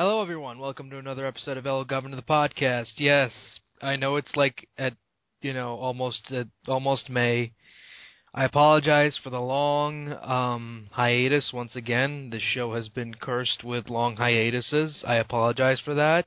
Hello, 0.00 0.22
everyone. 0.22 0.58
Welcome 0.58 0.88
to 0.88 0.96
another 0.96 1.26
episode 1.26 1.58
of 1.58 1.66
El 1.66 1.84
Governor 1.84 2.16
the 2.16 2.22
podcast. 2.22 2.92
Yes, 2.96 3.32
I 3.82 3.96
know 3.96 4.16
it's 4.16 4.34
like 4.34 4.66
at 4.78 4.94
you 5.42 5.52
know 5.52 5.76
almost 5.76 6.32
at 6.32 6.46
almost 6.66 7.10
May. 7.10 7.52
I 8.32 8.44
apologize 8.46 9.20
for 9.22 9.28
the 9.28 9.42
long 9.42 10.10
um, 10.22 10.88
hiatus. 10.92 11.52
Once 11.52 11.76
again, 11.76 12.30
this 12.30 12.40
show 12.40 12.72
has 12.76 12.88
been 12.88 13.12
cursed 13.12 13.62
with 13.62 13.90
long 13.90 14.16
hiatuses. 14.16 15.04
I 15.06 15.16
apologize 15.16 15.80
for 15.84 15.92
that. 15.92 16.24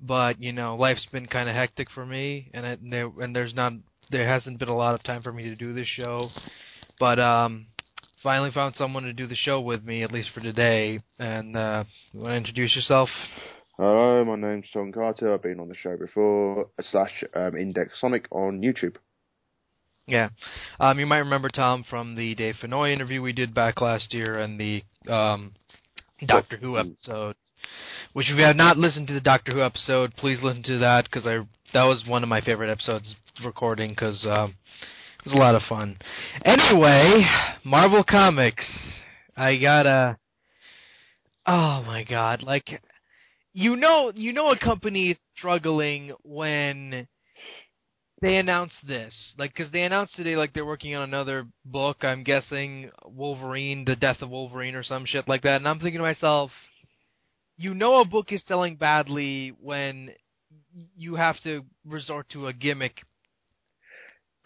But 0.00 0.40
you 0.40 0.52
know, 0.52 0.76
life's 0.76 1.06
been 1.10 1.26
kind 1.26 1.48
of 1.48 1.56
hectic 1.56 1.90
for 1.90 2.06
me, 2.06 2.48
and 2.54 2.64
it, 2.64 2.80
and, 2.80 2.92
there, 2.92 3.10
and 3.18 3.34
there's 3.34 3.54
not 3.56 3.72
there 4.12 4.28
hasn't 4.28 4.60
been 4.60 4.68
a 4.68 4.76
lot 4.76 4.94
of 4.94 5.02
time 5.02 5.22
for 5.22 5.32
me 5.32 5.42
to 5.48 5.56
do 5.56 5.74
this 5.74 5.88
show. 5.88 6.30
But 7.00 7.18
um, 7.18 7.66
finally 8.22 8.50
found 8.50 8.74
someone 8.76 9.04
to 9.04 9.12
do 9.12 9.26
the 9.26 9.36
show 9.36 9.60
with 9.60 9.84
me, 9.84 10.02
at 10.02 10.12
least 10.12 10.30
for 10.34 10.40
today. 10.40 11.00
And 11.18 11.56
uh, 11.56 11.84
you 12.12 12.20
want 12.20 12.32
to 12.32 12.36
introduce 12.36 12.74
yourself? 12.74 13.08
Hello, 13.76 14.24
my 14.24 14.36
name's 14.36 14.66
Tom 14.72 14.92
Carter. 14.92 15.32
I've 15.32 15.42
been 15.42 15.60
on 15.60 15.68
the 15.68 15.74
show 15.74 15.96
before, 15.96 16.68
slash 16.90 17.24
um, 17.34 17.56
Index 17.56 18.00
Sonic 18.00 18.26
on 18.32 18.60
YouTube. 18.60 18.96
Yeah. 20.06 20.30
Um, 20.80 20.98
you 20.98 21.06
might 21.06 21.18
remember 21.18 21.48
Tom 21.48 21.84
from 21.88 22.16
the 22.16 22.34
Dave 22.34 22.56
Fennoy 22.62 22.92
interview 22.92 23.22
we 23.22 23.32
did 23.32 23.54
back 23.54 23.80
last 23.80 24.12
year 24.14 24.38
and 24.38 24.58
the 24.58 24.82
um, 25.08 25.52
Doctor 26.26 26.56
Who 26.56 26.78
episode. 26.78 27.36
Which, 28.14 28.30
if 28.30 28.36
you 28.38 28.44
have 28.44 28.56
not 28.56 28.78
listened 28.78 29.06
to 29.08 29.14
the 29.14 29.20
Doctor 29.20 29.52
Who 29.52 29.62
episode, 29.62 30.16
please 30.16 30.38
listen 30.42 30.62
to 30.64 30.78
that 30.78 31.04
because 31.04 31.26
I 31.26 31.40
that 31.74 31.84
was 31.84 32.04
one 32.06 32.22
of 32.22 32.28
my 32.28 32.40
favorite 32.40 32.70
episodes 32.70 33.14
recording 33.44 33.90
because 33.90 34.24
um, 34.24 34.54
it 34.80 34.97
was 35.28 35.36
a 35.36 35.38
lot 35.38 35.54
of 35.54 35.62
fun. 35.68 35.98
Anyway, 36.44 37.22
Marvel 37.64 38.04
Comics. 38.04 38.66
I 39.36 39.56
gotta. 39.56 40.16
Oh 41.46 41.82
my 41.86 42.04
god! 42.04 42.42
Like, 42.42 42.80
you 43.52 43.76
know, 43.76 44.12
you 44.14 44.32
know, 44.32 44.50
a 44.50 44.58
company 44.58 45.10
is 45.10 45.18
struggling 45.36 46.12
when 46.22 47.06
they 48.20 48.36
announce 48.36 48.72
this, 48.86 49.14
like, 49.38 49.54
because 49.54 49.70
they 49.70 49.82
announced 49.82 50.16
today, 50.16 50.34
like, 50.36 50.52
they're 50.52 50.64
working 50.64 50.94
on 50.94 51.02
another 51.02 51.46
book. 51.64 51.98
I'm 52.02 52.24
guessing 52.24 52.90
Wolverine, 53.04 53.84
the 53.84 53.94
Death 53.96 54.22
of 54.22 54.30
Wolverine, 54.30 54.74
or 54.74 54.82
some 54.82 55.04
shit 55.06 55.28
like 55.28 55.42
that. 55.42 55.56
And 55.56 55.68
I'm 55.68 55.78
thinking 55.78 55.98
to 55.98 56.04
myself, 56.04 56.50
you 57.56 57.74
know, 57.74 58.00
a 58.00 58.04
book 58.04 58.32
is 58.32 58.42
selling 58.46 58.76
badly 58.76 59.54
when 59.60 60.10
you 60.96 61.14
have 61.14 61.40
to 61.44 61.64
resort 61.86 62.28
to 62.30 62.48
a 62.48 62.52
gimmick, 62.52 63.02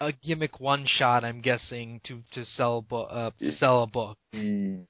a 0.08 0.12
gimmick 0.12 0.60
one 0.60 0.86
shot. 0.86 1.24
I'm 1.24 1.40
guessing 1.40 2.00
to 2.04 2.22
to 2.32 2.44
sell 2.44 2.82
bo- 2.82 3.02
uh, 3.04 3.30
sell 3.58 3.82
a 3.82 3.86
book. 3.86 4.18
Mm. 4.34 4.86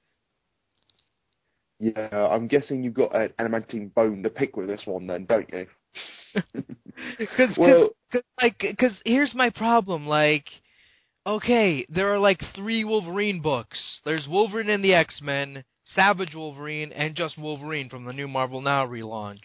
Yeah, 1.79 2.27
I'm 2.31 2.47
guessing 2.47 2.83
you've 2.83 2.93
got 2.93 3.15
an 3.15 3.33
adamantine 3.37 3.89
bone 3.89 4.23
to 4.23 4.29
pick 4.29 4.55
with 4.55 4.67
this 4.67 4.83
one, 4.85 5.07
then, 5.07 5.25
don't 5.25 5.49
you? 5.51 5.67
Because, 7.17 7.57
Well- 7.57 7.89
cause, 8.11 8.21
like, 8.41 8.59
because 8.59 9.01
here's 9.03 9.33
my 9.33 9.49
problem. 9.49 10.07
Like, 10.07 10.45
okay, 11.25 11.85
there 11.89 12.13
are 12.13 12.19
like 12.19 12.41
three 12.55 12.83
Wolverine 12.83 13.41
books. 13.41 13.79
There's 14.05 14.27
Wolverine 14.27 14.69
and 14.69 14.83
the 14.83 14.93
X 14.93 15.19
Men, 15.21 15.63
Savage 15.83 16.35
Wolverine, 16.35 16.91
and 16.93 17.15
just 17.15 17.37
Wolverine 17.37 17.89
from 17.89 18.05
the 18.05 18.13
new 18.13 18.27
Marvel 18.27 18.61
Now 18.61 18.85
relaunch. 18.85 19.39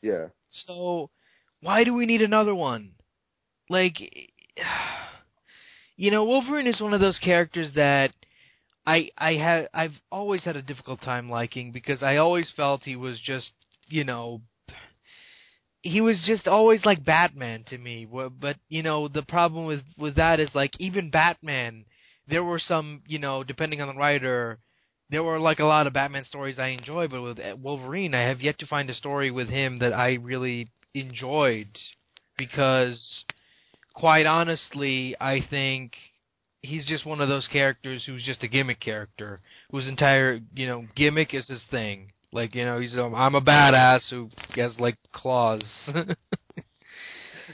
Yeah. 0.00 0.28
So, 0.50 1.10
why 1.60 1.84
do 1.84 1.92
we 1.92 2.06
need 2.06 2.22
another 2.22 2.54
one? 2.54 2.92
Like, 3.68 3.96
you 6.02 6.10
know, 6.10 6.24
Wolverine 6.24 6.66
is 6.66 6.80
one 6.80 6.94
of 6.94 7.00
those 7.00 7.20
characters 7.20 7.70
that 7.76 8.10
I 8.84 9.10
I 9.16 9.34
had 9.34 9.68
I've 9.72 9.94
always 10.10 10.42
had 10.42 10.56
a 10.56 10.62
difficult 10.62 11.00
time 11.00 11.30
liking 11.30 11.70
because 11.70 12.02
I 12.02 12.16
always 12.16 12.50
felt 12.56 12.82
he 12.82 12.96
was 12.96 13.20
just 13.20 13.52
you 13.86 14.02
know 14.02 14.40
he 15.82 16.00
was 16.00 16.20
just 16.26 16.48
always 16.48 16.84
like 16.84 17.04
Batman 17.04 17.62
to 17.68 17.78
me. 17.78 18.04
But 18.04 18.56
you 18.68 18.82
know, 18.82 19.06
the 19.06 19.22
problem 19.22 19.64
with 19.64 19.82
with 19.96 20.16
that 20.16 20.40
is 20.40 20.48
like 20.56 20.72
even 20.80 21.08
Batman, 21.08 21.84
there 22.26 22.42
were 22.42 22.58
some 22.58 23.02
you 23.06 23.20
know 23.20 23.44
depending 23.44 23.80
on 23.80 23.86
the 23.86 23.94
writer. 23.94 24.58
There 25.08 25.22
were 25.22 25.38
like 25.38 25.60
a 25.60 25.64
lot 25.66 25.86
of 25.86 25.92
Batman 25.92 26.24
stories 26.24 26.58
I 26.58 26.68
enjoy, 26.68 27.06
but 27.06 27.22
with 27.22 27.38
uh, 27.38 27.54
Wolverine, 27.56 28.12
I 28.12 28.22
have 28.22 28.40
yet 28.40 28.58
to 28.58 28.66
find 28.66 28.90
a 28.90 28.94
story 28.94 29.30
with 29.30 29.50
him 29.50 29.78
that 29.78 29.92
I 29.92 30.14
really 30.14 30.72
enjoyed 30.94 31.78
because 32.36 33.24
quite 33.94 34.26
honestly, 34.26 35.16
I 35.20 35.40
think 35.48 35.94
he's 36.62 36.84
just 36.86 37.04
one 37.04 37.20
of 37.20 37.28
those 37.28 37.48
characters 37.48 38.04
who's 38.04 38.24
just 38.24 38.42
a 38.42 38.48
gimmick 38.48 38.80
character 38.80 39.40
whose 39.70 39.86
entire, 39.86 40.40
you 40.54 40.66
know, 40.66 40.84
gimmick 40.94 41.34
is 41.34 41.48
his 41.48 41.62
thing. 41.70 42.12
Like, 42.32 42.54
you 42.54 42.64
know, 42.64 42.80
he's 42.80 42.96
um, 42.96 43.14
I'm 43.14 43.34
a 43.34 43.40
badass 43.42 44.08
who 44.08 44.30
has 44.54 44.78
like 44.78 44.96
claws. 45.12 45.62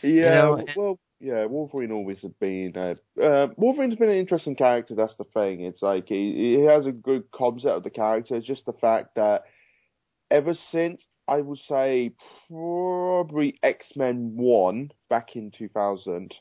Yeah, 0.03 0.35
know, 0.35 0.65
well, 0.77 0.99
yeah, 1.21 1.45
Wolverine 1.47 1.93
always 1.93 2.21
has 2.21 2.33
been. 2.41 2.75
Uh, 2.77 3.21
uh, 3.21 3.49
Wolverine's 3.57 3.97
been 3.97 4.11
an 4.11 4.17
interesting 4.17 4.55
character. 4.55 4.95
That's 4.95 5.15
the 5.19 5.25
thing. 5.25 5.63
It's 5.63 5.83
like 5.83 6.07
he, 6.07 6.57
he 6.59 6.65
has 6.65 6.87
a 6.87 6.93
good 6.93 7.31
concept 7.33 7.77
of 7.77 7.83
the 7.85 7.91
character. 7.91 8.37
It's 8.37 8.47
just 8.47 8.67
the 8.67 8.75
fact 8.75 9.17
that 9.17 9.45
ever 10.31 10.55
since 10.71 11.03
I 11.29 11.41
would 11.43 11.59
say 11.69 12.13
probably 12.49 13.59
X 13.63 13.87
Men 13.95 14.33
One 14.37 14.91
back 15.11 15.37
in 15.37 15.51
two 15.51 15.69
thousand, 15.69 16.35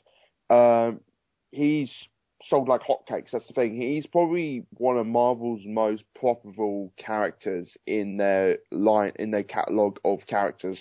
um, 0.50 1.00
he's 1.52 1.90
sold 2.48 2.68
like 2.68 2.82
hotcakes. 2.82 3.30
That's 3.32 3.46
the 3.46 3.54
thing. 3.54 3.76
He's 3.76 4.06
probably 4.06 4.64
one 4.72 4.96
of 4.98 5.06
Marvel's 5.06 5.62
most 5.66 6.04
profitable 6.18 6.92
characters 6.96 7.68
in 7.86 8.16
their 8.16 8.58
line 8.70 9.12
in 9.16 9.30
their 9.30 9.44
catalog 9.44 9.98
of 10.04 10.20
characters. 10.26 10.78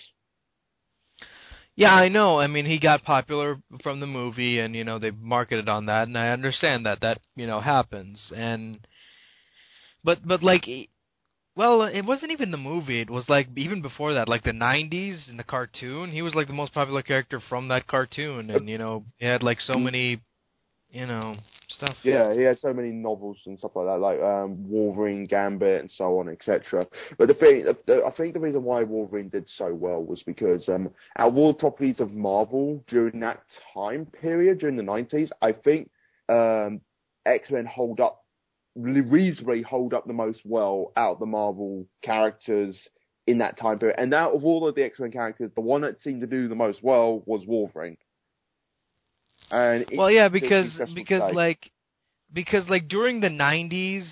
yeah, 1.77 1.93
I 1.93 2.09
know. 2.09 2.39
I 2.39 2.47
mean, 2.47 2.65
he 2.65 2.79
got 2.79 3.03
popular 3.03 3.61
from 3.83 3.99
the 3.99 4.07
movie 4.07 4.59
and, 4.59 4.75
you 4.75 4.83
know, 4.83 4.97
they 4.97 5.11
marketed 5.11 5.69
on 5.69 5.85
that 5.85 6.07
and 6.07 6.17
I 6.17 6.29
understand 6.29 6.85
that 6.87 7.01
that, 7.01 7.19
you 7.35 7.45
know, 7.45 7.59
happens. 7.59 8.31
And 8.35 8.85
but 10.03 10.27
but 10.27 10.41
like 10.43 10.67
well, 11.57 11.81
it 11.81 12.03
wasn't 12.03 12.31
even 12.31 12.51
the 12.51 12.57
movie. 12.57 13.01
It 13.01 13.09
was 13.09 13.27
like 13.27 13.47
even 13.55 13.81
before 13.81 14.13
that, 14.13 14.29
like 14.29 14.43
the 14.43 14.51
'90s 14.51 15.27
in 15.27 15.37
the 15.37 15.43
cartoon. 15.43 16.11
He 16.11 16.21
was 16.21 16.35
like 16.35 16.45
the 16.45 16.53
most 16.53 16.71
popular 16.71 17.01
character 17.01 17.41
from 17.49 17.67
that 17.69 17.87
cartoon, 17.87 18.51
and 18.51 18.69
you 18.69 18.77
know, 18.77 19.03
he 19.17 19.25
had 19.25 19.41
like 19.41 19.59
so 19.59 19.79
many, 19.79 20.21
you 20.91 21.07
know, 21.07 21.35
stuff. 21.67 21.95
Yeah, 22.03 22.31
he 22.33 22.41
had 22.41 22.59
so 22.59 22.73
many 22.73 22.91
novels 22.91 23.37
and 23.47 23.57
stuff 23.57 23.71
like 23.73 23.87
that, 23.87 23.99
like 23.99 24.21
um, 24.21 24.69
Wolverine, 24.69 25.25
Gambit, 25.25 25.81
and 25.81 25.89
so 25.89 26.19
on, 26.19 26.29
etc. 26.29 26.85
But 27.17 27.27
the 27.27 27.33
thing, 27.33 27.65
the, 27.87 28.03
I 28.05 28.11
think 28.11 28.35
the 28.35 28.39
reason 28.39 28.63
why 28.63 28.83
Wolverine 28.83 29.29
did 29.29 29.47
so 29.57 29.73
well 29.73 30.03
was 30.03 30.21
because 30.23 30.69
um, 30.69 30.91
all 31.17 31.47
the 31.47 31.59
properties 31.59 31.99
of 31.99 32.13
Marvel 32.13 32.83
during 32.87 33.19
that 33.21 33.41
time 33.73 34.05
period, 34.05 34.59
during 34.59 34.77
the 34.77 34.83
nineties, 34.83 35.31
I 35.41 35.53
think 35.53 35.89
um, 36.29 36.81
X 37.25 37.49
Men 37.49 37.65
hold 37.65 37.99
up 37.99 38.23
reasonably 38.77 39.61
hold 39.61 39.93
up 39.93 40.05
the 40.05 40.13
most 40.13 40.41
well 40.45 40.91
out 40.95 41.13
of 41.13 41.19
the 41.19 41.25
Marvel 41.25 41.85
characters 42.03 42.75
in 43.25 43.39
that 43.39 43.57
time 43.59 43.79
period. 43.79 43.99
And 43.99 44.13
out 44.13 44.33
of 44.33 44.45
all 44.45 44.67
of 44.67 44.75
the 44.75 44.83
X 44.83 44.99
Men 44.99 45.11
characters, 45.11 45.51
the 45.55 45.61
one 45.61 45.81
that 45.81 46.01
seemed 46.01 46.21
to 46.21 46.27
do 46.27 46.47
the 46.47 46.55
most 46.55 46.79
well 46.81 47.23
was 47.25 47.45
Wolverine. 47.45 47.97
And 49.51 49.85
Well, 49.93 50.11
yeah, 50.11 50.29
because 50.29 50.79
because 50.93 51.33
like 51.33 51.71
because 52.33 52.67
like 52.69 52.87
during 52.87 53.21
the 53.21 53.29
'90s, 53.29 54.05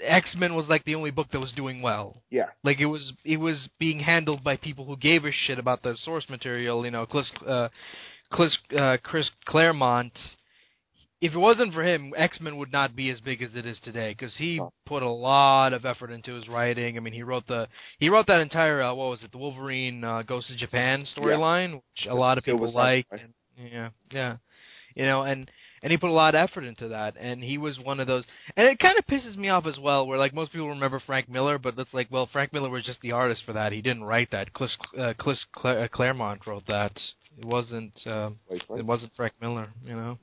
X 0.00 0.34
Men 0.36 0.54
was 0.54 0.68
like 0.68 0.84
the 0.84 0.94
only 0.94 1.10
book 1.10 1.28
that 1.32 1.40
was 1.40 1.52
doing 1.52 1.82
well. 1.82 2.22
yeah. 2.30 2.48
Like 2.62 2.80
it 2.80 2.86
was 2.86 3.12
it 3.24 3.38
was 3.38 3.68
being 3.78 4.00
handled 4.00 4.44
by 4.44 4.56
people 4.56 4.84
who 4.84 4.96
gave 4.96 5.24
a 5.24 5.32
shit 5.32 5.58
about 5.58 5.82
the 5.82 5.96
source 5.96 6.28
material. 6.28 6.84
You 6.84 6.90
know, 6.90 7.06
Chris 7.06 7.30
uh, 7.46 7.68
Chris, 8.30 8.56
uh, 8.76 8.98
Chris 9.02 9.30
Claremont. 9.46 10.12
If 11.20 11.34
it 11.34 11.38
wasn't 11.38 11.74
for 11.74 11.82
him, 11.82 12.12
X 12.16 12.40
Men 12.40 12.58
would 12.58 12.70
not 12.70 12.94
be 12.94 13.10
as 13.10 13.20
big 13.20 13.42
as 13.42 13.56
it 13.56 13.66
is 13.66 13.80
today 13.80 14.14
because 14.16 14.36
he 14.36 14.60
put 14.86 15.02
a 15.02 15.10
lot 15.10 15.72
of 15.72 15.84
effort 15.84 16.10
into 16.12 16.34
his 16.34 16.46
writing. 16.48 16.96
I 16.96 17.00
mean, 17.00 17.12
he 17.12 17.24
wrote 17.24 17.46
the 17.48 17.66
he 17.98 18.08
wrote 18.08 18.28
that 18.28 18.40
entire 18.40 18.80
uh, 18.82 18.94
what 18.94 19.10
was 19.10 19.24
it, 19.24 19.32
the 19.32 19.38
Wolverine 19.38 20.04
uh, 20.04 20.22
Goes 20.22 20.46
to 20.46 20.56
Japan 20.56 21.04
storyline, 21.16 21.74
which 21.74 22.06
a 22.08 22.14
lot 22.14 22.38
of 22.38 22.44
people 22.44 22.72
like. 22.72 23.06
And, 23.10 23.34
yeah, 23.56 23.88
yeah, 24.12 24.36
you 24.94 25.04
know, 25.04 25.22
and 25.22 25.50
and 25.82 25.90
he 25.90 25.96
put 25.98 26.10
a 26.10 26.12
lot 26.12 26.34
of 26.34 26.48
effort 26.48 26.64
into 26.64 26.88
that, 26.88 27.14
and 27.18 27.42
he 27.42 27.58
was 27.58 27.78
one 27.78 28.00
of 28.00 28.06
those. 28.06 28.24
And 28.56 28.66
it 28.68 28.78
kind 28.78 28.98
of 28.98 29.06
pisses 29.06 29.36
me 29.36 29.48
off 29.48 29.66
as 29.66 29.78
well, 29.78 30.06
where 30.06 30.18
like 30.18 30.34
most 30.34 30.52
people 30.52 30.68
remember 30.68 31.00
Frank 31.04 31.28
Miller, 31.28 31.58
but 31.58 31.78
it's 31.78 31.94
like, 31.94 32.08
well, 32.10 32.28
Frank 32.32 32.52
Miller 32.52 32.70
was 32.70 32.84
just 32.84 33.00
the 33.00 33.12
artist 33.12 33.42
for 33.44 33.52
that. 33.52 33.72
He 33.72 33.82
didn't 33.82 34.04
write 34.04 34.30
that. 34.32 34.52
Chris, 34.52 34.76
uh, 34.98 35.14
Chris 35.18 35.44
Cla- 35.52 35.84
uh, 35.84 35.88
Claremont 35.88 36.46
wrote 36.46 36.66
that. 36.68 36.92
It 37.36 37.44
wasn't. 37.44 37.98
Uh, 38.06 38.30
it 38.50 38.86
wasn't 38.86 39.12
Frank 39.14 39.34
Miller, 39.40 39.68
you 39.84 39.94
know. 39.94 40.18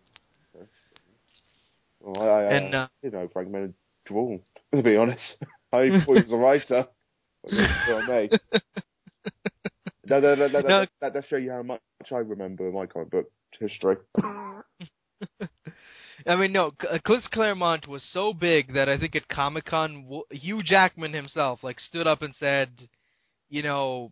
Well, 2.05 2.21
I, 2.21 2.27
I, 2.27 2.53
And, 2.53 2.75
uh, 2.75 2.77
uh, 2.77 2.87
you 3.01 3.09
know, 3.11 3.27
Frank 3.33 3.49
Miller 3.49 3.73
draw. 4.05 4.37
To 4.73 4.83
be 4.83 4.95
honest, 4.95 5.37
I 5.73 5.89
thought 5.89 6.05
he 6.05 6.21
was 6.21 6.31
a 6.31 6.35
writer. 6.35 6.87
But 7.43 7.51
that's 7.53 7.87
what 7.89 8.09
I 8.09 8.21
mean. 8.21 8.29
That, 10.07 10.87
No. 11.01 11.09
does 11.09 11.25
show 11.25 11.37
you 11.37 11.51
how 11.51 11.63
much 11.63 11.81
I 12.11 12.17
remember 12.17 12.71
my 12.71 12.85
comic 12.85 13.09
book 13.09 13.31
history. 13.59 13.97
I 16.27 16.35
mean, 16.35 16.51
no, 16.51 16.71
C- 16.81 16.87
uh, 16.87 16.99
Chris 17.03 17.27
Claremont 17.27 17.87
was 17.87 18.03
so 18.11 18.33
big 18.33 18.73
that 18.73 18.87
I 18.89 18.97
think 18.97 19.15
at 19.15 19.27
Comic 19.27 19.65
Con, 19.65 20.05
Hugh 20.31 20.63
Jackman 20.63 21.13
himself 21.13 21.63
like 21.63 21.79
stood 21.79 22.07
up 22.07 22.21
and 22.21 22.35
said, 22.35 22.69
you 23.49 23.63
know, 23.63 24.11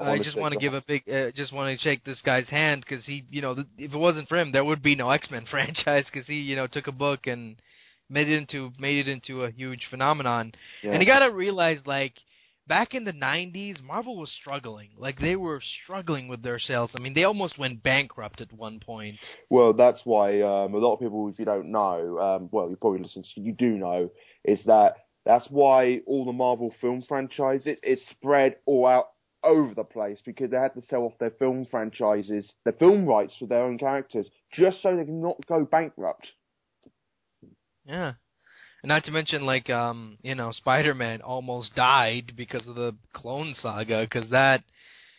I 0.00 0.18
just 0.18 0.36
want 0.36 0.54
to 0.54 0.58
give 0.58 0.74
a 0.74 0.82
big, 0.86 1.08
uh, 1.08 1.30
just 1.34 1.52
want 1.52 1.76
to 1.76 1.82
shake 1.82 2.04
this 2.04 2.20
guy's 2.22 2.48
hand 2.48 2.84
because 2.86 3.04
he, 3.04 3.24
you 3.30 3.42
know, 3.42 3.64
if 3.78 3.92
it 3.92 3.96
wasn't 3.96 4.28
for 4.28 4.38
him, 4.38 4.52
there 4.52 4.64
would 4.64 4.82
be 4.82 4.94
no 4.94 5.10
X 5.10 5.30
Men 5.30 5.46
franchise 5.50 6.06
because 6.12 6.26
he, 6.26 6.34
you 6.34 6.56
know, 6.56 6.66
took 6.66 6.86
a 6.86 6.92
book 6.92 7.26
and 7.26 7.56
made 8.08 8.28
it 8.28 8.36
into 8.36 8.70
made 8.78 9.06
it 9.06 9.10
into 9.10 9.44
a 9.44 9.50
huge 9.50 9.86
phenomenon. 9.90 10.52
Yeah. 10.82 10.92
And 10.92 11.02
you 11.02 11.06
got 11.06 11.20
to 11.20 11.30
realize, 11.30 11.78
like, 11.86 12.14
back 12.66 12.94
in 12.94 13.04
the 13.04 13.12
'90s, 13.12 13.82
Marvel 13.82 14.16
was 14.16 14.30
struggling. 14.40 14.90
Like 14.98 15.20
they 15.20 15.36
were 15.36 15.60
struggling 15.84 16.28
with 16.28 16.42
their 16.42 16.58
sales. 16.58 16.90
I 16.96 17.00
mean, 17.00 17.14
they 17.14 17.24
almost 17.24 17.58
went 17.58 17.82
bankrupt 17.82 18.40
at 18.40 18.52
one 18.52 18.80
point. 18.80 19.16
Well, 19.50 19.72
that's 19.72 20.00
why 20.04 20.40
um, 20.40 20.74
a 20.74 20.78
lot 20.78 20.94
of 20.94 21.00
people, 21.00 21.28
if 21.28 21.38
you 21.38 21.44
don't 21.44 21.70
know, 21.70 22.18
um, 22.18 22.48
well, 22.50 22.68
you 22.68 22.76
probably 22.76 23.00
listen, 23.00 23.24
to, 23.34 23.40
you 23.40 23.52
do 23.52 23.70
know, 23.70 24.10
is 24.44 24.60
that 24.66 24.96
that's 25.24 25.46
why 25.48 26.00
all 26.06 26.24
the 26.24 26.32
Marvel 26.32 26.74
film 26.80 27.02
franchises 27.08 27.78
is 27.82 28.00
spread 28.10 28.56
all 28.66 28.86
out 28.86 29.08
over 29.44 29.74
the 29.74 29.84
place 29.84 30.18
because 30.24 30.50
they 30.50 30.56
had 30.56 30.74
to 30.74 30.82
sell 30.82 31.02
off 31.02 31.18
their 31.18 31.30
film 31.30 31.66
franchises, 31.70 32.50
their 32.64 32.72
film 32.74 33.06
rights 33.06 33.34
for 33.38 33.46
their 33.46 33.62
own 33.64 33.78
characters, 33.78 34.28
just 34.52 34.82
so 34.82 34.96
they 34.96 35.04
can 35.04 35.20
not 35.20 35.36
go 35.46 35.64
bankrupt. 35.64 36.28
Yeah. 37.86 38.12
And 38.82 38.88
not 38.88 39.04
to 39.04 39.12
mention, 39.12 39.46
like, 39.46 39.70
um, 39.70 40.18
you 40.22 40.34
know, 40.34 40.52
Spider-Man 40.52 41.22
almost 41.22 41.74
died 41.74 42.32
because 42.36 42.68
of 42.68 42.74
the 42.74 42.94
Clone 43.14 43.54
Saga, 43.58 44.02
because 44.02 44.28
that, 44.30 44.62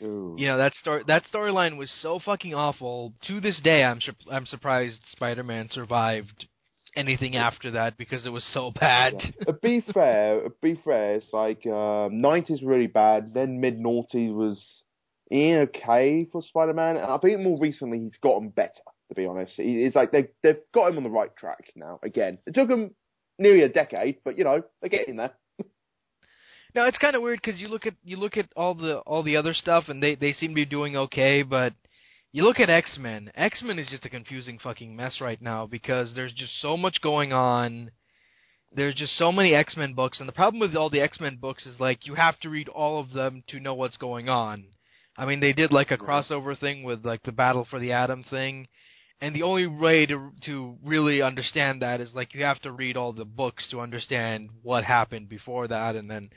Ooh. 0.04 0.36
you 0.38 0.48
know, 0.48 0.58
that 0.58 0.74
story 0.76 1.04
that 1.08 1.24
storyline 1.34 1.78
was 1.78 1.92
so 2.02 2.20
fucking 2.24 2.54
awful. 2.54 3.14
To 3.28 3.42
this 3.42 3.60
day, 3.64 3.84
I'm 3.84 4.02
sur- 4.02 4.32
I'm 4.32 4.46
surprised 4.46 5.00
Spider-Man 5.12 5.70
survived 5.72 6.48
anything 6.96 7.36
after 7.36 7.72
that 7.72 7.98
because 7.98 8.26
it 8.26 8.30
was 8.30 8.46
so 8.54 8.72
bad. 8.72 9.14
Yeah. 9.16 9.54
be 9.62 9.84
fair, 9.94 10.50
be 10.62 10.80
fair, 10.84 11.16
it's 11.16 11.32
like 11.34 11.66
um, 11.66 12.22
90s 12.22 12.60
really 12.64 12.88
bad, 12.88 13.34
then 13.34 13.60
mid 13.60 13.80
noughties 13.80 14.34
was 14.34 14.62
okay 15.32 16.28
for 16.32 16.42
Spider-Man, 16.42 16.98
and 16.98 17.06
I 17.06 17.18
think 17.18 17.42
more 17.42 17.60
recently 17.60 18.00
he's 18.00 18.18
gotten 18.22 18.50
better. 18.50 18.72
To 19.10 19.16
be 19.16 19.28
honest, 19.28 19.54
he, 19.58 19.84
it's 19.84 19.96
like 19.96 20.12
they 20.12 20.30
they've 20.42 20.58
got 20.74 20.90
him 20.90 20.98
on 20.98 21.04
the 21.04 21.12
right 21.12 21.36
track 21.38 21.72
now. 21.76 22.00
Again, 22.02 22.40
it 22.48 22.56
took 22.56 22.70
him 22.70 22.96
nearly 23.38 23.62
a 23.62 23.70
decade, 23.70 24.18
but 24.26 24.38
you 24.38 24.44
know 24.44 24.64
they're 24.82 24.90
getting 24.90 25.18
there. 25.18 25.34
Now 26.74 26.88
it's 26.88 26.98
kind 26.98 27.16
of 27.16 27.22
weird 27.22 27.40
because 27.42 27.62
you 27.62 27.70
look 27.70 27.86
at 27.86 27.94
you 28.04 28.18
look 28.18 28.36
at 28.36 28.50
all 28.56 28.74
the 28.74 28.98
all 28.98 29.24
the 29.24 29.38
other 29.38 29.54
stuff, 29.54 29.86
and 29.88 30.04
they 30.04 30.16
they 30.16 30.34
seem 30.34 30.52
to 30.52 30.56
be 30.56 30.66
doing 30.66 30.98
okay, 30.98 31.42
but 31.42 31.74
you 32.36 32.44
look 32.44 32.60
at 32.60 32.70
X 32.70 32.98
Men. 33.00 33.32
X 33.34 33.62
Men 33.64 33.80
is 33.80 33.88
just 33.88 34.04
a 34.04 34.10
confusing 34.10 34.60
fucking 34.62 34.94
mess 34.94 35.22
right 35.22 35.42
now 35.42 35.66
because 35.66 36.14
there's 36.14 36.34
just 36.34 36.52
so 36.62 36.76
much 36.76 37.00
going 37.02 37.32
on. 37.32 37.92
There's 38.76 38.96
just 38.96 39.18
so 39.18 39.32
many 39.32 39.56
X 39.56 39.78
Men 39.78 39.94
books, 39.94 40.20
and 40.20 40.28
the 40.28 40.34
problem 40.34 40.60
with 40.60 40.76
all 40.76 40.90
the 40.90 41.00
X 41.00 41.18
Men 41.22 41.38
books 41.38 41.66
is 41.66 41.80
like 41.80 42.06
you 42.06 42.16
have 42.16 42.38
to 42.42 42.50
read 42.50 42.68
all 42.68 43.00
of 43.00 43.14
them 43.14 43.42
to 43.48 43.62
know 43.62 43.74
what's 43.74 43.96
going 43.96 44.28
on. 44.28 44.66
I 45.18 45.26
mean, 45.26 45.40
they 45.40 45.54
did 45.54 45.72
like 45.72 45.92
a 45.92 45.98
crossover 45.98 46.60
thing 46.60 46.84
with 46.84 47.06
like 47.06 47.24
the 47.24 47.32
Battle 47.32 47.66
for 47.70 47.80
the 47.80 47.94
Atom 47.94 48.26
thing, 48.30 48.68
and 49.22 49.34
the 49.34 49.44
only 49.44 49.68
way 49.68 50.06
to 50.06 50.32
to 50.44 50.76
really 50.84 51.22
understand 51.22 51.84
that 51.84 52.02
is 52.02 52.14
like 52.14 52.34
you 52.34 52.44
have 52.44 52.60
to 52.64 52.72
read 52.74 52.98
all 52.98 53.14
the 53.14 53.24
books 53.24 53.66
to 53.72 53.80
understand 53.80 54.50
what 54.62 54.84
happened 54.84 55.30
before 55.30 55.70
that, 55.70 55.96
and 55.96 56.12
then 56.12 56.30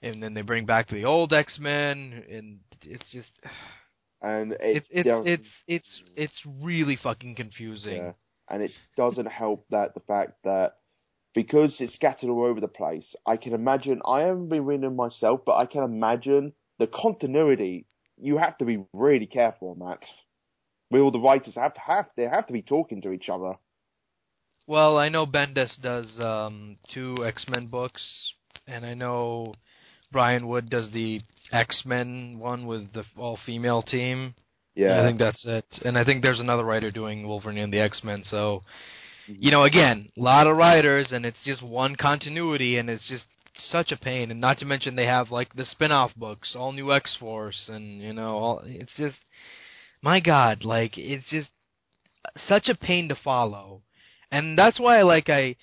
and 0.00 0.22
then 0.22 0.32
they 0.32 0.42
bring 0.42 0.64
back 0.64 0.88
the 0.88 1.06
old 1.06 1.32
X 1.32 1.58
Men, 1.58 2.22
and 2.30 2.60
it's 2.82 3.10
just 3.10 3.32
and 4.22 4.52
it, 4.52 4.60
it's 4.60 4.86
it's 4.90 5.08
it's 5.26 5.48
it's 5.66 6.02
it's 6.16 6.42
really 6.62 6.96
fucking 6.96 7.34
confusing. 7.34 7.96
yeah. 7.96 8.12
and 8.48 8.62
it 8.62 8.72
doesn't 8.96 9.26
help 9.26 9.66
that 9.70 9.94
the 9.94 10.00
fact 10.00 10.32
that 10.44 10.76
because 11.34 11.74
it's 11.78 11.94
scattered 11.94 12.28
all 12.28 12.44
over 12.44 12.60
the 12.60 12.68
place, 12.68 13.14
I 13.26 13.36
can 13.36 13.54
imagine. 13.54 14.00
I 14.04 14.20
haven't 14.20 14.48
been 14.48 14.64
reading 14.64 14.96
myself, 14.96 15.40
but 15.46 15.56
I 15.56 15.66
can 15.66 15.84
imagine 15.84 16.52
the 16.78 16.88
continuity. 16.88 17.86
You 18.20 18.38
have 18.38 18.58
to 18.58 18.64
be 18.64 18.84
really 18.92 19.26
careful 19.26 19.70
on 19.70 19.88
that. 19.88 20.04
Where 20.88 21.02
all 21.02 21.12
the 21.12 21.20
writers 21.20 21.54
have 21.54 21.74
to 21.74 21.80
have 21.80 22.06
they 22.16 22.24
have 22.24 22.46
to 22.48 22.52
be 22.52 22.62
talking 22.62 23.00
to 23.02 23.12
each 23.12 23.28
other. 23.28 23.54
Well, 24.66 24.98
I 24.98 25.08
know 25.08 25.26
Bendis 25.26 25.80
does 25.80 26.20
um, 26.20 26.76
two 26.92 27.24
X 27.26 27.46
Men 27.48 27.66
books, 27.66 28.02
and 28.66 28.84
I 28.84 28.94
know 28.94 29.54
Brian 30.12 30.48
Wood 30.48 30.68
does 30.68 30.90
the 30.90 31.22
X 31.52 31.82
Men 31.84 32.38
one 32.38 32.66
with 32.66 32.92
the 32.92 33.04
all 33.16 33.38
female 33.44 33.82
team. 33.82 34.34
Yeah, 34.74 35.00
I 35.00 35.04
think 35.04 35.18
that's 35.18 35.44
it. 35.46 35.66
And 35.84 35.98
I 35.98 36.04
think 36.04 36.22
there's 36.22 36.40
another 36.40 36.64
writer 36.64 36.90
doing 36.90 37.26
Wolverine 37.26 37.58
and 37.58 37.72
the 37.72 37.80
X 37.80 38.02
Men. 38.04 38.22
So, 38.24 38.62
mm-hmm. 39.28 39.42
you 39.42 39.50
know, 39.50 39.64
again, 39.64 40.10
a 40.16 40.20
lot 40.20 40.46
of 40.46 40.56
writers, 40.56 41.12
and 41.12 41.26
it's 41.26 41.42
just 41.44 41.62
one 41.62 41.96
continuity, 41.96 42.78
and 42.78 42.88
it's 42.88 43.08
just 43.08 43.24
such 43.56 43.90
a 43.92 43.96
pain. 43.96 44.30
And 44.30 44.40
not 44.40 44.58
to 44.58 44.64
mention 44.64 44.94
they 44.94 45.06
have 45.06 45.30
like 45.30 45.54
the 45.54 45.64
spin-off 45.64 46.12
books, 46.16 46.54
all 46.56 46.72
new 46.72 46.92
X 46.92 47.16
Force, 47.18 47.68
and 47.68 48.00
you 48.00 48.12
know, 48.12 48.36
all 48.36 48.62
it's 48.64 48.96
just, 48.96 49.16
my 50.02 50.20
God, 50.20 50.64
like 50.64 50.96
it's 50.96 51.28
just 51.28 51.50
such 52.46 52.68
a 52.68 52.74
pain 52.74 53.08
to 53.08 53.16
follow. 53.16 53.82
And 54.30 54.56
that's 54.56 54.78
why, 54.78 55.02
like, 55.02 55.28
I, 55.28 55.56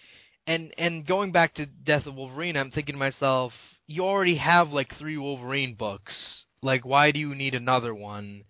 and 0.45 0.73
and 0.77 1.07
going 1.07 1.31
back 1.31 1.53
to 1.55 1.65
Death 1.65 2.05
of 2.05 2.15
Wolverine, 2.15 2.57
I'm 2.57 2.71
thinking 2.71 2.95
to 2.95 2.99
myself, 2.99 3.53
you 3.87 4.03
already 4.03 4.37
have 4.37 4.69
like 4.69 4.93
three 4.99 5.17
Wolverine 5.17 5.73
books. 5.73 6.13
Like, 6.61 6.85
why 6.85 7.11
do 7.11 7.19
you 7.19 7.33
need 7.33 7.55
another 7.55 7.93
one? 7.95 8.43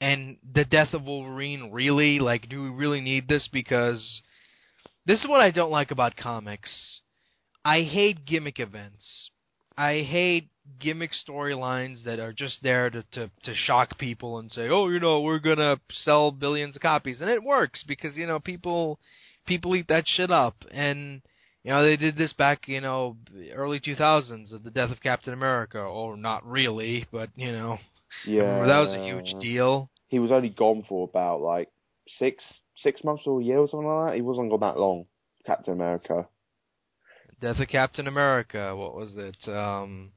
And 0.00 0.38
the 0.54 0.64
Death 0.64 0.94
of 0.94 1.04
Wolverine, 1.04 1.70
really? 1.70 2.18
Like, 2.18 2.48
do 2.48 2.62
we 2.62 2.70
really 2.70 3.00
need 3.00 3.28
this? 3.28 3.48
Because 3.52 4.22
this 5.06 5.20
is 5.20 5.28
what 5.28 5.40
I 5.40 5.50
don't 5.50 5.70
like 5.70 5.90
about 5.90 6.16
comics. 6.16 6.70
I 7.64 7.82
hate 7.82 8.24
gimmick 8.24 8.58
events. 8.58 9.30
I 9.76 10.00
hate 10.00 10.48
gimmick 10.78 11.10
storylines 11.12 12.04
that 12.04 12.18
are 12.18 12.32
just 12.32 12.62
there 12.62 12.90
to, 12.90 13.02
to 13.12 13.30
to 13.42 13.54
shock 13.54 13.98
people 13.98 14.38
and 14.38 14.50
say, 14.50 14.68
"Oh, 14.68 14.88
you 14.88 15.00
know, 15.00 15.20
we're 15.20 15.38
gonna 15.38 15.80
sell 15.92 16.30
billions 16.30 16.76
of 16.76 16.82
copies," 16.82 17.20
and 17.20 17.30
it 17.30 17.42
works 17.42 17.82
because 17.86 18.16
you 18.16 18.26
know 18.26 18.40
people 18.40 18.98
people 19.46 19.74
eat 19.76 19.88
that 19.88 20.04
shit 20.06 20.30
up. 20.30 20.64
And 20.70 21.22
you 21.64 21.70
know 21.70 21.84
they 21.84 21.96
did 21.96 22.16
this 22.16 22.32
back, 22.32 22.68
you 22.68 22.80
know, 22.80 23.16
early 23.54 23.80
2000s 23.80 24.52
of 24.52 24.64
the 24.64 24.70
death 24.70 24.90
of 24.90 25.00
Captain 25.00 25.32
America, 25.32 25.78
or 25.78 26.16
not 26.16 26.46
really, 26.46 27.06
but 27.12 27.30
you 27.36 27.52
know, 27.52 27.78
yeah, 28.26 28.64
that 28.66 28.78
was 28.78 28.92
a 28.92 29.04
huge 29.04 29.34
deal. 29.40 29.90
He 30.08 30.18
was 30.18 30.30
only 30.30 30.48
gone 30.48 30.84
for 30.88 31.08
about 31.08 31.40
like 31.40 31.68
six 32.18 32.42
six 32.82 33.04
months 33.04 33.24
or 33.26 33.40
a 33.40 33.44
year 33.44 33.58
or 33.58 33.68
something 33.68 33.88
like 33.88 34.10
that. 34.10 34.16
He 34.16 34.22
wasn't 34.22 34.50
gone 34.50 34.60
that 34.60 34.78
long. 34.78 35.06
Captain 35.46 35.74
America. 35.74 36.26
Death 37.40 37.58
of 37.58 37.68
Captain 37.68 38.06
America. 38.06 38.76
What 38.76 38.94
was 38.94 39.14
it? 39.16 39.48
Um, 39.48 40.12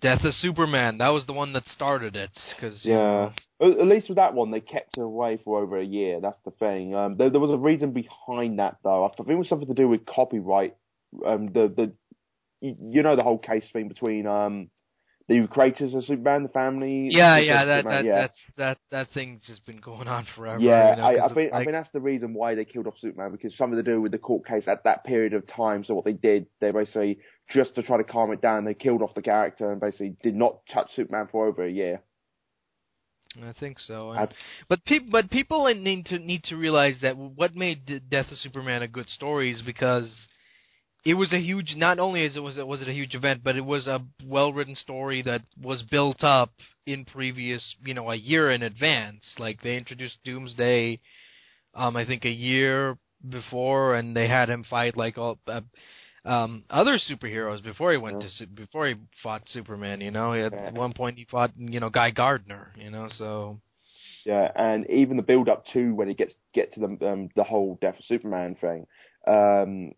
Death 0.00 0.24
of 0.24 0.34
Superman. 0.34 0.98
That 0.98 1.08
was 1.08 1.26
the 1.26 1.32
one 1.32 1.52
that 1.52 1.64
started 1.68 2.16
it. 2.16 2.30
Cause, 2.60 2.80
yeah. 2.82 2.92
You 2.92 2.98
know, 2.98 3.32
at 3.64 3.86
least 3.86 4.08
with 4.08 4.16
that 4.16 4.34
one, 4.34 4.50
they 4.50 4.60
kept 4.60 4.98
it 4.98 5.00
away 5.00 5.38
for 5.44 5.62
over 5.62 5.78
a 5.78 5.84
year. 5.84 6.20
That's 6.20 6.38
the 6.44 6.50
thing. 6.52 6.94
Um, 6.94 7.16
there, 7.16 7.30
there, 7.30 7.40
was 7.40 7.50
a 7.50 7.56
reason 7.56 7.92
behind 7.92 8.58
that, 8.58 8.78
though. 8.82 9.04
I 9.04 9.08
think 9.14 9.28
it 9.28 9.34
was 9.34 9.48
something 9.48 9.68
to 9.68 9.74
do 9.74 9.88
with 9.88 10.06
copyright. 10.06 10.76
Um, 11.24 11.46
the 11.52 11.68
the 11.68 11.92
you, 12.60 12.76
you 12.90 13.02
know 13.02 13.16
the 13.16 13.22
whole 13.22 13.38
case 13.38 13.64
thing 13.72 13.88
between 13.88 14.26
um 14.26 14.70
the 15.26 15.46
creators 15.50 15.94
of 15.94 16.04
Superman, 16.04 16.42
the 16.42 16.48
family. 16.50 17.08
Yeah, 17.10 17.38
yeah, 17.38 17.64
that, 17.64 17.84
that 17.84 18.04
yeah. 18.04 18.14
that's 18.14 18.38
that 18.58 18.78
that 18.90 19.08
thing's 19.14 19.42
just 19.46 19.64
been 19.64 19.80
going 19.80 20.06
on 20.06 20.26
forever. 20.36 20.60
Yeah, 20.60 20.90
you 20.90 20.96
know, 20.96 21.02
I, 21.02 21.24
I 21.24 21.34
think 21.34 21.52
like, 21.52 21.60
I 21.60 21.64
think 21.64 21.72
that's 21.72 21.90
the 21.92 22.00
reason 22.00 22.34
why 22.34 22.54
they 22.54 22.64
killed 22.64 22.86
off 22.86 22.94
Superman 23.00 23.32
because 23.32 23.56
something 23.56 23.76
to 23.76 23.82
do 23.82 24.02
with 24.02 24.12
the 24.12 24.18
court 24.18 24.46
case 24.46 24.64
at 24.66 24.84
that 24.84 25.04
period 25.04 25.32
of 25.32 25.46
time. 25.46 25.84
So 25.84 25.94
what 25.94 26.04
they 26.04 26.12
did, 26.12 26.46
they 26.60 26.72
basically 26.72 27.18
just 27.50 27.74
to 27.76 27.82
try 27.82 27.96
to 27.96 28.04
calm 28.04 28.32
it 28.32 28.42
down, 28.42 28.64
they 28.64 28.74
killed 28.74 29.00
off 29.00 29.14
the 29.14 29.22
character 29.22 29.70
and 29.70 29.80
basically 29.80 30.16
did 30.22 30.34
not 30.34 30.58
touch 30.70 30.90
Superman 30.94 31.28
for 31.30 31.46
over 31.46 31.64
a 31.64 31.70
year. 31.70 32.02
I 33.42 33.52
think 33.52 33.78
so. 33.78 34.12
I- 34.12 34.28
but 34.68 34.84
people, 34.84 35.08
but 35.10 35.30
people 35.30 35.64
need 35.74 36.06
to 36.06 36.18
need 36.18 36.44
to 36.44 36.56
realize 36.56 36.98
that 37.00 37.16
what 37.16 37.54
made 37.56 38.08
Death 38.10 38.30
of 38.30 38.38
Superman 38.38 38.82
a 38.82 38.88
good 38.88 39.08
story 39.08 39.50
is 39.50 39.62
because 39.62 40.28
it 41.04 41.14
was 41.14 41.32
a 41.32 41.40
huge. 41.40 41.74
Not 41.76 41.98
only 41.98 42.24
is 42.24 42.36
it 42.36 42.40
was 42.40 42.56
it 42.58 42.66
was 42.66 42.80
it 42.80 42.88
a 42.88 42.92
huge 42.92 43.14
event, 43.14 43.42
but 43.44 43.56
it 43.56 43.64
was 43.64 43.86
a 43.86 44.00
well 44.24 44.52
written 44.52 44.74
story 44.74 45.22
that 45.22 45.42
was 45.60 45.82
built 45.82 46.24
up 46.24 46.52
in 46.86 47.04
previous, 47.04 47.74
you 47.84 47.94
know, 47.94 48.10
a 48.10 48.14
year 48.16 48.50
in 48.50 48.62
advance. 48.62 49.22
Like 49.38 49.62
they 49.62 49.76
introduced 49.76 50.18
Doomsday, 50.24 51.00
um, 51.74 51.96
I 51.96 52.04
think 52.04 52.24
a 52.24 52.30
year 52.30 52.96
before, 53.28 53.94
and 53.96 54.16
they 54.16 54.28
had 54.28 54.48
him 54.48 54.64
fight 54.64 54.96
like 54.96 55.18
all. 55.18 55.38
Uh, 55.46 55.62
um, 56.24 56.64
other 56.70 56.98
superheroes 56.98 57.62
before 57.62 57.92
he 57.92 57.98
went 57.98 58.20
Yeah. 58.20 58.28
to 58.28 58.34
Su- 58.34 58.46
before 58.46 58.86
he 58.88 58.94
fought 59.22 59.42
Superman, 59.48 60.00
you 60.00 60.10
know, 60.10 60.32
at 60.32 60.52
Yeah. 60.52 60.70
one 60.70 60.92
point 60.92 61.18
he 61.18 61.24
fought 61.24 61.52
you 61.56 61.80
know 61.80 61.90
Guy 61.90 62.10
Gardner, 62.10 62.72
you 62.76 62.90
know, 62.90 63.08
so 63.10 63.60
Yeah, 64.24 64.50
and 64.56 64.88
even 64.90 65.16
the 65.16 65.22
build 65.22 65.48
up 65.48 65.66
to 65.74 65.94
when 65.94 66.08
he 66.08 66.14
gets 66.14 66.32
get 66.54 66.72
to 66.74 66.80
the 66.80 67.06
um, 67.12 67.28
the 67.36 67.44
whole 67.44 67.78
Death 67.80 67.98
of 67.98 68.04
Superman 68.06 68.54
thing, 68.54 68.86
um, 69.26 69.92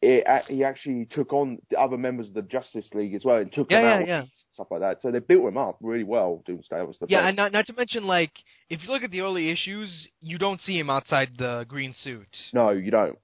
it 0.00 0.26
he 0.48 0.64
actually 0.64 1.06
took 1.06 1.32
on 1.32 1.58
the 1.70 1.78
other 1.78 1.98
members 1.98 2.28
of 2.28 2.34
the 2.34 2.42
Justice 2.42 2.86
League 2.94 3.14
as 3.14 3.24
well 3.24 3.36
and 3.38 3.52
took 3.52 3.68
Yeah, 3.68 3.80
them 3.82 4.00
out 4.02 4.06
yeah. 4.06 4.24
stuff 4.52 4.68
like 4.70 4.80
that. 4.80 5.02
So 5.02 5.10
they 5.10 5.18
built 5.18 5.46
him 5.48 5.58
up 5.58 5.78
really 5.82 6.04
well. 6.04 6.42
Doomsday 6.46 6.82
was 6.82 6.96
the 6.98 7.06
Yeah, 7.08 7.26
and 7.26 7.36
not 7.36 7.52
not 7.52 7.66
to 7.66 7.72
mention 7.74 8.06
like 8.06 8.32
if 8.70 8.82
you 8.82 8.90
look 8.90 9.02
at 9.02 9.10
the 9.10 9.20
early 9.20 9.50
issues, 9.50 10.08
you 10.20 10.38
don't 10.38 10.60
see 10.62 10.78
him 10.78 10.88
outside 10.88 11.30
the 11.36 11.66
green 11.68 11.94
suit. 12.02 12.28
no, 12.52 12.70
you 12.70 12.90
don't. 12.90 13.18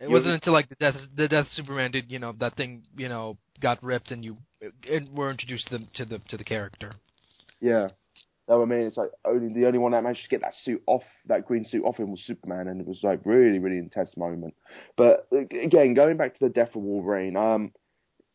It 0.00 0.10
wasn't 0.10 0.34
until 0.34 0.52
like 0.52 0.68
the 0.68 0.74
death 0.74 0.96
the 1.14 1.28
death 1.28 1.46
of 1.46 1.52
Superman 1.52 1.90
did 1.90 2.10
you 2.10 2.18
know 2.18 2.34
that 2.38 2.56
thing 2.56 2.82
you 2.96 3.08
know 3.08 3.38
got 3.60 3.82
ripped 3.82 4.10
and 4.10 4.24
you 4.24 4.36
and 4.90 5.16
were 5.16 5.30
introduced 5.30 5.68
to 5.68 5.78
the 5.78 5.86
to 5.94 6.04
the 6.04 6.18
to 6.28 6.36
the 6.36 6.44
character. 6.44 6.92
Yeah. 7.60 7.88
No, 8.48 8.62
I 8.62 8.64
mean 8.64 8.80
it's 8.80 8.96
like 8.96 9.10
only 9.24 9.52
the 9.52 9.66
only 9.66 9.78
one 9.78 9.92
that 9.92 10.04
managed 10.04 10.22
to 10.22 10.28
get 10.28 10.42
that 10.42 10.54
suit 10.62 10.82
off, 10.86 11.02
that 11.26 11.46
green 11.46 11.64
suit 11.64 11.84
off 11.84 11.96
him 11.96 12.10
was 12.10 12.20
Superman, 12.24 12.68
and 12.68 12.80
it 12.80 12.86
was 12.86 13.00
like 13.02 13.20
really, 13.24 13.58
really 13.58 13.78
intense 13.78 14.16
moment. 14.16 14.54
But 14.96 15.26
again, 15.32 15.94
going 15.94 16.16
back 16.16 16.34
to 16.34 16.44
the 16.44 16.52
death 16.52 16.76
of 16.76 16.82
Wolverine, 16.82 17.36
um, 17.36 17.72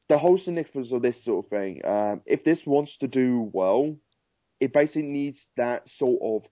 the 0.10 0.18
whole 0.18 0.38
significance 0.38 0.92
of 0.92 1.02
this 1.02 1.24
sort 1.24 1.46
of 1.46 1.50
thing, 1.50 1.82
um, 1.86 2.22
if 2.26 2.44
this 2.44 2.60
wants 2.66 2.98
to 3.00 3.08
do 3.08 3.50
well, 3.54 3.96
it 4.60 4.74
basically 4.74 5.04
needs 5.04 5.40
that 5.56 5.88
sort 5.98 6.20
of 6.22 6.50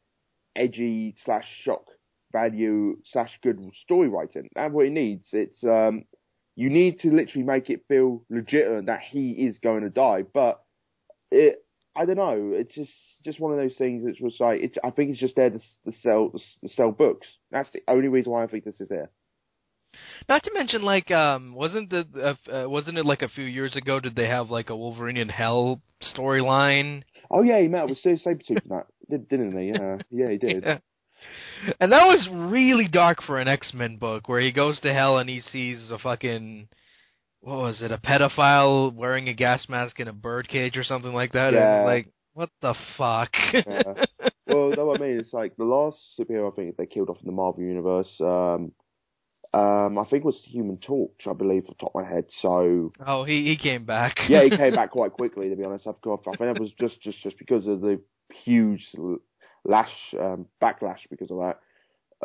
edgy 0.55 1.15
slash 1.25 1.45
shock 1.63 1.83
value 2.31 2.97
slash 3.11 3.31
good 3.41 3.59
story 3.83 4.07
writing. 4.07 4.49
That's 4.55 4.73
what 4.73 4.85
it 4.85 4.91
needs. 4.91 5.27
It's 5.31 5.63
um, 5.63 6.03
you 6.55 6.69
need 6.69 6.99
to 6.99 7.09
literally 7.09 7.45
make 7.45 7.69
it 7.69 7.85
feel 7.87 8.23
legitimate 8.29 8.87
that 8.87 9.01
he 9.01 9.31
is 9.31 9.59
going 9.59 9.81
to 9.83 9.89
die, 9.89 10.23
but 10.33 10.61
it 11.31 11.63
I 11.95 12.05
don't 12.05 12.17
know. 12.17 12.51
It's 12.53 12.73
just 12.73 12.91
just 13.25 13.39
one 13.39 13.51
of 13.51 13.57
those 13.57 13.75
things. 13.77 14.03
It's 14.05 14.21
was 14.21 14.37
like 14.39 14.61
it's. 14.61 14.77
I 14.83 14.91
think 14.91 15.11
it's 15.11 15.19
just 15.19 15.35
there 15.35 15.49
to, 15.49 15.57
to 15.57 15.91
sell 16.01 16.31
to 16.61 16.69
sell 16.69 16.91
books. 16.91 17.27
That's 17.51 17.69
the 17.71 17.81
only 17.87 18.07
reason 18.07 18.31
why 18.31 18.43
I 18.43 18.47
think 18.47 18.63
this 18.63 18.79
is 18.79 18.89
here. 18.89 19.09
Not 20.27 20.43
to 20.43 20.51
mention, 20.53 20.83
like, 20.83 21.09
um, 21.11 21.55
wasn't 21.55 21.89
the 21.89 22.05
uh, 22.49 22.51
uh, 22.53 22.69
wasn't 22.69 22.99
it 22.99 23.05
like 23.05 23.21
a 23.21 23.27
few 23.27 23.43
years 23.43 23.75
ago? 23.75 23.99
Did 23.99 24.15
they 24.15 24.27
have 24.27 24.49
like 24.49 24.69
a 24.69 24.77
Wolverine 24.77 25.17
in 25.17 25.29
Hell 25.29 25.81
storyline? 26.01 27.03
Oh 27.31 27.41
yeah, 27.41 27.59
he 27.59 27.67
met 27.67 27.89
with 27.89 28.01
Sabretooth 28.03 28.49
in 28.49 28.69
that, 28.69 28.87
didn't 29.29 29.57
he? 29.57 29.67
Yeah, 29.67 29.97
yeah, 30.09 30.29
he 30.29 30.37
did. 30.47 30.63
Yeah. 30.63 30.77
And 31.79 31.91
that 31.91 32.05
was 32.05 32.27
really 32.31 32.87
dark 32.87 33.23
for 33.23 33.39
an 33.39 33.47
X 33.47 33.71
Men 33.73 33.97
book, 33.97 34.29
where 34.29 34.41
he 34.41 34.51
goes 34.51 34.79
to 34.81 34.93
hell 34.93 35.17
and 35.17 35.29
he 35.29 35.41
sees 35.41 35.89
a 35.91 35.97
fucking 35.97 36.67
what 37.41 37.57
was 37.57 37.81
it, 37.81 37.91
a 37.91 37.97
pedophile 37.97 38.93
wearing 38.93 39.29
a 39.29 39.33
gas 39.33 39.67
mask 39.69 39.99
in 39.99 40.07
a 40.07 40.13
birdcage 40.13 40.77
or 40.77 40.83
something 40.83 41.13
like 41.13 41.33
that. 41.33 41.53
Yeah. 41.53 41.83
like, 41.85 42.11
what 42.33 42.49
the 42.61 42.75
fuck? 42.97 43.29
yeah. 43.53 44.05
Well, 44.49 44.69
that's 44.69 44.79
what 44.79 44.99
I 44.99 45.03
mean. 45.03 45.19
It's 45.19 45.31
like 45.31 45.55
the 45.57 45.63
last 45.63 45.99
superhero 46.19 46.51
I 46.51 46.55
think 46.55 46.75
they 46.75 46.87
killed 46.87 47.11
off 47.11 47.19
in 47.21 47.27
the 47.27 47.31
Marvel 47.31 47.61
universe. 47.61 48.09
Um, 48.19 48.71
um, 49.53 49.99
I 49.99 50.05
think 50.05 50.23
it 50.23 50.25
was 50.25 50.41
Human 50.45 50.77
Torch, 50.77 51.27
I 51.27 51.33
believe, 51.33 51.65
off 51.65 51.77
the 51.77 51.85
top 51.85 51.91
of 51.93 52.01
my 52.01 52.09
head. 52.09 52.25
So. 52.41 52.91
Oh, 53.05 53.23
he 53.25 53.45
he 53.45 53.57
came 53.57 53.85
back. 53.85 54.17
yeah, 54.27 54.43
he 54.43 54.49
came 54.49 54.73
back 54.75 54.89
quite 54.89 55.13
quickly. 55.13 55.49
To 55.49 55.55
be 55.55 55.63
honest, 55.63 55.85
I've 55.85 56.01
got. 56.01 56.21
I 56.27 56.35
think 56.35 56.57
it 56.57 56.61
was 56.61 56.71
just 56.79 56.99
just 57.01 57.21
just 57.21 57.37
because 57.37 57.67
of 57.67 57.81
the 57.81 58.01
huge 58.43 58.87
lash 59.65 59.91
um, 60.19 60.47
backlash 60.61 60.99
because 61.09 61.31
of 61.31 61.37
that. 61.37 61.59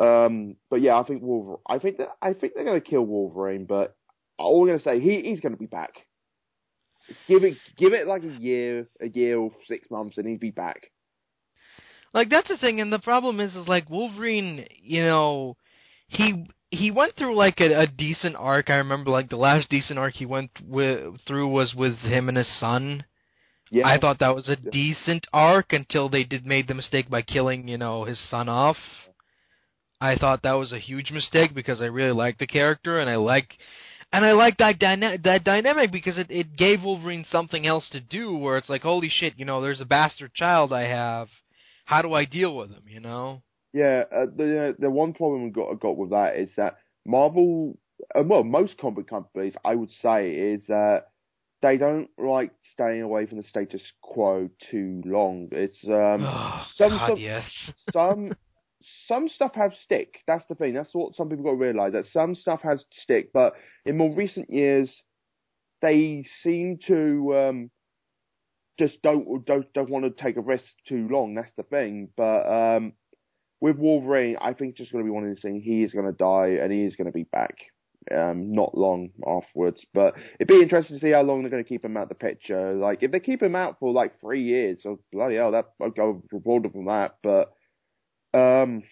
Um, 0.01 0.57
but 0.69 0.81
yeah, 0.81 0.99
I 0.99 1.03
think 1.03 1.21
Wolverine. 1.21 1.61
I 1.67 1.79
think 1.79 1.97
that 1.97 2.09
I 2.21 2.33
think 2.33 2.53
they're 2.53 2.65
going 2.65 2.81
to 2.81 2.87
kill 2.87 3.03
Wolverine, 3.03 3.65
but 3.65 3.95
all 4.37 4.59
we're 4.59 4.67
going 4.67 4.79
to 4.79 4.83
say 4.83 4.99
he, 4.99 5.21
he's 5.29 5.39
going 5.39 5.53
to 5.53 5.59
be 5.59 5.67
back. 5.67 5.93
Give 7.27 7.43
it 7.43 7.57
give 7.77 7.93
it 7.93 8.07
like 8.07 8.23
a 8.23 8.27
year, 8.27 8.87
a 8.99 9.07
year 9.07 9.37
or 9.37 9.51
six 9.67 9.89
months, 9.91 10.17
and 10.17 10.27
he'd 10.27 10.39
be 10.39 10.51
back. 10.51 10.91
Like 12.13 12.29
that's 12.29 12.47
the 12.47 12.57
thing, 12.57 12.81
and 12.81 12.91
the 12.91 12.99
problem 12.99 13.39
is, 13.39 13.55
is 13.55 13.67
like 13.67 13.89
Wolverine. 13.89 14.65
You 14.81 15.03
know, 15.03 15.57
he 16.07 16.47
he 16.71 16.91
went 16.91 17.15
through 17.15 17.35
like 17.35 17.59
a, 17.59 17.81
a 17.81 17.87
decent 17.87 18.35
arc. 18.35 18.69
I 18.69 18.75
remember 18.75 19.11
like 19.11 19.29
the 19.29 19.37
last 19.37 19.69
decent 19.69 19.99
arc 19.99 20.13
he 20.13 20.25
went 20.25 20.51
with, 20.63 21.21
through 21.27 21.47
was 21.49 21.73
with 21.75 21.97
him 21.97 22.27
and 22.27 22.37
his 22.37 22.59
son. 22.59 23.05
Yeah. 23.71 23.87
I 23.87 23.99
thought 23.99 24.19
that 24.19 24.35
was 24.35 24.47
a 24.49 24.55
decent 24.55 25.27
arc 25.33 25.73
until 25.73 26.09
they 26.09 26.23
did 26.23 26.45
made 26.45 26.67
the 26.67 26.73
mistake 26.73 27.09
by 27.09 27.21
killing, 27.21 27.67
you 27.67 27.77
know, 27.77 28.03
his 28.03 28.19
son 28.29 28.47
off. 28.47 28.77
I 29.99 30.15
thought 30.17 30.43
that 30.43 30.53
was 30.53 30.71
a 30.71 30.79
huge 30.79 31.11
mistake 31.11 31.55
because 31.55 31.81
I 31.81 31.85
really 31.85 32.11
liked 32.11 32.39
the 32.39 32.47
character 32.47 32.99
and 32.99 33.09
I 33.09 33.15
like 33.15 33.57
and 34.11 34.23
I 34.25 34.33
like 34.33 34.57
that 34.57 34.77
dyna- 34.79 35.17
that 35.23 35.43
dynamic 35.43 35.91
because 35.91 36.17
it 36.17 36.27
it 36.29 36.55
gave 36.55 36.83
Wolverine 36.83 37.25
something 37.29 37.65
else 37.65 37.89
to 37.89 37.99
do 37.99 38.35
where 38.37 38.57
it's 38.57 38.69
like 38.69 38.83
holy 38.83 39.09
shit, 39.09 39.33
you 39.37 39.45
know, 39.45 39.61
there's 39.61 39.81
a 39.81 39.85
bastard 39.85 40.33
child 40.33 40.71
I 40.73 40.83
have. 40.83 41.29
How 41.85 42.01
do 42.01 42.13
I 42.13 42.25
deal 42.25 42.55
with 42.55 42.71
him, 42.71 42.83
you 42.87 42.99
know? 42.99 43.41
Yeah, 43.73 44.03
uh, 44.11 44.25
the 44.25 44.75
the 44.79 44.89
one 44.89 45.13
problem 45.13 45.43
we 45.43 45.49
got 45.49 45.79
got 45.79 45.97
with 45.97 46.11
that 46.11 46.37
is 46.37 46.51
that 46.55 46.77
Marvel, 47.05 47.77
uh, 48.15 48.23
well, 48.23 48.43
most 48.43 48.77
comic 48.77 49.07
companies, 49.07 49.55
I 49.63 49.75
would 49.75 49.91
say, 50.01 50.31
is 50.31 50.65
that 50.67 51.07
they 51.61 51.77
don't 51.77 52.09
like 52.17 52.51
staying 52.73 53.01
away 53.01 53.25
from 53.25 53.37
the 53.37 53.43
status 53.43 53.81
quo 54.01 54.49
too 54.71 55.01
long. 55.05 55.49
It's 55.51 55.79
um, 55.85 56.25
oh, 56.25 56.65
some 56.75 56.89
God, 56.89 57.09
some, 57.09 57.17
yes. 57.17 57.49
some 57.93 58.33
some 59.07 59.29
stuff 59.29 59.53
have 59.55 59.73
stick. 59.83 60.19
That's 60.27 60.45
the 60.47 60.55
thing. 60.55 60.73
That's 60.73 60.93
what 60.93 61.15
some 61.15 61.29
people 61.29 61.45
got 61.45 61.51
to 61.51 61.57
realize 61.57 61.93
that 61.93 62.05
some 62.05 62.35
stuff 62.35 62.61
has 62.61 62.83
stick, 63.03 63.31
but 63.33 63.53
in 63.85 63.97
more 63.97 64.13
recent 64.15 64.49
years, 64.49 64.91
they 65.81 66.25
seem 66.43 66.79
to 66.87 67.35
um, 67.35 67.71
just 68.77 69.01
don't 69.01 69.45
don't 69.45 69.71
don't 69.73 69.89
want 69.89 70.05
to 70.05 70.23
take 70.23 70.37
a 70.37 70.41
risk 70.41 70.65
too 70.87 71.07
long. 71.09 71.35
That's 71.35 71.51
the 71.57 71.63
thing. 71.63 72.09
But 72.15 72.45
um, 72.47 72.93
with 73.61 73.77
Wolverine, 73.77 74.37
I 74.39 74.53
think 74.53 74.71
it's 74.71 74.79
just 74.79 74.91
going 74.91 75.03
to 75.03 75.07
be 75.07 75.13
one 75.13 75.23
of 75.23 75.29
these 75.29 75.41
things. 75.41 75.63
He 75.63 75.83
is 75.83 75.93
going 75.93 76.05
to 76.05 76.11
die, 76.11 76.59
and 76.61 76.71
he 76.71 76.83
is 76.83 76.95
going 76.95 77.07
to 77.07 77.13
be 77.13 77.23
back. 77.23 77.55
Um, 78.11 78.53
not 78.53 78.77
long 78.77 79.09
afterwards, 79.25 79.83
but 79.93 80.13
it'd 80.39 80.47
be 80.47 80.61
interesting 80.61 80.97
to 80.97 81.01
see 81.01 81.11
how 81.11 81.23
long 81.23 81.41
they're 81.41 81.49
going 81.49 81.63
to 81.63 81.67
keep 81.67 81.83
him 81.83 81.97
out 81.97 82.07
the 82.07 82.15
picture. 82.15 82.73
Like 82.73 83.01
if 83.01 83.11
they 83.11 83.19
keep 83.19 83.41
him 83.41 83.55
out 83.55 83.77
for 83.79 83.91
like 83.91 84.19
three 84.21 84.43
years, 84.43 84.83
so 84.83 84.99
bloody 85.11 85.37
hell, 85.37 85.51
that 85.53 85.65
I'll 85.81 85.89
go 85.89 86.23
broader 86.31 86.69
from 86.69 86.85
that. 86.85 87.15
But 87.23 87.51
um, 88.37 88.83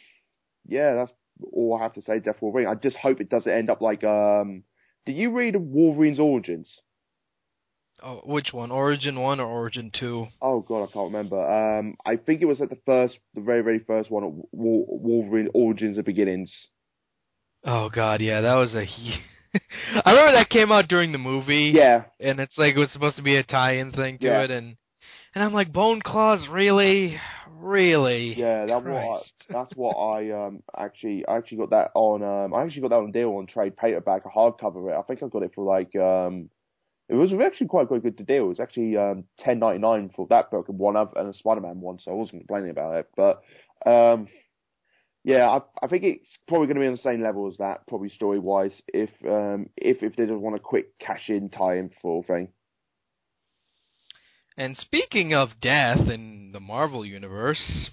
yeah, 0.66 0.96
that's 0.96 1.12
all 1.52 1.78
I 1.80 1.84
have 1.84 1.94
to 1.94 2.02
say. 2.02 2.20
Death 2.20 2.42
Wolverine. 2.42 2.68
I 2.68 2.76
just 2.76 2.96
hope 2.96 3.22
it 3.22 3.30
doesn't 3.30 3.52
end 3.52 3.70
up 3.70 3.82
like 3.82 4.04
um. 4.04 4.64
Did 5.06 5.18
you 5.18 5.32
read 5.32 5.56
Wolverine's 5.58 6.20
Origins? 6.20 6.70
Oh, 8.02 8.22
which 8.26 8.52
one? 8.52 8.72
Origin 8.72 9.20
one 9.20 9.40
or 9.40 9.46
Origin 9.48 9.92
two? 9.98 10.28
Oh 10.42 10.62
god, 10.62 10.84
I 10.84 10.92
can't 10.92 11.14
remember. 11.14 11.40
Um, 11.40 11.96
I 12.06 12.16
think 12.16 12.42
it 12.42 12.46
was 12.46 12.62
at 12.62 12.70
the 12.70 12.80
first, 12.86 13.18
the 13.36 13.42
very, 13.42 13.62
very 13.62 13.80
first 13.80 14.10
one, 14.10 14.44
Wolverine 14.52 15.50
Origins 15.54 15.98
and 15.98 16.06
Beginnings. 16.06 16.52
Oh 17.66 17.90
god, 17.90 18.22
yeah, 18.22 18.42
that 18.42 18.56
was 18.56 18.74
a. 18.76 18.86
I 20.06 20.12
remember 20.12 20.34
that 20.34 20.50
came 20.50 20.72
out 20.72 20.88
during 20.88 21.12
the 21.12 21.18
movie. 21.18 21.72
Yeah, 21.74 22.06
and 22.20 22.40
it's 22.40 22.58
like 22.58 22.76
it 22.76 22.80
was 22.80 22.92
supposed 22.92 23.18
to 23.18 23.24
be 23.24 23.36
a 23.36 23.44
tie-in 23.44 23.92
thing 23.92 24.18
to 24.20 24.26
Yeah. 24.26 24.42
it, 24.44 24.52
and 24.52 24.76
and 25.36 25.44
I'm 25.44 25.54
like, 25.54 25.72
Bone 25.72 26.02
Claws, 26.02 26.48
really, 26.50 27.20
really? 27.50 28.36
yeah, 28.36 28.66
that 28.66 28.84
what 28.84 29.00
I, 29.00 29.22
that's 29.52 29.72
what 29.76 29.94
I 29.94 30.46
um 30.46 30.64
actually 30.78 31.26
I 31.28 31.38
actually 31.38 31.60
got 31.60 31.70
that 31.72 31.92
on 31.96 32.24
um 32.24 32.54
I 32.54 32.64
actually 32.64 32.82
got 32.82 32.90
that 32.92 32.98
on 33.04 33.12
deal 33.12 33.30
on 33.32 33.48
trade 33.48 33.78
paperback 33.78 34.24
a 34.26 34.30
hardcover 34.30 34.92
it. 34.92 34.98
I 34.98 35.02
think 35.04 35.24
I 35.24 35.28
got 35.28 35.44
it 35.44 35.54
for 35.56 35.64
like 35.64 35.96
um 35.96 36.50
it 37.10 37.16
was 37.16 37.32
actually 37.34 37.68
quite 37.68 37.88
quite 37.88 38.04
good 38.04 38.18
to 38.18 38.24
deal. 38.24 38.46
It 38.46 38.50
was 38.50 38.60
actually 38.60 38.98
um 38.98 39.26
ten 39.40 39.60
ninety 39.60 39.80
nine 39.80 40.10
for 40.16 40.28
that 40.30 40.52
book 40.52 40.70
and 40.70 40.78
one 40.80 40.96
other 40.96 41.12
and 41.16 41.30
a 41.30 41.34
Spider 41.34 41.62
Man 41.62 41.80
one, 41.82 42.00
so 42.00 42.12
I 42.12 42.16
wasn't 42.16 42.42
complaining 42.42 42.72
about 42.72 42.96
it. 42.96 43.10
But 43.16 43.42
um 43.86 44.28
yeah, 45.24 45.48
I 45.48 45.62
I 45.82 45.88
think 45.88 46.04
it's 46.04 46.30
probably 46.48 46.68
going 46.68 46.76
to 46.76 46.82
be 46.82 46.88
on 46.88 46.94
the 46.94 46.98
same 46.98 47.24
level 47.24 47.48
as 47.50 47.58
that, 47.58 47.88
probably 47.88 48.10
story 48.10 48.40
wise. 48.40 48.74
If 48.88 49.10
um 49.26 49.70
if 49.78 50.04
if 50.04 50.16
they 50.16 50.26
just 50.26 50.40
want 50.40 50.56
a 50.56 50.60
quick 50.60 50.98
cash 51.00 51.30
in 51.30 51.50
tie 51.50 51.78
in 51.78 51.92
full 52.02 52.24
thing. 52.24 52.50
And 54.56 54.78
speaking 54.78 55.34
of 55.34 55.50
death 55.62 56.10
in 56.10 56.52
the 56.54 56.60
Marvel 56.60 57.06
universe, 57.06 57.90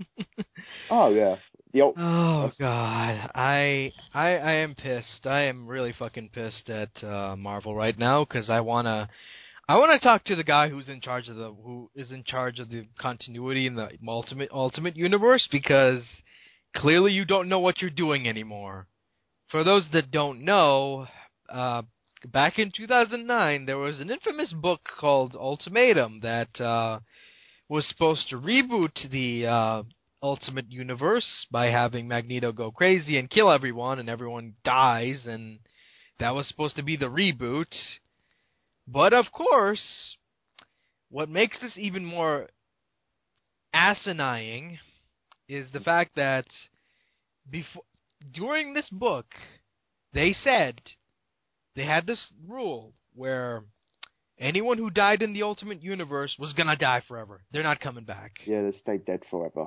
Oh 0.90 1.10
yeah, 1.14 1.36
oh 1.96 2.50
god, 2.58 3.30
I 3.34 3.92
I 4.14 4.28
I 4.36 4.52
am 4.54 4.74
pissed. 4.74 5.26
I 5.26 5.42
am 5.42 5.66
really 5.66 5.92
fucking 5.92 6.30
pissed 6.30 6.68
at 6.70 7.02
uh, 7.04 7.36
Marvel 7.36 7.74
right 7.74 7.98
now 7.98 8.24
because 8.24 8.50
I 8.50 8.60
wanna. 8.60 9.08
I 9.68 9.76
want 9.76 9.92
to 9.92 10.04
talk 10.06 10.24
to 10.24 10.36
the 10.36 10.42
guy 10.42 10.68
who's 10.68 10.88
in 10.88 11.00
charge 11.00 11.28
of 11.28 11.36
the 11.36 11.50
who 11.50 11.88
is 11.94 12.10
in 12.10 12.24
charge 12.24 12.58
of 12.58 12.68
the 12.68 12.86
continuity 12.98 13.66
in 13.66 13.76
the 13.76 13.90
ultimate 14.06 14.50
ultimate 14.52 14.96
universe 14.96 15.48
because 15.50 16.02
clearly 16.74 17.12
you 17.12 17.24
don't 17.24 17.48
know 17.48 17.60
what 17.60 17.80
you're 17.80 17.90
doing 17.90 18.28
anymore. 18.28 18.86
For 19.50 19.64
those 19.64 19.86
that 19.92 20.10
don't 20.10 20.44
know, 20.44 21.06
uh, 21.48 21.82
back 22.26 22.58
in 22.58 22.72
2009 22.74 23.66
there 23.66 23.78
was 23.78 24.00
an 24.00 24.10
infamous 24.10 24.52
book 24.52 24.80
called 24.98 25.36
Ultimatum 25.36 26.20
that 26.20 26.60
uh, 26.60 27.00
was 27.68 27.86
supposed 27.88 28.28
to 28.30 28.36
reboot 28.36 29.10
the 29.10 29.46
uh, 29.46 29.82
Ultimate 30.22 30.70
Universe 30.70 31.46
by 31.50 31.66
having 31.66 32.06
Magneto 32.06 32.52
go 32.52 32.70
crazy 32.70 33.18
and 33.18 33.28
kill 33.28 33.50
everyone, 33.50 33.98
and 33.98 34.08
everyone 34.08 34.54
dies, 34.64 35.22
and 35.26 35.58
that 36.20 36.34
was 36.34 36.46
supposed 36.46 36.76
to 36.76 36.82
be 36.82 36.96
the 36.96 37.06
reboot. 37.06 37.74
But 38.86 39.12
of 39.12 39.32
course, 39.32 40.16
what 41.10 41.28
makes 41.28 41.58
this 41.60 41.76
even 41.76 42.04
more 42.04 42.48
asinine 43.74 44.78
is 45.52 45.66
the 45.72 45.80
fact 45.80 46.12
that 46.16 46.46
before 47.50 47.82
during 48.32 48.72
this 48.72 48.88
book, 48.90 49.26
they 50.12 50.32
said 50.32 50.80
they 51.76 51.84
had 51.84 52.06
this 52.06 52.32
rule 52.48 52.94
where 53.14 53.64
anyone 54.38 54.78
who 54.78 54.90
died 54.90 55.22
in 55.22 55.32
the 55.32 55.42
Ultimate 55.42 55.82
Universe 55.82 56.36
was 56.38 56.52
gonna 56.52 56.76
die 56.76 57.02
forever. 57.06 57.42
They're 57.52 57.62
not 57.62 57.80
coming 57.80 58.04
back. 58.04 58.32
yeah, 58.46 58.62
they 58.62 58.76
stay 58.78 58.98
dead 58.98 59.22
forever. 59.30 59.66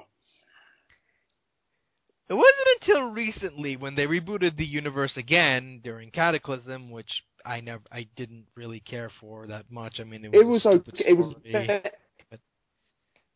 It 2.27 2.33
wasn't 2.33 2.81
until 2.81 3.11
recently 3.11 3.77
when 3.77 3.93
they 3.93 4.07
rebooted 4.07 4.57
the 4.57 4.65
universe 4.65 5.15
again 5.15 5.81
during 5.83 6.09
Cataclysm, 6.09 6.89
which 6.89 7.23
I 7.45 7.59
never 7.59 7.83
I 7.91 8.07
didn't 8.15 8.47
really 8.55 8.79
care 8.79 9.11
for 9.21 9.45
that 9.47 9.69
much. 9.69 9.99
I 9.99 10.05
mean, 10.05 10.25
it 10.25 10.29
was 10.29 10.45
It 10.45 10.47
was 10.47 10.65
okay. 10.65 11.03
It 11.07 11.13
was. 11.13 11.35
Be- 11.43 12.37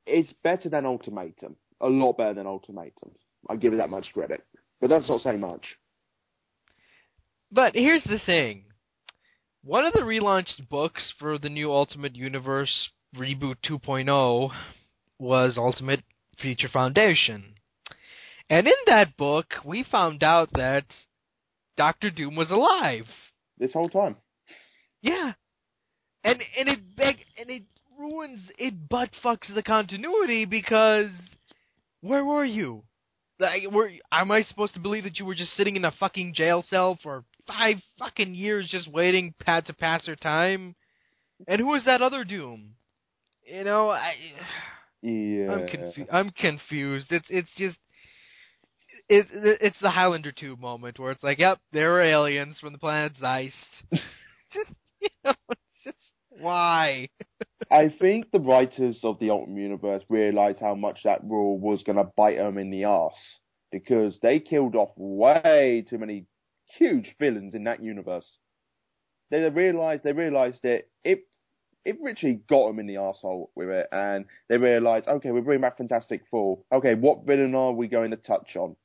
it's 0.07 0.33
better 0.43 0.69
than 0.69 0.87
Ultimatum. 0.87 1.55
A 1.81 1.87
lot 1.87 2.17
better 2.17 2.33
than 2.33 2.47
Ultimatum. 2.47 3.11
I 3.49 3.55
give 3.55 3.73
it 3.73 3.77
that 3.77 3.89
much 3.89 4.07
credit, 4.13 4.43
but 4.81 4.89
that's 4.89 5.07
not 5.07 5.21
saying 5.21 5.39
much. 5.39 5.65
But 7.51 7.73
here's 7.73 8.03
the 8.03 8.19
thing. 8.25 8.65
One 9.63 9.85
of 9.85 9.93
the 9.93 10.01
relaunched 10.01 10.69
books 10.69 11.13
for 11.19 11.37
the 11.37 11.49
new 11.49 11.71
Ultimate 11.71 12.15
Universe 12.15 12.89
Reboot 13.15 13.55
2.0 13.67 14.51
was 15.17 15.57
Ultimate 15.57 16.03
Future 16.39 16.69
Foundation. 16.71 17.55
And 18.49 18.67
in 18.67 18.73
that 18.87 19.15
book, 19.17 19.45
we 19.65 19.83
found 19.83 20.23
out 20.23 20.49
that 20.53 20.85
Doctor 21.77 22.09
Doom 22.09 22.35
was 22.35 22.51
alive. 22.51 23.05
This 23.57 23.73
whole 23.73 23.89
time. 23.89 24.15
Yeah. 25.01 25.33
And 26.23 26.41
and 26.57 26.69
it 26.69 26.79
beg 26.95 27.17
and 27.37 27.49
it 27.49 27.63
ruins 27.97 28.41
it 28.57 28.89
butt 28.89 29.09
fucks 29.23 29.53
the 29.53 29.63
continuity 29.63 30.45
because 30.45 31.09
where 32.01 32.23
were 32.23 32.45
you? 32.45 32.83
Like 33.39 33.63
were 33.71 33.89
am 34.11 34.31
I 34.31 34.41
supposed 34.43 34.73
to 34.73 34.79
believe 34.79 35.05
that 35.05 35.17
you 35.17 35.25
were 35.25 35.35
just 35.35 35.55
sitting 35.55 35.75
in 35.75 35.85
a 35.85 35.91
fucking 35.91 36.33
jail 36.35 36.63
cell 36.67 36.99
for 37.01 37.23
five 37.47 37.77
fucking 37.97 38.35
years 38.35 38.67
just 38.69 38.91
waiting 38.91 39.33
pat 39.39 39.67
to 39.67 39.73
pass 39.73 40.05
her 40.07 40.15
time? 40.15 40.75
And 41.47 41.61
who 41.61 41.67
was 41.67 41.83
that 41.85 42.01
other 42.01 42.23
Doom? 42.23 42.75
You 43.45 43.63
know, 43.63 43.89
I 43.89 44.13
Yeah. 45.01 45.51
I'm 45.51 45.67
confused. 45.67 46.09
I'm 46.11 46.29
confused. 46.31 47.07
It's 47.11 47.27
it's 47.29 47.49
just 47.57 47.77
it, 49.07 49.27
it 49.31 49.57
it's 49.61 49.79
the 49.81 49.89
Highlander 49.89 50.31
2 50.31 50.57
moment 50.57 50.99
where 50.99 51.11
it's 51.11 51.23
like, 51.23 51.39
yep, 51.39 51.59
there 51.71 51.91
were 51.91 52.01
aliens 52.01 52.59
from 52.59 52.73
the 52.73 52.79
planet 52.79 53.13
Zeist. 53.19 53.53
just 53.91 54.71
you 54.99 55.09
know, 55.23 55.33
just 55.83 55.97
why? 56.29 57.09
I 57.71 57.89
think 57.89 58.31
the 58.31 58.39
writers 58.39 58.99
of 59.03 59.19
the 59.19 59.31
Ultimate 59.31 59.61
Universe 59.61 60.03
realized 60.09 60.59
how 60.59 60.75
much 60.75 61.03
that 61.03 61.23
rule 61.23 61.59
was 61.59 61.83
going 61.83 61.97
to 61.97 62.11
bite 62.15 62.37
them 62.37 62.57
in 62.57 62.69
the 62.71 62.85
ass 62.85 63.15
because 63.71 64.17
they 64.21 64.39
killed 64.39 64.75
off 64.75 64.91
way 64.95 65.85
too 65.87 65.97
many 65.97 66.25
huge 66.77 67.15
villains 67.19 67.53
in 67.53 67.65
that 67.65 67.83
universe. 67.83 68.37
They 69.29 69.47
realized 69.49 70.03
they 70.03 70.13
realized 70.13 70.61
that 70.63 70.85
it 71.03 71.27
it 71.85 72.01
literally 72.01 72.41
got 72.49 72.67
them 72.67 72.79
in 72.79 72.87
the 72.87 72.97
asshole 72.97 73.51
with 73.55 73.69
it, 73.69 73.87
and 73.91 74.25
they 74.47 74.57
realized, 74.57 75.07
okay, 75.07 75.31
we're 75.31 75.41
bringing 75.41 75.61
back 75.61 75.77
Fantastic 75.77 76.23
Four. 76.29 76.59
Okay, 76.71 76.95
what 76.95 77.25
villain 77.25 77.55
are 77.55 77.71
we 77.71 77.87
going 77.87 78.11
to 78.11 78.17
touch 78.17 78.55
on? 78.55 78.75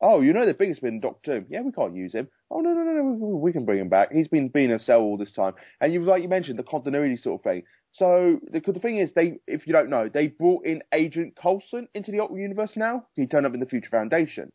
Oh, 0.00 0.20
you 0.20 0.32
know 0.32 0.46
the 0.46 0.54
biggest 0.54 0.80
villain, 0.80 1.00
Doctor 1.00 1.40
Doom. 1.40 1.46
Yeah, 1.50 1.62
we 1.62 1.72
can't 1.72 1.94
use 1.96 2.14
him. 2.14 2.28
Oh 2.50 2.60
no, 2.60 2.72
no, 2.72 2.82
no, 2.82 2.92
no, 2.92 3.02
we- 3.12 3.52
can 3.52 3.64
bring 3.64 3.78
him 3.78 3.88
back. 3.88 4.12
He's 4.12 4.28
been 4.28 4.48
being 4.48 4.72
a 4.72 4.78
cell 4.78 5.00
all 5.00 5.16
this 5.16 5.32
time, 5.32 5.54
and 5.80 5.92
you 5.92 6.02
like 6.02 6.22
you 6.22 6.28
mentioned 6.28 6.58
the 6.58 6.64
continuity 6.64 7.16
sort 7.16 7.40
of 7.40 7.44
thing. 7.44 7.62
So 7.92 8.40
the, 8.50 8.60
the 8.60 8.80
thing 8.80 8.98
is, 8.98 9.12
they 9.14 9.38
if 9.46 9.66
you 9.66 9.72
don't 9.72 9.90
know, 9.90 10.08
they 10.12 10.28
brought 10.28 10.64
in 10.64 10.82
Agent 10.92 11.36
Coulson 11.40 11.88
into 11.94 12.10
the 12.10 12.20
Ultimate 12.20 12.40
Universe 12.40 12.72
now. 12.76 13.06
He 13.14 13.26
turned 13.26 13.46
up 13.46 13.54
in 13.54 13.60
the 13.60 13.66
Future 13.66 13.90
Foundation, 13.90 14.50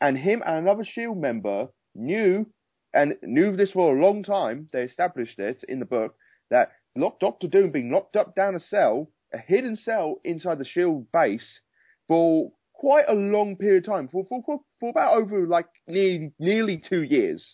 and 0.00 0.16
him 0.16 0.42
and 0.46 0.58
another 0.58 0.84
Shield 0.84 1.18
member 1.18 1.68
knew 1.94 2.46
and 2.94 3.16
knew 3.22 3.56
this 3.56 3.72
for 3.72 3.96
a 3.96 4.00
long 4.00 4.22
time. 4.22 4.68
They 4.72 4.82
established 4.82 5.36
this 5.36 5.64
in 5.68 5.80
the 5.80 5.86
book 5.86 6.14
that 6.50 6.72
locked 6.96 7.20
Doctor 7.20 7.48
Doom 7.48 7.72
being 7.72 7.90
locked 7.90 8.16
up 8.16 8.34
down 8.34 8.54
a 8.54 8.60
cell, 8.60 9.10
a 9.32 9.38
hidden 9.38 9.76
cell 9.76 10.20
inside 10.24 10.58
the 10.58 10.64
Shield 10.64 11.10
base 11.12 11.60
for 12.08 12.52
quite 12.76 13.06
a 13.08 13.14
long 13.14 13.56
period 13.56 13.84
of 13.84 13.92
time, 13.92 14.08
for 14.08 14.24
for 14.28 14.60
for, 14.80 14.90
about 14.90 15.14
over 15.14 15.46
like 15.46 15.66
nearly 15.88 16.32
nearly 16.38 16.82
two 16.88 17.02
years, 17.02 17.44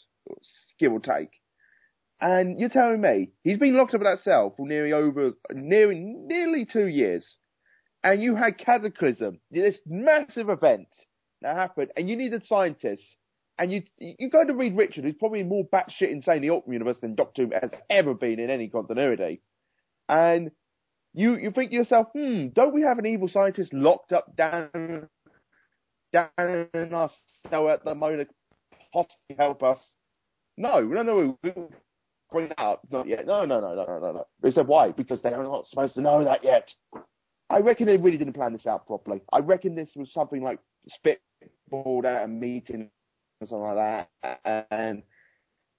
give 0.78 0.92
or 0.92 1.00
take. 1.00 1.30
And 2.20 2.60
you're 2.60 2.68
telling 2.68 3.00
me 3.00 3.30
he's 3.42 3.58
been 3.58 3.76
locked 3.76 3.94
up 3.94 4.00
in 4.00 4.04
that 4.04 4.22
cell 4.22 4.54
for 4.56 4.66
nearly 4.66 4.92
over 4.92 5.32
nearly 5.52 5.98
nearly 5.98 6.66
two 6.66 6.86
years, 6.86 7.36
and 8.04 8.22
you 8.22 8.36
had 8.36 8.58
Cataclysm, 8.58 9.40
this 9.50 9.78
massive 9.86 10.48
event 10.48 10.88
that 11.40 11.56
happened, 11.56 11.90
and 11.96 12.08
you 12.08 12.16
needed 12.16 12.44
scientists, 12.46 13.16
and 13.58 13.72
you 13.72 13.82
you 13.98 14.30
go 14.30 14.44
to 14.44 14.54
Reed 14.54 14.76
Richard, 14.76 15.04
who's 15.04 15.14
probably 15.18 15.42
more 15.42 15.64
batshit 15.72 16.10
insane 16.10 16.36
in 16.36 16.42
the 16.42 16.50
Ultimate 16.50 16.74
Universe 16.74 16.98
than 17.00 17.14
Doctor 17.14 17.46
Doom 17.46 17.52
has 17.60 17.70
ever 17.90 18.14
been 18.14 18.38
in 18.38 18.50
any 18.50 18.68
continuity, 18.68 19.40
and 20.08 20.50
you 21.14 21.36
you 21.36 21.50
think 21.50 21.70
to 21.70 21.76
yourself, 21.76 22.08
hmm, 22.14 22.48
don't 22.48 22.74
we 22.74 22.82
have 22.82 22.98
an 22.98 23.06
evil 23.06 23.28
scientist 23.28 23.72
locked 23.72 24.12
up 24.12 24.34
down 24.36 25.08
down 26.12 26.68
in 26.74 26.94
our 26.94 27.10
cell 27.50 27.68
at 27.68 27.84
the 27.84 27.94
moment, 27.94 28.28
possibly 28.92 29.36
help 29.38 29.62
us? 29.62 29.78
No, 30.56 30.80
no, 30.80 31.02
no, 31.02 31.38
we 31.42 31.52
bring 32.30 32.48
that 32.48 32.60
up, 32.60 32.82
not 32.90 33.06
yet. 33.06 33.26
No, 33.26 33.44
no, 33.44 33.60
no, 33.60 33.74
no, 33.74 33.84
no, 33.84 33.98
no, 33.98 34.12
no. 34.12 34.26
They 34.42 34.50
said 34.50 34.66
why? 34.66 34.90
Because 34.90 35.22
they're 35.22 35.42
not 35.42 35.68
supposed 35.68 35.94
to 35.94 36.00
know 36.00 36.24
that 36.24 36.44
yet. 36.44 36.68
I 37.50 37.58
reckon 37.58 37.86
they 37.86 37.96
really 37.98 38.16
didn't 38.18 38.34
plan 38.34 38.52
this 38.52 38.66
out 38.66 38.86
properly. 38.86 39.20
I 39.32 39.40
reckon 39.40 39.74
this 39.74 39.90
was 39.94 40.12
something 40.12 40.42
like 40.42 40.58
spitballed 40.90 42.04
at 42.04 42.24
a 42.24 42.28
meeting 42.28 42.90
or 43.40 43.46
something 43.46 43.74
like 43.74 44.08
that, 44.24 44.66
and 44.70 45.02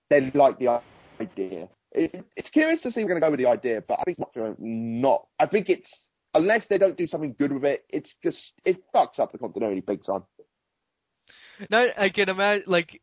they 0.09 0.31
liked 0.31 0.59
the 0.59 0.81
idea. 1.19 1.69
It, 1.93 2.25
it's 2.35 2.49
curious 2.49 2.81
to 2.81 2.91
see 2.91 3.03
we're 3.03 3.09
going 3.09 3.21
to 3.21 3.25
go 3.27 3.31
with 3.31 3.39
the 3.39 3.47
idea, 3.47 3.83
but 3.87 3.99
I 3.99 4.03
think 4.03 4.19
it's 4.19 4.37
not. 4.37 4.55
not. 4.59 5.27
I 5.39 5.45
think 5.45 5.69
it's 5.69 5.87
unless 6.33 6.63
they 6.69 6.77
don't 6.77 6.97
do 6.97 7.07
something 7.07 7.35
good 7.37 7.51
with 7.51 7.63
it, 7.63 7.85
it's 7.89 8.09
just 8.23 8.37
it 8.65 8.77
fucks 8.93 9.19
up 9.19 9.31
the 9.31 9.37
continuity 9.37 9.81
big 9.81 10.03
time. 10.03 10.23
Now 11.69 11.85
I 11.97 12.09
can 12.09 12.29
imagine 12.29 12.63
like 12.67 13.01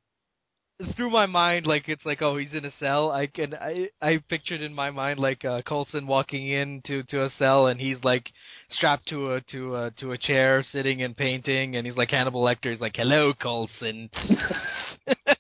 through 0.97 1.11
my 1.11 1.27
mind 1.27 1.67
like 1.67 1.89
it's 1.89 2.05
like 2.07 2.23
oh 2.23 2.37
he's 2.37 2.55
in 2.55 2.65
a 2.65 2.71
cell 2.79 3.11
i 3.11 3.27
can 3.27 3.55
i 3.55 3.89
i 4.01 4.19
pictured 4.29 4.63
in 4.63 4.73
my 4.73 4.91
mind 4.91 5.19
like 5.19 5.45
uh 5.45 5.61
Coulson 5.63 6.07
walking 6.07 6.49
into 6.49 7.03
to 7.05 7.25
a 7.25 7.31
cell 7.39 7.67
and 7.67 7.79
he's 7.81 8.03
like 8.03 8.31
strapped 8.71 9.07
to 9.09 9.33
a 9.33 9.41
to 9.43 9.75
a 9.77 9.91
to 9.99 10.13
a 10.13 10.19
chair 10.19 10.65
sitting 10.73 11.03
and 11.03 11.17
painting 11.17 11.77
and 11.77 11.87
he's 11.87 11.97
like 11.97 12.11
hannibal 12.11 12.43
lecter 12.43 12.71
he's 12.71 12.81
like 12.81 12.97
hello 12.97 13.35
Coulson 13.35 14.09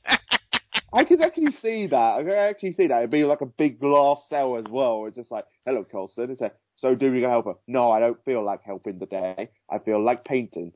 I 0.92 1.05
could 1.05 1.20
actually 1.22 1.53
see 1.62 1.87
that. 1.87 1.96
I 2.18 2.22
could 2.22 2.33
actually 2.33 2.72
see 2.74 2.88
that. 2.88 2.98
It'd 2.98 3.11
be 3.11 3.24
like 3.24 3.40
a 3.40 3.46
big 3.46 3.81
glass 3.81 4.18
cell 4.29 4.57
as 4.57 4.64
well. 4.68 5.05
It's 5.07 5.16
just 5.16 5.31
like, 5.31 5.44
hello, 5.66 5.85
Coulson. 5.90 6.31
It's 6.31 6.40
like, 6.40 6.55
so 6.76 6.94
do 6.94 7.11
we 7.12 7.20
gonna 7.20 7.33
help 7.33 7.46
her? 7.46 7.55
No, 7.68 7.90
I 7.90 8.00
don't 8.00 8.22
feel 8.24 8.44
like 8.44 8.61
helping 8.64 8.98
today. 8.98 9.50
I 9.70 9.79
feel 9.79 10.03
like 10.05 10.24
painting. 10.24 10.72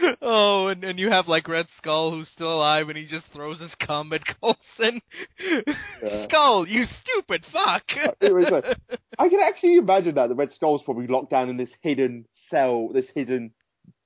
oh 0.20 0.66
and 0.66 0.82
and 0.82 0.98
you 0.98 1.10
have 1.12 1.28
like 1.28 1.46
red 1.46 1.66
skull 1.78 2.10
who's 2.10 2.28
still 2.28 2.52
alive 2.52 2.88
and 2.88 2.98
he 2.98 3.06
just 3.06 3.24
throws 3.32 3.60
his 3.60 3.72
cum 3.76 4.12
at 4.12 4.22
Coulson 4.40 5.00
Yeah. 5.38 6.24
skull 6.24 6.66
you 6.66 6.86
stupid 7.02 7.46
fuck 7.52 7.84
like- 8.50 8.78
I 9.20 9.28
can 9.28 9.38
actually 9.38 9.76
imagine 9.76 10.16
that 10.16 10.28
the 10.28 10.34
Red 10.34 10.52
Skull's 10.52 10.82
probably 10.82 11.06
locked 11.06 11.30
down 11.30 11.48
in 11.50 11.56
this 11.56 11.70
hidden 11.82 12.26
cell, 12.50 12.88
this 12.92 13.06
hidden 13.14 13.52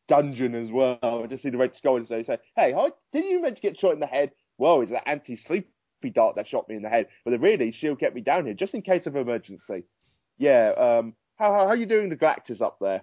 dungeon 0.07 0.55
as 0.55 0.71
well. 0.71 0.99
I 1.03 1.27
just 1.29 1.43
see 1.43 1.51
the 1.51 1.57
Red 1.57 1.75
Skull 1.77 1.97
and 1.97 2.07
say, 2.07 2.25
say 2.25 2.37
"Hey, 2.57 2.73
how, 2.73 2.93
didn't 3.13 3.31
you 3.31 3.41
meant 3.41 3.57
to 3.57 3.63
get 3.63 3.79
shot 3.81 3.95
in 3.95 4.01
the 4.01 4.07
head? 4.07 4.33
Well, 4.61 4.83
it's 4.83 4.93
an 4.93 4.99
anti-sleepy 5.07 6.11
dart 6.15 6.37
that 6.37 6.47
shot 6.47 6.69
me 6.69 6.77
in 6.77 6.83
the 6.83 6.89
head, 6.91 7.09
but 7.25 7.39
really, 7.41 7.73
Shield 7.73 7.99
kept 7.99 8.15
me 8.15 8.21
down 8.21 8.45
here 8.45 8.55
just 8.55 8.75
in 8.75 8.83
case 8.83 9.07
of 9.07 9.17
emergency." 9.17 9.85
Yeah. 10.39 10.73
Um. 10.77 11.15
How 11.37 11.53
how, 11.53 11.69
how 11.69 11.73
you 11.73 11.87
doing, 11.87 12.11
the 12.11 12.17
Galactus 12.17 12.61
up 12.61 12.77
there? 12.81 13.03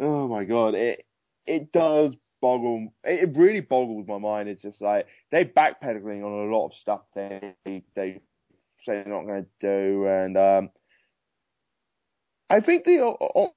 Oh 0.00 0.26
my 0.26 0.44
God! 0.44 0.74
It 0.74 1.06
it 1.46 1.72
does 1.72 2.14
boggle. 2.42 2.92
It, 3.04 3.28
it 3.28 3.38
really 3.38 3.60
boggles 3.60 4.08
my 4.08 4.18
mind. 4.18 4.48
It's 4.48 4.62
just 4.62 4.80
like 4.82 5.06
they're 5.30 5.44
backpedaling 5.44 6.24
on 6.24 6.48
a 6.48 6.52
lot 6.52 6.66
of 6.66 6.74
stuff 6.74 7.02
they 7.14 7.54
they 7.64 8.20
say 8.84 9.02
they're 9.02 9.04
not 9.06 9.26
going 9.26 9.44
to 9.44 9.48
do, 9.60 10.06
and 10.06 10.36
um, 10.36 10.70
I 12.48 12.60
think 12.60 12.84
the 12.84 13.52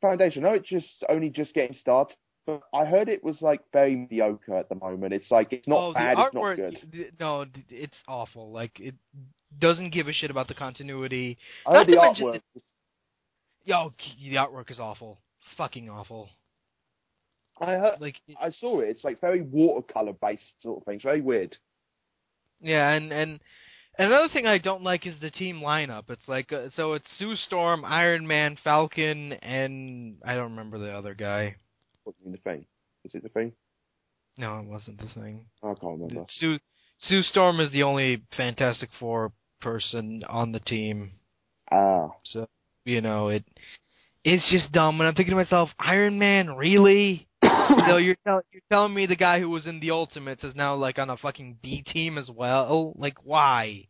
foundation. 0.00 0.42
No, 0.42 0.54
it's 0.54 0.68
just 0.68 1.04
only 1.08 1.28
just 1.28 1.54
getting 1.54 1.76
started. 1.76 2.16
But 2.46 2.62
I 2.72 2.84
heard 2.84 3.08
it 3.08 3.24
was 3.24 3.42
like 3.42 3.60
very 3.72 3.96
mediocre 3.96 4.56
at 4.56 4.68
the 4.68 4.76
moment. 4.76 5.12
It's 5.12 5.30
like 5.30 5.52
it's 5.52 5.66
not 5.66 5.78
oh, 5.80 5.92
bad, 5.92 6.16
it's 6.18 6.34
not 6.34 6.54
good. 6.56 6.78
th- 6.92 7.12
No, 7.18 7.44
it's 7.68 7.96
awful. 8.06 8.52
Like 8.52 8.78
it 8.78 8.94
doesn't 9.58 9.90
give 9.90 10.06
a 10.06 10.12
shit 10.12 10.30
about 10.30 10.46
the 10.46 10.54
continuity. 10.54 11.38
I 11.66 11.72
heard 11.72 11.88
the 11.88 11.96
to 11.96 12.00
mention 12.00 12.26
artwork. 12.26 12.40
Yo, 13.64 13.92
the 14.20 14.36
artwork 14.36 14.70
is 14.70 14.78
awful. 14.78 15.18
Fucking 15.56 15.90
awful. 15.90 16.28
I 17.60 17.72
heard. 17.72 18.00
Like 18.00 18.20
it- 18.28 18.36
I 18.40 18.50
saw 18.50 18.80
it. 18.80 18.90
It's 18.90 19.02
like 19.02 19.20
very 19.20 19.40
watercolor 19.42 20.12
based 20.12 20.44
sort 20.62 20.78
of 20.78 20.84
thing. 20.84 20.96
It's 20.96 21.04
very 21.04 21.20
weird. 21.20 21.56
yeah, 22.60 22.90
and 22.92 23.12
and 23.12 23.40
and 23.98 24.12
another 24.12 24.28
thing 24.28 24.46
I 24.46 24.58
don't 24.58 24.84
like 24.84 25.04
is 25.04 25.18
the 25.20 25.30
team 25.30 25.56
lineup. 25.60 26.10
It's 26.10 26.28
like 26.28 26.52
uh, 26.52 26.68
so 26.74 26.92
it's 26.92 27.06
Sue 27.18 27.34
Storm, 27.34 27.84
Iron 27.84 28.24
Man, 28.26 28.56
Falcon, 28.62 29.32
and 29.32 30.18
I 30.24 30.34
don't 30.34 30.50
remember 30.50 30.78
the 30.78 30.92
other 30.92 31.14
guy. 31.14 31.56
What 32.06 32.14
do 32.14 32.22
you 32.22 32.30
mean 32.30 32.40
the 32.44 32.50
thing? 32.50 32.66
Is 33.04 33.16
it 33.16 33.24
the 33.24 33.28
thing? 33.30 33.52
No, 34.38 34.60
it 34.60 34.66
wasn't 34.66 35.00
the 35.00 35.08
thing. 35.08 35.46
I 35.60 35.74
can't 35.74 35.98
remember. 36.00 36.24
Sue 36.28 36.60
Sue 37.00 37.22
Storm 37.22 37.58
is 37.58 37.72
the 37.72 37.82
only 37.82 38.22
Fantastic 38.36 38.90
Four 39.00 39.32
person 39.60 40.22
on 40.28 40.52
the 40.52 40.60
team. 40.60 41.14
Ah, 41.72 42.10
So 42.24 42.46
you 42.84 43.00
know 43.00 43.30
it. 43.30 43.44
It's 44.22 44.48
just 44.52 44.70
dumb, 44.70 45.00
and 45.00 45.08
I'm 45.08 45.14
thinking 45.16 45.32
to 45.32 45.36
myself, 45.36 45.70
Iron 45.80 46.16
Man, 46.20 46.54
really? 46.54 47.26
so 47.42 47.96
you're 47.96 48.16
tell, 48.24 48.40
you're 48.52 48.62
telling 48.70 48.94
me 48.94 49.06
the 49.06 49.16
guy 49.16 49.40
who 49.40 49.50
was 49.50 49.66
in 49.66 49.80
the 49.80 49.90
Ultimates 49.90 50.44
is 50.44 50.54
now 50.54 50.76
like 50.76 51.00
on 51.00 51.10
a 51.10 51.16
fucking 51.16 51.58
B 51.60 51.82
team 51.82 52.18
as 52.18 52.30
well? 52.30 52.92
Like 52.96 53.24
why? 53.24 53.88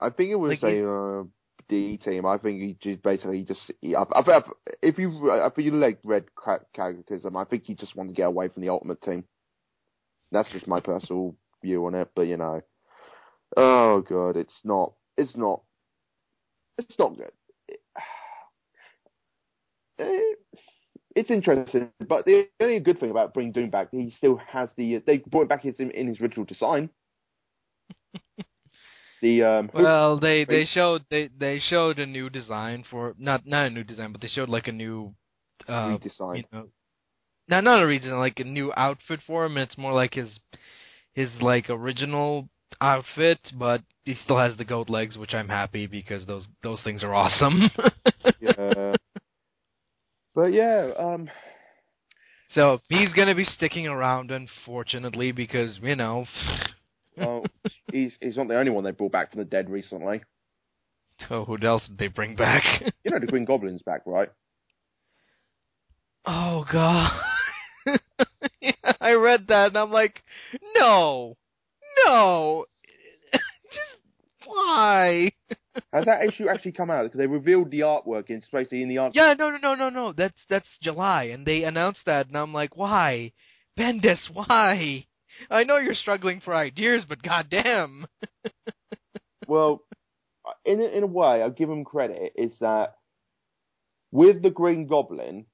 I 0.00 0.08
think 0.08 0.30
it 0.30 0.36
was 0.36 0.52
Like, 0.62 0.72
a 0.72 0.90
uh, 0.90 1.24
Team. 1.72 2.26
I 2.26 2.38
think 2.38 2.60
he 2.60 2.76
just 2.80 3.02
basically 3.02 3.42
just. 3.44 3.60
He, 3.80 3.94
I, 3.94 4.02
I, 4.02 4.20
I, 4.20 4.42
if 4.82 4.98
you 4.98 5.30
if 5.32 5.58
you 5.58 5.72
like 5.72 5.98
read 6.04 6.24
Ca- 6.36 6.64
Cataclysm, 6.74 7.36
I 7.36 7.44
think 7.44 7.64
he 7.64 7.74
just 7.74 7.96
wanted 7.96 8.10
to 8.10 8.14
get 8.14 8.26
away 8.28 8.48
from 8.48 8.62
the 8.62 8.68
Ultimate 8.70 9.02
team. 9.02 9.24
That's 10.32 10.50
just 10.50 10.66
my 10.68 10.80
personal 10.80 11.36
view 11.62 11.86
on 11.86 11.94
it, 11.94 12.10
but 12.14 12.22
you 12.22 12.36
know, 12.36 12.62
oh 13.56 14.02
god, 14.02 14.36
it's 14.36 14.60
not. 14.64 14.94
It's 15.16 15.36
not. 15.36 15.62
It's 16.78 16.98
not 16.98 17.16
good. 17.16 17.32
It, 19.98 20.38
it's 21.16 21.30
interesting, 21.30 21.90
but 22.08 22.24
the 22.24 22.48
only 22.60 22.80
good 22.80 23.00
thing 23.00 23.10
about 23.10 23.34
bringing 23.34 23.52
Doom 23.52 23.70
back, 23.70 23.88
he 23.92 24.12
still 24.16 24.36
has 24.36 24.70
the. 24.76 25.02
They 25.06 25.18
brought 25.18 25.42
it 25.42 25.48
back 25.50 25.62
his, 25.62 25.80
in 25.80 26.06
his 26.06 26.20
original 26.20 26.46
design. 26.46 26.90
the 29.22 29.42
um, 29.42 29.70
Well, 29.72 30.18
they 30.18 30.44
they 30.44 30.66
showed 30.66 31.04
they 31.08 31.30
they 31.38 31.58
showed 31.60 31.98
a 31.98 32.06
new 32.06 32.28
design 32.28 32.84
for 32.90 33.14
not 33.18 33.46
not 33.46 33.66
a 33.66 33.70
new 33.70 33.84
design, 33.84 34.12
but 34.12 34.20
they 34.20 34.28
showed 34.28 34.50
like 34.50 34.68
a 34.68 34.72
new 34.72 35.14
uh 35.66 35.96
redesign. 35.96 36.36
you 36.36 36.44
know 36.52 36.68
not 37.48 37.64
not 37.64 37.82
a 37.82 37.86
redesign, 37.86 38.18
like 38.18 38.40
a 38.40 38.44
new 38.44 38.72
outfit 38.76 39.20
for 39.26 39.46
him. 39.46 39.56
And 39.56 39.68
it's 39.68 39.78
more 39.78 39.94
like 39.94 40.14
his 40.14 40.38
his 41.14 41.30
like 41.40 41.70
original 41.70 42.48
outfit, 42.80 43.38
but 43.54 43.82
he 44.04 44.14
still 44.14 44.38
has 44.38 44.56
the 44.56 44.64
goat 44.64 44.90
legs, 44.90 45.16
which 45.16 45.34
I'm 45.34 45.48
happy 45.48 45.86
because 45.86 46.26
those 46.26 46.46
those 46.62 46.82
things 46.82 47.02
are 47.02 47.14
awesome. 47.14 47.70
yeah. 48.40 48.94
But 50.34 50.52
yeah, 50.52 50.90
um, 50.98 51.28
so 52.54 52.78
he's 52.88 53.12
gonna 53.12 53.34
be 53.34 53.44
sticking 53.44 53.86
around, 53.86 54.30
unfortunately, 54.30 55.32
because 55.32 55.78
you 55.82 55.96
know. 55.96 56.26
Well, 57.16 57.44
he's 57.92 58.16
he's 58.20 58.36
not 58.36 58.48
the 58.48 58.58
only 58.58 58.70
one 58.70 58.84
they 58.84 58.90
brought 58.90 59.12
back 59.12 59.30
from 59.30 59.40
the 59.40 59.44
dead 59.44 59.70
recently. 59.70 60.22
So 61.28 61.44
who 61.44 61.58
else 61.62 61.86
did 61.86 61.98
they 61.98 62.08
bring 62.08 62.34
back? 62.36 62.62
You 63.04 63.10
know 63.10 63.18
the 63.18 63.26
Green 63.26 63.44
Goblin's 63.44 63.82
back, 63.82 64.02
right? 64.06 64.30
Oh 66.24 66.64
god. 66.70 67.12
yeah, 68.60 68.72
I 69.00 69.12
read 69.12 69.46
that 69.48 69.68
and 69.68 69.76
I'm 69.76 69.90
like, 69.90 70.22
no, 70.76 71.36
no, 72.06 72.66
just 73.32 74.46
why? 74.46 75.32
Has 75.92 76.04
that 76.04 76.24
issue 76.24 76.48
actually 76.48 76.72
come 76.72 76.90
out? 76.90 77.04
Because 77.04 77.18
they 77.18 77.26
revealed 77.26 77.70
the 77.70 77.80
artwork 77.80 78.30
in 78.30 78.42
basically 78.52 78.82
in 78.82 78.88
the 78.88 78.98
art. 78.98 79.14
Yeah, 79.14 79.34
no, 79.38 79.50
no, 79.50 79.58
no, 79.58 79.74
no, 79.74 79.88
no. 79.88 80.12
That's 80.12 80.38
that's 80.48 80.66
July, 80.82 81.24
and 81.24 81.46
they 81.46 81.64
announced 81.64 82.02
that, 82.06 82.28
and 82.28 82.36
I'm 82.36 82.52
like, 82.52 82.76
why, 82.76 83.32
Bendis? 83.78 84.30
Why? 84.32 85.06
I 85.50 85.64
know 85.64 85.78
you're 85.78 85.94
struggling 85.94 86.40
for 86.40 86.54
ideas, 86.54 87.04
but 87.08 87.22
goddamn. 87.22 88.06
Well, 89.48 89.82
in 90.64 90.80
a, 90.80 90.84
in 90.84 91.02
a 91.02 91.06
way, 91.06 91.42
I'll 91.42 91.50
give 91.50 91.68
him 91.68 91.84
credit. 91.84 92.32
Is 92.36 92.52
that 92.60 92.94
with 94.10 94.42
the 94.42 94.50
Green 94.50 94.86
Goblin? 94.86 95.46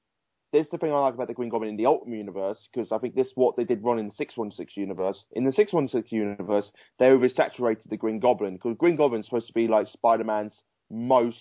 This 0.52 0.64
is 0.64 0.70
the 0.70 0.78
thing 0.78 0.92
I 0.92 0.98
like 0.98 1.14
about 1.14 1.28
the 1.28 1.34
Green 1.34 1.50
Goblin 1.50 1.70
in 1.70 1.76
the 1.76 1.86
Ultimate 1.86 2.16
Universe, 2.16 2.68
because 2.72 2.90
I 2.90 2.98
think 2.98 3.14
this 3.14 3.26
is 3.26 3.32
what 3.34 3.56
they 3.56 3.64
did 3.64 3.84
wrong 3.84 3.98
in 3.98 4.06
the 4.06 4.14
616 4.14 4.80
universe. 4.80 5.24
In 5.32 5.44
the 5.44 5.52
616 5.52 6.16
universe, 6.16 6.70
they 6.98 7.06
oversaturated 7.06 7.88
the 7.90 7.98
Green 7.98 8.18
Goblin, 8.18 8.54
because 8.54 8.76
Green 8.78 8.96
Goblin's 8.96 9.26
supposed 9.26 9.48
to 9.48 9.52
be 9.52 9.68
like 9.68 9.88
Spider-Man's 9.88 10.54
most, 10.90 11.36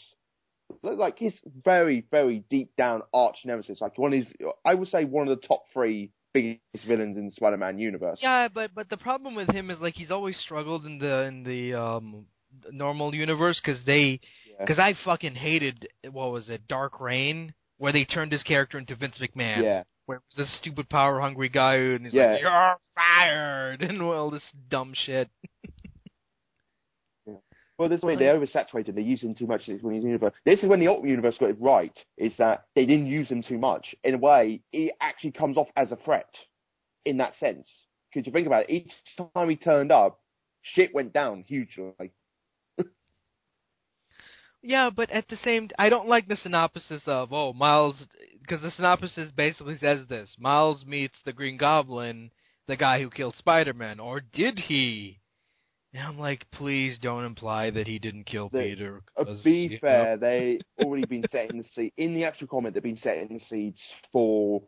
like 0.83 1.19
his 1.19 1.33
very, 1.63 2.05
very 2.11 2.43
deep 2.49 2.75
down 2.75 3.01
arch 3.13 3.37
nemesis. 3.45 3.79
Like 3.79 3.97
one 3.97 4.13
of 4.13 4.19
his, 4.19 4.27
I 4.65 4.73
would 4.73 4.89
say 4.89 5.05
one 5.05 5.29
of 5.29 5.39
the 5.39 5.47
top 5.47 5.63
three 5.71 6.11
biggest 6.41 6.87
villains 6.87 7.17
in 7.17 7.25
the 7.25 7.31
Spider-Man 7.31 7.79
universe. 7.79 8.19
Yeah, 8.21 8.47
but 8.53 8.71
but 8.75 8.89
the 8.89 8.97
problem 8.97 9.35
with 9.35 9.49
him 9.49 9.69
is 9.69 9.79
like 9.79 9.95
he's 9.95 10.11
always 10.11 10.37
struggled 10.39 10.85
in 10.85 10.99
the 10.99 11.23
in 11.23 11.43
the 11.43 11.73
um 11.73 12.25
normal 12.71 13.13
universe 13.13 13.59
because 13.63 13.81
they 13.85 14.19
Yeah. 14.49 14.55
because 14.59 14.79
I 14.79 14.93
fucking 15.05 15.35
hated 15.35 15.87
what 16.11 16.31
was 16.31 16.49
it 16.49 16.67
Dark 16.67 16.99
Reign 16.99 17.53
where 17.77 17.93
they 17.93 18.05
turned 18.05 18.31
his 18.31 18.43
character 18.43 18.77
into 18.79 18.95
Vince 18.95 19.17
McMahon. 19.19 19.61
yeah. 19.63 19.83
where 20.07 20.17
it 20.17 20.23
was 20.29 20.37
this 20.47 20.57
stupid 20.57 20.89
power 20.89 21.19
hungry 21.19 21.49
guy 21.49 21.75
and 21.75 22.05
he's 22.05 22.13
Yeah. 22.13 22.31
like, 22.33 22.41
You're 22.41 22.75
fired 22.95 23.81
and 23.87 24.01
all 24.01 24.31
this 24.31 24.49
dumb 24.69 24.93
shit. 24.95 25.29
Well, 27.77 27.89
this 27.89 28.01
way 28.01 28.15
they 28.15 28.25
oversaturated. 28.25 28.95
They're 28.95 29.03
using 29.03 29.35
too 29.35 29.45
much 29.45 29.67
the 29.67 29.73
universe. 29.73 30.33
This 30.45 30.59
is 30.59 30.65
when 30.65 30.79
the 30.79 30.87
Ultimate 30.87 31.09
Universe 31.09 31.37
got 31.39 31.51
it 31.51 31.57
right. 31.61 31.95
Is 32.17 32.33
that 32.37 32.65
they 32.75 32.87
didn't 32.87 33.05
use 33.05 33.29
them 33.29 33.43
too 33.43 33.59
much. 33.59 33.93
In 34.03 34.15
a 34.15 34.17
way, 34.17 34.61
it 34.73 34.93
actually 34.99 35.33
comes 35.33 35.57
off 35.57 35.67
as 35.75 35.91
a 35.91 35.95
threat 35.97 36.29
in 37.05 37.17
that 37.17 37.33
sense. 37.39 37.67
Because 38.09 38.25
you 38.25 38.33
think 38.33 38.47
about 38.47 38.63
it, 38.63 38.71
each 38.71 38.91
time 39.35 39.49
he 39.49 39.55
turned 39.55 39.91
up, 39.91 40.19
shit 40.61 40.93
went 40.93 41.13
down 41.13 41.43
hugely. 41.47 41.93
Yeah, 44.63 44.89
but 44.89 45.11
at 45.11 45.29
the 45.29 45.37
same, 45.45 45.69
I 45.77 45.87
don't 45.87 46.09
like 46.09 46.27
the 46.27 46.35
synopsis 46.35 47.03
of 47.05 47.31
oh 47.31 47.53
Miles 47.53 48.03
because 48.41 48.61
the 48.61 48.71
synopsis 48.71 49.31
basically 49.31 49.77
says 49.77 49.99
this: 50.09 50.35
Miles 50.39 50.83
meets 50.83 51.13
the 51.23 51.31
Green 51.31 51.57
Goblin, 51.57 52.31
the 52.67 52.75
guy 52.75 52.99
who 52.99 53.09
killed 53.09 53.35
Spider-Man, 53.37 53.99
or 53.99 54.19
did 54.19 54.59
he? 54.59 55.19
And 55.97 56.05
I'm 56.05 56.19
like, 56.19 56.45
please 56.51 56.99
don't 56.99 57.23
imply 57.23 57.71
that 57.71 57.87
he 57.87 57.97
didn't 57.97 58.25
kill 58.25 58.49
The- 58.49 58.59
Peter. 58.59 59.01
Uh, 59.17 59.33
be 59.43 59.79
fair, 59.81 60.15
they 60.15 60.59
already 60.79 61.07
been 61.07 61.25
setting 61.31 61.57
the 61.57 61.63
seed 61.73 61.91
in 61.97 62.13
the 62.13 62.23
actual 62.23 62.47
comment. 62.47 62.75
They've 62.75 62.83
been 62.83 62.97
setting 62.97 63.29
the 63.29 63.41
seeds 63.49 63.81
for 64.11 64.61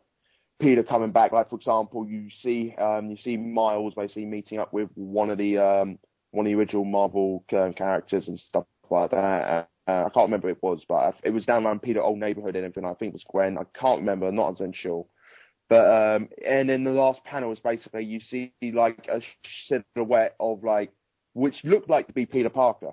Peter 0.58 0.82
coming 0.82 1.12
back. 1.12 1.30
Like 1.30 1.48
for 1.48 1.54
example, 1.54 2.04
you 2.04 2.30
see, 2.42 2.74
um, 2.80 3.10
you 3.10 3.16
see 3.16 3.36
Miles 3.36 3.94
basically 3.94 4.24
meeting 4.24 4.58
up 4.58 4.72
with 4.72 4.88
one 4.96 5.30
of 5.30 5.38
the 5.38 5.58
um, 5.58 6.00
one 6.32 6.46
of 6.46 6.50
the 6.50 6.58
original 6.58 6.84
Marvel 6.84 7.44
um, 7.52 7.74
characters 7.74 8.26
and 8.26 8.36
stuff 8.36 8.64
like 8.90 9.12
that. 9.12 9.68
Uh, 9.86 10.06
I 10.06 10.10
can't 10.12 10.26
remember 10.26 10.48
who 10.48 10.54
it 10.54 10.62
was, 10.62 10.84
but 10.88 11.14
it 11.22 11.30
was 11.30 11.46
down 11.46 11.64
around 11.64 11.82
Peter 11.82 12.02
old 12.02 12.18
neighborhood 12.18 12.56
and 12.56 12.64
everything. 12.64 12.84
I 12.84 12.94
think 12.94 13.10
it 13.10 13.12
was 13.12 13.24
Gwen. 13.30 13.56
I 13.56 13.78
can't 13.78 14.00
remember. 14.00 14.26
I'm 14.26 14.34
not 14.34 14.60
as 14.60 14.74
sure. 14.74 15.06
But 15.68 16.16
um, 16.16 16.28
and 16.44 16.68
then 16.68 16.82
the 16.82 16.90
last 16.90 17.22
panel 17.22 17.52
is 17.52 17.60
basically 17.60 18.04
you 18.04 18.18
see 18.18 18.52
like 18.60 19.06
a 19.08 19.20
silhouette 19.68 20.34
of 20.40 20.64
like 20.64 20.90
which 21.32 21.56
looked 21.64 21.88
like 21.88 22.06
to 22.08 22.12
be 22.12 22.26
Peter 22.26 22.50
Parker 22.50 22.92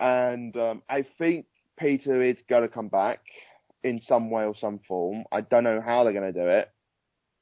and 0.00 0.56
um, 0.56 0.82
I 0.88 1.04
think 1.18 1.46
Peter 1.78 2.22
is 2.22 2.38
going 2.48 2.62
to 2.62 2.68
come 2.68 2.88
back 2.88 3.20
in 3.84 4.00
some 4.00 4.30
way 4.30 4.44
or 4.44 4.54
some 4.56 4.80
form. 4.88 5.24
I 5.30 5.42
don't 5.42 5.64
know 5.64 5.80
how 5.84 6.04
they're 6.04 6.12
going 6.12 6.32
to 6.32 6.40
do 6.40 6.48
it, 6.48 6.70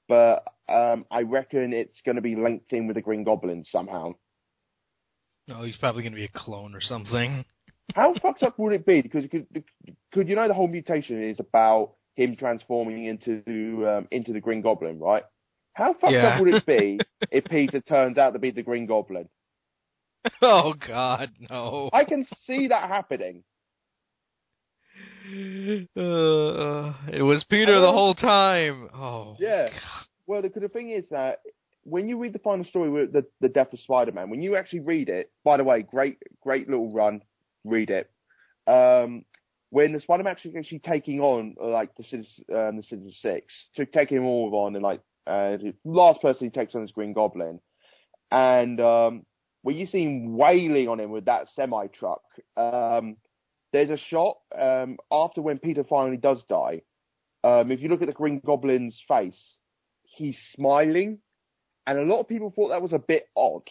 but 0.09 0.45
um, 0.69 1.07
I 1.11 1.23
reckon 1.23 1.73
it's 1.73 2.01
going 2.05 2.17
to 2.17 2.23
be 2.23 2.35
linked 2.35 2.73
in 2.73 2.87
with 2.87 2.97
the 2.97 3.03
Green 3.03 3.25
Goblin 3.25 3.65
somehow. 3.71 4.15
No, 5.47 5.63
he's 5.63 5.77
probably 5.77 6.03
going 6.03 6.13
to 6.13 6.19
be 6.19 6.25
a 6.25 6.29
clone 6.35 6.75
or 6.75 6.81
something. 6.81 7.45
How 7.95 8.13
fucked 8.21 8.43
up 8.43 8.59
would 8.59 8.75
it 8.75 8.85
be? 8.85 9.01
Because 9.01 9.25
could, 9.31 9.47
could 10.13 10.29
you 10.29 10.37
know 10.37 10.47
the 10.47 10.53
whole 10.53 10.69
mutation 10.69 11.23
is 11.23 11.41
about 11.41 11.95
him 12.17 12.37
transforming 12.37 13.07
into 13.07 13.89
um, 13.89 14.09
into 14.11 14.35
the 14.35 14.41
Green 14.41 14.61
Goblin, 14.61 14.99
right? 14.99 15.23
How 15.79 15.93
fucked 15.93 16.13
Yeah. 16.13 16.27
up 16.35 16.41
would 16.41 16.55
it 16.55 16.67
be 16.67 16.99
if 17.31 17.45
Peter 17.45 17.81
turns 17.81 18.19
out 18.19 18.33
to 18.33 18.41
be 18.41 18.51
the 18.51 18.65
Green 18.65 18.87
Goblin? 18.87 19.29
oh 20.43 20.75
God, 20.75 21.31
no. 21.49 21.89
I 21.93 22.05
can 22.05 22.27
see 22.47 22.67
that 22.69 22.89
happening. 22.89 23.45
Uh, 25.97 26.95
it 27.13 27.23
was 27.23 27.45
Peter 27.51 27.81
the 27.81 27.93
whole 27.93 28.15
time. 28.15 28.89
Oh. 28.95 29.37
Yeah. 29.39 29.69
God. 29.69 30.07
Well, 30.27 30.43
the, 30.43 30.49
the 30.49 30.69
thing 30.69 30.91
is 30.91 31.05
that 31.11 31.41
when 31.85 32.09
you 32.09 32.19
read 32.19 32.33
the 32.33 32.39
final 32.39 32.65
story 32.65 32.89
with 32.91 33.13
the, 33.13 33.27
the 33.41 33.49
death 33.49 33.73
of 33.73 33.79
Spider-Man, 33.81 34.31
when 34.31 34.41
you 34.43 34.57
actually 34.57 34.81
read 34.81 35.09
it, 35.11 35.31
by 35.45 35.59
the 35.59 35.65
way, 35.65 35.83
great, 35.83 36.17
great 36.43 36.69
little 36.69 36.93
run, 36.93 37.21
read 37.65 37.91
it. 37.91 38.11
Um, 38.67 39.25
when 39.71 39.93
the 39.93 40.01
Spider-Man 40.01 40.31
actually 40.31 40.57
actually 40.57 40.79
taking 40.81 41.21
on 41.21 41.55
like 41.61 41.95
the 41.97 42.05
Citizen, 42.05 42.45
um, 42.55 42.77
the 42.79 42.83
Sinister 42.83 43.13
Six, 43.21 43.53
to 43.77 43.85
taking 43.87 44.17
them 44.17 44.27
all 44.27 44.51
on, 44.65 44.75
and 44.75 44.83
like 44.83 45.01
uh, 45.29 45.59
last 45.85 46.21
person 46.23 46.47
he 46.47 46.51
takes 46.51 46.75
on 46.75 46.83
is 46.83 46.93
Green 46.93 47.13
Goblin, 47.13 47.61
and 48.31 48.81
um, 48.81 49.27
when 49.63 49.77
you 49.77 49.87
see 49.87 50.03
him 50.03 50.37
wailing 50.37 50.89
on 50.89 51.01
him 51.01 51.11
with 51.11 51.27
that 51.27 51.49
semi 51.55 51.87
truck, 51.89 52.23
um, 52.57 53.17
there's 53.73 53.91
a 53.91 53.97
shot 53.97 54.39
um, 54.59 54.97
after 55.13 55.43
when 55.43 55.59
Peter 55.59 55.85
finally 55.85 56.17
does 56.17 56.43
die. 56.49 56.83
Um, 57.45 57.71
if 57.71 57.81
you 57.81 57.89
look 57.89 58.03
at 58.03 58.09
the 58.09 58.15
Green 58.15 58.41
Goblin's 58.45 59.01
face, 59.07 59.57
he's 60.03 60.39
smiling, 60.55 61.19
and 61.87 61.99
a 61.99 62.03
lot 62.03 62.21
of 62.21 62.29
people 62.29 62.53
thought 62.55 62.69
that 62.69 62.83
was 62.83 62.93
a 62.93 62.99
bit 62.99 63.29
odd. 63.37 63.69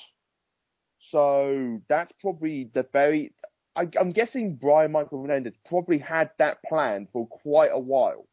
So 1.11 1.81
that's 1.89 2.11
probably 2.21 2.69
the 2.73 2.85
very. 2.91 3.33
I, 3.75 3.87
I'm 3.99 4.11
guessing 4.11 4.55
Brian 4.55 4.91
Michael 4.91 5.23
Bendis 5.23 5.53
probably 5.67 5.99
had 5.99 6.31
that 6.39 6.57
plan 6.63 7.07
for 7.13 7.27
quite 7.27 7.69
a 7.71 7.79
while. 7.79 8.27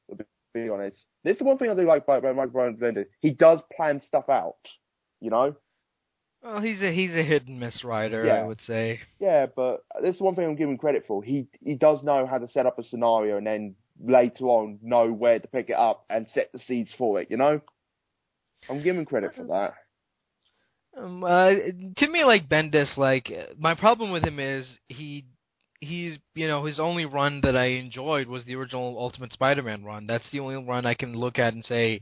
Be- 0.55 0.69
honest, 0.69 1.03
this 1.25 1.37
is 1.37 1.43
one 1.43 1.59
thing 1.59 1.69
I 1.69 1.75
do 1.75 1.87
like 1.87 2.05
about 2.05 2.23
Michael 2.23 2.47
Brian 2.53 2.77
Bendis. 2.77 3.07
He 3.21 3.31
does 3.33 3.61
plan 3.77 4.01
stuff 4.07 4.29
out. 4.29 4.57
You 5.21 5.31
know. 5.31 5.57
Well, 6.43 6.61
he's 6.61 6.81
a 6.83 6.93
he's 6.93 7.11
a 7.11 7.23
hit 7.23 7.47
and 7.47 7.59
miss 7.59 7.83
writer, 7.85 8.25
Yeah. 8.25 8.35
I 8.35 8.45
would 8.45 8.61
say. 8.63 9.01
Yeah, 9.19 9.47
but 9.47 9.85
this 10.03 10.15
is 10.15 10.21
one 10.21 10.35
thing 10.35 10.45
I'm 10.45 10.57
giving 10.57 10.79
credit 10.79 11.05
for. 11.09 11.23
He 11.23 11.49
he 11.61 11.75
does 11.75 12.03
know 12.03 12.27
how 12.27 12.39
to 12.39 12.47
set 12.49 12.67
up 12.67 12.79
a 12.79 12.85
scenario 12.85 13.39
and 13.39 13.47
then 13.47 13.75
later 13.99 14.45
on 14.45 14.79
know 14.83 15.11
where 15.11 15.39
to 15.39 15.49
pick 15.49 15.71
it 15.71 15.77
up 15.77 16.05
and 16.11 16.27
set 16.35 16.53
the 16.53 16.59
seeds 16.59 16.93
for 16.97 17.21
it. 17.21 17.31
You 17.31 17.39
know, 17.39 17.61
I'm 18.69 18.83
giving 18.83 19.07
credit 19.07 19.35
for 19.35 19.45
that. 19.45 19.75
Um, 20.97 21.25
uh, 21.25 21.51
to 21.97 22.09
me, 22.09 22.25
like 22.25 22.49
Bendis, 22.49 22.97
like 22.97 23.33
my 23.59 23.75
problem 23.75 24.13
with 24.13 24.25
him 24.25 24.39
is 24.39 24.79
he 24.89 25.25
he's 25.85 26.19
you 26.35 26.49
know 26.49 26.65
his 26.65 26.81
only 26.81 27.05
run 27.05 27.41
that 27.43 27.57
I 27.57 27.67
enjoyed 27.67 28.27
was 28.27 28.45
the 28.45 28.55
original 28.55 28.97
Ultimate 28.99 29.33
Spider-Man 29.33 29.85
run. 29.85 30.07
That's 30.07 30.31
the 30.33 30.41
only 30.41 30.57
run 30.57 30.87
I 30.87 30.95
can 30.95 31.15
look 31.15 31.39
at 31.39 31.55
and 31.55 31.65
say 31.65 32.01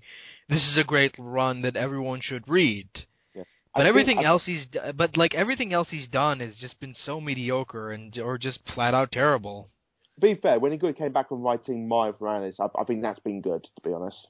this 0.48 0.62
is 0.62 0.78
a 0.78 0.84
great 0.84 1.14
run 1.18 1.62
that 1.62 1.76
everyone 1.76 2.20
should 2.22 2.48
read. 2.48 2.88
Yeah. 3.34 3.44
But 3.74 3.86
I 3.86 3.88
everything 3.88 4.18
think, 4.18 4.26
else 4.26 4.44
he's 4.44 4.66
but 4.94 5.16
like 5.16 5.34
everything 5.34 5.72
else 5.72 5.88
he's 5.90 6.08
done 6.08 6.40
has 6.40 6.56
just 6.56 6.80
been 6.80 6.94
so 6.94 7.20
mediocre 7.20 7.90
and 7.90 8.16
or 8.18 8.38
just 8.38 8.60
flat 8.74 8.94
out 8.94 9.12
terrible. 9.12 9.68
To 10.16 10.20
be 10.20 10.34
fair, 10.34 10.58
when 10.58 10.72
he 10.72 10.92
came 10.92 11.12
back 11.12 11.32
on 11.32 11.42
writing 11.42 11.88
Miles 11.88 12.16
Morales, 12.20 12.56
I, 12.60 12.66
I 12.78 12.84
think 12.84 13.02
that's 13.02 13.18
been 13.20 13.40
good. 13.40 13.64
To 13.64 13.88
be 13.88 13.94
honest. 13.94 14.28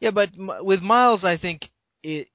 Yeah, 0.00 0.10
but 0.10 0.30
with 0.36 0.80
Miles, 0.80 1.24
I 1.24 1.36
think 1.36 1.70
it 2.02 2.28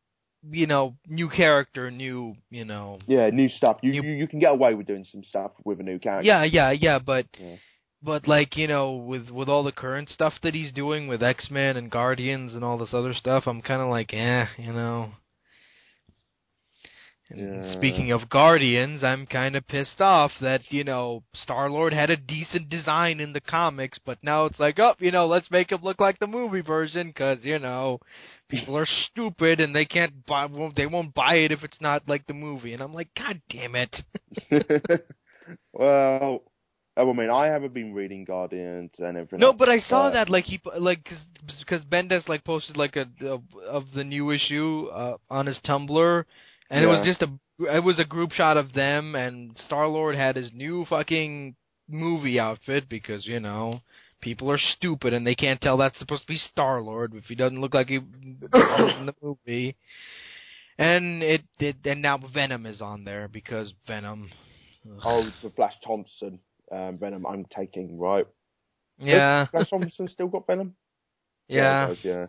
you 0.51 0.67
know 0.67 0.95
new 1.07 1.29
character, 1.29 1.91
new 1.91 2.35
you 2.49 2.65
know 2.65 2.99
Yeah, 3.07 3.29
new 3.29 3.49
stuff. 3.49 3.77
You 3.81 3.91
You- 3.93 4.03
you, 4.03 4.11
you 4.11 4.27
can 4.27 4.39
get 4.39 4.51
away 4.51 4.73
with 4.73 4.87
doing 4.87 5.05
some 5.05 5.23
stuff 5.23 5.51
with 5.65 5.79
a 5.79 5.83
new 5.83 5.99
character. 5.99 6.27
yeah 6.27 6.43
yeah 6.43 6.71
yeah 6.71 6.99
but 6.99 7.25
Yeah. 7.39 7.55
but 8.01 8.27
like 8.27 8.55
you 8.57 8.67
know 8.67 8.93
with 8.93 9.29
with 9.29 9.49
all 9.49 9.63
the 9.63 9.71
current 9.71 10.09
stuff 10.09 10.33
that 10.43 10.53
he's 10.53 10.71
doing 10.71 11.07
with 11.07 11.21
X 11.23 11.49
Men 11.51 11.77
and 11.77 11.89
Guardians 11.91 12.55
and 12.55 12.63
all 12.63 12.77
this 12.77 12.93
other 12.93 13.13
stuff, 13.13 13.47
I'm 13.47 13.61
kind 13.61 13.81
of 13.81 13.89
like 13.89 14.13
eh, 14.13 14.45
you 14.57 14.73
know. 14.73 15.11
Yeah. 17.33 17.73
Speaking 17.73 18.11
of 18.11 18.29
Guardians, 18.29 19.03
I'm 19.03 19.25
kind 19.25 19.55
of 19.55 19.67
pissed 19.67 19.99
off 19.99 20.31
that 20.39 20.71
you 20.71 20.83
know 20.83 21.23
Star 21.33 21.69
Lord 21.69 21.93
had 21.93 22.09
a 22.09 22.15
decent 22.15 22.69
design 22.69 23.19
in 23.19 23.33
the 23.33 23.41
comics, 23.41 23.99
but 24.05 24.17
now 24.23 24.45
it's 24.45 24.59
like, 24.59 24.79
oh, 24.79 24.93
you 24.99 25.11
know, 25.11 25.27
let's 25.27 25.51
make 25.51 25.71
him 25.71 25.81
look 25.83 25.99
like 25.99 26.19
the 26.19 26.27
movie 26.27 26.61
version 26.61 27.07
because 27.07 27.39
you 27.43 27.59
know 27.59 27.99
people 28.47 28.77
are 28.77 28.87
stupid 29.11 29.59
and 29.59 29.75
they 29.75 29.85
can't 29.85 30.25
buy, 30.25 30.45
won't, 30.45 30.75
they 30.75 30.85
won't 30.85 31.13
buy 31.13 31.35
it 31.35 31.51
if 31.51 31.63
it's 31.63 31.81
not 31.81 32.07
like 32.07 32.25
the 32.27 32.33
movie, 32.33 32.73
and 32.73 32.81
I'm 32.81 32.93
like, 32.93 33.09
god 33.15 33.41
damn 33.49 33.75
it. 33.75 33.95
well, 35.73 36.43
I 36.95 37.03
mean, 37.03 37.29
I 37.29 37.47
haven't 37.47 37.73
been 37.73 37.93
reading 37.93 38.23
Guardians 38.23 38.91
and 38.97 39.17
everything. 39.17 39.39
No, 39.39 39.53
but 39.53 39.69
I 39.69 39.79
saw 39.79 40.07
uh, 40.07 40.11
that 40.11 40.29
like 40.29 40.45
he 40.45 40.59
like 40.79 41.03
cause, 41.03 41.63
cause 41.67 41.83
Bendis 41.83 42.27
like 42.27 42.43
posted 42.43 42.77
like 42.77 42.95
a, 42.95 43.05
a 43.21 43.39
of 43.67 43.85
the 43.93 44.03
new 44.03 44.31
issue 44.31 44.87
uh, 44.93 45.17
on 45.29 45.45
his 45.45 45.59
Tumblr, 45.67 46.23
and 46.69 46.83
it 46.83 46.87
was 46.87 47.05
just 47.05 47.21
a 47.21 47.27
it 47.59 47.83
was 47.83 47.99
a 47.99 48.05
group 48.05 48.31
shot 48.31 48.57
of 48.57 48.73
them 48.73 49.15
and 49.15 49.57
Star 49.65 49.87
Lord 49.87 50.15
had 50.15 50.35
his 50.35 50.51
new 50.53 50.85
fucking 50.85 51.55
movie 51.89 52.39
outfit 52.39 52.87
because 52.89 53.25
you 53.25 53.39
know 53.39 53.79
people 54.21 54.51
are 54.51 54.59
stupid 54.75 55.13
and 55.13 55.25
they 55.25 55.35
can't 55.35 55.61
tell 55.61 55.77
that's 55.77 55.97
supposed 55.99 56.23
to 56.23 56.27
be 56.27 56.37
Star 56.37 56.81
Lord 56.81 57.13
if 57.15 57.25
he 57.25 57.35
doesn't 57.35 57.61
look 57.61 57.73
like 57.73 57.87
he 57.87 57.99
was 57.99 58.95
in 58.99 59.05
the 59.05 59.15
movie. 59.21 59.75
And 60.79 61.23
it, 61.23 61.43
it 61.59 61.77
and 61.85 62.01
now 62.01 62.19
Venom 62.33 62.65
is 62.65 62.81
on 62.81 63.03
there 63.03 63.27
because 63.27 63.73
Venom. 63.87 64.29
Oh, 65.03 65.25
it's 65.25 65.41
the 65.41 65.49
Flash 65.49 65.73
Thompson 65.85 66.39
um, 66.71 66.97
Venom 66.97 67.25
I'm 67.25 67.45
taking, 67.45 67.97
right? 67.97 68.27
yeah, 68.99 69.41
Has 69.41 69.49
Flash 69.49 69.69
Thompson 69.69 70.07
still 70.07 70.27
got 70.27 70.47
Venom? 70.47 70.75
yeah. 71.47 71.93
yeah. 72.03 72.27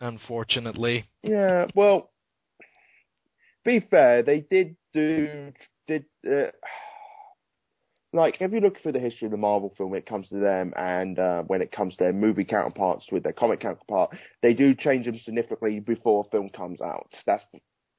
Unfortunately. 0.00 1.04
Yeah, 1.22 1.66
well, 1.74 2.09
be 3.70 3.86
fair, 3.88 4.22
they 4.22 4.40
did 4.40 4.76
do 4.92 5.52
did 5.86 6.04
uh, 6.26 6.50
like 8.12 8.36
if 8.40 8.52
you 8.52 8.60
look 8.60 8.80
through 8.80 8.92
the 8.92 8.98
history 8.98 9.26
of 9.26 9.32
the 9.32 9.36
Marvel 9.36 9.72
film 9.76 9.90
when 9.90 9.98
it 9.98 10.06
comes 10.06 10.28
to 10.28 10.36
them 10.36 10.72
and 10.76 11.18
uh, 11.18 11.42
when 11.42 11.62
it 11.62 11.72
comes 11.72 11.96
to 11.96 12.04
their 12.04 12.12
movie 12.12 12.44
counterparts 12.44 13.06
with 13.12 13.22
their 13.22 13.32
comic 13.32 13.60
counterpart, 13.60 14.16
they 14.42 14.54
do 14.54 14.74
change 14.74 15.06
them 15.06 15.18
significantly 15.24 15.80
before 15.80 16.24
a 16.26 16.30
film 16.30 16.50
comes 16.50 16.80
out. 16.80 17.12
That's 17.26 17.44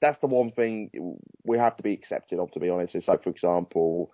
that's 0.01 0.19
the 0.19 0.27
one 0.27 0.51
thing 0.51 1.17
we 1.45 1.57
have 1.57 1.77
to 1.77 1.83
be 1.83 1.93
accepted 1.93 2.39
of. 2.39 2.51
To 2.51 2.59
be 2.59 2.69
honest, 2.69 2.95
it's 2.95 3.07
like 3.07 3.23
for 3.23 3.29
example. 3.29 4.11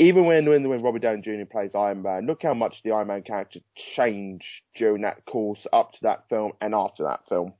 Even 0.00 0.24
when, 0.24 0.48
when 0.48 0.68
when 0.68 0.82
Robert 0.82 1.02
Downey 1.02 1.22
Jr. 1.22 1.44
plays 1.48 1.70
Iron 1.72 2.02
Man, 2.02 2.26
look 2.26 2.42
how 2.42 2.52
much 2.52 2.74
the 2.82 2.90
Iron 2.90 3.06
Man 3.06 3.22
character 3.22 3.60
changed 3.94 4.44
during 4.74 5.02
that 5.02 5.24
course 5.24 5.64
up 5.72 5.92
to 5.92 5.98
that 6.02 6.28
film 6.28 6.50
and 6.60 6.74
after 6.74 7.04
that 7.04 7.20
film. 7.28 7.52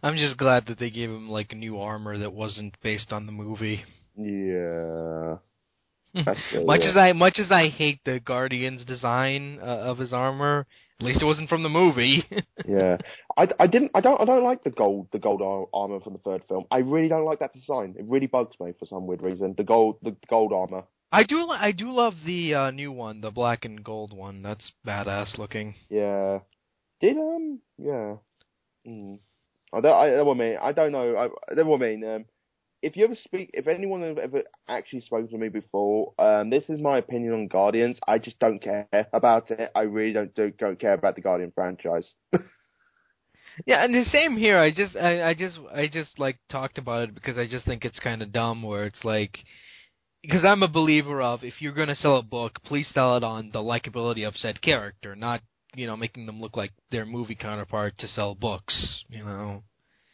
I'm 0.02 0.16
just 0.16 0.36
glad 0.36 0.66
that 0.66 0.78
they 0.78 0.90
gave 0.90 1.10
him 1.10 1.28
like 1.28 1.52
a 1.52 1.56
new 1.56 1.78
armor 1.78 2.18
that 2.18 2.32
wasn't 2.32 2.76
based 2.82 3.12
on 3.12 3.26
the 3.26 3.32
movie. 3.32 3.84
Yeah. 4.16 5.36
That's 6.24 6.38
much 6.64 6.80
yeah. 6.82 6.90
as 6.90 6.96
I 6.96 7.12
much 7.12 7.38
as 7.38 7.50
I 7.50 7.68
hate 7.68 8.00
the 8.04 8.20
Guardian's 8.20 8.84
design 8.84 9.58
uh, 9.60 9.64
of 9.64 9.98
his 9.98 10.12
armor, 10.12 10.66
at 10.98 11.06
least 11.06 11.20
it 11.20 11.26
wasn't 11.26 11.50
from 11.50 11.62
the 11.62 11.68
movie. 11.68 12.24
yeah. 12.66 12.96
I, 13.36 13.48
I 13.60 13.66
didn't 13.66 13.90
I 13.94 14.00
don't 14.00 14.20
I 14.20 14.24
don't 14.24 14.44
like 14.44 14.64
the 14.64 14.70
gold 14.70 15.08
the 15.12 15.18
gold 15.18 15.42
armor 15.74 16.00
from 16.00 16.14
the 16.14 16.18
third 16.20 16.42
film. 16.48 16.64
I 16.70 16.78
really 16.78 17.08
don't 17.08 17.26
like 17.26 17.40
that 17.40 17.52
design. 17.52 17.96
It 17.98 18.06
really 18.08 18.26
bugs 18.26 18.56
me 18.58 18.72
for 18.78 18.86
some 18.86 19.06
weird 19.06 19.22
reason. 19.22 19.54
The 19.56 19.64
gold 19.64 19.98
the 20.02 20.16
gold 20.28 20.52
armor. 20.52 20.84
I 21.12 21.24
do 21.24 21.48
I 21.50 21.72
do 21.72 21.92
love 21.92 22.14
the 22.24 22.54
uh, 22.54 22.70
new 22.70 22.92
one, 22.92 23.20
the 23.20 23.30
black 23.30 23.64
and 23.64 23.84
gold 23.84 24.12
one. 24.14 24.42
That's 24.42 24.72
badass 24.86 25.36
looking. 25.36 25.74
Yeah. 25.90 26.40
Did 27.00 27.18
um 27.18 27.60
yeah. 27.78 28.16
Mm. 28.86 29.18
I 29.72 29.80
don't 29.80 29.94
I, 29.94 30.18
I 30.18 30.34
mean 30.34 30.56
I 30.60 30.72
don't 30.72 30.92
know. 30.92 31.16
I, 31.16 31.52
I 31.52 31.54
don't 31.54 31.72
I 31.72 31.76
mean 31.76 32.04
um 32.04 32.24
if 32.82 32.96
you 32.96 33.04
ever 33.04 33.16
speak, 33.16 33.50
if 33.54 33.66
anyone 33.66 34.02
has 34.02 34.16
ever 34.22 34.42
actually 34.68 35.00
spoken 35.00 35.28
to 35.30 35.38
me 35.38 35.48
before, 35.48 36.12
um, 36.18 36.50
this 36.50 36.64
is 36.68 36.80
my 36.80 36.98
opinion 36.98 37.32
on 37.32 37.48
Guardians. 37.48 37.98
I 38.06 38.18
just 38.18 38.38
don't 38.38 38.62
care 38.62 38.86
about 39.12 39.50
it. 39.50 39.70
I 39.74 39.80
really 39.82 40.12
don't 40.12 40.34
do, 40.34 40.52
don't 40.56 40.78
care 40.78 40.92
about 40.92 41.16
the 41.16 41.22
Guardian 41.22 41.52
franchise. 41.54 42.12
Yeah, 43.64 43.82
and 43.82 43.94
the 43.94 44.04
same 44.10 44.36
here. 44.36 44.58
I 44.58 44.70
just 44.70 44.96
I, 44.96 45.30
I 45.30 45.34
just 45.34 45.58
I 45.74 45.86
just 45.86 46.18
like 46.18 46.36
talked 46.50 46.76
about 46.76 47.08
it 47.08 47.14
because 47.14 47.38
I 47.38 47.46
just 47.46 47.64
think 47.64 47.84
it's 47.84 47.98
kind 47.98 48.20
of 48.20 48.32
dumb 48.32 48.62
where 48.62 48.84
it's 48.84 49.02
like 49.02 49.38
because 50.22 50.44
I'm 50.44 50.62
a 50.62 50.68
believer 50.68 51.22
of 51.22 51.42
if 51.42 51.62
you're 51.62 51.72
going 51.72 51.88
to 51.88 51.94
sell 51.94 52.18
a 52.18 52.22
book, 52.22 52.62
please 52.64 52.88
sell 52.92 53.16
it 53.16 53.24
on 53.24 53.50
the 53.52 53.60
likability 53.60 54.28
of 54.28 54.36
said 54.36 54.60
character, 54.60 55.16
not 55.16 55.40
you 55.76 55.86
know 55.86 55.96
making 55.96 56.26
them 56.26 56.40
look 56.40 56.56
like 56.56 56.72
their 56.90 57.06
movie 57.06 57.36
counterpart 57.36 57.96
to 57.98 58.08
sell 58.08 58.34
books, 58.34 59.04
you 59.08 59.24
know. 59.24 59.62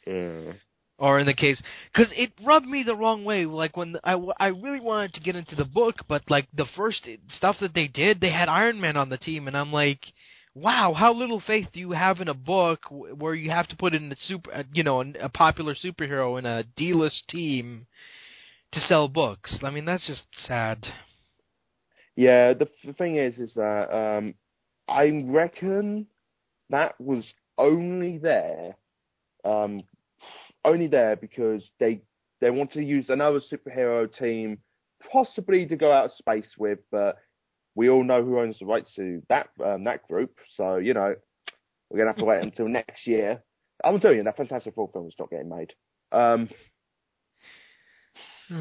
Yeah. 0.07 0.53
Or 0.99 1.19
in 1.19 1.27
the 1.27 1.35
case, 1.35 1.61
because 1.93 2.13
it 2.15 2.33
rubbed 2.45 2.67
me 2.67 2.85
the 2.85 2.95
wrong 2.95 3.25
way. 3.25 3.45
Like 3.45 3.77
when 3.77 3.97
I, 4.05 4.13
I 4.39 4.49
really 4.49 4.81
wanted 4.81 5.15
to 5.15 5.21
get 5.21 5.35
into 5.35 5.57
the 5.57 5.65
book, 5.65 5.97
but 6.09 6.23
like 6.31 6.47
the 6.55 6.67
first 6.77 7.09
stuff 7.29 7.57
that 7.61 7.75
they 7.75 7.89
did, 7.89 8.21
they 8.21 8.31
had 8.31 8.49
Iron 8.49 8.81
Man 8.81 8.97
on 8.97 9.09
the 9.09 9.17
team, 9.17 9.49
and 9.49 9.57
I'm 9.57 9.73
like, 9.73 10.01
wow, 10.55 10.93
how 10.93 11.13
little 11.13 11.41
faith 11.41 11.69
do 11.73 11.81
you 11.81 11.93
have 11.93 12.21
in 12.21 12.29
a 12.29 12.35
book 12.35 12.81
where 12.91 13.35
you 13.35 13.51
have 13.51 13.69
to 13.69 13.77
put 13.77 13.95
in 13.95 14.13
a 14.13 14.17
super, 14.27 14.53
uh, 14.53 14.63
you 14.73 14.83
know, 14.83 15.01
a, 15.01 15.07
a 15.23 15.29
popular 15.29 15.75
superhero 15.75 16.39
in 16.39 16.47
a 16.47 16.65
D-list 16.77 17.25
team 17.29 17.87
to 18.73 18.81
sell 18.81 19.09
books? 19.09 19.59
I 19.63 19.71
mean, 19.71 19.85
that's 19.85 20.07
just 20.07 20.25
sad. 20.47 20.87
Yeah, 22.17 22.53
the, 22.53 22.69
the 22.85 22.93
thing 22.93 23.17
is, 23.17 23.39
is 23.39 23.55
that 23.55 23.91
um, 23.91 24.35
I 24.89 25.23
reckon 25.27 26.07
that 26.71 27.01
was 27.01 27.25
only 27.59 28.19
there, 28.19 28.77
um, 29.45 29.83
only 30.65 30.87
there 30.87 31.17
because 31.17 31.71
they 31.79 32.01
they 32.41 32.51
want 32.51 32.73
to 32.73 32.83
use 32.83 33.09
another 33.09 33.41
superhero 33.41 34.13
team, 34.13 34.59
possibly 35.11 35.67
to 35.67 35.77
go 35.77 35.93
out 35.93 36.07
of 36.07 36.13
space 36.13 36.55
with, 36.59 36.81
but 36.91 37.19
we 37.75 37.89
all 37.89 38.05
know 38.05 38.23
who 38.23 38.41
owns 38.41 38.59
the 38.59 38.67
rights 38.67 38.93
to 38.97 39.23
that 39.29 39.49
um, 39.65 39.85
that 39.85 40.07
group, 40.09 40.39
so 40.57 40.77
you 40.77 40.95
know 40.95 41.15
we're 41.91 41.99
gonna 41.99 42.11
have 42.11 42.17
to 42.17 42.25
wait 42.25 42.43
until 42.43 42.69
next 42.69 43.07
year. 43.07 43.43
I'm 43.85 43.99
telling 44.01 44.19
you, 44.19 44.25
that 44.25 44.37
Fantastic 44.37 44.75
Four 44.75 44.91
film 44.93 45.09
is 45.09 45.15
not 45.19 45.31
getting 45.31 45.49
made. 45.49 45.73
Um, 46.13 46.49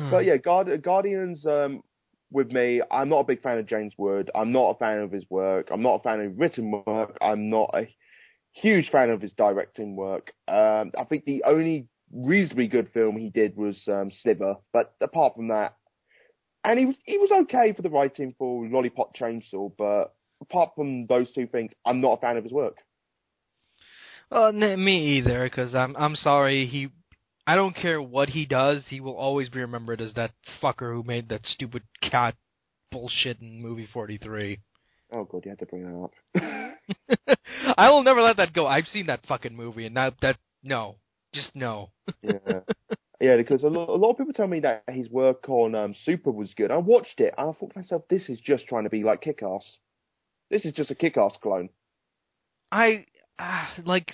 but 0.10 0.26
yeah, 0.26 0.38
Guard- 0.38 0.82
Guardians. 0.84 1.46
Um, 1.46 1.84
with 2.32 2.52
me, 2.52 2.82
I'm 2.90 3.10
not 3.10 3.20
a 3.20 3.26
big 3.26 3.42
fan 3.42 3.58
of 3.58 3.68
James 3.68 3.94
Wood. 3.98 4.32
I'm 4.34 4.52
not 4.52 4.72
a 4.72 4.78
fan 4.80 5.00
of 5.00 5.12
his 5.12 5.26
work. 5.30 5.70
I'm 5.72 5.82
not 5.82 5.96
a 5.96 6.04
fan 6.04 6.22
of 6.22 6.30
his 6.30 6.40
written 6.40 6.72
work. 6.86 7.18
I'm 7.22 7.50
not 7.50 7.72
a 7.74 7.88
huge 8.54 8.90
fan 8.90 9.10
of 9.10 9.22
his 9.22 9.34
directing 9.34 9.96
work. 9.96 10.32
Um, 10.48 10.92
I 10.98 11.04
think 11.08 11.26
the 11.26 11.44
only 11.46 11.88
reasonably 12.14 12.68
good 12.68 12.90
film 12.94 13.18
he 13.18 13.30
did 13.30 13.56
was 13.56 13.80
um, 13.88 14.12
Slither, 14.22 14.56
but 14.74 14.94
apart 15.02 15.36
from 15.36 15.50
that, 15.50 15.76
and 16.64 16.78
he 16.78 16.86
was 16.86 16.96
he 17.06 17.18
was 17.18 17.32
okay 17.44 17.74
for 17.74 17.82
the 17.82 17.90
writing 17.90 18.36
for 18.38 18.68
Lollipop 18.68 19.16
Chainsaw, 19.16 19.72
but 19.78 20.14
apart 20.42 20.72
from 20.76 21.08
those 21.08 21.32
two 21.32 21.48
things, 21.48 21.72
I'm 21.86 22.02
not 22.02 22.18
a 22.18 22.22
fan 22.22 22.38
of 22.38 22.44
his 22.44 22.54
work. 22.54 22.78
Well, 24.30 24.52
me 24.54 25.18
either, 25.18 25.44
because 25.44 25.76
I'm 25.76 25.96
I'm 25.98 26.16
sorry. 26.16 26.66
He, 26.68 26.90
I 27.46 27.56
don't 27.56 27.76
care 27.76 28.02
what 28.02 28.30
he 28.30 28.46
does. 28.46 28.86
He 28.88 29.00
will 29.00 29.16
always 29.16 29.50
be 29.50 29.60
remembered 29.60 30.02
as 30.02 30.14
that 30.14 30.32
fucker 30.62 30.94
who 30.94 31.04
made 31.04 31.30
that 31.30 31.46
stupid 31.46 31.84
cat 32.02 32.36
bullshit 32.92 33.42
in 33.42 33.62
movie 33.62 33.88
43. 33.92 34.60
Oh 35.14 35.26
god, 35.26 35.46
you 35.46 35.50
had 35.50 35.60
to 35.60 35.66
bring 35.66 35.84
that 35.84 37.26
up. 37.26 37.38
I 37.78 37.90
will 37.90 38.04
never 38.04 38.22
let 38.22 38.38
that 38.38 38.54
go. 38.54 38.68
I've 38.68 38.88
seen 38.88 39.08
that 39.08 39.26
fucking 39.28 39.56
movie, 39.56 39.86
and 39.86 39.98
that 39.98 40.14
that 40.22 40.38
no, 40.64 40.98
just 41.34 41.52
no. 41.56 41.92
yeah. 42.22 42.62
Yeah, 43.22 43.38
because 43.38 43.62
a 43.64 43.68
lot, 43.68 43.88
a 43.88 43.94
lot 43.94 44.12
of 44.12 44.18
people 44.18 44.34
tell 44.34 44.48
me 44.48 44.62
that 44.62 44.84
his 44.90 45.08
work 45.08 45.48
on 45.48 45.76
um, 45.76 45.94
Super 46.06 46.32
was 46.32 46.56
good. 46.56 46.72
I 46.72 46.78
watched 46.78 47.20
it 47.20 47.36
and 47.38 47.50
I 47.50 47.54
thought 47.54 47.72
to 47.74 47.80
myself, 47.80 48.02
this 48.10 48.28
is 48.30 48.40
just 48.40 48.66
trying 48.66 48.86
to 48.86 48.90
be 48.90 49.04
like 49.04 49.22
Kick-Ass. 49.22 49.64
This 50.50 50.66
is 50.66 50.74
just 50.74 50.90
a 50.90 50.96
kick-ass 50.96 51.36
clone. 51.42 51.70
I 52.72 53.06
uh, 53.38 53.68
like. 53.86 54.12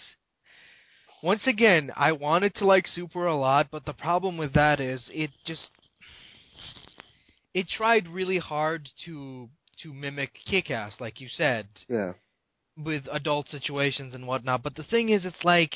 Once 1.23 1.47
again, 1.47 1.91
I 1.95 2.12
wanted 2.12 2.56
to 2.56 2.65
like 2.65 2.88
Super 2.88 3.25
a 3.25 3.36
lot, 3.36 3.67
but 3.71 3.86
the 3.86 3.93
problem 3.93 4.38
with 4.38 4.53
that 4.53 4.80
is 4.80 5.10
it 5.13 5.32
just 5.45 5.69
it 7.53 7.67
tried 7.67 8.08
really 8.08 8.38
hard 8.38 8.89
to 9.06 9.49
to 9.82 9.93
mimic 9.93 10.32
Kick-Ass, 10.45 10.95
like 10.99 11.21
you 11.21 11.27
said, 11.30 11.67
Yeah. 11.88 12.13
with 12.75 13.08
adult 13.12 13.47
situations 13.49 14.13
and 14.15 14.25
whatnot. 14.27 14.63
But 14.63 14.75
the 14.75 14.84
thing 14.84 15.10
is, 15.10 15.25
it's 15.25 15.43
like 15.43 15.73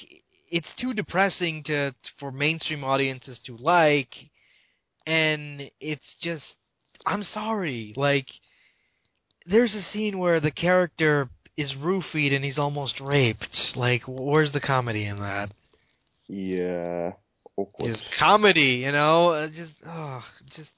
it's 0.50 0.74
too 0.80 0.94
depressing 0.94 1.64
to 1.64 1.96
for 2.20 2.32
mainstream 2.32 2.84
audiences 2.84 3.40
to 3.46 3.58
like, 3.58 4.14
and 5.08 5.72
it's 5.80 6.16
just 6.22 6.56
I'm 7.06 7.24
sorry, 7.24 7.94
like 7.96 8.28
there's 9.48 9.74
a 9.74 9.82
scene 9.82 10.20
where 10.20 10.40
the 10.40 10.52
character 10.52 11.30
is 11.62 11.74
roofied 11.80 12.34
and 12.36 12.44
he's 12.44 12.60
almost 12.60 13.00
raped. 13.00 13.56
Like, 13.76 14.04
where's 14.08 14.52
the 14.52 14.60
comedy 14.60 15.06
in 15.06 15.20
that? 15.20 15.52
Yeah. 16.28 17.14
Awkward. 17.58 17.94
Just 17.94 18.04
comedy, 18.18 18.82
you 18.86 18.92
know? 18.92 19.30
Uh, 19.30 19.48
Just, 19.48 19.74
oh, 19.86 20.24
just. 20.56 20.70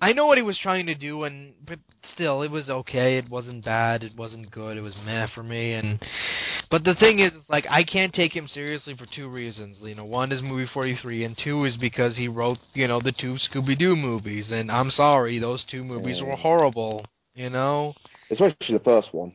I 0.00 0.12
know 0.12 0.26
what 0.26 0.38
he 0.38 0.44
was 0.44 0.58
trying 0.62 0.86
to 0.86 0.94
do, 0.94 1.24
and 1.24 1.54
but 1.66 1.80
still, 2.14 2.42
it 2.42 2.52
was 2.52 2.70
okay. 2.70 3.18
It 3.18 3.28
wasn't 3.28 3.64
bad. 3.64 4.04
It 4.04 4.16
wasn't 4.16 4.48
good. 4.48 4.76
It 4.76 4.80
was 4.80 4.94
meh 5.04 5.26
for 5.34 5.42
me. 5.42 5.72
And 5.72 6.00
but 6.70 6.84
the 6.84 6.94
thing 6.94 7.18
is, 7.18 7.32
like 7.48 7.66
I 7.68 7.82
can't 7.82 8.14
take 8.14 8.32
him 8.32 8.46
seriously 8.46 8.94
for 8.96 9.06
two 9.12 9.28
reasons. 9.28 9.78
You 9.82 9.96
know, 9.96 10.04
one 10.04 10.30
is 10.30 10.40
movie 10.40 10.70
forty 10.72 10.96
three, 11.02 11.24
and 11.24 11.36
two 11.36 11.64
is 11.64 11.76
because 11.76 12.16
he 12.16 12.28
wrote, 12.28 12.58
you 12.74 12.86
know, 12.86 13.00
the 13.00 13.10
two 13.10 13.38
Scooby 13.50 13.76
Doo 13.76 13.96
movies. 13.96 14.52
And 14.52 14.70
I'm 14.70 14.90
sorry, 14.90 15.40
those 15.40 15.64
two 15.68 15.82
movies 15.82 16.22
were 16.22 16.36
horrible. 16.36 17.04
You 17.34 17.50
know? 17.50 17.94
Especially 18.30 18.78
the 18.78 18.84
first 18.84 19.14
one. 19.14 19.32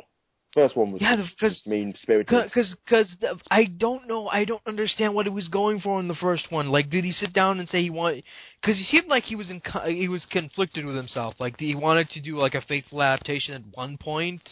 First 0.53 0.75
one 0.75 0.91
was 0.91 1.01
Yeah, 1.01 1.15
because 1.15 1.63
mean 1.65 1.95
spirited. 1.99 2.43
Because 2.45 2.75
because 2.85 3.15
I 3.49 3.65
don't 3.65 4.07
know, 4.07 4.27
I 4.27 4.45
don't 4.45 4.61
understand 4.67 5.15
what 5.15 5.25
he 5.25 5.31
was 5.31 5.47
going 5.47 5.79
for 5.79 5.99
in 5.99 6.07
the 6.07 6.13
first 6.15 6.51
one. 6.51 6.69
Like, 6.69 6.91
did 6.91 7.03
he 7.03 7.11
sit 7.11 7.33
down 7.33 7.59
and 7.59 7.67
say 7.67 7.81
he 7.81 7.89
wanted? 7.89 8.23
Because 8.61 8.77
he 8.77 8.83
seemed 8.83 9.07
like 9.07 9.23
he 9.23 9.35
was 9.35 9.49
in 9.49 9.61
he 9.87 10.07
was 10.07 10.25
conflicted 10.29 10.85
with 10.85 10.95
himself. 10.95 11.35
Like 11.39 11.59
he 11.59 11.73
wanted 11.73 12.09
to 12.11 12.21
do 12.21 12.37
like 12.37 12.53
a 12.53 12.61
faithful 12.61 13.01
adaptation 13.01 13.55
at 13.55 13.77
one 13.77 13.97
point, 13.97 14.47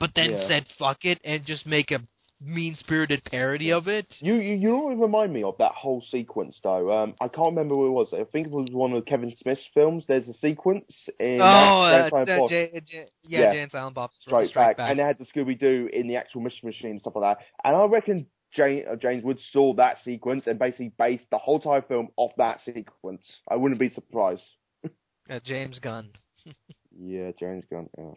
but 0.00 0.10
then 0.16 0.30
Yeah. 0.30 0.48
said 0.48 0.66
fuck 0.78 1.04
it 1.04 1.20
and 1.22 1.46
just 1.46 1.64
make 1.64 1.92
a 1.92 2.00
mean 2.40 2.76
spirited 2.76 3.24
parody 3.24 3.72
of 3.72 3.88
it. 3.88 4.06
You, 4.18 4.34
you 4.34 4.54
you 4.56 4.68
know 4.68 4.78
what 4.78 4.98
remind 4.98 5.32
me 5.32 5.42
of 5.42 5.56
that 5.58 5.72
whole 5.72 6.04
sequence 6.10 6.58
though. 6.62 6.92
Um, 6.92 7.14
I 7.20 7.28
can't 7.28 7.50
remember 7.56 7.76
what 7.76 7.86
it 7.86 7.90
was. 7.90 8.08
I 8.12 8.24
think 8.24 8.48
it 8.48 8.52
was 8.52 8.68
one 8.70 8.92
of 8.92 9.04
Kevin 9.06 9.34
Smith's 9.40 9.64
films. 9.74 10.04
There's 10.06 10.28
a 10.28 10.34
sequence 10.34 10.92
in 11.18 11.40
oh, 11.40 11.44
uh, 11.44 12.10
uh, 12.12 12.16
uh, 12.16 12.48
J- 12.48 12.82
J- 12.86 13.06
yeah, 13.24 13.52
Yeah. 13.52 13.52
And 13.52 13.70
Silent 13.70 13.94
Bob's 13.94 14.18
Strike, 14.20 14.48
Strike 14.48 14.76
back. 14.76 14.90
and 14.90 14.98
they 14.98 15.02
had 15.02 15.18
the 15.18 15.24
Scooby 15.24 15.58
Doo 15.58 15.88
in 15.92 16.08
the 16.08 16.16
actual 16.16 16.42
Mission 16.42 16.68
Machine 16.68 16.90
and 16.90 17.00
stuff 17.00 17.14
like 17.16 17.38
that. 17.38 17.44
And 17.64 17.76
I 17.76 17.84
reckon 17.86 18.26
Jane, 18.52 18.84
uh, 18.90 18.96
James 18.96 19.24
Wood 19.24 19.38
saw 19.52 19.74
that 19.74 19.98
sequence 20.04 20.46
and 20.46 20.58
basically 20.58 20.92
based 20.98 21.24
the 21.30 21.38
whole 21.38 21.56
entire 21.56 21.82
film 21.82 22.08
off 22.16 22.32
that 22.38 22.60
sequence. 22.64 23.24
I 23.48 23.56
wouldn't 23.56 23.80
be 23.80 23.88
surprised. 23.90 24.42
uh, 25.30 25.40
James 25.44 25.78
Gunn. 25.78 26.10
Yeah, 26.98 27.32
James 27.38 27.66
Gunn. 27.70 27.90
Yeah. 27.98 28.12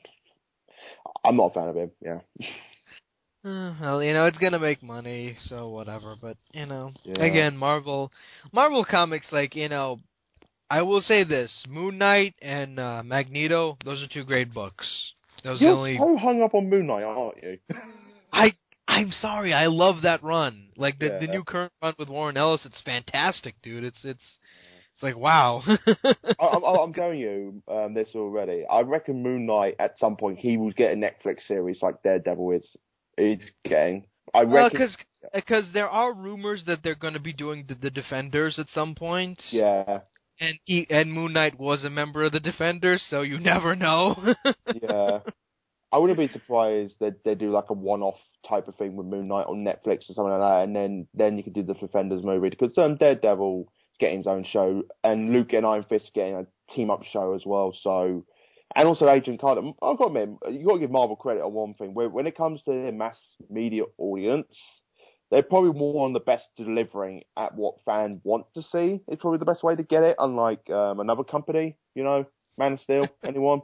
I'm 1.26 1.36
not 1.36 1.52
a 1.52 1.54
fan 1.54 1.68
of 1.68 1.76
him. 1.76 1.92
Yeah. 2.02 2.20
Uh, 3.44 3.74
well, 3.82 4.04
you 4.04 4.12
know, 4.14 4.26
it's 4.26 4.38
gonna 4.38 4.60
make 4.60 4.84
money, 4.84 5.38
so 5.46 5.70
whatever. 5.70 6.16
But 6.20 6.38
you 6.52 6.66
know, 6.66 6.92
Yeah. 7.06 7.24
again, 7.24 7.56
Marvel, 7.56 8.12
Marvel 8.52 8.84
comics, 8.84 9.28
like 9.32 9.56
you 9.56 9.70
know, 9.70 10.00
I 10.70 10.82
will 10.82 11.02
say 11.02 11.24
this: 11.24 11.52
Moon 11.68 11.98
Knight 11.98 12.36
and 12.42 12.80
uh, 12.80 13.02
Magneto, 13.04 13.78
those 13.86 14.04
are 14.04 14.08
two 14.08 14.26
great 14.26 14.54
books. 14.54 15.14
Those 15.44 15.62
You're 15.62 15.74
only. 15.74 15.98
so 15.98 16.18
hung 16.18 16.42
up 16.42 16.54
on 16.54 16.70
Moon 16.70 16.88
Knight, 16.88 17.04
aren't 17.04 17.42
you? 17.42 17.58
I 18.34 18.52
I'm 18.90 19.12
sorry, 19.12 19.54
I 19.54 19.68
love 19.68 20.02
that 20.02 20.22
run. 20.22 20.70
Like 20.76 21.00
the 21.00 21.18
the 21.22 21.28
new 21.28 21.44
current 21.44 21.72
run 21.82 21.94
with 21.98 22.10
Warren 22.10 22.36
Ellis, 22.36 22.66
it's 22.66 22.82
fantastic, 22.82 23.56
dude. 23.64 23.86
It's 23.86 24.04
it's 24.04 24.40
it's 24.96 25.04
like 25.04 25.16
wow. 25.16 25.64
I, 25.66 26.46
I'm, 26.46 26.64
I'm 26.64 26.94
telling 26.94 27.20
you 27.20 27.64
um, 27.70 27.94
this 27.94 28.10
already. 28.16 28.66
I 28.70 28.82
reckon 28.82 29.24
Moon 29.24 29.46
Knight 29.46 29.76
at 29.80 29.98
some 29.98 30.18
point 30.18 30.40
he 30.40 30.58
will 30.58 30.72
get 30.72 30.92
a 30.92 30.96
Netflix 30.96 31.48
series 31.48 31.82
like 31.82 32.04
Daredevil 32.04 32.52
is 32.52 32.76
is 33.20 33.40
getting. 33.66 34.06
I 34.34 34.44
Well, 34.44 34.66
reckon. 34.66 34.80
because 34.80 34.98
because 35.34 35.66
there 35.74 35.90
are 35.90 36.14
rumors 36.14 36.64
that 36.66 36.80
they're 36.84 36.96
going 36.96 37.14
to 37.16 37.20
be 37.20 37.34
doing 37.34 37.66
the, 37.68 37.76
the 37.76 37.90
Defenders 37.90 38.60
at 38.60 38.68
some 38.74 38.96
point. 38.96 39.42
yeah, 39.52 40.00
And 40.40 40.60
he 40.64 40.86
and 40.90 41.12
Moon 41.12 41.34
Knight 41.34 41.60
was 41.60 41.84
a 41.84 41.90
member 41.90 42.24
of 42.24 42.32
the 42.32 42.40
Defenders, 42.40 43.04
so 43.10 43.22
you 43.22 43.40
never 43.54 43.76
know. 43.76 44.16
yeah. 44.82 45.20
I 45.92 45.98
wouldn't 45.98 46.20
be 46.20 46.28
surprised 46.34 46.96
that 47.00 47.24
they 47.26 47.34
do 47.36 47.52
like 47.52 47.70
a 47.70 47.74
one-off 47.74 48.20
type 48.48 48.68
of 48.68 48.76
thing 48.76 48.96
with 48.96 49.08
Moon 49.08 49.28
Knight 49.28 49.48
on 49.48 49.66
Netflix 49.66 50.10
or 50.10 50.14
something 50.14 50.32
like 50.32 50.40
that, 50.42 50.64
and 50.64 50.76
then 50.76 51.08
then 51.14 51.38
you 51.38 51.44
could 51.44 51.54
do 51.56 51.64
the 51.64 51.74
Defenders 51.74 52.24
movie 52.24 52.50
because 52.50 52.78
um, 52.78 52.96
Daredevil 52.98 53.72
getting 54.00 54.20
his 54.20 54.28
own 54.28 54.46
show, 54.46 54.84
and 55.04 55.32
Luke 55.32 55.52
and 55.54 55.66
Iron 55.66 55.84
Fist 55.90 56.12
getting 56.14 56.36
a 56.36 56.46
team-up 56.74 57.04
show 57.12 57.34
as 57.34 57.42
well. 57.46 57.76
So, 57.82 58.26
and 58.76 58.88
also 58.88 59.10
Agent 59.10 59.42
Carter. 59.42 59.62
I've 59.82 59.98
got 59.98 60.10
to 60.10 60.20
admit, 60.20 60.38
you've 60.52 60.66
got 60.68 60.74
to 60.76 60.80
give 60.80 60.92
Marvel 60.92 61.16
credit 61.16 61.42
on 61.42 61.54
one 61.54 61.74
thing. 61.74 61.94
When 61.94 62.12
when 62.12 62.28
it 62.28 62.38
comes 62.38 62.62
to 62.64 62.72
their 62.72 62.92
mass 62.92 63.18
media 63.50 63.84
audience, 63.98 64.56
they're 65.32 65.44
probably 65.44 65.78
more 65.78 66.06
on 66.06 66.14
the 66.14 66.20
best 66.20 66.46
delivering 66.58 67.24
at 67.38 67.56
what 67.56 67.76
fans 67.86 68.22
want 68.24 68.46
to 68.56 68.64
see. 68.64 69.02
It's 69.08 69.22
probably 69.22 69.40
the 69.40 69.46
best 69.46 69.64
way 69.64 69.76
to 69.76 69.84
get 69.84 70.04
it. 70.04 70.16
Unlike 70.20 70.70
um, 70.70 71.00
another 71.00 71.24
company, 71.24 71.78
you 71.96 72.04
know, 72.04 72.26
Man 72.58 72.74
of 72.74 72.80
Steel. 72.82 73.08
anyone? 73.24 73.62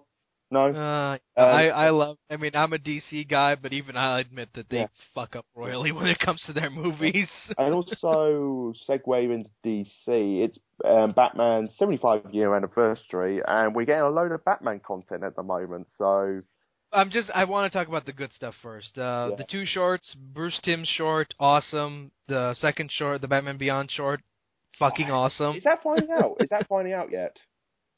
No. 0.51 0.67
Uh, 0.67 1.17
Um, 1.38 1.45
I 1.45 1.69
I 1.69 1.89
love. 1.89 2.17
I 2.29 2.38
mean, 2.38 2.51
I'm 2.55 2.71
a 2.73 2.77
DC 2.77 3.27
guy, 3.27 3.55
but 3.55 3.73
even 3.73 3.97
I 3.97 4.19
admit 4.19 4.49
that 4.53 4.69
they 4.69 4.79
Yeah. 4.81 4.88
fuck 5.13 5.36
up 5.36 5.45
royally 5.55 5.91
when 5.97 6.08
it 6.08 6.19
comes 6.19 6.41
to 6.43 6.53
their 6.53 6.69
movies. 6.69 7.27
and 7.58 7.73
also 7.73 8.73
segue 8.88 9.34
into 9.34 9.49
DC. 9.65 10.43
It's 10.43 10.58
um, 10.86 11.12
Batman's 11.12 11.71
75 11.77 12.34
year 12.34 12.55
anniversary, 12.55 13.41
and 13.45 13.75
we're 13.75 13.86
getting 13.86 14.03
a 14.03 14.10
load 14.10 14.31
of 14.31 14.45
Batman 14.45 14.79
content 14.79 15.23
at 15.23 15.36
the 15.36 15.43
moment. 15.43 15.88
So 15.97 16.41
I'm 16.93 17.10
just. 17.10 17.29
I 17.34 17.45
want 17.45 17.71
to 17.71 17.77
talk 17.77 17.88
about 17.88 18.05
the 18.05 18.13
good 18.13 18.31
stuff 18.31 18.53
first. 18.62 18.97
Uh, 18.97 19.29
Yeah. 19.31 19.36
The 19.38 19.45
two 19.45 19.65
shorts, 19.65 20.13
Bruce 20.15 20.60
Timm's 20.63 20.88
short, 20.88 21.34
awesome. 21.39 22.12
The 22.27 22.53
second 22.55 22.91
short, 22.91 23.21
the 23.21 23.27
Batman 23.27 23.58
Beyond 23.58 23.89
short, 23.91 24.21
fucking 24.79 25.10
awesome. 25.10 25.55
is 25.55 25.63
that 25.63 25.81
finding 25.84 26.12
out? 26.12 26.38
Is 26.39 26.49
that 26.49 26.67
finding 26.67 26.93
out 26.93 27.12
yet? 27.12 27.36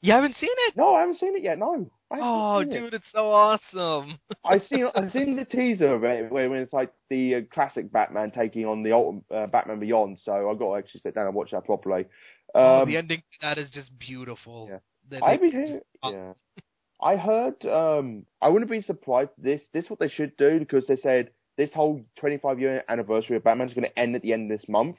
You 0.00 0.12
haven't 0.12 0.36
seen 0.36 0.50
it? 0.68 0.76
No, 0.76 0.94
I 0.94 1.00
haven't 1.00 1.18
seen 1.18 1.34
it 1.36 1.42
yet. 1.42 1.58
No. 1.58 1.90
I 2.10 2.18
Oh, 2.22 2.58
it. 2.60 2.70
dude, 2.70 2.94
it's 2.94 3.04
so 3.12 3.30
awesome. 3.30 4.18
I 4.44 4.58
seen 4.58 4.86
I 4.94 5.08
seen 5.10 5.36
the 5.36 5.44
teaser 5.44 5.94
of 5.94 6.04
it 6.04 6.30
where 6.30 6.48
when 6.48 6.60
it's 6.62 6.72
like 6.72 6.90
the 7.10 7.34
uh, 7.36 7.40
classic 7.52 7.92
Batman 7.92 8.30
taking 8.30 8.64
on 8.64 8.82
the 8.82 8.92
old 8.92 9.24
uh, 9.30 9.46
Batman 9.46 9.78
Beyond. 9.78 10.18
So 10.22 10.50
I've 10.50 10.58
got 10.58 10.70
to 10.70 10.76
actually 10.76 11.00
sit 11.00 11.14
down 11.14 11.26
and 11.26 11.34
watch 11.34 11.50
that 11.50 11.64
properly. 11.66 12.06
oh, 12.54 12.82
Um, 12.82 12.88
the 12.88 12.96
ending 12.96 13.18
to 13.18 13.38
that 13.42 13.58
is 13.58 13.70
just 13.70 13.96
beautiful. 13.98 14.68
Yeah. 14.70 14.78
They- 15.10 15.20
I 15.20 15.36
they- 15.36 15.50
hear, 15.50 15.82
yeah. 16.04 16.32
I 17.00 17.16
heard. 17.16 17.64
Um, 17.66 18.26
I 18.40 18.48
wouldn't 18.48 18.70
be 18.70 18.80
surprised. 18.80 19.30
This 19.38 19.60
this 19.72 19.84
is 19.84 19.90
what 19.90 19.98
they 20.00 20.08
should 20.08 20.36
do 20.38 20.58
because 20.58 20.86
they 20.86 20.96
said 20.96 21.30
this 21.58 21.72
whole 21.72 22.00
25 22.16 22.58
year 22.58 22.84
anniversary 22.88 23.36
of 23.36 23.44
Batman 23.44 23.68
is 23.68 23.74
going 23.74 23.88
to 23.88 23.98
end 23.98 24.16
at 24.16 24.22
the 24.22 24.32
end 24.32 24.50
of 24.50 24.58
this 24.58 24.68
month. 24.68 24.96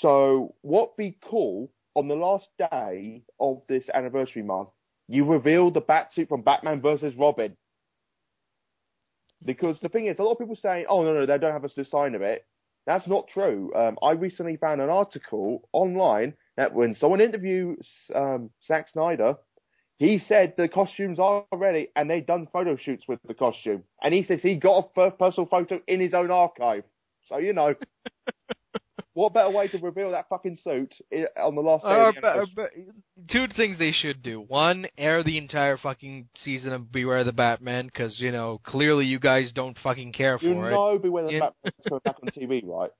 So 0.00 0.54
what 0.62 0.96
be 0.96 1.16
cool 1.30 1.70
on 1.94 2.08
the 2.08 2.16
last 2.16 2.48
day 2.58 3.22
of 3.38 3.62
this 3.68 3.84
anniversary 3.94 4.42
month? 4.42 4.68
You 5.08 5.24
reveal 5.24 5.70
the 5.70 5.82
Batsuit 5.82 6.28
from 6.28 6.42
Batman 6.42 6.80
versus 6.80 7.14
Robin. 7.16 7.56
Because 9.44 9.78
the 9.80 9.88
thing 9.88 10.06
is, 10.06 10.18
a 10.18 10.22
lot 10.22 10.32
of 10.32 10.38
people 10.38 10.56
saying, 10.56 10.86
"Oh 10.88 11.02
no, 11.02 11.12
no, 11.12 11.26
they 11.26 11.38
don't 11.38 11.52
have 11.52 11.64
a 11.64 11.84
sign 11.84 12.14
of 12.14 12.22
it." 12.22 12.46
That's 12.86 13.06
not 13.06 13.28
true. 13.28 13.72
Um, 13.74 13.98
I 14.02 14.12
recently 14.12 14.56
found 14.56 14.80
an 14.80 14.90
article 14.90 15.68
online 15.72 16.34
that 16.56 16.74
when 16.74 16.94
someone 16.94 17.20
interviewed 17.20 17.78
um, 18.14 18.50
Zack 18.66 18.88
Snyder, 18.90 19.36
he 19.96 20.18
said 20.28 20.54
the 20.56 20.68
costumes 20.68 21.18
are 21.18 21.44
ready 21.52 21.88
and 21.96 22.10
they've 22.10 22.26
done 22.26 22.48
photo 22.52 22.76
shoots 22.76 23.04
with 23.08 23.20
the 23.26 23.34
costume. 23.34 23.84
And 24.02 24.12
he 24.12 24.24
says 24.24 24.40
he 24.42 24.56
got 24.56 24.90
a 24.96 25.10
personal 25.10 25.46
photo 25.48 25.80
in 25.86 26.00
his 26.00 26.14
own 26.14 26.30
archive. 26.30 26.84
So, 27.26 27.38
you 27.38 27.52
know, 27.52 27.74
what 29.14 29.32
better 29.32 29.50
way 29.50 29.68
to 29.68 29.78
reveal 29.78 30.10
that 30.10 30.28
fucking 30.28 30.58
suit 30.62 30.92
on 31.42 31.54
the 31.54 31.60
last 31.62 31.82
day 31.82 31.88
Or, 31.88 32.08
of 32.10 32.16
uh, 32.16 32.20
the 32.20 32.20
but- 32.20 32.36
uh, 32.36 32.46
but- 32.56 33.28
two 33.30 33.46
things 33.56 33.78
they 33.78 33.92
should 33.92 34.22
do. 34.22 34.40
One, 34.40 34.86
air 34.98 35.22
the 35.22 35.38
entire 35.38 35.76
fucking 35.76 36.28
season 36.44 36.72
of 36.72 36.90
Beware 36.92 37.24
the 37.24 37.32
Batman, 37.32 37.86
because, 37.86 38.18
you 38.20 38.32
know, 38.32 38.60
clearly 38.64 39.06
you 39.06 39.18
guys 39.20 39.52
don't 39.54 39.78
fucking 39.82 40.12
care 40.12 40.38
You 40.42 40.54
for 40.54 40.68
it. 40.68 40.72
know 40.72 40.98
Beware 40.98 41.24
the 41.26 41.32
Yeah. 41.32 41.40
Batman's 41.40 41.74
coming 41.88 42.00
back 42.04 42.16
on 42.22 42.28
TV, 42.30 42.62
right? 42.64 42.90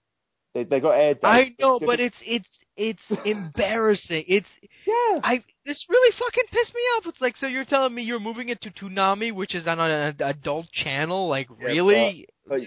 They, 0.54 0.62
they 0.64 0.78
got 0.78 0.92
aired 0.92 1.18
I 1.24 1.54
know, 1.58 1.80
but 1.84 1.98
it's 1.98 2.16
it's 2.24 2.48
it's 2.76 3.02
embarrassing. 3.24 4.24
It's 4.28 4.48
Yeah. 4.86 5.20
I 5.22 5.42
this 5.66 5.84
really 5.88 6.14
fucking 6.18 6.44
pissed 6.50 6.74
me 6.74 6.80
off. 6.96 7.06
It's 7.06 7.20
like 7.20 7.36
so 7.36 7.46
you're 7.46 7.64
telling 7.64 7.94
me 7.94 8.02
you're 8.02 8.20
moving 8.20 8.48
it 8.50 8.60
to 8.62 8.70
Toonami, 8.70 9.34
which 9.34 9.54
is 9.54 9.66
on 9.66 9.80
an 9.80 10.16
adult 10.20 10.66
channel? 10.72 11.28
Like 11.28 11.48
Yeah, 11.58 11.66
really? 11.66 12.28
But 12.46 12.60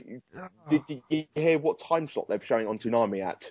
did, 0.69 0.85
did 0.88 1.01
you 1.09 1.23
hear 1.35 1.59
what 1.59 1.77
time 1.88 2.09
slot 2.13 2.27
they're 2.27 2.41
showing 2.45 2.67
on 2.67 2.77
Toonami 2.77 3.25
at? 3.25 3.41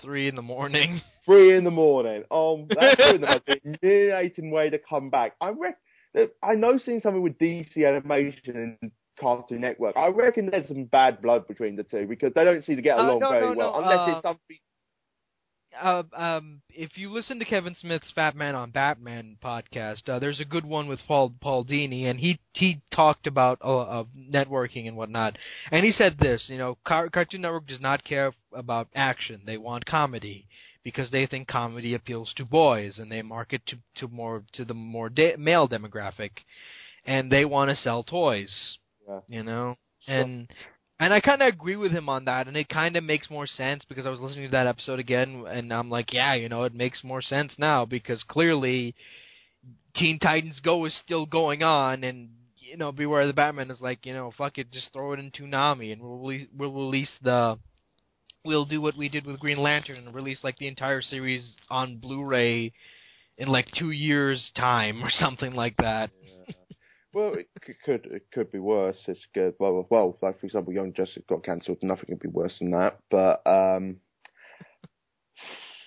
Three 0.00 0.28
in 0.28 0.36
the 0.36 0.42
morning. 0.42 1.00
Three 1.26 1.56
in 1.56 1.64
the 1.64 1.70
morning. 1.70 2.24
Um, 2.30 2.66
that's 2.68 2.96
the 2.96 3.18
most 3.18 3.60
humiliating 3.62 4.50
way 4.50 4.70
to 4.70 4.78
come 4.78 5.10
back. 5.10 5.34
I 5.40 5.48
reckon 5.48 6.30
I 6.42 6.54
know 6.54 6.78
seeing 6.78 7.00
something 7.00 7.22
with 7.22 7.38
DC 7.38 7.86
animation 7.86 8.76
and 8.80 8.92
Cartoon 9.20 9.60
Network. 9.60 9.96
I 9.96 10.08
reckon 10.08 10.48
there's 10.50 10.68
some 10.68 10.84
bad 10.84 11.20
blood 11.22 11.46
between 11.46 11.76
the 11.76 11.82
two 11.84 12.06
because 12.06 12.32
they 12.34 12.44
don't 12.44 12.64
seem 12.64 12.76
to 12.76 12.82
get 12.82 12.98
Uh, 12.98 13.02
along 13.02 13.20
no, 13.20 13.30
very 13.30 13.42
no, 13.42 13.54
well 13.54 13.72
no, 13.72 13.80
unless 13.80 13.98
uh, 14.08 14.12
it's 14.12 14.22
something. 14.22 14.58
uh, 15.80 16.02
um, 16.16 16.60
if 16.70 16.98
you 16.98 17.10
listen 17.12 17.38
to 17.38 17.44
Kevin 17.44 17.74
Smith's 17.74 18.10
Fat 18.14 18.34
Man 18.34 18.54
on 18.54 18.70
Batman 18.70 19.36
podcast, 19.42 20.08
uh, 20.08 20.18
there's 20.18 20.40
a 20.40 20.44
good 20.44 20.64
one 20.64 20.88
with 20.88 20.98
Paul 21.06 21.32
Paul 21.40 21.64
Dini, 21.64 22.04
and 22.10 22.18
he 22.18 22.40
he 22.54 22.80
talked 22.92 23.26
about 23.26 23.58
uh, 23.64 23.78
uh, 24.00 24.04
networking 24.18 24.88
and 24.88 24.96
whatnot, 24.96 25.36
and 25.70 25.84
he 25.84 25.92
said 25.92 26.18
this, 26.18 26.46
you 26.48 26.58
know, 26.58 26.76
Car- 26.84 27.08
Cartoon 27.08 27.42
Network 27.42 27.66
does 27.68 27.80
not 27.80 28.04
care 28.04 28.32
about 28.52 28.88
action; 28.94 29.42
they 29.46 29.56
want 29.58 29.86
comedy 29.86 30.46
because 30.82 31.10
they 31.10 31.26
think 31.26 31.46
comedy 31.46 31.94
appeals 31.94 32.32
to 32.36 32.44
boys, 32.44 32.98
and 32.98 33.12
they 33.12 33.22
market 33.22 33.62
to 33.66 33.76
to 33.96 34.08
more 34.08 34.42
to 34.54 34.64
the 34.64 34.74
more 34.74 35.08
de- 35.08 35.36
male 35.36 35.68
demographic, 35.68 36.30
and 37.04 37.30
they 37.30 37.44
want 37.44 37.70
to 37.70 37.76
sell 37.76 38.02
toys, 38.02 38.78
Yeah. 39.10 39.20
you 39.28 39.42
know, 39.44 39.76
Sure. 40.00 40.14
and 40.16 40.50
and 41.00 41.14
I 41.14 41.20
kind 41.20 41.42
of 41.42 41.48
agree 41.48 41.76
with 41.76 41.92
him 41.92 42.08
on 42.08 42.26
that, 42.26 42.46
and 42.48 42.56
it 42.56 42.68
kind 42.68 42.96
of 42.96 43.04
makes 43.04 43.30
more 43.30 43.46
sense 43.46 43.84
because 43.88 44.06
I 44.06 44.10
was 44.10 44.20
listening 44.20 44.46
to 44.46 44.52
that 44.52 44.66
episode 44.66 44.98
again, 45.00 45.44
and 45.48 45.72
I'm 45.72 45.90
like, 45.90 46.12
yeah, 46.12 46.34
you 46.34 46.48
know, 46.48 46.64
it 46.64 46.74
makes 46.74 47.02
more 47.04 47.22
sense 47.22 47.52
now 47.58 47.86
because 47.86 48.22
clearly 48.24 48.94
Teen 49.96 50.18
Titans 50.18 50.60
Go 50.60 50.84
is 50.84 50.94
still 51.04 51.26
going 51.26 51.62
on, 51.62 52.04
and 52.04 52.30
you 52.58 52.76
know, 52.76 52.92
Beware 52.92 53.26
the 53.26 53.32
Batman 53.32 53.70
is 53.70 53.80
like, 53.80 54.06
you 54.06 54.12
know, 54.14 54.30
fuck 54.36 54.58
it, 54.58 54.70
just 54.72 54.92
throw 54.92 55.12
it 55.12 55.20
in 55.20 55.30
Toonami, 55.32 55.92
and 55.92 56.02
we'll 56.02 56.18
release, 56.18 56.48
we'll 56.56 56.72
release 56.72 57.10
the, 57.22 57.58
we'll 58.44 58.64
do 58.66 58.80
what 58.80 58.96
we 58.96 59.08
did 59.08 59.26
with 59.26 59.40
Green 59.40 59.58
Lantern 59.58 59.96
and 60.06 60.14
release 60.14 60.38
like 60.44 60.58
the 60.58 60.68
entire 60.68 61.02
series 61.02 61.56
on 61.70 61.96
Blu-ray 61.96 62.72
in 63.38 63.48
like 63.48 63.68
two 63.78 63.90
years' 63.90 64.50
time 64.56 65.02
or 65.04 65.10
something 65.18 65.54
like 65.54 65.76
that. 65.78 66.10
Well, 67.12 67.34
it 67.34 67.48
could 67.84 68.06
it 68.06 68.26
could 68.32 68.52
be 68.52 68.60
worse. 68.60 68.98
It's 69.08 69.26
good. 69.34 69.54
Well, 69.58 69.86
well, 69.90 70.16
like 70.22 70.38
for 70.38 70.46
example, 70.46 70.72
Young 70.72 70.92
Justice 70.92 71.24
got 71.28 71.44
cancelled. 71.44 71.78
Nothing 71.82 72.06
could 72.10 72.20
be 72.20 72.28
worse 72.28 72.58
than 72.60 72.70
that. 72.70 72.98
But 73.10 73.44
um, 73.46 73.96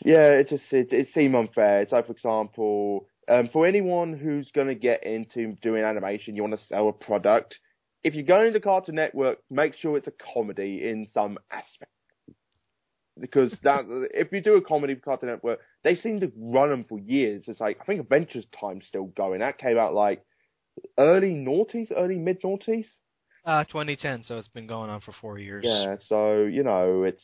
yeah, 0.04 0.32
it 0.32 0.50
just 0.50 0.66
it, 0.72 0.92
it 0.92 1.08
seemed 1.14 1.36
unfair. 1.36 1.82
It's 1.82 1.94
like 1.94 2.08
for 2.08 2.12
example, 2.12 3.08
um, 3.30 3.50
for 3.54 3.66
anyone 3.66 4.18
who's 4.18 4.52
going 4.52 4.68
to 4.68 4.76
get 4.76 5.06
into 5.06 5.54
doing 5.62 5.84
animation, 5.84 6.36
you 6.36 6.44
want 6.44 6.60
to 6.60 6.66
sell 6.66 6.90
a 6.90 6.94
product. 6.94 7.58
If 8.04 8.16
you're 8.16 8.26
going 8.26 8.52
to 8.52 8.60
Cartoon 8.60 8.96
Network, 8.96 9.38
make 9.50 9.76
sure 9.76 9.96
it's 9.96 10.08
a 10.08 10.34
comedy 10.34 10.86
in 10.86 11.08
some 11.14 11.38
aspect. 11.50 11.90
Because 13.18 13.58
that, 13.64 13.86
if 14.14 14.32
you 14.34 14.42
do 14.42 14.56
a 14.56 14.62
comedy 14.62 14.96
for 14.96 15.02
Cartoon 15.02 15.30
Network, 15.30 15.60
they 15.86 15.96
seem 15.96 16.20
to 16.20 16.32
run 16.36 16.70
them 16.70 16.84
for 16.84 17.00
years. 17.00 17.46
It's 17.48 17.62
like 17.62 17.78
I 17.80 17.86
think 17.86 18.02
Adventures 18.02 18.46
Time's 18.60 18.86
still 18.88 19.06
going. 19.06 19.40
That 19.40 19.58
came 19.58 19.78
out 19.78 19.94
like 19.94 20.26
early 20.98 21.34
noughties, 21.34 21.92
early 21.96 22.18
mid 22.18 22.42
noughties. 22.42 22.86
Uh, 23.46 23.64
2010, 23.66 24.24
so 24.24 24.38
it's 24.38 24.48
been 24.48 24.68
going 24.68 24.90
on 24.90 25.02
for 25.02 25.12
four 25.20 25.38
years. 25.38 25.64
Yeah, 25.68 25.98
so 26.08 26.44
you 26.44 26.64
know 26.64 27.04
it's 27.04 27.24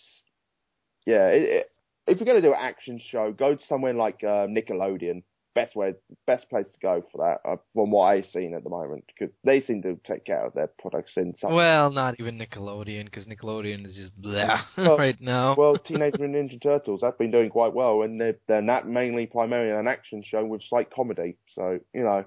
yeah. 1.05 1.27
It, 1.27 1.43
it, 1.43 1.71
if 2.07 2.17
you're 2.19 2.25
gonna 2.25 2.41
do 2.41 2.53
an 2.53 2.59
action 2.59 2.99
show, 3.11 3.31
go 3.31 3.55
to 3.55 3.61
somewhere 3.67 3.93
like 3.93 4.23
uh, 4.23 4.47
Nickelodeon. 4.47 5.23
Best 5.55 5.75
way, 5.75 5.93
best 6.27 6.47
place 6.49 6.67
to 6.67 6.77
go 6.81 7.03
for 7.11 7.17
that, 7.17 7.49
uh, 7.49 7.55
from 7.73 7.89
what 7.91 8.03
I've 8.05 8.27
seen 8.31 8.53
at 8.53 8.63
the 8.63 8.69
moment, 8.69 9.03
because 9.07 9.33
they 9.43 9.61
seem 9.61 9.81
to 9.81 9.99
take 10.05 10.23
care 10.23 10.45
of 10.45 10.53
their 10.53 10.67
products 10.67 11.13
in 11.17 11.35
some. 11.35 11.53
Well, 11.53 11.89
not 11.91 12.15
even 12.19 12.37
Nickelodeon, 12.37 13.05
because 13.05 13.25
Nickelodeon 13.25 13.85
is 13.87 13.95
just 13.95 14.15
blah 14.21 14.61
Well- 14.77 14.97
right 14.97 15.19
now. 15.19 15.55
well, 15.57 15.75
Teenage 15.85 16.13
Mutant 16.19 16.51
Ninja 16.51 16.61
Turtles 16.61 17.01
have 17.01 17.17
been 17.17 17.31
doing 17.31 17.49
quite 17.49 17.73
well, 17.73 18.03
and 18.03 18.21
they're, 18.21 18.37
they're 18.47 18.61
not 18.61 18.87
mainly 18.87 19.25
primarily 19.25 19.71
an 19.77 19.87
action 19.87 20.23
show 20.23 20.45
with 20.45 20.61
slight 20.69 20.91
comedy. 20.93 21.37
So 21.55 21.79
you 21.93 22.03
know, 22.03 22.25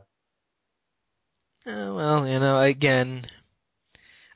Uh, 1.66 1.94
well, 1.94 2.26
you 2.26 2.38
know, 2.40 2.60
again, 2.60 3.26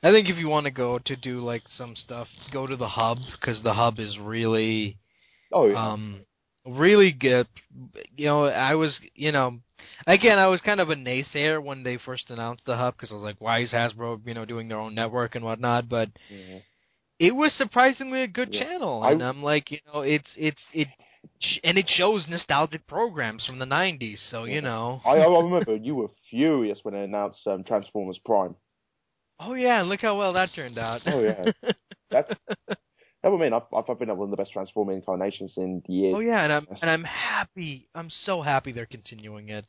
I 0.03 0.11
think 0.11 0.29
if 0.29 0.37
you 0.37 0.47
want 0.47 0.65
to 0.65 0.71
go 0.71 0.99
to 0.99 1.15
do 1.15 1.39
like 1.41 1.63
some 1.67 1.95
stuff, 1.95 2.27
go 2.51 2.67
to 2.67 2.75
the 2.75 2.87
hub 2.87 3.17
because 3.39 3.61
the 3.63 3.73
hub 3.73 3.99
is 3.99 4.17
really, 4.19 4.97
oh 5.51 5.67
yeah, 5.67 5.91
um, 5.93 6.21
really 6.65 7.11
good. 7.11 7.47
You 8.15 8.27
know, 8.27 8.45
I 8.45 8.75
was, 8.75 8.97
you 9.13 9.31
know, 9.31 9.59
again, 10.05 10.37
I 10.37 10.47
was 10.47 10.61
kind 10.61 10.79
of 10.79 10.89
a 10.89 10.95
naysayer 10.95 11.61
when 11.61 11.83
they 11.83 11.97
first 11.97 12.29
announced 12.29 12.63
the 12.65 12.75
hub 12.77 12.95
because 12.95 13.11
I 13.11 13.15
was 13.15 13.23
like, 13.23 13.41
why 13.41 13.61
is 13.61 13.71
Hasbro, 13.71 14.21
you 14.25 14.33
know, 14.33 14.45
doing 14.45 14.67
their 14.69 14.79
own 14.79 14.95
network 14.95 15.35
and 15.35 15.43
whatnot? 15.43 15.89
But 15.89 16.09
yeah. 16.29 16.59
it 17.19 17.35
was 17.35 17.51
surprisingly 17.57 18.21
a 18.21 18.27
good 18.27 18.53
Yeah. 18.53 18.63
channel, 18.63 19.03
I- 19.03 19.11
and 19.11 19.21
I'm 19.23 19.43
like, 19.43 19.71
you 19.71 19.79
know, 19.91 20.01
it's 20.01 20.29
it's 20.37 20.61
it, 20.73 20.87
and 21.63 21.77
it 21.77 21.89
shows 21.89 22.25
nostalgic 22.27 22.87
programs 22.87 23.45
from 23.45 23.59
the 23.59 23.65
'90s. 23.65 24.17
So 24.29 24.45
you 24.45 24.61
know, 24.61 25.01
I, 25.05 25.17
I 25.17 25.25
remember 25.41 25.75
you 25.75 25.95
were 25.95 26.09
furious 26.29 26.79
when 26.83 26.93
they 26.93 27.01
announced 27.01 27.39
um, 27.47 27.63
Transformers 27.63 28.19
Prime. 28.25 28.55
oh 29.39 29.53
yeah, 29.53 29.79
and 29.79 29.89
look 29.89 30.01
how 30.01 30.17
well 30.17 30.33
that 30.33 30.49
turned 30.53 30.77
out. 30.77 31.01
Oh, 31.05 31.21
yeah. 31.21 31.51
That's 32.09 32.31
that 33.23 33.31
would 33.31 33.39
mean 33.39 33.53
I've, 33.53 33.63
I've 33.73 33.99
been 33.99 34.09
one 34.09 34.27
of 34.27 34.31
the 34.31 34.37
best 34.37 34.53
Transformer 34.53 34.93
incarnations 34.93 35.53
in 35.57 35.83
years. 35.87 36.13
Oh 36.15 36.19
yeah, 36.19 36.43
and 36.43 36.53
I'm 36.53 36.67
and 36.81 36.89
I'm 36.89 37.03
happy. 37.03 37.89
I'm 37.93 38.09
so 38.09 38.41
happy 38.41 38.71
they're 38.71 38.85
continuing 38.85 39.49
it. 39.49 39.65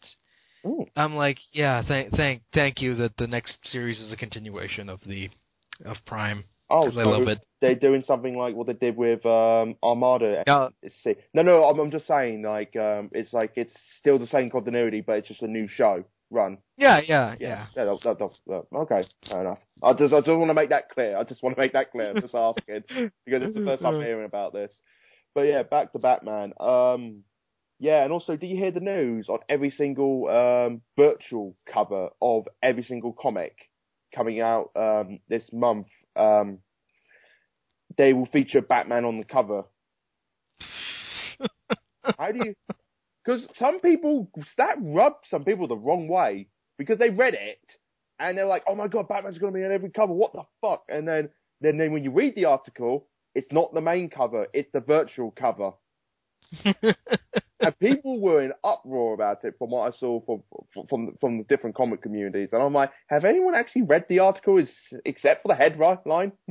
Ooh. 0.66 0.86
I'm 0.96 1.16
like, 1.16 1.38
yeah, 1.52 1.82
thank 1.86 2.12
thank 2.12 2.42
thank 2.52 2.80
you 2.80 2.94
that 2.96 3.16
the 3.16 3.26
next 3.26 3.58
series 3.64 3.98
is 4.00 4.12
a 4.12 4.16
continuation 4.16 4.88
of 4.88 5.00
the 5.06 5.30
of 5.84 5.96
Prime. 6.06 6.44
Oh, 6.70 6.88
I 6.88 6.90
so 6.90 7.08
love 7.08 7.28
it. 7.28 7.40
They're 7.60 7.74
doing 7.74 8.04
something 8.06 8.36
like 8.36 8.54
what 8.54 8.66
they 8.66 8.74
did 8.74 8.96
with 8.96 9.24
um, 9.26 9.76
Armada. 9.82 10.44
Yeah. 10.46 10.68
No, 11.34 11.42
no, 11.42 11.64
I'm, 11.64 11.78
I'm 11.78 11.90
just 11.90 12.06
saying, 12.06 12.42
like, 12.42 12.76
um, 12.76 13.10
it's 13.12 13.32
like 13.32 13.52
it's 13.56 13.74
still 13.98 14.18
the 14.18 14.26
same 14.26 14.50
continuity, 14.50 15.00
but 15.00 15.18
it's 15.18 15.28
just 15.28 15.42
a 15.42 15.48
new 15.48 15.66
show 15.66 16.04
run. 16.30 16.58
Yeah, 16.76 17.00
yeah, 17.00 17.34
Yeah, 17.40 17.48
yeah. 17.48 17.66
okay, 18.74 19.04
fair 19.28 19.40
enough. 19.40 19.58
I 19.82 19.92
just, 19.94 20.12
I 20.12 20.20
just 20.20 20.28
want 20.28 20.50
to 20.50 20.54
make 20.54 20.68
that 20.70 20.90
clear. 20.90 21.16
I 21.16 21.24
just 21.24 21.42
want 21.42 21.56
to 21.56 21.60
make 21.60 21.72
that 21.72 21.90
clear. 21.90 22.10
I'm 22.10 22.20
just 22.20 22.34
asking 22.34 22.84
because 23.24 23.42
it's 23.42 23.54
the 23.54 23.64
first 23.64 23.82
time 23.82 24.00
hearing 24.00 24.26
about 24.26 24.52
this. 24.52 24.72
But 25.34 25.42
yeah, 25.42 25.62
back 25.62 25.92
to 25.92 25.98
Batman. 25.98 26.52
Um, 26.60 27.24
yeah, 27.80 28.02
and 28.02 28.12
also, 28.12 28.36
do 28.36 28.46
you 28.46 28.56
hear 28.56 28.72
the 28.72 28.80
news 28.80 29.28
on 29.28 29.38
every 29.48 29.70
single 29.70 30.28
um, 30.28 30.82
virtual 30.96 31.56
cover 31.72 32.08
of 32.20 32.48
every 32.62 32.82
single 32.82 33.12
comic 33.12 33.54
coming 34.14 34.40
out 34.40 34.70
um, 34.74 35.20
this 35.28 35.48
month? 35.52 35.86
Um, 36.18 36.58
they 37.96 38.12
will 38.12 38.26
feature 38.26 38.60
Batman 38.60 39.04
on 39.04 39.18
the 39.18 39.24
cover. 39.24 39.64
How 42.18 42.32
do 42.32 42.44
you? 42.44 42.54
Because 43.24 43.46
some 43.58 43.80
people 43.80 44.30
that 44.56 44.76
rubbed 44.80 45.26
some 45.28 45.44
people 45.44 45.66
the 45.68 45.76
wrong 45.76 46.08
way 46.08 46.48
because 46.78 46.98
they 46.98 47.10
read 47.10 47.34
it 47.34 47.60
and 48.18 48.36
they're 48.38 48.46
like, 48.46 48.64
"Oh 48.66 48.74
my 48.74 48.88
god, 48.88 49.08
Batman's 49.08 49.38
going 49.38 49.52
to 49.52 49.58
be 49.58 49.64
on 49.64 49.72
every 49.72 49.90
cover. 49.90 50.12
What 50.12 50.32
the 50.32 50.44
fuck?" 50.60 50.84
And 50.88 51.06
then, 51.06 51.28
then, 51.60 51.76
then 51.76 51.92
when 51.92 52.04
you 52.04 52.10
read 52.10 52.34
the 52.34 52.46
article, 52.46 53.06
it's 53.34 53.52
not 53.52 53.74
the 53.74 53.80
main 53.80 54.08
cover; 54.08 54.46
it's 54.52 54.70
the 54.72 54.80
virtual 54.80 55.32
cover. 55.32 55.72
and 57.60 57.78
people 57.78 58.20
were 58.20 58.42
in 58.42 58.52
uproar 58.64 59.14
about 59.14 59.44
it 59.44 59.54
from 59.58 59.70
what 59.70 59.92
I 59.92 59.96
saw 59.96 60.20
from 60.24 60.42
from 60.88 61.16
from 61.20 61.38
the 61.38 61.44
different 61.44 61.76
comic 61.76 62.02
communities. 62.02 62.50
And 62.52 62.62
I'm 62.62 62.72
like, 62.72 62.90
have 63.08 63.24
anyone 63.24 63.54
actually 63.54 63.82
read 63.82 64.04
the 64.08 64.20
article 64.20 64.58
is, 64.58 64.70
except 65.04 65.42
for 65.42 65.48
the 65.48 65.54
headline? 65.54 66.32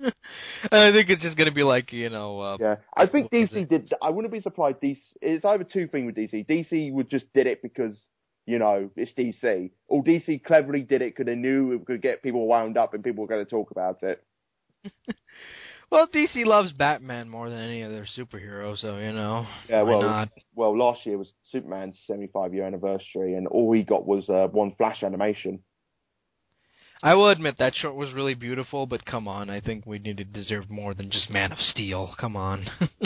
I 0.00 0.90
think 0.90 1.10
it's 1.10 1.22
just 1.22 1.36
gonna 1.36 1.52
be 1.52 1.62
like 1.62 1.92
you 1.92 2.08
know. 2.08 2.40
Uh, 2.40 2.56
Yeah, 2.60 2.76
I 2.96 3.06
think 3.06 3.30
DC 3.30 3.68
did. 3.68 3.92
I 4.00 4.10
wouldn't 4.10 4.32
be 4.32 4.40
surprised. 4.40 4.80
DC 4.80 4.98
it's 5.20 5.44
either 5.44 5.64
two 5.64 5.86
things 5.86 6.06
with 6.06 6.16
DC. 6.16 6.46
DC 6.46 6.92
would 6.92 7.10
just 7.10 7.32
did 7.32 7.46
it 7.46 7.62
because 7.62 7.96
you 8.46 8.58
know 8.58 8.90
it's 8.96 9.12
DC, 9.12 9.70
or 9.88 10.02
DC 10.02 10.42
cleverly 10.44 10.82
did 10.82 11.02
it 11.02 11.14
because 11.14 11.26
they 11.26 11.36
knew 11.36 11.72
it 11.72 11.86
could 11.86 12.02
get 12.02 12.22
people 12.22 12.46
wound 12.46 12.76
up 12.76 12.94
and 12.94 13.04
people 13.04 13.22
were 13.22 13.28
going 13.28 13.44
to 13.44 13.50
talk 13.50 13.70
about 13.70 14.02
it. 14.02 14.22
Well, 15.92 16.06
DC 16.06 16.46
loves 16.46 16.72
Batman 16.72 17.28
more 17.28 17.50
than 17.50 17.58
any 17.58 17.82
other 17.82 18.06
superhero, 18.16 18.78
so 18.78 18.96
you 18.96 19.12
know. 19.12 19.46
Yeah, 19.68 19.82
well, 19.82 20.00
not? 20.00 20.30
well, 20.54 20.76
last 20.76 21.04
year 21.04 21.18
was 21.18 21.30
Superman's 21.50 21.98
75 22.06 22.54
year 22.54 22.66
anniversary, 22.66 23.34
and 23.34 23.46
all 23.46 23.68
we 23.68 23.82
got 23.82 24.06
was 24.06 24.26
uh, 24.30 24.48
one 24.50 24.74
Flash 24.78 25.02
animation. 25.02 25.60
I 27.02 27.12
will 27.12 27.28
admit 27.28 27.56
that 27.58 27.74
short 27.74 27.94
was 27.94 28.14
really 28.14 28.32
beautiful, 28.32 28.86
but 28.86 29.04
come 29.04 29.28
on, 29.28 29.50
I 29.50 29.60
think 29.60 29.84
we 29.84 29.98
need 29.98 30.16
to 30.16 30.24
deserve 30.24 30.70
more 30.70 30.94
than 30.94 31.10
just 31.10 31.28
Man 31.28 31.52
of 31.52 31.58
Steel. 31.58 32.14
Come 32.18 32.36
on. 32.36 32.70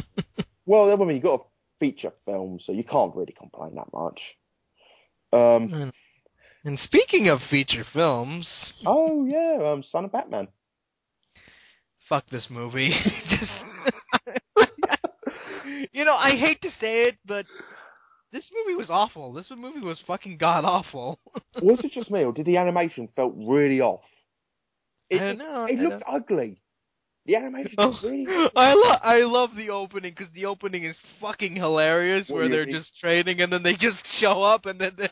Well, 0.69 0.93
I 0.93 0.97
mean, 0.97 1.17
you 1.17 1.23
got 1.23 1.35
a 1.35 1.45
feature 1.79 2.13
film, 2.25 2.59
so 2.61 2.73
you 2.73 2.83
can't 2.83 3.15
really 3.15 3.35
complain 3.39 3.77
that 3.77 3.87
much. 3.93 4.21
Um, 5.33 5.73
and, 5.73 5.93
and 6.65 6.79
speaking 6.81 7.29
of 7.29 7.39
feature 7.49 7.87
films, 7.93 8.49
oh 8.85 9.25
yeah, 9.25 9.71
um, 9.71 9.85
Son 9.85 10.05
of 10.05 10.11
Batman. 10.11 10.49
Fuck 12.09 12.29
this 12.31 12.47
movie. 12.51 12.91
Just 13.29 13.53
You 15.93 16.05
know, 16.05 16.15
I 16.15 16.33
hate 16.33 16.61
to 16.63 16.71
say 16.81 17.05
it, 17.05 17.17
but 17.27 17.47
this 18.33 18.45
movie 18.53 18.77
was 18.77 18.91
awful. 18.91 19.33
This 19.33 19.51
movie 19.51 19.81
was 19.81 20.01
fucking 20.07 20.37
god 20.37 20.65
awful. 20.65 21.19
was 21.63 21.81
it 21.83 21.93
just 21.93 22.11
me, 22.11 22.23
or 22.23 22.33
did 22.33 22.47
the 22.47 22.57
animation 22.59 23.09
felt 23.17 23.35
really 23.37 23.81
off? 23.81 24.03
It, 25.09 25.21
I 25.21 25.27
don't 25.27 25.39
know. 25.39 25.65
it 25.65 25.79
I 25.79 25.83
looked 25.83 26.05
ugly. 26.07 26.61
The 27.25 27.37
animation 27.37 27.75
Oh, 27.79 27.99
really. 28.05 28.27
I 28.55 28.75
love 28.75 29.01
I 29.03 29.17
love 29.23 29.51
the 29.57 29.71
opening 29.71 30.15
because 30.17 30.33
the 30.33 30.47
opening 30.47 30.85
is 30.85 30.97
fucking 31.21 31.57
hilarious. 31.57 32.29
What 32.29 32.37
where 32.37 32.49
they're 32.49 32.65
think? 32.67 32.77
just 32.77 32.97
training 33.01 33.41
and 33.41 33.53
then 33.53 33.65
they 33.65 33.75
just 33.75 33.97
show 34.21 34.43
up 34.43 34.67
and 34.67 34.81
then 34.81 34.93
the, 34.97 35.09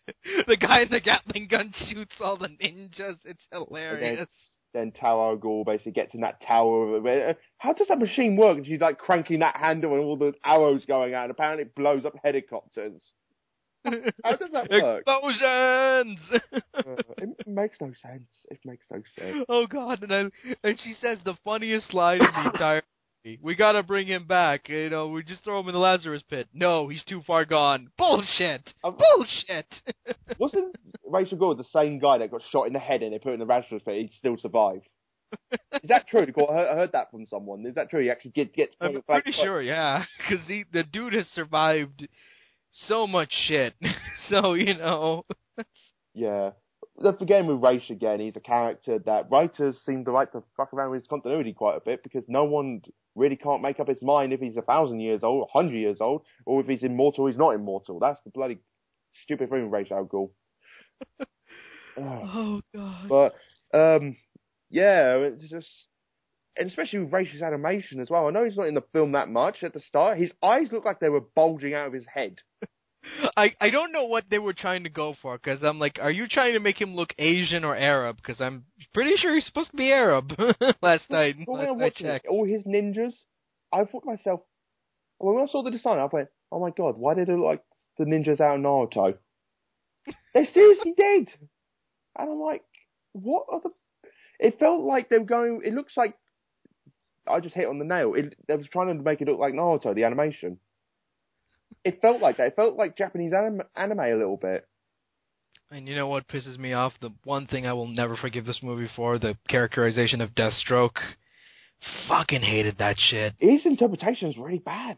the 0.47 0.57
guy 0.57 0.83
in 0.83 0.91
the 0.91 1.01
Gatling 1.01 1.49
gun 1.49 1.73
shoots 1.89 2.15
all 2.21 2.37
the 2.37 2.49
ninjas. 2.49 3.17
It's 3.25 3.43
hilarious. 3.51 4.29
Then 4.75 4.91
Tower 4.91 5.37
Ghul 5.37 5.64
basically 5.64 5.93
gets 5.93 6.14
in 6.14 6.20
that 6.22 6.43
tower. 6.43 7.01
How 7.59 7.72
does 7.72 7.87
that 7.89 7.99
machine 8.01 8.37
work? 8.37 8.57
And 8.59 8.66
she's 8.66 8.81
like 8.81 8.99
cranking 8.99 9.39
that 9.39 9.57
handle 9.57 9.93
and 9.95 10.03
all 10.03 10.16
the 10.16 10.35
arrows 10.45 10.85
going 10.85 11.14
out, 11.14 11.22
and 11.22 11.31
apparently 11.31 11.62
it 11.62 11.75
blows 11.77 12.05
up 12.05 12.14
helicopters. 12.22 13.01
How 13.85 14.37
does 14.37 14.51
that 14.53 14.68
work? 14.70 15.05
Explosions! 15.07 16.18
Uh, 16.77 16.97
it 17.18 17.47
makes 17.47 17.79
no 17.81 17.93
sense. 18.03 18.29
It 18.51 18.59
makes 18.64 18.87
no 18.91 19.01
sense. 19.18 19.47
oh 19.49 19.66
god! 19.66 20.03
And 20.03 20.11
then 20.11 20.31
and 20.62 20.79
she 20.83 20.95
says 21.01 21.18
the 21.25 21.35
funniest 21.45 21.95
line 21.95 22.20
in 22.20 22.27
the 22.27 22.51
entire. 22.53 22.83
We 23.43 23.55
gotta 23.55 23.83
bring 23.83 24.07
him 24.07 24.27
back. 24.27 24.68
You 24.68 24.91
know, 24.91 25.09
we 25.09 25.22
just 25.22 25.45
throw 25.45 25.61
him 25.61 25.68
in 25.68 25.72
the 25.72 25.79
Lazarus 25.79 26.22
pit. 26.29 26.49
No, 26.53 26.89
he's 26.89 27.05
too 27.05 27.22
far 27.27 27.45
gone. 27.45 27.91
Bullshit. 27.97 28.75
Um, 28.83 28.97
Bullshit. 28.99 29.66
Wasn't 30.39 30.77
Ra's 31.07 31.33
al 31.33 31.39
Ghul 31.39 31.57
the 31.57 31.64
same 31.64 31.99
guy 31.99 32.18
that 32.18 32.31
got 32.31 32.43
shot 32.51 32.66
in 32.66 32.75
the 32.75 32.79
head 32.79 33.03
and 33.03 33.12
they 33.12 33.18
put 33.18 33.29
him 33.29 33.41
in 33.41 33.47
the 33.47 33.53
Lazarus 33.53 33.83
pit? 33.85 33.95
He'd 33.97 34.12
still 34.18 34.37
survive. 34.37 34.83
Is 35.83 35.89
that 35.89 36.07
true? 36.07 36.20
I 36.20 36.53
heard, 36.53 36.68
I 36.68 36.75
heard 36.75 36.93
that 36.93 37.11
from 37.11 37.27
someone. 37.27 37.64
Is 37.66 37.75
that 37.75 37.91
true? 37.91 38.03
He 38.03 38.11
actually 38.11 38.33
get, 38.33 38.55
gets. 38.55 38.75
I'm 38.81 39.03
pretty 39.03 39.33
sure, 39.33 39.61
yeah, 39.62 40.05
because 40.18 40.47
the 40.47 40.83
dude 40.85 41.14
has 41.14 41.27
survived 41.35 42.07
so 42.70 43.07
much 43.07 43.33
shit. 43.47 43.75
so 44.29 44.55
you 44.55 44.75
know, 44.75 45.25
Yeah. 46.14 46.51
The 46.97 47.09
again 47.21 47.47
with 47.47 47.63
Ra's 47.63 47.91
again, 47.91 48.21
he's 48.21 48.37
a 48.37 48.41
character 48.41 49.01
that 49.01 49.31
writers 49.31 49.77
seem 49.85 50.05
to 50.05 50.13
like 50.13 50.33
to 50.33 50.43
fuck 50.57 50.73
around 50.73 50.91
with 50.93 51.03
his 51.03 51.09
continuity 51.09 51.53
quite 51.53 51.77
a 51.77 51.81
bit 51.81 52.03
because 52.05 52.25
no 52.29 52.45
one 52.45 52.83
really 53.17 53.37
can't 53.37 53.63
make 53.63 53.81
up 53.81 53.89
his 53.89 54.03
mind 54.03 54.33
if 54.33 54.41
he's 54.41 54.57
a 54.57 54.63
thousand 54.63 55.01
years 55.01 55.23
old, 55.23 55.49
a 55.49 55.59
hundred 55.59 55.77
years 55.77 55.99
old, 56.01 56.23
or 56.47 56.61
if 56.61 56.67
he's 56.67 56.85
immortal, 56.85 57.27
he's 57.27 57.37
not 57.37 57.55
immortal. 57.55 57.99
That's 57.99 58.21
the 58.25 58.31
bloody 58.31 58.59
stupid 59.23 59.51
thing 59.51 59.71
with 59.71 59.73
Ra's 59.73 59.91
al 59.91 60.07
Ghul. 60.07 60.31
Oh 61.97 62.61
god. 62.75 63.09
but 63.09 63.35
um, 63.73 64.17
yeah, 64.69 65.15
it's 65.19 65.49
just, 65.49 65.69
and 66.57 66.69
especially 66.69 66.99
with 66.99 67.13
Ra's 67.13 67.41
animation 67.41 68.01
as 68.01 68.11
well. 68.11 68.27
I 68.27 68.31
know 68.31 68.45
he's 68.45 68.57
not 68.57 68.67
in 68.67 68.75
the 68.75 68.83
film 68.93 69.13
that 69.13 69.29
much 69.29 69.63
at 69.63 69.73
the 69.73 69.79
start. 69.79 70.19
His 70.19 70.33
eyes 70.43 70.73
look 70.73 70.85
like 70.85 70.99
they 70.99 71.09
were 71.09 71.21
bulging 71.21 71.73
out 71.73 71.87
of 71.87 71.93
his 71.93 72.07
head. 72.13 72.41
I 73.37 73.55
I 73.61 73.71
don't 73.71 73.93
know 73.93 74.05
what 74.05 74.25
they 74.31 74.39
were 74.39 74.53
trying 74.53 74.85
to 74.85 74.91
go 74.91 75.15
for 75.21 75.37
because 75.37 75.63
I'm 75.63 75.79
like, 75.79 75.99
are 76.01 76.11
you 76.11 76.27
trying 76.27 76.55
to 76.55 76.61
make 76.61 76.81
him 76.81 76.95
look 76.95 77.15
Asian 77.19 77.65
or 77.65 77.77
Arab? 77.77 78.17
Because 78.17 78.41
I'm 78.41 78.65
pretty 78.93 79.17
sure 79.17 79.35
he's 79.35 79.47
supposed 79.47 79.71
to 79.71 79.77
be 79.77 79.93
Arab. 79.93 80.33
last 80.83 81.11
night, 81.11 81.37
But 81.47 81.53
when 81.53 81.67
I 81.67 81.69
I 81.69 81.73
watched 81.73 82.01
it, 82.01 82.23
all 82.29 82.47
his 82.47 82.65
ninjas, 82.65 83.15
I 83.73 83.85
thought 83.85 84.01
to 84.01 84.07
myself, 84.07 84.41
when 85.19 85.43
I 85.43 85.51
saw 85.51 85.63
the 85.63 85.71
design, 85.71 85.99
I 85.99 86.07
went, 86.11 86.29
oh 86.51 86.61
my 86.61 86.71
god, 86.71 86.97
why 86.97 87.15
did 87.15 87.29
they 87.29 87.35
look 87.35 87.45
like 87.45 87.65
the 87.99 88.05
ninjas 88.05 88.41
out 88.41 88.57
of 88.57 88.61
Naruto? 88.63 89.17
they 90.33 90.47
seriously 90.53 90.95
did. 90.97 91.29
And 92.17 92.31
I'm 92.31 92.41
like, 92.41 92.63
what 93.13 93.47
are 93.51 93.61
the... 93.61 93.71
It 94.39 94.59
felt 94.59 94.83
like 94.83 95.09
they 95.09 95.19
were 95.19 95.25
going, 95.25 95.63
it 95.65 95.75
looks 95.75 95.97
like, 95.97 96.15
I 97.27 97.41
just 97.41 97.55
hit 97.55 97.69
on 97.69 97.79
the 97.79 97.85
nail. 97.85 98.15
It, 98.15 98.37
they 98.47 98.57
was 98.57 98.67
trying 98.71 98.89
to 98.97 99.03
make 99.03 99.21
it 99.21 99.29
look 99.29 99.39
like 99.39 99.55
Naruto, 99.55 99.95
the 99.95 100.05
animation. 100.05 100.59
It 101.85 102.01
felt 102.01 102.22
like 102.22 102.39
that. 102.39 102.49
It 102.49 102.57
felt 102.57 102.76
like 102.76 102.97
Japanese 102.97 103.32
anime, 103.32 103.62
anime 103.76 104.01
a 104.01 104.14
little 104.14 104.39
bit. 104.39 104.66
And 105.70 105.89
you 105.89 105.97
know 105.97 106.09
what 106.09 106.28
pisses 106.28 106.59
me 106.59 106.72
off? 106.72 106.93
The 107.01 107.11
one 107.24 107.47
thing 107.47 107.66
I 107.66 107.72
will 107.72 107.89
never 107.89 108.16
forgive 108.16 108.47
this 108.47 108.61
movie 108.62 108.89
for 108.95 109.18
the 109.18 109.37
characterization 109.49 110.20
of 110.20 110.30
Deathstroke. 110.35 110.97
Fucking 112.09 112.43
hated 112.43 112.78
that 112.78 112.97
shit. 112.99 113.35
His 113.39 113.66
interpretation 113.66 114.28
is 114.30 114.39
really 114.39 114.59
bad. 114.59 114.97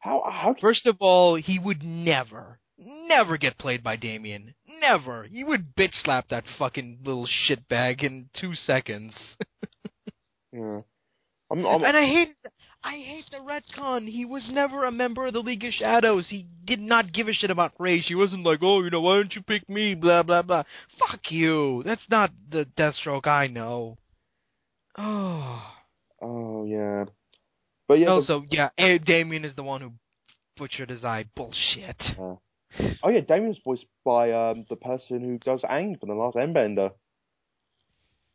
How, 0.00 0.22
how, 0.30 0.54
First 0.60 0.86
of 0.86 0.96
all, 1.00 1.36
he 1.36 1.58
would 1.58 1.82
never, 1.82 2.58
never 2.76 3.38
get 3.38 3.56
played 3.56 3.82
by 3.82 3.96
Damian. 3.96 4.54
Never. 4.80 5.24
He 5.24 5.44
would 5.44 5.74
bitch 5.74 5.94
slap 6.02 6.28
that 6.28 6.44
fucking 6.58 6.98
little 7.04 7.26
shitbag 7.26 8.02
in 8.02 8.28
two 8.38 8.54
seconds. 8.54 9.14
yeah. 10.52 10.80
I'm, 11.50 11.64
I'm, 11.64 11.84
and 11.84 11.96
I 11.96 12.04
hate, 12.04 12.34
I 12.84 12.96
hate 12.98 13.24
the 13.30 13.38
retcon. 13.38 14.06
He 14.06 14.26
was 14.26 14.46
never 14.50 14.84
a 14.84 14.92
member 14.92 15.26
of 15.26 15.32
the 15.32 15.38
League 15.40 15.64
of 15.64 15.72
Shadows. 15.72 16.26
He 16.28 16.46
did 16.66 16.80
not 16.80 17.12
give 17.14 17.28
a 17.28 17.32
shit 17.32 17.50
about 17.50 17.72
Ra's. 17.78 18.04
He 18.06 18.14
wasn't 18.14 18.44
like, 18.44 18.58
oh, 18.62 18.82
you 18.82 18.90
know, 18.90 19.00
why 19.00 19.14
don't 19.16 19.34
you 19.34 19.42
pick 19.42 19.66
me? 19.70 19.94
Blah 19.94 20.22
blah 20.22 20.42
blah. 20.42 20.64
Fuck 20.98 21.30
you. 21.30 21.82
That's 21.84 22.04
not 22.10 22.30
the 22.50 22.66
Deathstroke 22.76 23.26
I 23.26 23.46
know. 23.46 23.96
Oh. 24.98 25.62
oh 26.20 26.64
yeah. 26.66 27.04
But 27.88 27.94
yeah, 28.00 28.06
the- 28.06 28.12
Also, 28.12 28.44
yeah, 28.50 28.68
eh, 28.76 28.98
Damian 28.98 29.44
is 29.46 29.54
the 29.56 29.62
one 29.62 29.80
who 29.80 29.92
butchered 30.56 30.90
his 30.90 31.04
eye. 31.04 31.24
Bullshit. 31.34 32.02
Oh 32.18 33.08
yeah, 33.08 33.20
Damian's 33.20 33.58
voiced 33.64 33.86
by 34.04 34.32
um, 34.32 34.66
the 34.68 34.76
person 34.76 35.20
who 35.20 35.38
does 35.38 35.62
Aang 35.62 35.98
from 35.98 36.08
the 36.10 36.14
last 36.14 36.36
Airbender. 36.36 36.90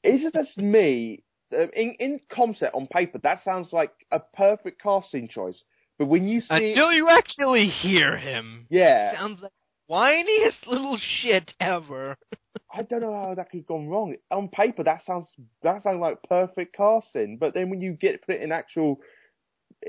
Is 0.04 0.22
it 0.24 0.34
just 0.34 0.58
me? 0.58 1.24
Uh, 1.54 1.68
In 1.74 1.96
in 2.00 2.20
concept 2.32 2.76
on 2.76 2.88
paper, 2.88 3.20
that 3.24 3.44
sounds 3.44 3.74
like 3.74 3.92
a 4.12 4.20
perfect 4.20 4.82
casting 4.82 5.28
choice. 5.28 5.62
But 5.98 6.06
when 6.08 6.28
you 6.28 6.42
see, 6.42 6.48
Until 6.50 6.92
you 6.94 7.10
actually 7.10 7.70
hear 7.70 8.18
him. 8.18 8.68
yeah, 8.70 9.14
Sounds 9.16 9.40
like 9.42 9.52
the 9.88 9.94
whiniest 9.94 10.68
little 10.68 10.98
shit 11.22 11.54
ever. 11.60 12.16
I 12.74 12.84
don't 12.84 13.02
know 13.02 13.14
how 13.14 13.34
that 13.36 13.50
could 13.50 13.62
have 13.62 13.68
gone 13.68 13.88
wrong. 13.88 14.16
On 14.32 14.48
paper, 14.48 14.84
that 14.84 15.04
sounds 15.06 15.28
that 15.64 15.82
sounds 15.84 16.00
like 16.00 16.22
perfect 16.24 16.76
casting. 16.76 17.38
But 17.38 17.54
then 17.54 17.70
when 17.70 17.82
you 17.82 17.94
get 17.94 18.22
put 18.26 18.36
it 18.36 18.42
in 18.44 18.52
actual 18.52 19.00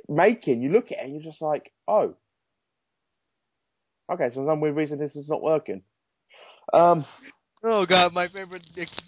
making, 0.09 0.63
you 0.63 0.71
look 0.73 0.87
at 0.93 0.99
it 0.99 1.05
and 1.05 1.13
you're 1.15 1.23
just 1.31 1.43
like, 1.43 1.71
oh, 1.87 2.15
okay. 4.11 4.29
So 4.31 4.37
for 4.43 4.47
some 4.51 4.61
weird 4.61 4.77
reason, 4.77 4.99
this 4.99 5.15
is 5.15 5.29
not 5.29 5.43
working. 5.43 5.83
Um, 6.73 7.05
Oh 7.63 7.85
god, 7.85 8.15
my 8.15 8.27
favorite 8.29 8.63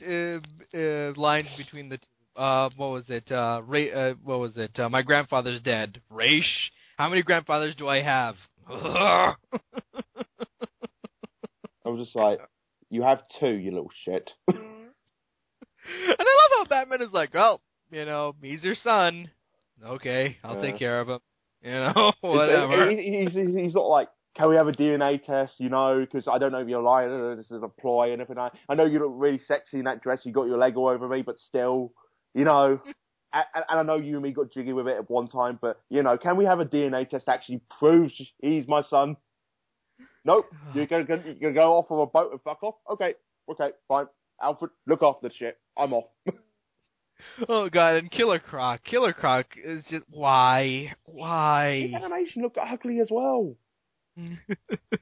uh, 0.07 0.77
uh, 0.79 1.13
lines 1.17 1.49
between 1.57 1.89
the 1.89 1.97
two. 1.97 2.05
Uh, 2.37 2.71
what 2.77 2.91
was 2.91 3.05
it? 3.09 3.31
Uh, 3.31 3.61
Ray, 3.67 3.93
uh, 3.93 4.15
what 4.25 4.41
was 4.41 4.57
it? 4.57 4.79
Uh, 4.79 4.89
my 4.89 5.03
grandfather's 5.03 5.61
dead. 5.61 6.01
Ra's. 6.11 6.45
How 6.97 7.09
many 7.09 7.23
grandfathers 7.23 7.75
do 7.77 7.89
I 7.89 8.01
have? 8.03 8.37
I 8.69 9.35
was 11.85 12.05
just 12.05 12.15
like, 12.17 12.39
you 12.91 13.03
have 13.03 13.21
two, 13.41 13.51
you 13.51 13.71
little 13.73 13.91
shit. 14.05 14.31
And 15.85 16.17
I 16.21 16.23
love 16.23 16.51
how 16.59 16.65
Batman 16.69 17.03
is 17.03 17.13
like, 17.13 17.35
well, 17.35 17.61
you 17.91 18.05
know, 18.05 18.35
he's 18.41 18.63
your 18.63 18.77
son. 18.77 19.29
Okay, 19.85 20.37
I'll 20.45 20.55
Yeah. 20.55 20.61
take 20.61 20.79
care 20.79 21.01
of 21.01 21.09
him. 21.09 21.19
You 21.61 21.73
know, 21.73 22.13
whatever. 22.21 22.89
He's, 22.89 23.33
he's, 23.35 23.55
he's 23.55 23.75
not 23.75 23.89
like, 23.89 24.09
can 24.37 24.49
we 24.49 24.55
have 24.57 24.69
a 24.69 24.73
DNA 24.73 25.23
test, 25.25 25.55
you 25.59 25.69
know, 25.71 25.99
because 26.01 26.29
I 26.29 26.39
don't 26.39 26.53
know 26.53 26.61
if 26.61 26.69
you're 26.69 26.81
lying, 26.83 27.09
I 27.09 27.11
don't 27.11 27.21
know 27.21 27.31
if 27.33 27.39
this 27.39 27.51
is 27.51 27.63
a 27.65 27.69
ploy 27.69 28.13
and 28.13 28.23
everything. 28.23 28.41
I, 28.41 28.51
I 28.69 28.75
know 28.77 28.85
you 28.85 29.01
look 29.01 29.13
really 29.17 29.41
sexy 29.41 29.79
in 29.79 29.85
that 29.87 30.03
dress, 30.03 30.21
you 30.25 30.33
got 30.33 30.47
your 30.47 30.59
leg 30.59 30.77
all 30.77 30.89
over 30.89 31.09
me, 31.09 31.23
but 31.23 31.37
still, 31.39 31.93
you 32.35 32.45
know, 32.45 32.81
and, 33.33 33.45
and 33.69 33.81
I 33.81 33.83
know 33.83 33.97
you 33.97 34.15
and 34.15 34.23
me 34.23 34.33
got 34.33 34.53
jiggy 34.53 34.73
with 34.73 34.89
it 34.89 34.97
at 34.97 35.11
one 35.11 35.29
time, 35.29 35.59
but, 35.61 35.81
you 35.89 36.03
know, 36.03 36.17
can 36.19 36.37
we 36.37 36.45
have 36.45 36.61
a 36.61 36.65
DNA 36.65 37.09
test 37.09 37.27
that 37.27 37.33
actually 37.33 37.61
proves 37.79 38.13
he's 38.41 38.67
my 38.69 38.83
son? 38.89 39.17
Nope, 40.25 40.47
you're 40.75 40.87
gonna, 40.87 41.07
you're 41.07 41.35
gonna 41.35 41.55
go 41.55 41.75
off 41.75 41.91
on 41.91 42.03
a 42.03 42.07
boat 42.07 42.33
and 42.33 42.41
fuck 42.43 42.63
off? 42.63 42.75
Okay, 42.91 43.15
okay, 43.51 43.71
fine. 43.89 44.07
Alfred, 44.43 44.71
look 44.87 45.03
after 45.03 45.29
the 45.29 45.35
shit. 45.35 45.59
I'm 45.77 45.93
off. 45.93 46.05
Oh 47.49 47.69
god, 47.69 47.97
and 47.97 48.11
Killer 48.11 48.41
Croc. 48.41 48.83
Killer 48.85 49.13
Croc 49.13 49.47
is 49.63 49.85
just 49.89 50.05
why, 50.11 50.93
why? 51.05 51.83
His 51.83 51.95
animation 51.95 52.43
looked 52.43 52.59
ugly 52.59 52.99
as 53.01 53.09
well. 53.11 53.55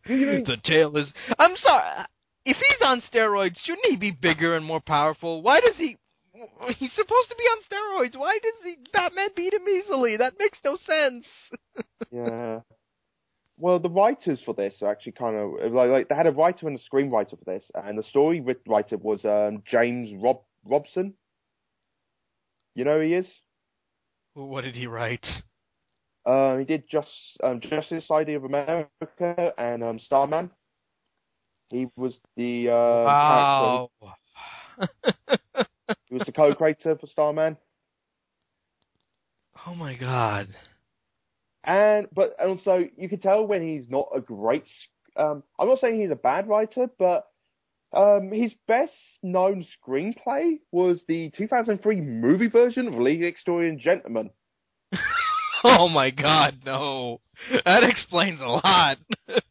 The 0.07 0.57
tail 0.65 0.97
is. 0.97 1.13
I'm 1.39 1.57
sorry. 1.57 2.05
If 2.45 2.57
he's 2.57 2.87
on 2.87 3.03
steroids, 3.13 3.57
shouldn't 3.65 3.87
he 3.89 3.97
be 3.97 4.11
bigger 4.11 4.57
and 4.57 4.65
more 4.65 4.81
powerful? 4.81 5.43
Why 5.43 5.61
does 5.61 5.77
he? 5.77 5.97
He's 6.79 6.93
supposed 6.93 7.29
to 7.29 7.37
be 7.37 7.45
on 7.45 7.63
steroids. 7.63 8.19
Why 8.19 8.39
does 8.43 8.55
he 8.65 8.77
Batman 8.93 9.29
beat 9.37 9.53
him 9.53 9.69
easily? 9.69 10.17
That 10.17 10.35
makes 10.39 10.59
no 10.65 10.77
sense. 10.77 11.27
Yeah. 12.13 12.61
Well, 13.57 13.79
the 13.79 13.89
writers 13.89 14.41
for 14.45 14.53
this 14.53 14.75
are 14.83 14.91
actually 14.91 15.13
kind 15.13 15.37
of 15.37 15.73
like, 15.73 15.91
like 15.91 16.09
they 16.09 16.15
had 16.17 16.27
a 16.27 16.33
writer 16.33 16.67
and 16.67 16.77
a 16.77 16.83
screenwriter 16.83 17.39
for 17.39 17.45
this, 17.47 17.63
and 17.75 17.97
the 17.97 18.03
story 18.03 18.45
writer 18.67 18.97
was 18.97 19.25
um, 19.25 19.63
James 19.71 20.11
Rob 20.21 20.41
Robinson. 20.65 21.15
You 22.75 22.85
know 22.85 22.99
who 22.99 23.07
he 23.07 23.15
is? 23.15 23.29
What 24.35 24.65
did 24.65 24.75
he 24.75 24.87
write? 24.89 25.27
Uh, 26.27 26.57
he 26.57 26.65
did 26.65 26.85
just 26.91 27.11
um, 27.45 27.61
Justice 27.61 28.03
Society 28.03 28.35
of 28.35 28.45
America 28.45 29.53
and 29.59 29.85
um, 29.85 29.99
Starman. 29.99 30.51
He 31.69 31.87
was 31.97 32.19
the 32.37 32.71
uh, 32.71 32.73
wow. 32.73 33.91
he 36.11 36.17
was 36.17 36.27
the 36.27 36.33
co-creator 36.33 36.97
for 36.99 37.07
Starman. 37.07 37.57
oh 39.67 39.75
my 39.75 39.95
god. 39.97 40.49
And 41.65 42.07
but 42.15 42.35
also 42.45 42.85
you 42.97 43.09
can 43.09 43.21
tell 43.21 43.47
when 43.47 43.63
he's 43.63 43.89
not 43.89 44.09
a 44.15 44.21
great. 44.21 44.65
Um, 45.17 45.43
I'm 45.59 45.69
not 45.69 45.81
saying 45.81 46.01
he's 46.01 46.11
a 46.11 46.17
bad 46.17 46.49
writer, 46.49 46.89
but 46.99 47.27
Um, 47.93 48.31
his 48.31 48.53
best 48.69 48.93
known 49.23 49.67
screenplay 49.77 50.61
was 50.71 51.03
the 51.09 51.31
2003 51.37 52.01
movie 52.01 52.47
version 52.49 52.87
of 52.87 52.95
League 52.95 53.25
Extraordinary 53.25 53.81
Gentlemen. 53.81 54.31
oh 55.65 55.89
my 55.89 56.11
god, 56.11 56.61
no. 56.65 57.21
That 57.65 57.83
explains 57.83 58.41
a 58.41 58.47
lot. 58.47 58.99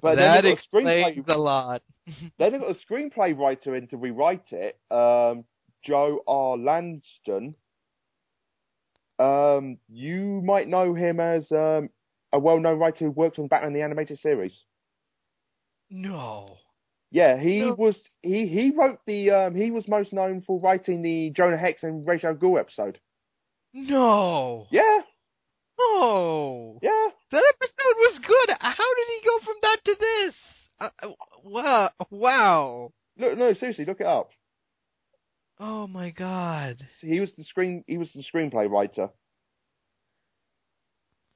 But 0.00 0.16
that 0.16 0.16
then 0.16 0.34
they 0.34 0.42
got 0.42 0.44
a 0.44 0.52
explains 0.52 1.24
a 1.28 1.36
lot. 1.38 1.82
Then 2.38 2.52
they 2.52 2.58
got 2.58 2.70
a 2.70 2.74
screenplay 2.92 3.36
writer 3.36 3.76
in 3.76 3.86
to 3.88 3.96
rewrite 3.96 4.52
it, 4.52 4.78
um, 4.90 5.44
Joe 5.84 6.20
R. 6.26 6.56
Lansdale. 6.56 7.54
Um, 9.18 9.78
you 9.88 10.40
might 10.44 10.68
know 10.68 10.94
him 10.94 11.20
as 11.20 11.50
um, 11.52 11.90
a 12.32 12.38
well-known 12.38 12.78
writer 12.78 13.04
who 13.04 13.10
worked 13.10 13.38
on 13.38 13.46
Batman 13.46 13.72
the 13.72 13.82
Animated 13.82 14.18
Series. 14.18 14.64
No. 15.90 16.56
Yeah, 17.10 17.38
he 17.38 17.60
No. 17.60 17.74
was 17.74 17.96
he 18.22 18.46
he 18.46 18.70
wrote 18.70 18.98
the 19.06 19.30
um, 19.30 19.54
he 19.54 19.70
was 19.70 19.86
most 19.86 20.14
known 20.14 20.40
for 20.46 20.58
writing 20.60 21.02
the 21.02 21.30
Jonah 21.36 21.58
Hex 21.58 21.82
and 21.82 22.06
Ra's 22.06 22.24
al 22.24 22.38
episode. 22.58 22.98
No. 23.74 24.66
Yeah, 24.70 25.00
No. 25.78 26.71
Yeah. 28.20 28.28
That 28.28 28.34
episode 28.34 28.46
was 28.46 28.46
good. 28.48 28.56
How 28.60 28.94
did 28.96 29.08
he 29.08 29.26
go 29.26 29.44
from 29.44 29.56
that 29.62 29.78
to 29.84 29.96
this? 30.00 30.34
Uh, 30.80 30.88
uh, 31.02 31.12
wow. 31.44 31.90
Wow. 32.10 32.92
Look, 33.18 33.38
no, 33.38 33.54
seriously, 33.54 33.84
look 33.84 34.00
it 34.00 34.06
up. 34.06 34.30
Oh 35.60 35.86
my 35.86 36.10
god. 36.10 36.76
He 37.00 37.20
was 37.20 37.30
the 37.36 37.44
screen 37.44 37.84
he 37.86 37.98
was 37.98 38.10
the 38.14 38.24
screenplay 38.24 38.68
writer. 38.70 39.10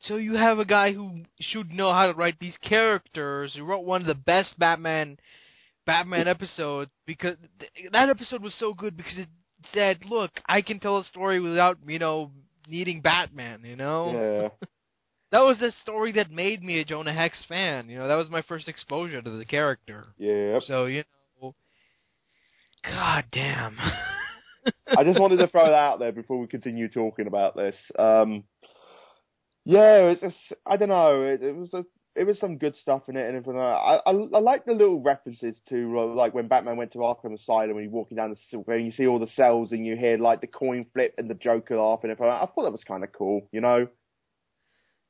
So 0.00 0.16
you 0.16 0.34
have 0.34 0.58
a 0.58 0.64
guy 0.64 0.92
who 0.92 1.22
should 1.40 1.70
know 1.72 1.92
how 1.92 2.06
to 2.06 2.12
write 2.12 2.38
these 2.40 2.56
characters. 2.62 3.54
Who 3.54 3.64
wrote 3.64 3.84
one 3.84 4.00
of 4.00 4.06
the 4.06 4.14
best 4.14 4.58
Batman 4.58 5.18
Batman 5.86 6.28
episodes 6.28 6.90
because 7.06 7.36
th- 7.60 7.92
that 7.92 8.08
episode 8.08 8.42
was 8.42 8.54
so 8.58 8.74
good 8.74 8.96
because 8.96 9.18
it 9.18 9.28
said, 9.72 10.04
"Look, 10.04 10.32
I 10.46 10.62
can 10.62 10.80
tell 10.80 10.98
a 10.98 11.04
story 11.04 11.40
without 11.40 11.78
you 11.86 11.98
know 11.98 12.32
needing 12.68 13.00
Batman." 13.00 13.64
You 13.64 13.76
know, 13.76 14.12
Yeah. 14.12 14.66
that 15.32 15.40
was 15.40 15.58
the 15.58 15.72
story 15.82 16.12
that 16.12 16.30
made 16.30 16.62
me 16.62 16.80
a 16.80 16.84
Jonah 16.84 17.12
Hex 17.12 17.38
fan. 17.48 17.88
You 17.88 17.98
know, 17.98 18.08
that 18.08 18.14
was 18.14 18.30
my 18.30 18.42
first 18.42 18.68
exposure 18.68 19.22
to 19.22 19.30
the 19.30 19.44
character. 19.44 20.06
Yeah. 20.18 20.60
So 20.62 20.86
you 20.86 21.04
know, 21.40 21.54
god 22.84 23.24
damn. 23.32 23.76
I 24.96 25.04
just 25.04 25.18
wanted 25.18 25.38
to 25.38 25.48
throw 25.48 25.66
that 25.66 25.74
out 25.74 25.98
there 25.98 26.12
before 26.12 26.38
we 26.38 26.46
continue 26.46 26.88
talking 26.88 27.26
about 27.26 27.56
this. 27.56 27.76
Um, 27.98 28.44
yeah, 29.64 30.10
it's, 30.10 30.22
it's 30.22 30.36
I 30.64 30.76
don't 30.76 30.88
know. 30.88 31.22
It, 31.22 31.42
it 31.42 31.56
was 31.56 31.72
a 31.74 31.84
it 32.14 32.24
was 32.24 32.38
some 32.38 32.56
good 32.56 32.74
stuff 32.80 33.02
in 33.08 33.16
it 33.16 33.26
and 33.26 33.36
everything. 33.36 33.56
Like. 33.56 33.66
I, 33.66 34.00
I 34.06 34.10
I 34.12 34.38
like 34.38 34.64
the 34.64 34.72
little 34.72 35.00
references 35.00 35.56
to 35.68 35.98
uh, 35.98 36.06
like 36.14 36.34
when 36.34 36.48
Batman 36.48 36.76
went 36.76 36.92
to 36.92 36.98
Arkham 36.98 37.34
Asylum 37.34 37.74
when 37.74 37.84
you're 37.84 37.92
walking 37.92 38.16
down 38.16 38.30
the 38.30 38.36
s- 38.36 38.62
where 38.64 38.78
you 38.78 38.92
see 38.92 39.06
all 39.06 39.18
the 39.18 39.26
cells 39.26 39.72
and 39.72 39.84
you 39.84 39.96
hear 39.96 40.18
like 40.18 40.40
the 40.40 40.46
coin 40.46 40.86
flip 40.94 41.14
and 41.18 41.28
the 41.28 41.34
Joker 41.34 41.78
laugh 41.78 42.00
and 42.02 42.12
everything. 42.12 42.32
I 42.32 42.46
thought 42.46 42.62
that 42.62 42.72
was 42.72 42.84
kind 42.84 43.04
of 43.04 43.12
cool, 43.12 43.48
you 43.52 43.60
know. 43.60 43.88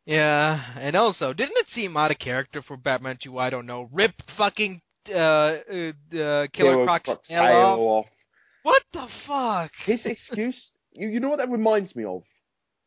Yeah, 0.07 0.63
and 0.79 0.95
also, 0.95 1.33
didn't 1.33 1.57
it 1.57 1.67
seem 1.75 1.97
out 1.97 2.13
of 2.13 2.21
character 2.21 2.63
for 2.63 2.77
Batman 2.77 3.19
to, 3.25 3.39
I 3.39 3.51
don't 3.51 3.67
know, 3.67 3.91
rip 3.93 4.13
fucking 4.39 4.81
uh, 5.11 5.19
uh, 5.19 5.93
uh 6.17 6.47
Killer 6.53 6.85
Croc's 6.85 7.11
tail 7.29 7.41
off? 7.41 7.79
off. 7.79 8.07
What 8.63 8.83
the 8.93 9.07
fuck? 9.27 9.73
His 9.85 10.01
excuse, 10.05 10.57
you, 10.93 11.09
you 11.09 11.21
know 11.21 11.29
what 11.29 11.39
that 11.39 11.51
reminds 11.51 11.95
me 11.97 12.05
of? 12.05 12.23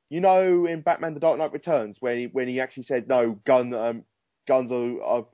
You 0.10 0.22
know, 0.22 0.66
in 0.66 0.82
Batman: 0.82 1.14
The 1.14 1.20
Dark 1.20 1.38
Knight 1.38 1.52
Returns, 1.52 1.98
when 2.00 2.18
he 2.18 2.26
when 2.28 2.48
he 2.48 2.62
actually 2.62 2.84
said, 2.84 3.10
"No, 3.10 3.38
gun, 3.46 3.74
um, 3.74 4.04
guns 4.48 4.72
are, 4.72 5.04
are 5.04 5.26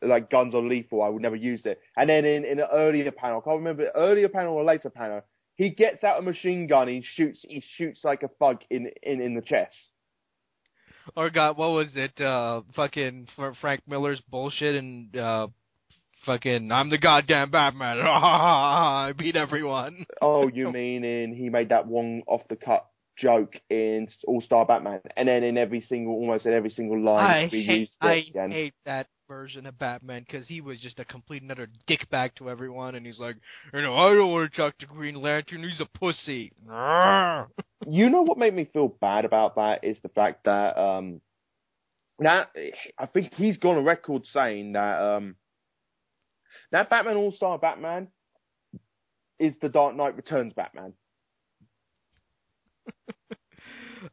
like 0.00 0.30
guns 0.30 0.54
are 0.54 0.62
lethal. 0.62 1.02
I 1.02 1.08
would 1.08 1.22
never 1.22 1.36
use 1.36 1.66
it." 1.66 1.80
And 1.96 2.08
then 2.08 2.24
in 2.24 2.44
in 2.44 2.60
an 2.60 2.68
earlier 2.72 3.10
panel, 3.10 3.40
I 3.40 3.44
can't 3.44 3.58
remember 3.58 3.88
earlier 3.96 4.28
panel 4.28 4.54
or 4.54 4.64
later 4.64 4.90
panel, 4.90 5.22
he 5.56 5.70
gets 5.70 6.04
out 6.04 6.20
a 6.20 6.22
machine 6.22 6.68
gun. 6.68 6.86
He 6.86 7.04
shoots. 7.16 7.40
He 7.42 7.62
shoots 7.76 8.00
like 8.04 8.22
a 8.22 8.28
thug 8.28 8.62
in 8.70 8.90
in 9.02 9.20
in 9.20 9.34
the 9.34 9.42
chest. 9.42 9.74
Or 11.16 11.30
got 11.30 11.56
what 11.56 11.70
was 11.70 11.88
it? 11.94 12.20
Uh, 12.20 12.62
fucking 12.74 13.28
Fr- 13.36 13.50
Frank 13.60 13.82
Miller's 13.86 14.20
bullshit 14.30 14.76
and 14.76 15.16
uh, 15.16 15.48
fucking 16.26 16.70
I'm 16.70 16.90
the 16.90 16.98
goddamn 16.98 17.50
Batman. 17.50 18.00
I 18.04 19.12
beat 19.16 19.36
everyone. 19.36 20.04
Oh, 20.20 20.48
you 20.48 20.70
mean 20.72 21.04
in 21.04 21.34
he 21.34 21.48
made 21.48 21.70
that 21.70 21.86
one 21.86 22.22
off 22.26 22.42
the 22.48 22.56
cut 22.56 22.86
joke 23.16 23.54
in 23.68 24.08
All 24.26 24.40
Star 24.40 24.64
Batman, 24.64 25.00
and 25.16 25.28
then 25.28 25.44
in 25.44 25.58
every 25.58 25.80
single, 25.82 26.14
almost 26.14 26.46
in 26.46 26.52
every 26.52 26.70
single 26.70 27.00
line, 27.02 27.24
I 27.24 27.48
we 27.52 27.62
hate 27.64 27.80
used 27.80 27.92
I 28.00 28.24
again. 28.30 28.50
hate 28.50 28.74
that 28.86 29.06
version 29.28 29.66
of 29.66 29.78
Batman 29.78 30.24
because 30.26 30.46
he 30.46 30.60
was 30.60 30.80
just 30.80 31.00
a 31.00 31.04
complete 31.04 31.42
and 31.42 31.50
utter 31.50 31.68
dickbag 31.88 32.34
to 32.36 32.50
everyone, 32.50 32.94
and 32.94 33.06
he's 33.06 33.18
like, 33.18 33.36
you 33.72 33.82
know, 33.82 33.96
I 33.96 34.14
don't 34.14 34.30
want 34.30 34.50
to 34.50 34.56
talk 34.56 34.78
to 34.78 34.86
Green 34.86 35.14
Lantern. 35.14 35.62
He's 35.62 35.80
a 35.80 35.98
pussy. 35.98 36.52
You 37.88 38.10
know 38.10 38.22
what 38.22 38.38
made 38.38 38.54
me 38.54 38.68
feel 38.72 38.88
bad 38.88 39.24
about 39.24 39.56
that 39.56 39.84
is 39.84 39.96
the 40.02 40.08
fact 40.08 40.44
that 40.44 40.78
um 40.78 41.20
that 42.18 42.50
I 42.98 43.06
think 43.06 43.34
he's 43.34 43.56
gone 43.58 43.76
on 43.76 43.84
record 43.84 44.22
saying 44.32 44.72
that 44.72 45.00
um 45.00 45.36
that 46.70 46.90
Batman 46.90 47.16
All 47.16 47.32
Star 47.32 47.58
Batman 47.58 48.08
is 49.38 49.54
the 49.60 49.68
Dark 49.68 49.96
Knight 49.96 50.16
Returns 50.16 50.52
Batman. 50.54 50.94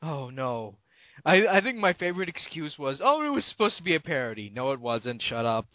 Oh 0.04 0.30
no. 0.30 0.78
I 1.26 1.48
I 1.48 1.62
think 1.62 1.78
my 1.78 1.94
favorite 1.94 2.30
excuse 2.30 2.78
was, 2.78 3.02
"Oh, 3.04 3.26
it 3.26 3.30
was 3.30 3.44
supposed 3.46 3.78
to 3.78 3.84
be 3.84 3.96
a 3.96 4.00
parody." 4.00 4.52
No, 4.54 4.72
it 4.72 4.80
wasn't. 4.80 5.22
Shut 5.22 5.46
up. 5.46 5.66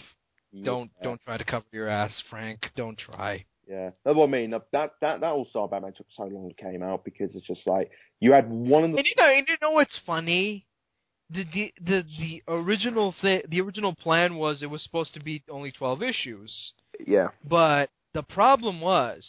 Don't 0.63 0.91
don't 1.03 1.21
try 1.21 1.37
to 1.37 1.45
cover 1.45 1.67
your 1.73 1.89
ass, 1.89 2.23
Frank. 2.31 2.71
Don't 2.77 2.97
try. 2.97 3.45
Yeah, 3.69 3.91
that's 4.05 4.17
what 4.17 4.29
I 4.29 4.33
mean. 4.33 4.53
Uh, 4.55 4.61
that 4.73 4.93
that 5.01 5.21
that 5.21 5.33
All 5.33 5.47
Star 5.47 5.69
Batman 5.69 5.93
took 5.93 6.07
so 6.15 6.25
long 6.25 6.49
to 6.51 6.55
came 6.55 6.83
out 6.83 7.05
because 7.05 7.35
it's 7.35 7.47
just 7.47 7.67
like 7.67 7.91
you 8.21 8.33
had 8.33 8.51
one 8.51 8.85
of 8.85 8.91
the 8.93 8.99
And 8.99 9.07
you 9.07 9.15
know, 9.17 9.31
and 9.31 9.47
you 9.49 9.57
know 9.63 9.71
what's 9.73 9.99
funny? 10.07 10.67
The 11.31 11.45
the 11.53 11.75
the 11.85 12.05
the 12.19 12.43
original 12.49 13.15
thing, 13.23 13.43
the 13.49 13.61
original 13.61 13.95
plan 13.95 14.37
was 14.37 14.63
it 14.63 14.67
was 14.67 14.83
supposed 14.83 15.15
to 15.15 15.21
be 15.21 15.43
only 15.51 15.73
twelve 15.73 16.03
issues, 16.03 16.73
yeah. 17.07 17.29
but 17.49 17.89
the 18.13 18.23
problem 18.23 18.81
was, 18.81 19.27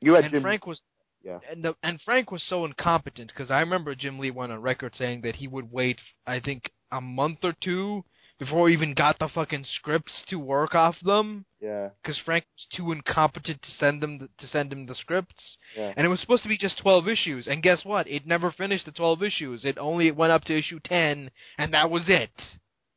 You 0.00 0.14
had 0.14 0.24
and 0.24 0.32
Jim. 0.32 0.42
Frank 0.42 0.66
was 0.66 0.80
Yeah. 1.24 1.38
and 1.50 1.62
the, 1.64 1.76
and 1.82 2.00
Frank 2.02 2.30
was 2.32 2.42
so 2.48 2.64
incompetent 2.64 3.28
because 3.28 3.50
I 3.50 3.60
remember 3.60 3.94
Jim 3.94 4.18
Lee 4.18 4.30
went 4.32 4.52
on 4.52 4.60
record 4.60 4.94
saying 4.96 5.20
that 5.22 5.36
he 5.36 5.46
would 5.48 5.70
wait, 5.72 5.98
I 6.26 6.40
think, 6.40 6.70
a 6.90 7.00
month 7.00 7.38
or 7.44 7.54
two 7.62 8.04
before 8.38 8.68
he 8.68 8.74
even 8.74 8.92
got 8.94 9.18
the 9.18 9.28
fucking 9.28 9.64
scripts 9.64 10.22
to 10.28 10.38
work 10.38 10.74
off 10.74 10.96
them 11.02 11.46
Yeah, 11.60 11.88
because 12.02 12.18
Frank 12.18 12.44
was 12.54 12.66
too 12.76 12.92
incompetent 12.92 13.62
to 13.62 13.70
send 13.70 14.02
them 14.02 14.18
the, 14.18 14.28
to 14.38 14.46
send 14.46 14.72
him 14.72 14.86
the 14.86 14.94
scripts. 14.94 15.56
yeah. 15.76 15.92
And 15.96 16.04
it 16.04 16.08
was 16.10 16.20
supposed 16.20 16.42
to 16.42 16.48
be 16.48 16.58
just 16.58 16.78
12 16.78 17.08
issues, 17.08 17.46
and 17.46 17.62
guess 17.62 17.84
what? 17.84 18.06
It 18.08 18.26
never 18.26 18.50
finished 18.50 18.84
the 18.84 18.92
12 18.92 19.22
issues. 19.22 19.64
It 19.64 19.78
only 19.78 20.10
went 20.10 20.32
up 20.32 20.44
to 20.44 20.58
issue 20.58 20.80
10, 20.84 21.30
and 21.58 21.72
that 21.74 21.90
was 21.90 22.04
it. 22.08 22.30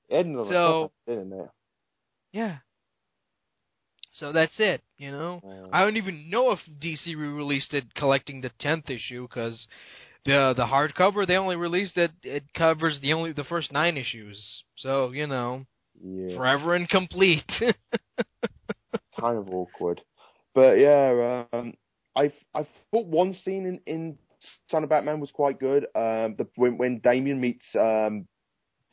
So- 0.10 0.16
cliffhanger, 0.16 0.90
didn't 1.08 1.34
it? 1.40 1.50
Yeah. 2.34 2.58
So 4.12 4.34
that's 4.34 4.60
it, 4.60 4.82
you 4.98 5.12
know? 5.12 5.40
Uh, 5.46 5.70
I 5.72 5.82
don't 5.84 5.96
even 5.96 6.30
know 6.30 6.52
if 6.52 6.60
DC 6.84 7.06
re-released 7.16 7.74
it 7.74 7.94
collecting 7.96 8.42
the 8.42 8.52
10th 8.62 8.90
issue, 8.90 9.26
because 9.28 9.66
the 10.30 10.54
the 10.56 10.66
hardcover, 10.66 11.28
they 11.28 11.36
only 11.36 11.56
released 11.56 11.98
it, 11.98 12.12
it 12.24 12.44
covers 12.54 13.00
the 13.02 13.14
only 13.14 13.34
the 13.34 13.44
first 13.44 13.72
nine 13.72 13.98
issues. 13.98 14.64
So, 14.78 15.12
you 15.12 15.28
know, 15.28 15.66
yeah. 16.02 16.36
forever 16.36 16.76
incomplete. 16.76 17.44
kind 19.20 19.38
of 19.38 19.50
awkward. 19.50 20.02
But 20.54 20.74
yeah, 20.74 21.44
um, 21.54 21.74
I 22.16 22.32
I 22.54 22.68
thought 22.92 23.06
one 23.08 23.36
scene 23.44 23.66
in, 23.66 23.80
in 23.86 24.18
Son 24.70 24.84
of 24.84 24.90
Batman 24.90 25.20
was 25.20 25.32
quite 25.32 25.60
good. 25.60 25.84
Um, 25.96 26.36
the 26.38 26.48
when 26.56 26.78
when 26.78 27.00
Damian 27.00 27.42
meets 27.42 27.66
um 27.76 28.28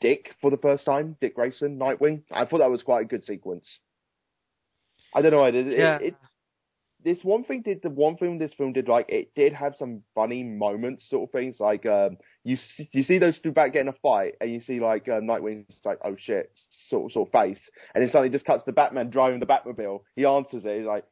Dick 0.01 0.34
for 0.41 0.51
the 0.51 0.59
first 0.59 0.84
time, 0.84 1.16
Dick 1.20 1.34
Grayson, 1.34 1.78
Nightwing. 1.78 2.22
I 2.30 2.45
thought 2.45 2.59
that 2.59 2.70
was 2.70 2.82
quite 2.82 3.03
a 3.03 3.09
good 3.09 3.24
sequence. 3.24 3.66
I 5.14 5.22
don't 5.22 5.32
know. 5.32 5.45
I 5.45 5.51
did. 5.51 5.66
yeah. 5.68 5.97
It, 5.97 6.03
it, 6.03 6.14
this 7.07 7.18
one 7.22 7.44
thing 7.44 7.62
did 7.62 7.82
the 7.82 7.88
one 7.88 8.16
thing 8.16 8.36
this 8.36 8.52
film 8.59 8.72
did 8.72 8.88
like 8.88 9.07
it 9.09 9.32
did 9.36 9.52
have 9.52 9.74
some 9.78 10.02
funny 10.12 10.42
moments, 10.42 11.09
sort 11.09 11.22
of 11.22 11.30
things 11.30 11.59
like 11.61 11.86
um 11.86 12.18
you 12.42 12.59
you 12.90 13.04
see 13.04 13.18
those 13.18 13.38
two 13.38 13.52
back 13.52 13.72
getting 13.72 13.88
a 13.88 13.94
fight, 14.02 14.34
and 14.40 14.52
you 14.52 14.61
see 14.61 14.80
like 14.80 15.09
uh, 15.09 15.20
Nightwing's 15.20 15.72
like 15.84 15.98
oh 16.04 16.16
shit 16.18 16.50
sort 16.90 17.04
of 17.04 17.12
sort 17.12 17.28
of 17.28 17.32
face, 17.32 17.61
and 17.94 18.02
then 18.02 18.11
suddenly 18.11 18.30
just 18.30 18.44
cuts 18.44 18.64
the 18.66 18.72
Batman 18.72 19.11
driving 19.11 19.38
the 19.38 19.46
Batmobile. 19.46 20.00
He 20.16 20.24
answers 20.24 20.64
it, 20.64 20.78
he's 20.78 20.86
like 20.86 21.04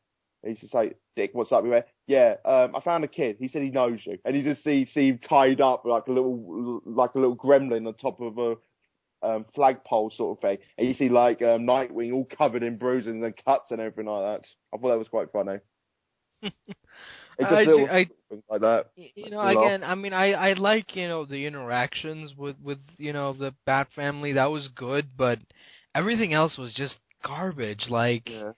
he's 0.45 0.59
just 0.59 0.74
like 0.74 0.97
Dick, 1.14 1.30
what's 1.32 1.53
up? 1.53 1.62
We 1.62 1.70
went 1.70 1.86
yeah, 2.09 2.34
um, 2.45 2.74
I 2.74 2.80
found 2.84 3.05
a 3.05 3.09
kid. 3.09 3.36
He 3.38 3.47
said 3.47 3.62
he 3.62 3.70
knows 3.70 4.01
you, 4.05 4.18
and 4.24 4.36
you 4.36 4.42
just 4.42 4.64
see 4.64 4.88
see 4.92 5.11
him 5.11 5.20
tied 5.28 5.61
up 5.61 5.84
like 5.84 6.09
a 6.09 6.12
little 6.12 6.82
like 6.84 7.14
a 7.14 7.20
little 7.20 7.36
gremlin 7.36 7.86
on 7.86 7.95
top 7.95 8.20
of 8.20 8.36
a 8.36 8.57
um, 9.24 9.47
flagpole 9.55 10.11
sort 10.11 10.38
of 10.38 10.42
thing, 10.42 10.59
and 10.76 10.88
you 10.88 10.95
see 10.95 11.09
like 11.09 11.40
um, 11.40 11.61
Nightwing 11.61 12.12
all 12.12 12.26
covered 12.36 12.64
in 12.64 12.78
bruises 12.78 13.14
and 13.14 13.34
cuts 13.45 13.70
and 13.70 13.80
everything 13.80 14.11
like 14.11 14.42
that. 14.42 14.49
I 14.74 14.78
thought 14.78 14.88
that 14.88 14.99
was 14.99 15.07
quite 15.07 15.30
funny. 15.32 15.61
I, 17.40 17.64
do- 17.64 17.88
I 17.90 18.07
like 18.51 18.61
that. 18.61 18.86
You 18.97 19.30
know 19.30 19.38
Well- 19.38 19.64
again 19.64 19.82
i 19.84 19.95
mean 19.95 20.12
i 20.12 20.32
i 20.32 20.53
like 20.53 20.95
you 20.97 21.09
know 21.09 21.24
the 21.24 21.47
interactions 21.47 22.32
with 22.36 22.57
with 22.62 22.78
you 22.99 23.12
know 23.12 23.32
the 23.32 23.55
bat 23.66 23.88
family 23.97 24.32
that 24.34 24.51
was 24.51 24.68
good 24.68 25.09
but 25.16 25.38
everything 25.95 26.32
else 26.32 26.57
was 26.59 26.72
just 26.74 26.97
garbage. 27.24 27.86
Like 27.88 28.28
Yeah. 28.28 28.53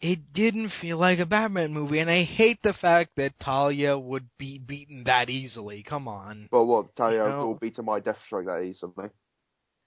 it 0.00 0.32
didn't 0.34 0.70
feel 0.80 0.98
like 0.98 1.18
a 1.18 1.24
Batman 1.26 1.72
movie, 1.72 1.98
and 2.00 2.10
I 2.10 2.24
hate 2.24 2.58
the 2.62 2.74
fact 2.74 3.12
that 3.16 3.38
Talia 3.40 3.96
would 3.98 4.28
be 4.38 4.58
beaten 4.58 5.04
that 5.04 5.30
easily. 5.30 5.82
Come 5.82 6.06
on. 6.06 6.48
But 6.50 6.64
what, 6.64 6.94
Talia 6.94 7.22
You 7.24 7.28
know- 7.30 7.46
will 7.46 7.54
beat 7.54 7.78
my 7.82 8.00
Deathstroke 8.00 8.46
that 8.46 8.62
easily. 8.64 9.08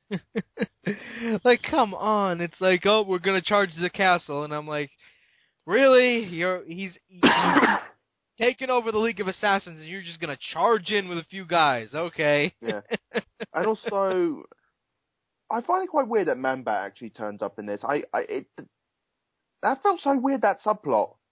like, 1.43 1.61
come 1.61 1.93
on! 1.93 2.41
It's 2.41 2.59
like, 2.59 2.86
oh, 2.86 3.03
we're 3.03 3.19
gonna 3.19 3.41
charge 3.41 3.69
the 3.80 3.89
castle, 3.91 4.43
and 4.43 4.53
I'm 4.53 4.67
like, 4.67 4.89
really? 5.70 6.26
You're 6.26 6.63
he's, 6.65 6.97
he's 7.07 7.22
taking 8.38 8.70
over 8.70 8.91
the 8.91 8.97
League 8.97 9.20
of 9.20 9.28
Assassins, 9.28 9.80
and 9.80 9.88
you're 9.89 10.01
just 10.01 10.20
gonna 10.20 10.38
charge 10.53 10.89
in 10.89 11.07
with 11.07 11.17
a 11.20 11.24
few 11.26 11.45
guys? 11.45 11.89
Okay. 11.93 12.53
Yeah. 12.61 12.82
and 13.53 13.65
also, 13.65 14.43
I 15.49 15.61
find 15.61 15.84
it 15.84 15.89
quite 15.89 16.07
weird 16.07 16.28
that 16.28 16.38
Manbat 16.38 16.86
actually 16.86 17.11
turns 17.11 17.41
up 17.41 17.59
in 17.59 17.65
this. 17.65 17.82
I, 17.84 18.03
I, 18.13 18.20
it, 18.28 18.45
that 19.61 19.82
felt 19.84 19.99
so 20.01 20.17
weird 20.17 20.41
that 20.41 20.57
subplot. 20.65 21.15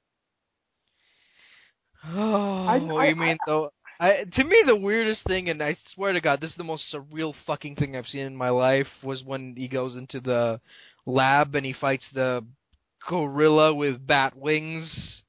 Oh, 2.09 2.65
I- 2.65 2.79
what 2.79 3.05
I- 3.05 3.09
you 3.09 3.15
mean 3.15 3.37
though? 3.45 3.71
I, 3.99 4.25
to 4.31 4.43
me, 4.43 4.61
the 4.63 4.75
weirdest 4.75 5.23
thing, 5.25 5.49
and 5.49 5.59
I 5.63 5.75
swear 5.95 6.13
to 6.13 6.21
God, 6.21 6.39
this 6.39 6.51
is 6.51 6.55
the 6.55 6.63
most 6.63 6.83
surreal 6.93 7.33
fucking 7.47 7.77
thing 7.77 7.95
I've 7.97 8.05
seen 8.05 8.27
in 8.27 8.35
my 8.35 8.49
life, 8.49 8.85
was 9.01 9.23
when 9.23 9.55
he 9.57 9.67
goes 9.67 9.95
into 9.95 10.19
the 10.19 10.61
lab 11.07 11.55
and 11.55 11.65
he 11.65 11.73
fights 11.73 12.05
the 12.13 12.45
gorilla 13.07 13.73
with 13.73 14.05
bat 14.05 14.35
wings. 14.35 15.23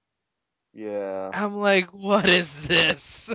Yeah. 0.73 1.31
I'm 1.33 1.57
like, 1.57 1.93
what 1.93 2.29
is 2.29 2.47
this? 2.69 3.01
You 3.29 3.35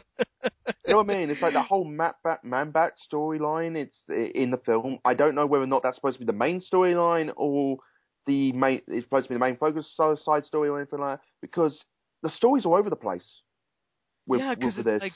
know 0.88 0.97
what 0.97 1.09
I 1.09 1.19
mean? 1.19 1.29
It's 1.29 1.41
like 1.41 1.53
the 1.53 1.61
whole 1.61 1.84
Matt 1.84 2.15
Bat, 2.23 2.39
Manbat 2.45 2.91
storyline. 3.11 3.75
It's 3.75 3.97
in 4.07 4.51
the 4.51 4.57
film. 4.57 4.99
I 5.03 5.13
don't 5.13 5.36
know 5.36 5.45
whether 5.45 5.63
or 5.63 5.67
not 5.67 5.84
that's 5.84 5.95
supposed 5.95 6.15
to 6.15 6.19
be 6.19 6.25
the 6.25 6.38
main 6.38 6.61
storyline 6.61 7.31
or 7.36 7.77
the 8.27 8.51
main. 8.53 8.81
It's 8.88 9.05
supposed 9.05 9.25
to 9.25 9.29
be 9.29 9.36
the 9.36 9.39
main 9.39 9.57
focus 9.57 9.91
so- 9.95 10.17
side 10.23 10.45
story 10.45 10.69
or 10.69 10.77
anything 10.79 10.99
like 10.99 11.19
that. 11.19 11.25
Because 11.41 11.84
the 12.21 12.29
story's 12.29 12.65
all 12.65 12.75
over 12.75 12.89
the 12.89 12.95
place. 12.95 13.27
With, 14.25 14.39
yeah, 14.39 14.55
because 14.55 14.77
like, 14.86 15.11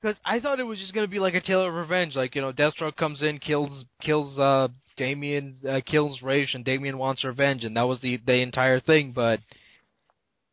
because 0.00 0.18
I 0.24 0.40
thought 0.40 0.60
it 0.60 0.64
was 0.64 0.78
just 0.78 0.94
gonna 0.94 1.08
be 1.08 1.18
like 1.18 1.34
a 1.34 1.40
tale 1.40 1.62
of 1.62 1.72
revenge, 1.72 2.16
like 2.16 2.34
you 2.34 2.40
know, 2.40 2.52
Deathstroke 2.52 2.96
comes 2.96 3.22
in, 3.22 3.38
kills 3.38 3.84
kills 4.00 4.38
uh 4.38 4.68
Damian, 4.96 5.56
uh, 5.68 5.80
kills 5.84 6.20
Ra's, 6.22 6.50
and 6.52 6.64
Damian 6.64 6.98
wants 6.98 7.24
revenge, 7.24 7.64
and 7.64 7.76
that 7.76 7.88
was 7.88 8.00
the 8.00 8.20
the 8.26 8.42
entire 8.42 8.80
thing. 8.80 9.12
But 9.12 9.40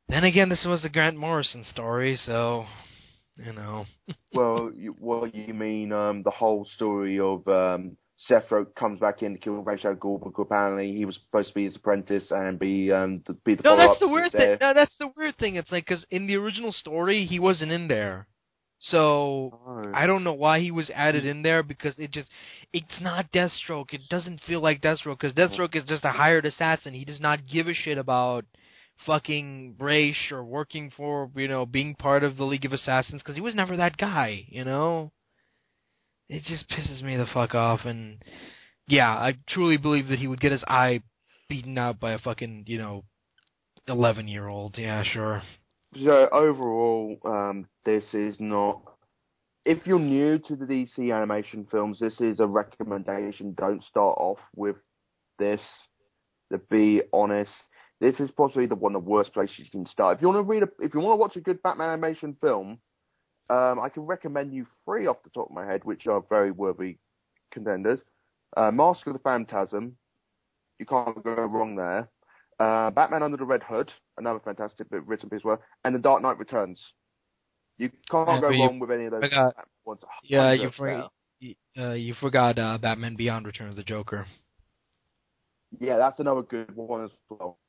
then 0.08 0.24
again, 0.24 0.50
this 0.50 0.66
was 0.66 0.82
the 0.82 0.90
Grant 0.90 1.18
Morrison 1.18 1.66
story, 1.70 2.18
so 2.26 2.66
you 3.36 3.54
know. 3.54 3.86
well, 4.34 4.72
you, 4.76 4.96
what 5.00 5.36
you 5.36 5.54
mean? 5.54 5.92
Um, 5.92 6.24
the 6.24 6.32
whole 6.32 6.66
story 6.76 7.20
of 7.20 7.48
um, 7.48 7.98
Seth 8.18 8.52
comes 8.78 9.00
back 9.00 9.22
in 9.22 9.34
to 9.34 9.40
kill 9.40 9.64
Ra's 9.64 9.86
al 9.86 9.96
Ghul 9.96 10.20
because 10.20 10.46
apparently 10.46 10.96
he 10.96 11.06
was 11.06 11.16
supposed 11.16 11.50
to 11.50 11.54
be 11.54 11.66
his 11.66 11.76
apprentice 11.76 12.26
and 12.32 12.58
be 12.58 12.92
um 12.92 13.22
the, 13.28 13.34
be 13.34 13.56
the 13.56 13.64
No, 13.64 13.78
that's 13.78 14.00
the 14.00 14.08
weird 14.08 14.32
thing. 14.32 14.58
No, 14.60 14.74
that's 14.74 14.96
the 14.98 15.12
weird 15.16 15.38
thing. 15.38 15.56
It's 15.56 15.72
like 15.72 15.86
because 15.86 16.06
in 16.10 16.26
the 16.28 16.36
original 16.36 16.72
story, 16.72 17.26
he 17.26 17.40
wasn't 17.40 17.72
in 17.72 17.88
there, 17.88 18.28
so 18.80 19.52
Oh. 19.68 19.92
I 19.94 20.06
don't 20.08 20.24
know 20.24 20.34
why 20.34 20.60
he 20.60 20.72
was 20.72 20.90
added 20.94 21.24
hmm. 21.24 21.30
in 21.30 21.42
there 21.42 21.64
because 21.64 21.98
it 22.00 22.12
just 22.12 22.30
it's 22.74 23.02
not 23.02 23.32
Deathstroke. 23.32 23.94
It 23.94 24.10
doesn't 24.10 24.42
feel 24.42 24.62
like 24.62 24.82
Deathstroke 24.82 25.20
because 25.20 25.34
Deathstroke 25.34 25.76
is 25.76 25.86
just 25.86 26.06
a 26.06 26.12
hired 26.12 26.46
assassin. 26.46 26.94
He 26.94 27.06
does 27.06 27.20
not 27.20 27.48
give 27.48 27.68
a 27.68 27.74
shit 27.74 27.98
about 27.98 28.46
fucking 29.06 29.76
Ra's 29.80 30.16
or 30.32 30.44
working 30.44 30.92
for 30.96 31.30
you 31.36 31.48
know 31.48 31.66
being 31.66 31.96
part 31.96 32.24
of 32.24 32.38
the 32.38 32.46
League 32.46 32.66
of 32.66 32.74
Assassins 32.74 33.22
because 33.22 33.36
he 33.36 33.42
was 33.42 33.56
never 33.56 33.78
that 33.78 33.98
guy. 33.98 34.46
You 34.50 34.66
know, 34.66 35.12
it 36.30 36.44
just 36.44 36.70
pisses 36.70 37.02
me 37.04 37.18
the 37.18 37.26
fuck 37.26 37.56
off. 37.56 37.82
And 37.86 38.24
yeah, 38.88 39.10
I 39.10 39.38
truly 39.48 39.78
believe 39.78 40.08
that 40.08 40.20
he 40.20 40.28
would 40.28 40.42
get 40.42 40.52
his 40.52 40.64
eye 40.68 41.02
beaten 41.50 41.78
out 41.78 42.00
by 42.00 42.12
a 42.14 42.20
fucking 42.20 42.66
you 42.68 42.78
know 42.78 43.04
eleven 43.88 44.28
year 44.28 44.48
old. 44.48 44.78
Yeah, 44.78 45.04
sure. 45.04 45.42
So 46.04 46.30
overall, 46.32 47.18
um, 47.26 47.68
this 47.86 48.04
is 48.14 48.36
not. 48.40 48.82
If 49.66 49.86
you're 49.86 50.00
new 50.00 50.40
to 50.40 50.56
the 50.56 50.66
DC 50.66 51.14
animation 51.14 51.68
films, 51.70 52.00
this 52.00 52.22
is 52.22 52.40
a 52.40 52.48
recommendation. 52.48 53.54
Don't 53.58 53.84
start 53.84 54.18
off 54.18 54.40
with 54.56 54.76
this. 55.40 55.62
To 56.52 56.60
be 56.70 57.02
honest, 57.12 57.52
this 58.00 58.20
is 58.20 58.32
possibly 58.32 58.68
the 58.68 58.76
one 58.76 58.96
of 58.96 59.04
the 59.04 59.10
worst 59.10 59.34
places 59.34 59.60
you 59.60 59.70
can 59.70 59.86
start. 59.86 60.18
If 60.18 60.22
you 60.22 60.30
want 60.30 60.38
to 60.38 60.44
read, 60.44 60.64
a, 60.64 60.68
if 60.80 60.94
you 60.94 61.00
want 61.00 61.14
to 61.14 61.22
watch 61.22 61.36
a 61.36 61.42
good 61.42 61.62
Batman 61.62 61.90
animation 61.90 62.38
film, 62.40 62.80
um, 63.50 63.80
I 63.80 63.90
can 63.90 64.04
recommend 64.04 64.54
you 64.54 64.66
three 64.86 65.08
off 65.08 65.24
the 65.24 65.30
top 65.32 65.50
of 65.50 65.56
my 65.56 65.66
head, 65.66 65.84
which 65.84 66.08
are 66.08 66.24
very 66.30 66.52
worthy 66.52 66.98
contenders. 67.52 68.00
Uh, 68.56 68.72
Mask 68.72 69.06
of 69.08 69.14
the 69.14 69.20
Phantasm, 69.20 69.98
you 70.80 70.86
can't 70.86 71.22
go 71.24 71.34
wrong 71.34 71.76
there. 71.76 72.10
Uh, 72.60 72.90
Batman 72.92 73.22
Under 73.24 73.38
the 73.38 73.46
Red 73.46 73.62
Hood, 73.64 73.92
another 74.18 74.40
fantastic 74.40 74.90
bit 74.90 75.06
written 75.06 75.30
piece 75.30 75.42
of 75.42 75.46
work, 75.46 75.62
and 75.86 75.94
The 75.94 76.00
Dark 76.00 76.22
Knight 76.24 76.40
Returns. 76.40 76.82
You 77.78 77.90
can't 78.10 78.28
Yeah, 78.28 78.42
go 78.42 78.50
you 78.50 78.64
wrong 78.64 78.80
with 78.80 78.90
any 78.92 79.06
of 79.06 79.12
those 79.12 79.22
forgot- 79.22 79.56
ones. 79.86 80.02
Yeah, 80.24 80.52
you 80.54 80.70
100%. 80.70 80.74
forgot. 80.76 81.12
Uh, 81.78 81.92
you 81.94 82.16
forgot 82.16 82.58
uh, 82.58 82.80
Batman 82.80 83.16
Beyond: 83.16 83.46
Return 83.46 83.70
of 83.70 83.76
the 83.76 83.84
Joker. 83.84 84.26
Yeah, 85.80 85.98
that's 85.98 86.20
another 86.20 86.42
good 86.42 86.76
one 86.76 87.04
as 87.06 87.12
well. 87.30 87.60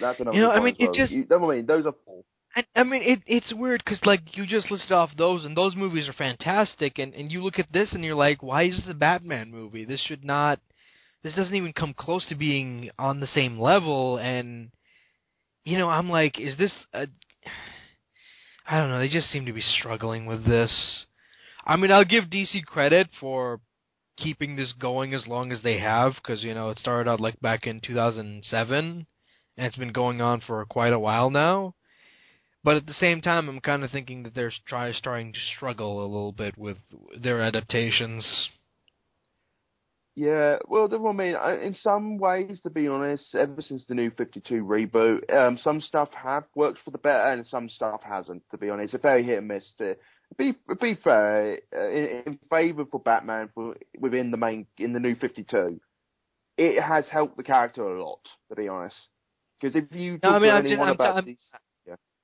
That's 0.00 0.18
another. 0.20 0.36
You 0.36 0.42
know, 0.44 0.50
I 0.50 0.54
one 0.60 0.64
mean, 0.64 0.74
as 0.74 0.80
well. 0.80 0.92
it 0.92 0.96
just- 0.96 1.12
You 1.12 1.26
know 1.28 1.38
what 1.38 1.52
I 1.52 1.56
mean? 1.56 1.66
Those 1.66 1.84
are 1.86 1.94
four. 2.06 2.24
I, 2.56 2.64
I 2.76 2.84
mean, 2.84 3.02
it, 3.02 3.20
it's 3.26 3.52
weird 3.52 3.82
because 3.84 4.00
like 4.06 4.36
you 4.38 4.46
just 4.46 4.70
listed 4.70 4.92
off 4.92 5.10
those, 5.18 5.44
and 5.44 5.54
those 5.56 5.74
movies 5.76 6.08
are 6.08 6.12
fantastic, 6.14 6.98
and 6.98 7.12
and 7.12 7.30
you 7.30 7.42
look 7.42 7.58
at 7.58 7.70
this 7.72 7.92
and 7.92 8.02
you're 8.04 8.14
like, 8.14 8.42
why 8.42 8.62
is 8.64 8.76
this 8.76 8.86
a 8.88 8.94
Batman 8.94 9.50
movie? 9.50 9.84
This 9.84 10.00
should 10.00 10.24
not. 10.24 10.60
This 11.24 11.34
doesn't 11.34 11.54
even 11.54 11.72
come 11.72 11.94
close 11.94 12.26
to 12.26 12.34
being 12.34 12.90
on 12.98 13.18
the 13.18 13.26
same 13.26 13.58
level, 13.58 14.18
and 14.18 14.70
you 15.64 15.78
know, 15.78 15.88
I'm 15.88 16.10
like, 16.10 16.38
is 16.38 16.56
this? 16.58 16.72
A, 16.92 17.08
I 18.66 18.78
don't 18.78 18.90
know. 18.90 18.98
They 18.98 19.08
just 19.08 19.30
seem 19.30 19.46
to 19.46 19.52
be 19.52 19.62
struggling 19.62 20.26
with 20.26 20.44
this. 20.46 21.06
I 21.66 21.76
mean, 21.76 21.90
I'll 21.90 22.04
give 22.04 22.24
DC 22.24 22.64
credit 22.66 23.08
for 23.18 23.60
keeping 24.18 24.54
this 24.54 24.72
going 24.72 25.12
as 25.14 25.26
long 25.26 25.50
as 25.50 25.62
they 25.62 25.78
have, 25.78 26.14
because 26.16 26.44
you 26.44 26.52
know 26.54 26.68
it 26.68 26.78
started 26.78 27.10
out 27.10 27.20
like 27.20 27.40
back 27.40 27.66
in 27.66 27.80
2007, 27.80 29.06
and 29.56 29.66
it's 29.66 29.76
been 29.76 29.92
going 29.92 30.20
on 30.20 30.42
for 30.42 30.64
quite 30.66 30.92
a 30.92 30.98
while 30.98 31.30
now. 31.30 31.74
But 32.62 32.76
at 32.76 32.86
the 32.86 32.94
same 32.94 33.22
time, 33.22 33.48
I'm 33.48 33.60
kind 33.60 33.82
of 33.82 33.90
thinking 33.90 34.24
that 34.24 34.34
they're 34.34 34.52
try, 34.66 34.92
starting 34.92 35.32
to 35.32 35.38
struggle 35.56 36.00
a 36.00 36.06
little 36.06 36.32
bit 36.32 36.56
with 36.58 36.78
their 37.18 37.40
adaptations. 37.42 38.50
Yeah, 40.16 40.58
well, 40.68 40.88
I 41.08 41.12
mean, 41.12 41.34
in 41.62 41.74
some 41.74 42.18
ways, 42.18 42.60
to 42.62 42.70
be 42.70 42.86
honest, 42.86 43.34
ever 43.34 43.60
since 43.60 43.84
the 43.86 43.94
new 43.96 44.10
52 44.10 44.64
reboot, 44.64 45.32
um, 45.34 45.58
some 45.58 45.80
stuff 45.80 46.08
have 46.14 46.44
worked 46.54 46.78
for 46.84 46.92
the 46.92 46.98
better 46.98 47.32
and 47.32 47.44
some 47.46 47.68
stuff 47.68 48.00
hasn't, 48.04 48.44
to 48.52 48.58
be 48.58 48.70
honest. 48.70 48.94
It's 48.94 49.02
a 49.02 49.02
very 49.02 49.24
hit 49.24 49.38
and 49.38 49.48
miss. 49.48 49.68
To 49.78 49.96
be, 50.38 50.52
be 50.80 50.94
fair, 51.02 51.58
uh, 51.76 51.88
in, 51.88 52.22
in 52.26 52.38
favour 52.48 52.84
for 52.88 53.00
Batman 53.00 53.48
for 53.54 53.74
within 53.98 54.30
the 54.30 54.36
main, 54.36 54.66
in 54.78 54.92
the 54.92 55.00
new 55.00 55.16
52, 55.16 55.80
it 56.58 56.80
has 56.80 57.06
helped 57.10 57.36
the 57.36 57.42
character 57.42 57.82
a 57.82 58.00
lot, 58.04 58.20
to 58.50 58.54
be 58.54 58.68
honest. 58.68 58.96
Because 59.60 59.74
if 59.74 59.84
you 59.90 60.20
No, 60.22 60.30
I 60.30 60.38
mean, 60.38 60.50
I'm 60.52 60.68
just- 60.68 60.80
I'm 60.80 60.96
ta- 60.96 61.04
I'm- 61.14 61.24
these, 61.24 61.38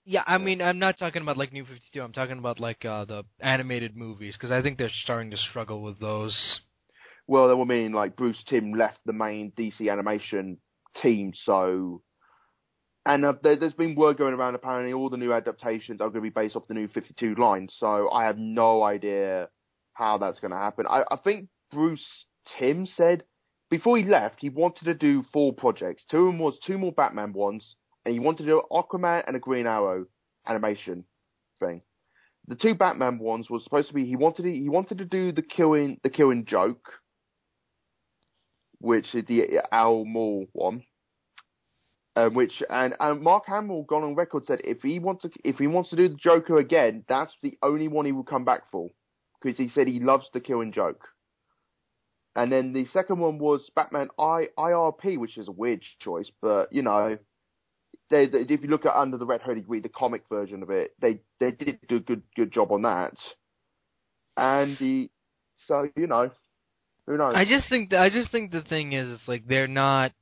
Yeah, 0.05 0.23
I 0.27 0.35
Yeah. 0.37 0.39
mean, 0.39 0.63
I'm 0.63 0.79
not 0.79 0.97
talking 0.99 1.23
about 1.23 1.37
like 1.37 1.53
New 1.53 1.65
52. 1.65 2.01
I'm 2.01 2.13
talking 2.13 2.39
about 2.39 2.59
like 2.59 2.85
uh, 2.85 3.05
the 3.05 3.25
animated 3.41 3.97
movies 3.97 4.35
because 4.37 4.51
I 4.51 4.63
think 4.63 4.79
they're 4.79 4.89
starting 4.89 5.31
to 5.33 5.37
struggle 5.37 5.83
with 5.83 5.99
those. 6.01 6.61
Well, 7.31 7.63
I 7.63 7.65
mean, 7.65 7.93
like 7.93 8.17
Bruce 8.17 8.43
Timm 8.49 8.73
left 8.73 8.99
the 9.07 9.13
main 9.13 9.53
DC 9.57 9.89
animation 9.89 10.59
team, 11.01 11.33
so 11.45 12.03
and 13.07 13.25
uh, 13.25 13.35
there, 13.41 13.55
there's 13.55 13.73
been 13.73 13.95
word 13.95 14.19
going 14.19 14.35
around 14.35 14.57
apparently 14.57 14.93
all 14.93 15.11
the 15.11 15.17
new 15.17 15.33
adaptations 15.33 16.01
are 16.01 16.11
going 16.11 16.25
to 16.25 16.29
be 16.29 16.31
based 16.31 16.57
off 16.57 16.67
the 16.67 16.75
new 16.75 16.89
52 16.89 17.37
line. 17.37 17.69
So 17.71 18.11
I 18.11 18.25
have 18.25 18.37
no 18.37 18.83
idea 18.83 19.49
how 19.93 20.19
that's 20.19 20.41
going 20.41 20.51
to 20.51 20.57
happen. 20.57 20.87
I, 20.91 21.05
I 21.09 21.19
think 21.23 21.47
Bruce 21.71 22.05
Timm 22.59 22.89
said 22.97 23.23
before 23.71 23.97
he 23.97 24.03
left 24.03 24.39
he 24.41 24.49
wanted 24.49 24.87
to 24.87 24.95
do 24.95 25.23
four 25.33 25.53
projects. 25.53 26.03
Two 26.11 26.27
of 26.27 26.33
them 26.33 26.41
was 26.41 26.59
two 26.67 26.79
more 26.79 26.91
Batman 26.91 27.33
ones, 27.33 27.77
and 28.05 28.13
he 28.13 28.19
wanted 28.19 28.43
to 28.43 28.51
do 28.51 28.63
Aquaman 28.73 29.23
and 29.29 29.37
a 29.37 29.39
Green 29.39 29.69
Arrow 29.69 30.07
animation 30.49 31.05
thing. 31.61 31.83
The 32.49 32.57
two 32.57 32.75
Batman 32.75 33.21
ones 33.21 33.49
was 33.49 33.63
supposed 33.63 33.87
to 33.87 33.95
be 33.95 34.05
he 34.05 34.17
wanted 34.17 34.43
to, 34.43 34.53
he 34.53 34.69
wanted 34.69 34.99
to 34.99 35.05
do 35.05 35.31
the 35.31 35.43
killing 35.43 36.01
the 36.03 36.11
killing 36.11 36.45
joke, 36.45 36.89
which 38.81 39.15
is 39.15 39.25
the 39.27 39.61
Al 39.73 40.05
Moore 40.05 40.47
one. 40.53 40.83
Um, 42.17 42.35
which 42.35 42.61
and, 42.69 42.95
and 42.99 43.23
Mark 43.23 43.45
Hamill 43.47 43.85
gone 43.85 44.03
on 44.03 44.17
record 44.17 44.45
said 44.45 44.61
if 44.65 44.83
he 44.83 44.99
wants 44.99 45.23
to 45.23 45.31
if 45.45 45.59
he 45.59 45.69
wants 45.69 45.91
to 45.91 45.97
do 45.97 46.09
the 46.09 46.17
Joker 46.17 46.57
again, 46.57 47.05
that's 47.09 47.33
the 47.43 47.57
only 47.63 47.87
one 47.87 48.05
he 48.05 48.13
will 48.13 48.25
come 48.25 48.45
back 48.45 48.63
for 48.73 48.89
because 49.41 49.57
he 49.57 49.69
said 49.69 49.87
he 49.87 50.01
loves 50.01 50.27
the 50.33 50.41
killing 50.41 50.73
joke. 50.73 51.07
And 52.35 52.51
then 52.51 52.73
the 52.73 52.87
second 52.93 53.19
one 53.19 53.39
was 53.39 53.71
Batman 53.75 54.09
I 54.19 54.49
IRP, 54.59 55.19
which 55.19 55.39
is 55.39 55.49
a 55.49 55.53
weird 55.53 55.83
choice, 56.01 56.31
but 56.43 56.73
you 56.73 56.83
know, 56.83 57.17
they, 58.11 58.27
they, 58.27 58.41
if 58.41 58.63
you 58.63 58.69
look 58.69 58.87
at 58.87 58.95
Under 58.95 59.17
the 59.17 59.27
Red 59.27 59.43
Hood, 59.43 59.65
read 59.69 59.85
the 59.85 59.89
comic 59.89 60.23
version 60.29 60.63
of 60.63 60.71
it. 60.71 60.93
They 61.01 61.21
they 61.39 61.53
did 61.53 61.79
do 61.89 61.97
a 61.97 62.01
good 62.01 62.23
good 62.37 62.53
job 62.53 62.73
on 62.73 62.83
that. 62.83 63.15
And 64.37 64.77
the 64.79 65.11
so 65.67 65.89
you 65.97 66.07
know, 66.07 66.31
who 67.07 67.17
knows? 67.17 67.35
I 67.37 67.45
just 67.45 67.69
think 67.69 67.93
I 67.93 68.11
just 68.11 68.31
think 68.31 68.53
the 68.53 68.63
thing 68.63 68.93
is, 68.93 69.09
it's 69.09 69.29
like 69.29 69.47
they're 69.47 69.69
not 69.69 70.13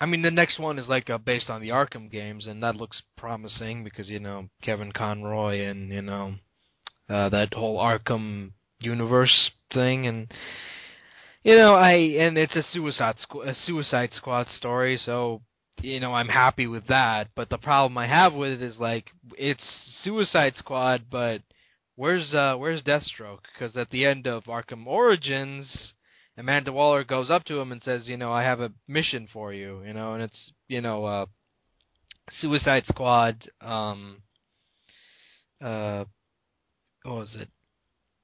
I 0.00 0.06
mean, 0.06 0.22
the 0.22 0.30
next 0.30 0.58
one 0.58 0.78
is 0.78 0.88
like 0.88 1.08
uh, 1.08 1.18
based 1.18 1.48
on 1.48 1.62
the 1.62 1.70
Arkham 1.70 2.10
games, 2.10 2.46
and 2.46 2.62
that 2.62 2.76
looks 2.76 3.02
promising 3.16 3.82
because 3.82 4.10
you 4.10 4.20
know 4.20 4.48
Kevin 4.62 4.92
Conroy 4.92 5.62
and 5.62 5.90
you 5.90 6.02
know 6.02 6.34
uh, 7.08 7.28
that 7.30 7.54
whole 7.54 7.78
Arkham 7.78 8.52
universe 8.78 9.50
thing, 9.72 10.06
and 10.06 10.32
you 11.42 11.56
know 11.56 11.74
I 11.74 11.92
and 11.92 12.36
it's 12.36 12.56
a 12.56 12.62
Suicide 12.62 13.16
Squ- 13.26 13.48
a 13.48 13.54
Suicide 13.54 14.12
Squad 14.12 14.48
story, 14.48 14.98
so 14.98 15.40
you 15.80 15.98
know 15.98 16.12
I'm 16.12 16.28
happy 16.28 16.66
with 16.66 16.88
that. 16.88 17.28
But 17.34 17.48
the 17.48 17.58
problem 17.58 17.96
I 17.96 18.06
have 18.06 18.34
with 18.34 18.52
it 18.52 18.62
is 18.62 18.78
like 18.78 19.06
it's 19.38 19.64
Suicide 20.02 20.56
Squad, 20.56 21.04
but 21.10 21.40
where's 21.94 22.34
uh 22.34 22.56
where's 22.58 22.82
Deathstroke? 22.82 23.44
Because 23.54 23.78
at 23.78 23.88
the 23.88 24.04
end 24.04 24.26
of 24.26 24.44
Arkham 24.44 24.86
Origins 24.86 25.94
Amanda 26.38 26.72
Waller 26.72 27.04
goes 27.04 27.30
up 27.30 27.44
to 27.44 27.58
him 27.58 27.72
and 27.72 27.82
says, 27.82 28.08
you 28.08 28.16
know, 28.16 28.32
I 28.32 28.42
have 28.42 28.60
a 28.60 28.72
mission 28.86 29.28
for 29.32 29.52
you, 29.52 29.82
you 29.86 29.94
know, 29.94 30.14
and 30.14 30.22
it's, 30.22 30.52
you 30.68 30.80
know, 30.80 31.04
uh, 31.04 31.26
Suicide 32.30 32.84
Squad, 32.86 33.48
um, 33.60 34.18
uh, 35.62 36.04
what 37.04 37.14
was 37.16 37.36
it? 37.38 37.48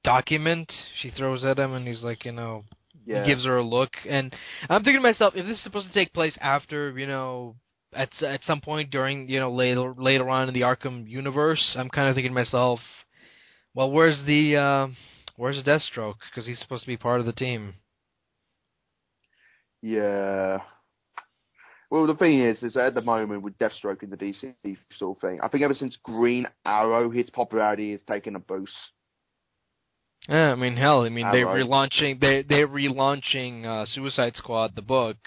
Document 0.03 0.71
she 1.01 1.09
throws 1.09 1.45
at 1.45 1.57
him, 1.57 1.73
and 1.73 1.87
he's 1.87 2.03
like, 2.03 2.25
you 2.25 2.33
know, 2.33 2.65
Yeah. 3.05 3.21
he 3.21 3.29
gives 3.29 3.45
her 3.45 3.57
a 3.57 3.63
look, 3.63 3.91
and 4.07 4.35
I'm 4.69 4.83
thinking 4.83 4.99
to 4.99 5.01
myself, 5.01 5.35
if 5.35 5.45
this 5.45 5.57
is 5.57 5.63
supposed 5.63 5.87
to 5.87 5.93
take 5.93 6.13
place 6.13 6.37
after, 6.41 6.97
you 6.97 7.07
know, 7.07 7.55
at 7.93 8.09
at 8.21 8.43
some 8.45 8.59
point 8.59 8.89
during, 8.89 9.29
you 9.29 9.39
know, 9.39 9.51
later 9.51 9.93
later 9.97 10.29
on 10.29 10.47
in 10.47 10.53
the 10.53 10.61
Arkham 10.61 11.07
universe, 11.07 11.75
I'm 11.77 11.89
kind 11.89 12.09
of 12.09 12.15
thinking 12.15 12.31
to 12.31 12.35
myself, 12.35 12.79
well, 13.73 13.91
where's 13.91 14.21
the 14.25 14.57
uh, 14.57 14.87
where's 15.37 15.63
Deathstroke? 15.63 16.15
Because 16.29 16.45
he's 16.45 16.59
supposed 16.59 16.83
to 16.83 16.87
be 16.87 16.97
part 16.97 17.19
of 17.19 17.25
the 17.25 17.33
team. 17.33 17.75
Yeah. 19.83 20.59
Well, 21.91 22.07
the 22.07 22.15
thing 22.15 22.39
is, 22.39 22.63
is 22.63 22.75
at 22.75 22.95
the 22.95 23.01
moment 23.01 23.43
with 23.43 23.57
Deathstroke 23.59 24.01
in 24.01 24.09
the 24.09 24.17
DC 24.17 24.55
sort 24.97 25.17
of 25.17 25.21
thing, 25.21 25.39
I 25.43 25.47
think 25.47 25.63
ever 25.63 25.75
since 25.75 25.95
Green 26.01 26.47
Arrow, 26.65 27.11
his 27.11 27.29
popularity 27.29 27.91
has 27.91 28.01
taken 28.07 28.35
a 28.35 28.39
boost. 28.39 28.73
Yeah, 30.27 30.51
I 30.51 30.55
mean, 30.55 30.75
hell, 30.75 31.01
I 31.01 31.09
mean, 31.09 31.27
they're 31.31 31.45
relaunching 31.45 32.19
they 32.19 32.43
they're 32.47 32.67
relaunching 32.67 33.65
uh, 33.65 33.85
Suicide 33.85 34.35
Squad, 34.37 34.73
the 34.73 34.81
book, 34.81 35.17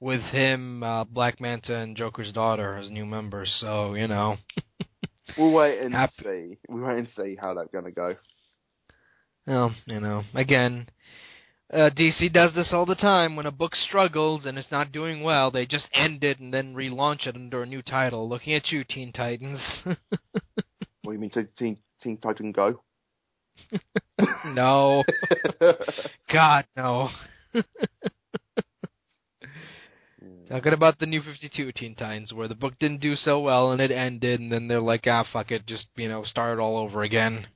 with 0.00 0.22
him, 0.22 0.82
uh, 0.82 1.04
Black 1.04 1.38
Manta, 1.38 1.76
and 1.76 1.94
Joker's 1.94 2.32
daughter 2.32 2.78
as 2.78 2.90
new 2.90 3.04
members. 3.04 3.54
So 3.60 3.94
you 3.94 4.08
know, 4.08 4.38
We'll 5.38 5.52
wait 5.52 5.80
and 5.80 5.94
see. 6.22 6.58
We'll 6.68 6.84
wait 6.86 6.98
and 6.98 7.08
see 7.16 7.36
how 7.40 7.54
that's 7.54 7.70
going 7.70 7.84
to 7.84 7.90
go. 7.90 8.16
well, 9.46 9.74
you 9.86 10.00
know, 10.00 10.22
again, 10.34 10.88
uh, 11.72 11.90
DC 11.90 12.32
does 12.32 12.54
this 12.54 12.72
all 12.72 12.86
the 12.86 12.94
time. 12.94 13.36
When 13.36 13.46
a 13.46 13.50
book 13.50 13.74
struggles 13.74 14.44
and 14.44 14.58
it's 14.58 14.70
not 14.70 14.92
doing 14.92 15.22
well, 15.22 15.50
they 15.50 15.66
just 15.66 15.88
end 15.94 16.22
it 16.22 16.38
and 16.38 16.52
then 16.52 16.74
relaunch 16.74 17.26
it 17.26 17.34
under 17.34 17.62
a 17.62 17.66
new 17.66 17.82
title. 17.82 18.28
Looking 18.28 18.54
at 18.54 18.70
you, 18.70 18.84
Teen 18.84 19.12
Titans. 19.12 19.60
What 21.02 21.14
do 21.14 21.14
you 21.14 21.18
mean, 21.18 21.48
Teen, 21.58 21.78
Teen, 22.00 22.16
Titan 22.18 22.52
Go? 22.52 22.80
no, 24.46 25.02
God, 26.32 26.64
no. 26.76 27.08
Talking 30.48 30.72
about 30.72 31.00
the 31.00 31.06
new 31.06 31.20
52 31.20 31.72
Teen 31.72 31.96
Titans, 31.96 32.32
where 32.32 32.46
the 32.46 32.54
book 32.54 32.74
didn't 32.78 33.00
do 33.00 33.16
so 33.16 33.40
well 33.40 33.72
and 33.72 33.80
it 33.80 33.90
ended, 33.90 34.38
and 34.38 34.52
then 34.52 34.68
they're 34.68 34.80
like, 34.80 35.08
ah, 35.08 35.26
fuck 35.32 35.50
it, 35.50 35.66
just, 35.66 35.86
you 35.96 36.08
know, 36.08 36.22
start 36.22 36.58
it 36.58 36.62
all 36.62 36.78
over 36.78 37.02
again. 37.02 37.48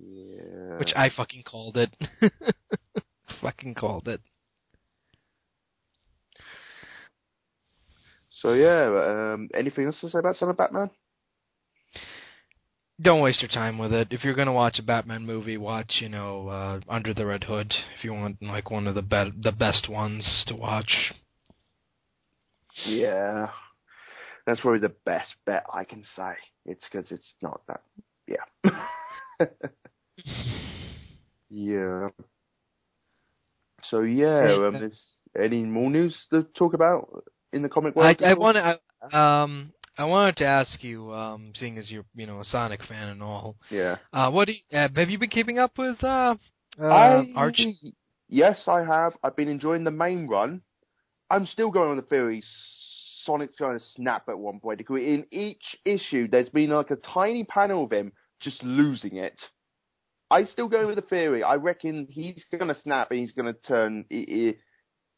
Yeah. 0.00 0.78
Which 0.78 0.92
I 0.94 1.10
fucking 1.10 1.42
called 1.44 1.76
it. 1.76 1.90
fucking 3.40 3.74
called 3.74 4.08
it. 4.08 4.20
So 8.40 8.52
yeah, 8.52 9.32
um, 9.34 9.48
anything 9.54 9.86
else 9.86 10.00
to 10.00 10.08
say 10.08 10.18
about 10.18 10.36
Son 10.36 10.48
of 10.48 10.56
Batman? 10.56 10.90
Don't 13.00 13.20
waste 13.20 13.42
your 13.42 13.48
time 13.48 13.78
with 13.78 13.92
it. 13.92 14.08
If 14.10 14.24
you're 14.24 14.34
gonna 14.34 14.52
watch 14.52 14.78
a 14.78 14.82
Batman 14.82 15.24
movie, 15.24 15.56
watch, 15.56 15.98
you 16.00 16.08
know, 16.08 16.48
uh, 16.48 16.80
Under 16.88 17.14
the 17.14 17.26
Red 17.26 17.44
Hood. 17.44 17.72
If 17.96 18.04
you 18.04 18.12
want, 18.12 18.42
like, 18.42 18.70
one 18.70 18.86
of 18.86 18.94
the 18.94 19.02
be- 19.02 19.32
the 19.40 19.52
best 19.52 19.88
ones 19.88 20.44
to 20.48 20.56
watch. 20.56 21.12
Yeah, 22.84 23.50
that's 24.46 24.60
probably 24.60 24.80
the 24.80 24.94
best 25.04 25.32
bet 25.46 25.64
I 25.72 25.84
can 25.84 26.04
say. 26.16 26.34
It's 26.64 26.84
because 26.90 27.10
it's 27.10 27.34
not 27.40 27.60
that. 27.68 27.82
Yeah. 28.26 28.44
yeah. 31.50 32.08
So 33.90 34.02
yeah, 34.02 34.58
um, 34.66 34.76
uh, 34.76 34.86
is 34.86 34.98
any 35.40 35.62
more 35.62 35.90
news 35.90 36.16
to 36.30 36.42
talk 36.56 36.74
about 36.74 37.24
in 37.52 37.62
the 37.62 37.68
comic 37.68 37.96
I, 37.96 38.00
world? 38.00 38.22
I 38.22 38.34
want 38.34 38.56
to, 38.56 39.18
um, 39.18 39.72
I 39.96 40.04
wanted 40.04 40.36
to 40.38 40.46
ask 40.46 40.82
you, 40.82 41.12
um, 41.12 41.52
seeing 41.56 41.78
as 41.78 41.90
you're, 41.90 42.04
you 42.14 42.26
know, 42.26 42.40
a 42.40 42.44
Sonic 42.44 42.84
fan 42.84 43.08
and 43.08 43.22
all, 43.22 43.56
Yeah. 43.70 43.96
uh, 44.12 44.30
what 44.30 44.46
do 44.46 44.52
you, 44.52 44.78
uh, 44.78 44.88
have 44.94 45.10
you 45.10 45.18
been 45.18 45.30
keeping 45.30 45.58
up 45.58 45.78
with, 45.78 46.02
uh, 46.02 46.34
uh, 46.80 46.84
I 46.84 47.32
Archie? 47.34 47.78
yes, 48.28 48.62
I 48.66 48.84
have. 48.84 49.14
I've 49.22 49.36
been 49.36 49.48
enjoying 49.48 49.84
the 49.84 49.90
main 49.90 50.26
run. 50.28 50.62
I'm 51.30 51.46
still 51.46 51.70
going 51.70 51.90
on 51.90 51.96
the 51.96 52.02
theory 52.02 52.42
Sonic's 53.24 53.56
going 53.58 53.78
to 53.78 53.84
snap 53.94 54.28
at 54.28 54.38
one 54.38 54.60
point. 54.60 54.78
Because 54.78 54.98
in 55.00 55.26
each 55.30 55.76
issue, 55.84 56.28
there's 56.28 56.48
been 56.48 56.70
like 56.70 56.90
a 56.90 56.96
tiny 56.96 57.44
panel 57.44 57.84
of 57.84 57.92
him 57.92 58.12
just 58.40 58.62
losing 58.62 59.16
it. 59.16 59.38
I 60.30 60.44
still 60.44 60.68
go 60.68 60.86
with 60.86 60.96
the 60.96 61.02
theory. 61.02 61.42
I 61.42 61.54
reckon 61.54 62.06
he's 62.10 62.44
going 62.52 62.68
to 62.68 62.80
snap 62.82 63.10
and 63.10 63.20
he's 63.20 63.32
going 63.32 63.52
to 63.52 63.58
turn. 63.60 64.04
he- 64.10 64.26
he- 64.28 64.58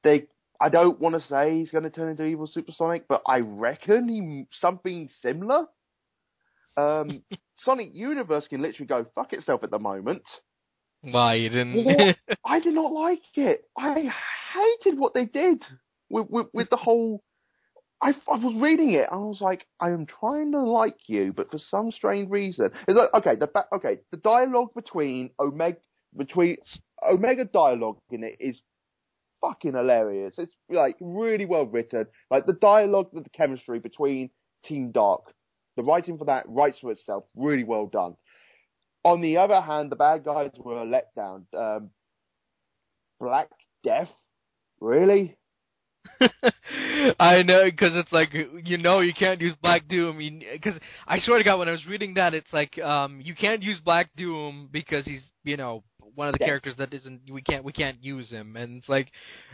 They. 0.02 0.26
I 0.62 0.68
don't 0.68 1.00
want 1.00 1.14
to 1.14 1.26
say 1.26 1.58
he's 1.58 1.70
going 1.70 1.84
to 1.84 1.90
turn 1.90 2.10
into 2.10 2.24
evil 2.24 2.46
Supersonic, 2.46 3.08
but 3.08 3.22
I 3.26 3.38
reckon 3.40 4.08
he 4.08 4.46
something 4.60 5.08
similar. 5.22 5.66
Um, 6.76 7.22
Sonic 7.64 7.90
Universe 7.94 8.46
can 8.48 8.60
literally 8.62 8.86
go 8.86 9.06
fuck 9.14 9.32
itself 9.32 9.64
at 9.64 9.70
the 9.70 9.78
moment. 9.78 10.22
Why 11.02 11.34
you 11.34 11.48
didn't? 11.48 12.16
I 12.44 12.60
did 12.60 12.74
not 12.74 12.92
like 12.92 13.22
it. 13.34 13.64
I 13.76 14.12
hated 14.52 14.98
what 14.98 15.14
they 15.14 15.24
did 15.24 15.64
with 16.10 16.26
with, 16.28 16.46
with 16.52 16.70
the 16.70 16.76
whole. 16.76 17.22
I, 18.02 18.14
I 18.28 18.36
was 18.36 18.54
reading 18.60 18.92
it 18.92 19.06
and 19.10 19.20
I 19.20 19.24
was 19.24 19.40
like, 19.40 19.66
I 19.78 19.90
am 19.90 20.06
trying 20.06 20.52
to 20.52 20.62
like 20.62 20.96
you, 21.06 21.32
but 21.34 21.50
for 21.50 21.58
some 21.58 21.92
strange 21.92 22.30
reason, 22.30 22.70
it's 22.88 22.96
like 22.96 23.12
okay, 23.14 23.36
the 23.36 23.46
ba- 23.46 23.66
okay, 23.74 23.98
the 24.10 24.16
dialogue 24.16 24.70
between 24.74 25.30
Omega 25.38 25.78
between 26.16 26.56
Omega 27.08 27.44
dialogue 27.44 27.98
in 28.10 28.24
it 28.24 28.36
is 28.40 28.60
fucking 29.40 29.74
hilarious. 29.74 30.34
It's 30.38 30.52
like 30.70 30.96
really 31.00 31.46
well 31.46 31.66
written. 31.66 32.06
Like 32.30 32.46
the 32.46 32.52
dialogue, 32.54 33.08
the 33.12 33.24
chemistry 33.36 33.78
between 33.78 34.30
Team 34.64 34.92
Dark, 34.92 35.32
the 35.76 35.82
writing 35.82 36.18
for 36.18 36.24
that 36.26 36.44
writes 36.48 36.78
for 36.80 36.90
itself. 36.92 37.24
Really 37.36 37.64
well 37.64 37.86
done. 37.86 38.16
On 39.04 39.20
the 39.20 39.38
other 39.38 39.60
hand, 39.60 39.90
the 39.90 39.96
bad 39.96 40.24
guys 40.24 40.50
were 40.58 40.82
a 40.82 40.86
letdown. 40.86 41.44
Um, 41.56 41.90
Black 43.18 43.48
Death, 43.82 44.10
really? 44.80 45.36
I 47.18 47.42
know, 47.42 47.64
because 47.70 47.92
it's 47.94 48.12
like 48.12 48.32
you 48.64 48.76
know 48.78 49.00
you 49.00 49.12
can't 49.14 49.40
use 49.40 49.54
Black 49.62 49.88
Doom. 49.88 50.18
Because 50.52 50.74
I 51.06 51.18
swear 51.20 51.38
to 51.38 51.44
God, 51.44 51.58
when 51.58 51.68
I 51.68 51.72
was 51.72 51.86
reading 51.86 52.14
that, 52.14 52.34
it's 52.34 52.52
like 52.52 52.78
um 52.78 53.20
you 53.22 53.34
can't 53.34 53.62
use 53.62 53.80
Black 53.80 54.10
Doom 54.16 54.68
because 54.70 55.04
he's 55.04 55.22
you 55.44 55.56
know 55.56 55.82
one 56.14 56.28
of 56.28 56.32
the 56.34 56.38
Yes. 56.40 56.48
characters 56.48 56.74
that 56.78 56.92
isn't 56.92 57.20
we 57.30 57.40
can't 57.40 57.64
we 57.64 57.72
can't 57.72 58.02
use 58.02 58.30
him, 58.30 58.56
and 58.56 58.78
it's 58.78 58.88
like 58.88 59.08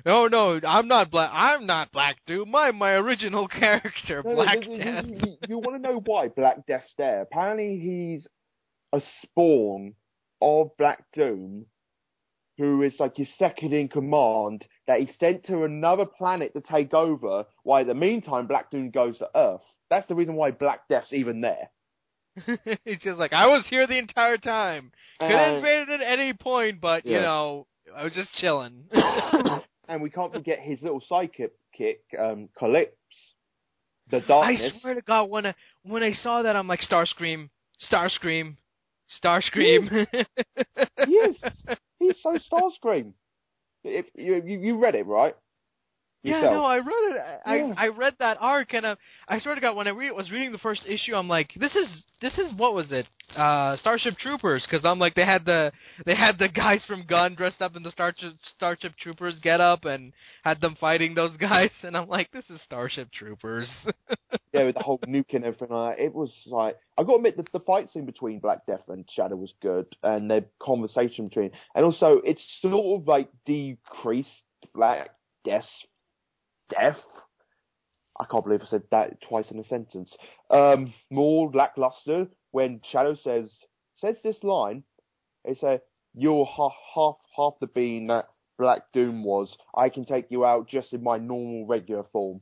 no 0.04 0.26
no 0.26 0.60
I'm 0.66 0.88
not 0.88 1.10
Black 1.10 1.30
I'm 1.32 1.66
not 1.66 1.92
Black 1.92 2.16
Doom 2.26 2.54
I'm 2.54 2.76
my 2.76 2.92
original 2.92 3.46
character 3.62 4.22
No, 4.24 4.30
no, 4.30 4.36
Black 4.36 4.64
you- 4.64 4.72
you- 4.72 4.78
Death. 4.78 5.04
You, 5.06 5.36
you 5.48 5.58
want 5.58 5.82
to 5.82 5.88
know 5.88 6.00
why 6.04 6.28
Black 6.28 6.66
Death's 6.66 6.92
there? 6.98 7.22
Apparently, 7.22 7.78
he's 7.78 8.26
a 8.92 9.00
spawn 9.22 9.94
of 10.40 10.70
Black 10.78 11.04
Doom, 11.12 11.66
who 12.58 12.82
is 12.82 12.94
like 12.98 13.16
his 13.16 13.28
second 13.38 13.72
in 13.72 13.88
command 13.88 14.64
that 14.86 15.00
he 15.00 15.10
sent 15.18 15.44
to 15.46 15.64
another 15.64 16.06
planet 16.06 16.52
to 16.54 16.60
take 16.60 16.94
over. 16.94 17.44
While 17.62 17.82
in 17.82 17.88
the 17.88 17.94
meantime, 17.94 18.46
Black 18.46 18.70
Doom 18.70 18.90
goes 18.90 19.18
to 19.18 19.28
Earth. 19.34 19.60
That's 19.90 20.06
the 20.08 20.14
reason 20.14 20.34
why 20.34 20.50
Black 20.50 20.88
Death's 20.88 21.12
even 21.12 21.40
there. 21.40 21.70
it's 22.84 23.02
just 23.02 23.18
like 23.18 23.32
I 23.32 23.46
was 23.46 23.64
here 23.70 23.86
the 23.86 23.98
entire 23.98 24.36
time. 24.36 24.92
Could 25.18 25.30
have 25.30 25.56
invaded 25.56 26.02
at 26.02 26.06
any 26.06 26.34
point, 26.34 26.80
but 26.80 27.06
you 27.06 27.20
know 27.20 27.66
I 27.96 28.04
was 28.04 28.12
just 28.12 28.28
chilling. 28.38 28.84
and 29.88 30.02
we 30.02 30.10
can't 30.10 30.32
forget 30.32 30.58
his 30.60 30.82
little 30.82 31.02
sidekick, 31.10 31.50
kick, 31.76 32.00
um, 32.18 32.48
Calypse, 32.58 32.96
the 34.10 34.22
I 34.32 34.70
swear 34.80 34.94
to 34.94 35.02
God, 35.02 35.24
when 35.24 35.46
I 35.46 35.54
when 35.82 36.02
I 36.02 36.12
saw 36.12 36.42
that, 36.42 36.54
I'm 36.54 36.68
like 36.68 36.80
Starscream, 36.80 37.50
Starscream, 37.90 38.56
Starscream. 39.22 40.06
He 41.06 41.12
is. 41.12 41.36
He's 41.98 42.20
so 42.22 42.34
Starscream. 42.34 43.12
If 43.84 44.06
you, 44.14 44.42
you 44.44 44.58
you 44.60 44.78
read 44.78 44.94
it 44.94 45.06
right? 45.06 45.36
Yeah, 46.26 46.36
yourself. 46.36 46.54
no, 46.54 46.64
I 46.64 46.76
read 46.76 46.86
it. 46.88 47.40
I 47.44 47.56
Yeah. 47.56 47.74
I 47.76 47.88
read 47.88 48.14
that 48.18 48.38
arc, 48.40 48.74
and 48.74 48.84
uh, 48.84 48.96
I 49.28 49.38
swear 49.40 49.54
to 49.54 49.60
God, 49.60 49.76
when 49.76 49.86
I 49.86 49.90
re- 49.90 50.10
was 50.10 50.30
reading 50.30 50.52
the 50.52 50.58
first 50.58 50.82
issue, 50.86 51.14
I'm 51.14 51.28
like, 51.28 51.52
this 51.58 51.74
is 51.74 52.02
this 52.20 52.36
is 52.38 52.52
what 52.56 52.74
was 52.74 52.90
it? 52.92 53.06
Uh, 53.36 53.76
Starship 53.76 54.16
Troopers, 54.18 54.64
because 54.64 54.84
I'm 54.84 54.98
like, 54.98 55.14
they 55.14 55.24
had 55.24 55.44
the 55.44 55.72
they 56.04 56.14
had 56.14 56.38
the 56.38 56.48
guys 56.48 56.82
from 56.86 57.04
Gun 57.06 57.34
dressed 57.34 57.60
up 57.60 57.76
in 57.76 57.82
the 57.82 57.90
Starship 57.90 58.34
Starship 58.56 58.94
Troopers 58.96 59.38
get 59.40 59.60
up 59.60 59.84
and 59.84 60.12
had 60.42 60.60
them 60.60 60.76
fighting 60.80 61.14
those 61.14 61.36
guys, 61.40 61.70
and 61.82 61.96
I'm 61.96 62.08
like, 62.08 62.30
this 62.32 62.48
is 62.50 62.60
Starship 62.62 63.12
Troopers. 63.12 63.68
yeah, 64.52 64.64
with 64.64 64.76
the 64.76 64.82
whole 64.82 64.98
nuke 65.06 65.34
and 65.34 65.44
everything 65.44 65.68
like 65.70 65.96
that. 65.96 66.04
It 66.04 66.14
was 66.14 66.30
like 66.46 66.76
I 66.96 67.02
got 67.02 67.12
to 67.12 67.16
admit 67.16 67.36
that 67.36 67.52
the 67.52 67.60
fight 67.60 67.90
scene 67.92 68.06
between 68.06 68.40
Black 68.40 68.66
Death 68.66 68.88
and 68.88 69.04
Shadow 69.14 69.36
was 69.36 69.52
good, 69.60 69.86
and 70.02 70.30
their 70.30 70.44
conversation 70.60 71.28
between, 71.28 71.50
and 71.74 71.84
also 71.84 72.20
it's 72.24 72.42
sort 72.62 73.00
of 73.00 73.06
like 73.06 73.28
decreased 73.44 74.30
Black 74.74 75.10
Death's 75.44 75.68
death. 76.70 77.00
I 78.18 78.24
can't 78.30 78.44
believe 78.44 78.62
I 78.62 78.66
said 78.66 78.82
that 78.90 79.20
twice 79.20 79.50
in 79.50 79.58
a 79.58 79.64
sentence. 79.64 80.16
Um, 80.50 80.94
more 81.10 81.50
lackluster 81.52 82.26
when 82.52 82.80
Shadow 82.90 83.14
says 83.14 83.50
says 83.96 84.16
this 84.22 84.42
line. 84.42 84.84
They 85.44 85.54
say, 85.54 85.80
"You're 86.14 86.46
half 86.46 86.72
half 86.94 87.16
half 87.36 87.54
the 87.60 87.66
being 87.66 88.06
that 88.08 88.28
Black 88.58 88.82
Doom 88.92 89.22
was. 89.22 89.56
I 89.76 89.90
can 89.90 90.04
take 90.04 90.30
you 90.30 90.44
out 90.44 90.68
just 90.68 90.92
in 90.92 91.02
my 91.02 91.18
normal 91.18 91.66
regular 91.66 92.04
form." 92.12 92.40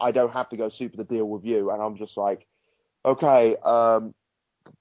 I 0.00 0.10
don't 0.10 0.32
have 0.32 0.48
to 0.50 0.56
go 0.56 0.68
super 0.68 0.96
the 0.96 1.04
deal 1.04 1.26
with 1.26 1.44
you. 1.44 1.70
And 1.70 1.82
I'm 1.82 1.96
just 1.96 2.16
like, 2.16 2.46
okay, 3.04 3.56
um, 3.64 4.14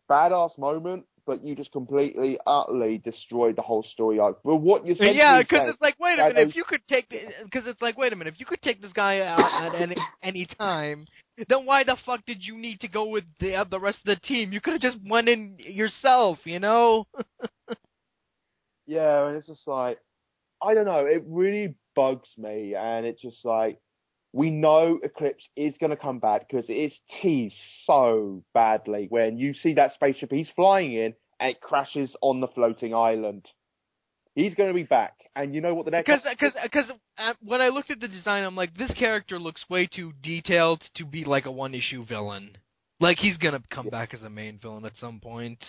badass 0.10 0.58
moment, 0.58 1.06
but 1.26 1.45
you 1.45 1.55
just 1.55 1.71
completely, 1.71 2.38
utterly 2.45 2.97
destroyed 2.97 3.55
the 3.55 3.61
whole 3.61 3.84
story 3.84 4.19
arc. 4.19 4.39
But 4.43 4.57
what 4.57 4.86
you're 4.86 4.95
essentially 4.95 5.17
yeah, 5.17 5.41
because 5.41 5.69
it's 5.69 5.82
like, 5.82 5.99
wait 5.99 6.19
a 6.19 6.28
minute, 6.28 6.49
if 6.49 6.55
you 6.55 6.63
could 6.63 6.86
take, 6.88 7.09
because 7.43 7.67
it's 7.67 7.82
like, 7.82 7.97
wait 7.97 8.13
a 8.13 8.15
minute, 8.15 8.34
if 8.34 8.39
you 8.39 8.45
could 8.45 8.61
take 8.61 8.82
this 8.82 8.93
guy 8.93 9.21
out 9.21 9.39
at 9.39 9.82
any 9.82 9.95
any 10.21 10.45
time, 10.45 11.05
then 11.38 11.65
why 11.65 11.84
the 11.84 11.97
fuck 12.05 12.26
did 12.26 12.39
you 12.41 12.57
need 12.57 12.80
to 12.82 12.88
go 12.88 13.05
with 13.05 13.24
the 13.39 13.55
uh, 13.55 13.63
the 13.63 13.80
rest 13.80 13.99
of 14.05 14.15
the 14.15 14.28
team? 14.28 14.51
You 14.51 14.61
could 14.61 14.74
have 14.74 14.82
just 14.82 14.97
went 15.05 15.30
in 15.30 15.57
yourself, 15.59 16.39
you 16.43 16.59
know? 16.59 17.05
yeah, 18.86 19.28
and 19.28 19.38
it's 19.38 19.47
just 19.47 19.67
like, 19.67 19.99
I 20.61 20.74
don't 20.74 20.86
know, 20.86 21.05
it 21.05 21.24
really 21.28 21.76
bugs 21.95 22.30
me, 22.38 22.76
and 22.76 23.05
it's 23.05 23.21
just 23.21 23.43
like, 23.43 23.80
we 24.34 24.50
know 24.50 25.00
Eclipse 25.04 25.48
is 25.56 25.76
going 25.80 25.92
to 25.92 25.96
come 25.96 26.20
back 26.20 26.50
because 26.50 26.68
it 26.70 26.74
is 26.74 26.94
teased 27.22 27.56
so 27.86 28.44
badly 28.54 29.06
when 29.10 29.38
you 29.38 29.54
see 29.54 29.76
that 29.76 29.94
spaceship 29.94 30.32
he's 30.32 30.50
flying 30.56 30.94
in 30.94 31.14
and 31.40 31.52
it 31.52 31.62
crashes 31.62 32.10
on 32.22 32.42
the 32.42 32.48
floating 32.48 32.94
island. 32.96 33.46
He's 34.36 34.56
going 34.56 34.70
to 34.70 34.74
be 34.74 34.84
back, 34.84 35.14
and 35.36 35.54
you 35.54 35.62
know 35.62 35.76
what 35.76 35.86
the 35.86 35.92
next 35.92 36.08
Because 36.08 36.22
because 36.28 36.54
because 36.64 36.92
uh, 37.20 37.34
when 37.44 37.62
I 37.62 37.68
looked 37.68 37.92
at 37.92 38.00
the 38.00 38.08
design, 38.08 38.44
I'm 38.44 38.56
like, 38.56 38.76
this 38.76 38.92
character 38.98 39.38
looks 39.38 39.64
way 39.70 39.86
too 39.86 40.12
detailed 40.24 40.82
to 40.96 41.06
be 41.06 41.24
like 41.24 41.46
a 41.46 41.52
one 41.52 41.76
issue 41.76 42.04
villain. 42.04 42.58
Like 43.00 43.20
he's 43.20 43.38
gonna 43.38 43.62
come 43.70 43.86
Yeah. 43.86 43.92
back 43.92 44.16
as 44.16 44.24
a 44.24 44.30
main 44.32 44.58
villain 44.58 44.86
at 44.86 44.94
some 45.00 45.20
point. 45.20 45.64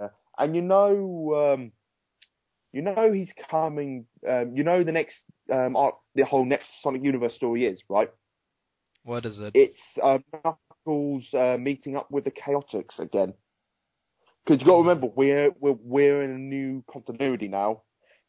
Yeah, 0.00 0.08
And 0.38 0.54
you 0.54 0.62
know, 0.62 1.54
um, 1.54 1.72
you 2.72 2.82
know 2.82 3.10
he's 3.12 3.30
coming. 3.50 4.06
Um, 4.28 4.54
you 4.56 4.62
know 4.62 4.84
the 4.84 4.92
next 4.92 5.16
um, 5.50 5.76
the 6.14 6.24
whole 6.24 6.44
next 6.44 6.66
Sonic 6.82 7.02
Universe 7.04 7.34
story 7.34 7.66
is 7.66 7.80
right. 7.88 8.10
What 9.04 9.24
is 9.26 9.38
it? 9.38 9.52
It's 9.54 9.80
um, 10.02 10.24
Knuckles 10.32 11.24
uh, 11.34 11.56
meeting 11.58 11.96
up 11.96 12.10
with 12.10 12.24
the 12.24 12.30
Chaotix 12.30 12.98
again. 12.98 13.34
Because 14.44 14.60
you 14.60 14.66
got 14.66 14.76
to 14.76 14.88
remember, 14.88 15.08
we're 15.14 15.50
we're 15.60 15.76
we're 15.82 16.22
in 16.22 16.30
a 16.30 16.38
new 16.38 16.84
continuity 16.90 17.48
now. 17.48 17.82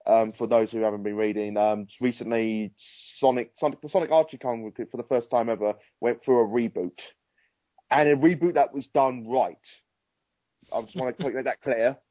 Um, 0.08 0.34
for 0.36 0.48
those 0.48 0.72
who 0.72 0.82
haven't 0.82 1.04
been 1.04 1.16
reading, 1.16 1.58
um, 1.58 1.88
recently 2.00 2.74
Sonic 3.20 3.52
Sonic 3.58 3.82
the 3.82 3.90
Sonic 3.90 4.12
Archie 4.12 4.38
comic 4.38 4.76
for 4.90 4.98
the 4.98 5.04
first 5.04 5.30
time 5.30 5.48
ever 5.50 5.74
went 6.00 6.24
through 6.24 6.42
a 6.42 6.48
reboot, 6.48 6.98
and 7.92 8.10
a 8.10 8.16
reboot 8.16 8.56
that 8.56 8.74
was 8.74 8.88
done 8.94 9.28
right. 9.28 9.56
I 10.74 10.82
just 10.82 10.96
want 10.96 11.18
to 11.18 11.24
make 11.30 11.44
that 11.46 11.62
clear. 11.62 11.98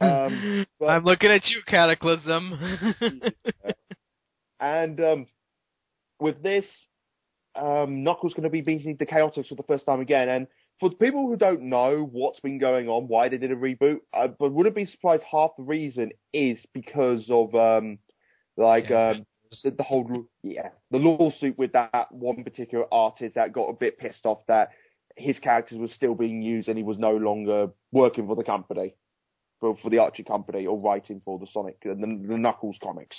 Um, 0.00 0.66
but- 0.80 0.86
I'm 0.88 1.04
looking 1.04 1.30
at 1.30 1.46
you, 1.46 1.60
Cataclysm. 1.66 2.94
And 4.60 5.00
um, 5.00 5.26
with 6.20 6.42
this, 6.42 6.64
um, 7.54 8.02
Knuckles 8.02 8.34
going 8.34 8.44
to 8.44 8.50
be 8.50 8.60
beating 8.60 8.96
the 8.96 9.06
Chaotix 9.06 9.48
for 9.48 9.54
the 9.54 9.62
first 9.64 9.86
time 9.86 10.00
again. 10.00 10.28
And 10.28 10.46
for 10.80 10.88
the 10.88 10.96
people 10.96 11.28
who 11.28 11.36
don't 11.36 11.62
know 11.62 12.08
what's 12.10 12.40
been 12.40 12.58
going 12.58 12.88
on, 12.88 13.08
why 13.08 13.28
they 13.28 13.38
did 13.38 13.52
a 13.52 13.56
reboot, 13.56 13.98
I 14.12 14.28
but 14.28 14.52
wouldn't 14.52 14.74
be 14.74 14.86
surprised 14.86 15.22
half 15.30 15.50
the 15.56 15.62
reason 15.62 16.10
is 16.32 16.58
because 16.72 17.26
of 17.30 17.54
um, 17.54 17.98
like 18.56 18.90
Yeah. 18.90 19.10
um, 19.10 19.26
the, 19.62 19.70
the 19.70 19.84
whole 19.84 20.26
yeah 20.42 20.70
the 20.90 20.98
lawsuit 20.98 21.56
with 21.56 21.72
that 21.74 22.10
one 22.10 22.42
particular 22.42 22.86
artist 22.92 23.36
that 23.36 23.52
got 23.52 23.68
a 23.68 23.72
bit 23.72 23.98
pissed 23.98 24.26
off 24.26 24.40
that 24.48 24.70
his 25.16 25.38
characters 25.38 25.78
were 25.78 25.86
still 25.88 26.16
being 26.16 26.42
used 26.42 26.68
and 26.68 26.76
he 26.76 26.82
was 26.82 26.98
no 26.98 27.16
longer 27.16 27.68
working 27.92 28.26
for 28.26 28.34
the 28.34 28.44
company. 28.44 28.94
For, 29.60 29.76
for 29.80 29.88
the 29.88 29.98
Archie 29.98 30.24
company 30.24 30.66
or 30.66 30.78
writing 30.78 31.22
for 31.24 31.38
the 31.38 31.46
Sonic 31.46 31.80
the, 31.82 31.94
the 31.94 32.36
Knuckles 32.36 32.76
comics. 32.82 33.16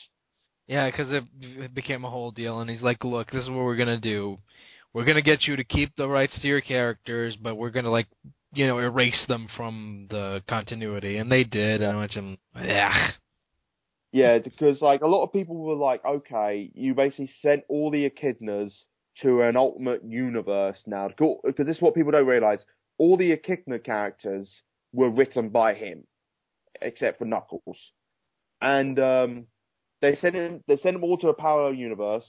Yeah, 0.68 0.90
because 0.90 1.12
it, 1.12 1.24
it 1.42 1.76
became 1.76 2.06
a 2.06 2.10
whole 2.10 2.32
deal, 2.32 2.60
and 2.60 2.70
he's 2.70 2.82
like, 2.82 3.04
"Look, 3.04 3.32
this 3.32 3.44
is 3.44 3.50
what 3.50 3.66
we're 3.66 3.76
gonna 3.76 4.00
do. 4.00 4.40
We're 4.94 5.06
gonna 5.06 5.22
get 5.22 5.44
you 5.44 5.56
to 5.58 5.64
keep 5.64 5.96
the 5.96 6.08
rights 6.08 6.40
to 6.42 6.48
your 6.48 6.62
characters, 6.62 7.36
but 7.36 7.56
we're 7.56 7.70
gonna 7.70 7.92
like, 7.92 8.08
you 8.54 8.66
know, 8.66 8.80
erase 8.80 9.26
them 9.28 9.48
from 9.56 10.08
the 10.10 10.42
continuity." 10.50 11.18
And 11.18 11.32
they 11.32 11.44
did, 11.44 11.82
and 11.82 11.92
I 11.92 12.00
went, 12.00 12.40
"Yeah, 12.56 13.12
Yeah, 14.16 14.40
because 14.40 14.82
like 14.82 15.02
a 15.02 15.08
lot 15.08 15.26
of 15.26 15.34
people 15.34 15.58
were 15.58 15.76
like, 15.76 16.04
okay, 16.06 16.72
you 16.74 16.96
basically 16.96 17.30
sent 17.42 17.64
all 17.68 17.92
the 17.92 18.10
echidnas 18.10 18.72
to 19.22 19.42
an 19.42 19.58
ultimate 19.58 20.06
universe 20.06 20.82
now. 20.88 21.10
Because 21.10 21.68
this 21.68 21.76
is 21.76 21.82
what 21.82 21.96
people 21.96 22.14
don't 22.14 22.26
realize. 22.26 22.64
All 22.98 23.18
the 23.18 23.34
echidna 23.34 23.78
characters 23.78 24.50
were 24.94 25.10
written 25.10 25.50
by 25.50 25.74
him, 25.74 26.06
except 26.82 27.20
for 27.20 27.26
Knuckles. 27.26 27.78
And 28.62 28.98
um, 29.00 29.48
they 30.06 30.16
sent 30.16 30.36
him, 30.36 30.64
they 30.68 30.78
sent 30.78 30.96
them 30.96 31.04
all 31.04 31.18
to 31.18 31.30
a 31.30 31.34
parallel 31.34 31.74
universe. 31.74 32.26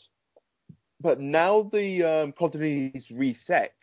But 1.01 1.21
now 1.21 1.69
the 1.71 2.33
um, 2.33 2.35
is 2.63 3.05
reset. 3.11 3.75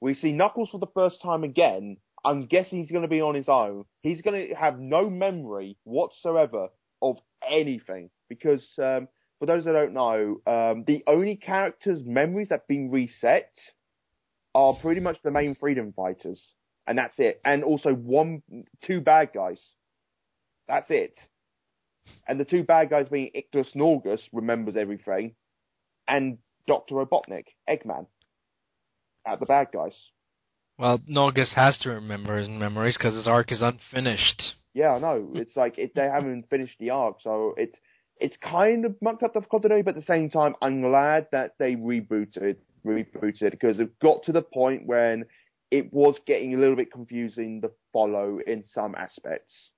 We 0.00 0.14
see 0.14 0.32
Knuckles 0.32 0.70
for 0.70 0.78
the 0.78 0.86
first 0.94 1.20
time 1.20 1.42
again. 1.42 1.96
I'm 2.24 2.46
guessing 2.46 2.78
he's 2.80 2.90
going 2.90 3.02
to 3.02 3.08
be 3.08 3.20
on 3.20 3.34
his 3.34 3.48
own. 3.48 3.84
He's 4.02 4.22
going 4.22 4.48
to 4.48 4.54
have 4.54 4.78
no 4.78 5.10
memory 5.10 5.76
whatsoever 5.82 6.68
of 7.00 7.16
anything 7.48 8.10
because 8.28 8.64
um, 8.78 9.08
for 9.40 9.46
those 9.46 9.64
that 9.64 9.72
don't 9.72 9.92
know, 9.92 10.40
um, 10.46 10.84
the 10.86 11.02
only 11.08 11.34
characters' 11.34 12.00
memories 12.04 12.50
that've 12.50 12.68
been 12.68 12.92
reset 12.92 13.50
are 14.54 14.74
pretty 14.74 15.00
much 15.00 15.18
the 15.24 15.32
main 15.32 15.56
freedom 15.56 15.92
fighters, 15.96 16.40
and 16.86 16.96
that's 16.96 17.18
it. 17.18 17.40
And 17.44 17.64
also 17.64 17.92
one, 17.92 18.42
two 18.84 19.00
bad 19.00 19.30
guys. 19.34 19.60
That's 20.68 20.90
it. 20.90 21.14
And 22.26 22.38
the 22.38 22.44
two 22.44 22.62
bad 22.62 22.90
guys 22.90 23.08
being 23.08 23.30
Ixis 23.34 23.74
Naugus 23.74 24.20
remembers 24.32 24.76
everything, 24.76 25.34
and 26.08 26.38
Doctor 26.66 26.94
Robotnik, 26.94 27.46
Eggman. 27.68 28.06
Are 29.26 29.36
the 29.36 29.46
bad 29.46 29.68
guys. 29.72 29.96
well, 30.78 30.98
Norgus 31.08 31.54
has 31.54 31.78
to 31.78 31.90
remember 31.90 32.38
his 32.38 32.48
memories 32.48 32.96
because 32.96 33.14
his 33.14 33.28
arc 33.28 33.52
is 33.52 33.62
unfinished." 33.62 34.54
Yeah, 34.74 34.94
I 34.94 34.98
know. 34.98 35.30
It's 35.34 35.56
like 35.56 35.78
it, 35.78 35.94
they 35.94 36.08
haven't 36.08 36.48
finished 36.48 36.76
the 36.80 36.90
arc, 36.90 37.20
so 37.20 37.54
it's 37.56 37.76
it's 38.18 38.36
kind 38.36 38.84
of 38.84 38.96
mucked 39.02 39.22
up 39.22 39.34
the 39.34 39.42
continuity, 39.42 39.82
but 39.82 39.96
at 39.96 40.00
the 40.00 40.06
same 40.06 40.30
time, 40.30 40.54
I'm 40.62 40.80
glad 40.80 41.28
that 41.32 41.54
they 41.58 41.74
rebooted 41.74 42.56
rebooted 42.84 43.52
because 43.52 43.80
it 43.80 43.98
got 44.00 44.24
to 44.24 44.32
the 44.32 44.42
point 44.42 44.86
when 44.86 45.24
it 45.70 45.92
was 45.92 46.16
getting 46.26 46.54
a 46.54 46.58
little 46.58 46.76
bit 46.76 46.92
confusing 46.92 47.60
to 47.62 47.70
follow 47.92 48.38
in 48.46 48.64
some 48.72 48.94
aspects 48.94 49.71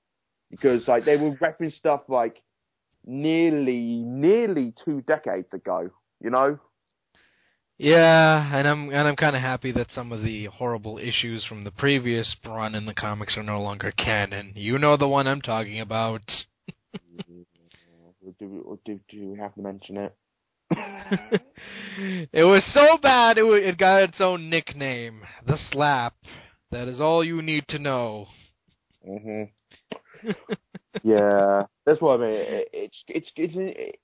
because 0.54 0.86
like 0.88 1.04
they 1.04 1.16
were 1.16 1.32
referencing 1.32 1.74
stuff 1.76 2.02
like 2.08 2.42
nearly 3.06 4.02
nearly 4.04 4.72
two 4.84 5.00
decades 5.02 5.52
ago, 5.52 5.90
you 6.20 6.30
know. 6.30 6.58
Yeah, 7.76 8.56
and 8.56 8.68
I'm 8.68 8.88
and 8.90 9.08
I'm 9.08 9.16
kind 9.16 9.34
of 9.34 9.42
happy 9.42 9.72
that 9.72 9.88
some 9.92 10.12
of 10.12 10.22
the 10.22 10.46
horrible 10.46 10.98
issues 10.98 11.44
from 11.44 11.64
the 11.64 11.72
previous 11.72 12.36
run 12.46 12.74
in 12.74 12.86
the 12.86 12.94
comics 12.94 13.36
are 13.36 13.42
no 13.42 13.60
longer 13.60 13.92
canon. 13.92 14.52
You 14.54 14.78
know 14.78 14.96
the 14.96 15.08
one 15.08 15.26
I'm 15.26 15.40
talking 15.40 15.80
about. 15.80 16.22
do, 18.38 18.62
or 18.64 18.78
do, 18.84 19.00
do 19.08 19.30
we 19.30 19.38
have 19.38 19.54
to 19.54 19.60
mention 19.60 19.96
it? 19.96 20.14
it 22.32 22.44
was 22.44 22.62
so 22.72 22.98
bad 23.02 23.38
it 23.38 23.44
it 23.44 23.78
got 23.78 24.02
its 24.02 24.20
own 24.20 24.48
nickname, 24.48 25.22
the 25.46 25.58
Slap. 25.70 26.14
That 26.70 26.88
is 26.88 27.00
all 27.00 27.22
you 27.24 27.42
need 27.42 27.64
to 27.68 27.78
know. 27.78 28.26
hmm 29.04 29.44
yeah, 31.02 31.64
that's 31.86 32.00
what 32.00 32.20
I 32.20 32.26
mean. 32.26 32.36
It, 32.36 32.68
it's 32.72 33.04
it's 33.08 33.30
it's. 33.36 33.54
It, 33.56 34.00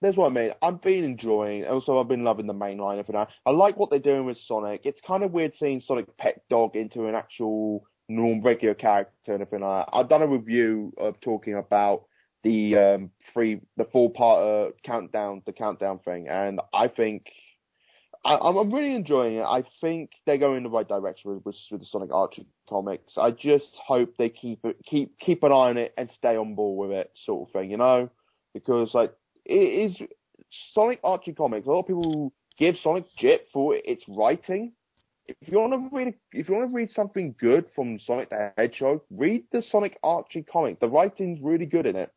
that's 0.00 0.16
what 0.16 0.30
I 0.30 0.34
mean. 0.34 0.50
I've 0.62 0.80
been 0.80 1.02
enjoying. 1.02 1.66
Also, 1.66 1.98
I've 1.98 2.06
been 2.08 2.22
loving 2.22 2.46
the 2.46 2.52
main 2.52 2.78
line 2.78 3.00
of 3.00 3.08
it. 3.08 3.16
I 3.16 3.50
like 3.50 3.76
what 3.76 3.90
they're 3.90 3.98
doing 3.98 4.26
with 4.26 4.38
Sonic. 4.46 4.82
It's 4.84 5.00
kind 5.04 5.24
of 5.24 5.32
weird 5.32 5.54
seeing 5.58 5.80
Sonic 5.80 6.16
pet 6.16 6.42
dog 6.48 6.76
into 6.76 7.06
an 7.08 7.16
actual 7.16 7.84
normal 8.08 8.42
regular 8.42 8.74
character 8.74 9.32
and 9.32 9.42
everything 9.42 9.66
like 9.66 9.86
that. 9.86 9.96
I've 9.96 10.08
done 10.08 10.22
a 10.22 10.28
review 10.28 10.92
of 10.98 11.20
talking 11.20 11.54
about 11.54 12.04
the 12.44 12.76
um, 12.76 13.10
three, 13.32 13.60
the 13.76 13.86
four 13.86 14.12
part 14.12 14.68
uh, 14.68 14.70
countdown, 14.84 15.42
the 15.46 15.52
countdown 15.52 15.98
thing, 15.98 16.28
and 16.28 16.60
I 16.72 16.86
think 16.88 17.26
I, 18.24 18.34
I'm 18.36 18.72
really 18.72 18.94
enjoying 18.94 19.36
it. 19.36 19.42
I 19.42 19.64
think 19.80 20.10
they're 20.26 20.38
going 20.38 20.58
in 20.58 20.62
the 20.62 20.70
right 20.70 20.88
direction 20.88 21.34
with, 21.34 21.44
with, 21.44 21.56
with 21.70 21.80
the 21.80 21.86
Sonic 21.86 22.12
Archie 22.12 22.46
comics. 22.68 23.14
I 23.16 23.30
just 23.30 23.68
hope 23.86 24.14
they 24.18 24.28
keep 24.28 24.64
it, 24.64 24.76
keep 24.84 25.18
keep 25.18 25.42
an 25.42 25.52
eye 25.52 25.70
on 25.70 25.78
it 25.78 25.94
and 25.96 26.10
stay 26.16 26.36
on 26.36 26.54
board 26.54 26.88
with 26.88 26.98
it, 26.98 27.10
sort 27.24 27.48
of 27.48 27.52
thing, 27.52 27.70
you 27.70 27.76
know, 27.76 28.10
because 28.54 28.92
like 28.94 29.12
it 29.44 29.52
is 29.52 29.96
Sonic 30.74 31.00
Archie 31.02 31.32
comics. 31.32 31.66
A 31.66 31.70
lot 31.70 31.80
of 31.80 31.86
people 31.86 32.32
give 32.58 32.76
Sonic 32.82 33.04
jip 33.16 33.48
for 33.52 33.74
its 33.76 34.02
writing. 34.08 34.72
If 35.26 35.48
you 35.48 35.58
want 35.58 35.72
to 35.72 35.96
read, 35.96 36.14
if 36.32 36.48
you 36.48 36.54
want 36.54 36.70
to 36.70 36.74
read 36.74 36.90
something 36.92 37.34
good 37.38 37.66
from 37.74 37.98
Sonic 38.00 38.30
the 38.30 38.52
Hedgehog, 38.56 39.02
read 39.10 39.44
the 39.52 39.62
Sonic 39.62 39.98
Archie 40.02 40.42
comic. 40.42 40.80
The 40.80 40.88
writing's 40.88 41.40
really 41.42 41.66
good 41.66 41.86
in 41.86 41.96
it. 41.96 42.10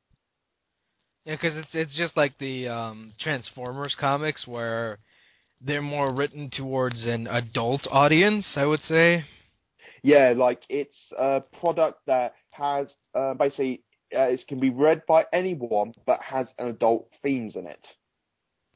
Yeah, 1.26 1.36
because 1.36 1.58
it's 1.58 1.70
it's 1.74 1.96
just 1.96 2.18
like 2.18 2.38
the 2.40 2.68
um, 2.70 3.14
Transformers 3.20 3.96
comics 4.00 4.48
where 4.48 5.00
they're 5.60 5.82
more 5.82 6.14
written 6.14 6.50
towards 6.50 7.06
an 7.06 7.28
adult 7.28 7.88
audience, 7.92 8.54
I 8.56 8.66
would 8.66 8.82
say. 8.82 9.24
Yeah, 10.04 10.34
like 10.36 10.62
it's 10.70 10.96
a 11.18 11.42
product 11.60 12.00
that 12.08 12.34
has 12.52 12.88
uh, 13.14 13.34
basically 13.36 13.84
uh, 14.16 14.24
it 14.24 14.42
can 14.48 14.60
be 14.60 14.70
read 14.70 15.04
by 15.08 15.26
anyone, 15.32 15.94
but 16.06 16.20
has 16.22 16.48
an 16.58 16.68
adult 16.68 17.08
themes 17.22 17.56
in 17.56 17.68
it. 17.68 17.86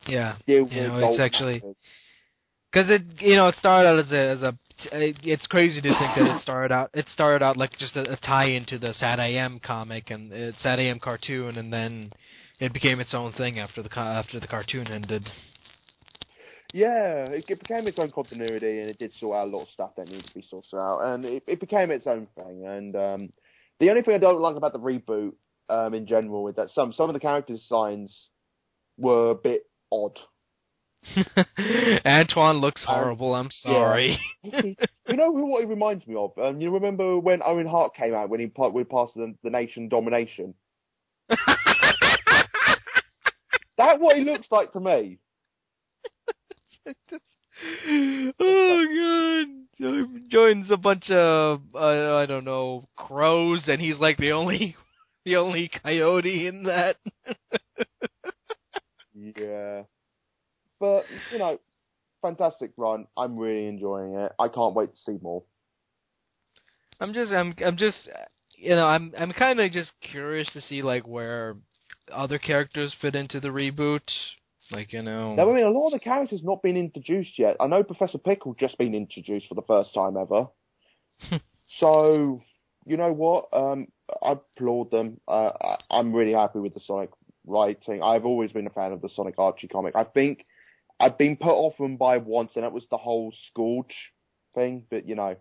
Yeah, 0.07 0.37
you 0.45 0.65
know, 0.65 0.97
it's 0.99 1.19
actually 1.19 1.63
because 2.71 2.89
it 2.89 3.01
you 3.19 3.35
know 3.35 3.47
it 3.47 3.55
started 3.55 3.87
out 3.87 3.99
as 3.99 4.11
a 4.11 4.29
as 4.29 4.41
a 4.43 4.57
it's 4.91 5.47
crazy 5.47 5.81
to 5.81 5.89
think 5.89 6.15
that 6.15 6.35
it 6.35 6.41
started 6.41 6.73
out 6.73 6.89
it 6.93 7.07
started 7.13 7.43
out 7.43 7.55
like 7.57 7.71
just 7.77 7.95
a, 7.95 8.11
a 8.11 8.17
tie 8.17 8.49
into 8.49 8.77
the 8.77 8.93
SatAM 8.93 9.61
comic 9.61 10.11
and 10.11 10.31
uh, 10.31 10.51
SatAM 10.61 10.99
cartoon, 10.99 11.57
and 11.57 11.71
then 11.71 12.11
it 12.59 12.73
became 12.73 12.99
its 12.99 13.13
own 13.13 13.31
thing 13.33 13.59
after 13.59 13.81
the 13.81 13.99
after 13.99 14.39
the 14.39 14.47
cartoon 14.47 14.87
ended. 14.87 15.29
Yeah, 16.73 17.25
it, 17.25 17.45
it 17.47 17.59
became 17.59 17.87
its 17.87 17.99
own 17.99 18.11
continuity, 18.11 18.79
and 18.81 18.89
it 18.89 18.97
did 18.99 19.13
sort 19.13 19.37
out 19.37 19.47
a 19.47 19.51
lot 19.51 19.61
of 19.63 19.69
stuff 19.69 19.91
that 19.97 20.07
needed 20.09 20.27
to 20.27 20.33
be 20.33 20.41
sorted 20.49 20.73
out, 20.77 20.99
and 21.01 21.23
it, 21.25 21.43
it 21.47 21.59
became 21.59 21.91
its 21.91 22.07
own 22.07 22.27
thing. 22.35 22.65
And 22.65 22.95
um, 22.95 23.29
the 23.79 23.89
only 23.89 24.01
thing 24.01 24.15
I 24.15 24.19
don't 24.19 24.41
like 24.41 24.55
about 24.57 24.73
the 24.73 24.79
reboot, 24.79 25.33
um, 25.69 25.93
in 25.93 26.05
general, 26.07 26.47
is 26.47 26.55
that 26.55 26.69
some 26.71 26.91
some 26.93 27.09
of 27.09 27.13
the 27.13 27.19
character 27.19 27.53
designs 27.53 28.29
were 28.97 29.31
a 29.31 29.35
bit 29.35 29.63
odd. 29.91 30.17
Antoine 32.05 32.57
looks 32.57 32.83
Um, 32.87 32.95
horrible. 32.95 33.35
I'm 33.35 33.51
sorry. 33.51 34.19
you 34.43 34.75
know 35.09 35.31
who- 35.31 35.45
what 35.45 35.61
he 35.61 35.65
reminds 35.67 36.05
me 36.07 36.15
of? 36.15 36.31
Um, 36.37 36.59
you 36.59 36.71
remember 36.71 37.19
when 37.19 37.41
Owen 37.43 37.67
Hart 37.67 37.95
came 37.95 38.13
out 38.15 38.29
when 38.29 38.39
he 38.39 38.47
he 38.47 38.83
passed 38.83 39.13
the, 39.13 39.35
the 39.43 39.49
nation 39.51 39.87
domination? 39.87 40.55
That's 43.77 43.99
what 43.99 44.17
he 44.17 44.23
looks 44.23 44.47
like 44.51 44.71
to 44.73 44.79
me. 44.79 45.19
oh 48.39 48.85
god! 49.79 50.29
Joins 50.29 50.71
a 50.71 50.77
bunch 50.77 51.09
of 51.09 51.61
uh, 51.73 52.15
I 52.15 52.25
don't 52.25 52.45
know 52.45 52.87
crows, 52.95 53.63
and 53.67 53.81
he's 53.81 53.97
like 53.97 54.17
the 54.17 54.31
only 54.31 54.75
the 55.25 55.35
only 55.37 55.69
coyote 55.83 56.47
in 56.47 56.63
that. 56.63 56.97
Yeah. 59.15 59.83
But, 60.79 61.05
you 61.31 61.39
know, 61.39 61.59
fantastic 62.21 62.71
run. 62.77 63.07
I'm 63.17 63.37
really 63.37 63.67
enjoying 63.67 64.15
it. 64.15 64.31
I 64.37 64.49
can't 64.49 64.75
wait 64.75 64.93
to 64.93 65.01
see 65.05 65.17
more. 65.21 65.43
I'm 66.99 67.13
just 67.13 67.31
I'm 67.31 67.53
I'm 67.65 67.75
just 67.75 68.09
you 68.57 68.69
know 68.69 68.85
I'm 68.85 69.13
I'm 69.17 69.31
kind 69.33 69.59
of 69.59 69.71
just 69.71 69.91
curious 70.01 70.49
to 70.53 70.61
see 70.61 70.81
like 70.81 71.05
where 71.05 71.57
other 72.13 72.37
characters 72.37 72.95
fit 73.01 73.15
into 73.15 73.39
the 73.41 73.49
reboot. 73.49 73.99
Like 74.71 74.93
you 74.93 75.01
know. 75.01 75.35
Now, 75.35 75.49
I 75.49 75.53
mean, 75.53 75.63
a 75.63 75.69
lot 75.69 75.87
of 75.87 75.93
the 75.93 75.99
characters 75.99 76.41
not 76.43 76.63
been 76.63 76.77
introduced 76.77 77.37
yet. 77.37 77.57
I 77.59 77.67
know 77.67 77.83
Professor 77.83 78.17
Pickle 78.17 78.55
just 78.59 78.77
been 78.77 78.95
introduced 78.95 79.47
for 79.47 79.55
the 79.55 79.61
first 79.61 79.93
time 79.93 80.17
ever. 80.17 80.47
so, 81.79 82.41
you 82.85 82.97
know 82.97 83.11
what? 83.13 83.47
Um, 83.53 83.87
I 84.23 84.33
applaud 84.33 84.91
them. 84.91 85.19
Uh, 85.27 85.51
I, 85.61 85.77
I'm 85.91 86.13
really 86.13 86.33
happy 86.33 86.59
with 86.59 86.73
the 86.73 86.79
Sonic 86.79 87.11
writing. 87.45 88.01
I've 88.01 88.25
always 88.25 88.51
been 88.51 88.67
a 88.67 88.71
fan 88.71 88.91
of 88.91 89.01
the 89.01 89.09
Sonic 89.09 89.35
Archie 89.37 89.67
comic. 89.67 89.95
I 89.95 90.03
think 90.03 90.45
I've 90.99 91.17
been 91.17 91.37
put 91.37 91.53
off 91.53 91.77
them 91.77 91.97
by 91.97 92.17
once, 92.17 92.53
and 92.55 92.63
that 92.63 92.71
was 92.71 92.85
the 92.89 92.97
whole 92.97 93.33
Scourge 93.49 93.95
thing. 94.55 94.83
But 94.89 95.07
you 95.07 95.15
know, 95.15 95.35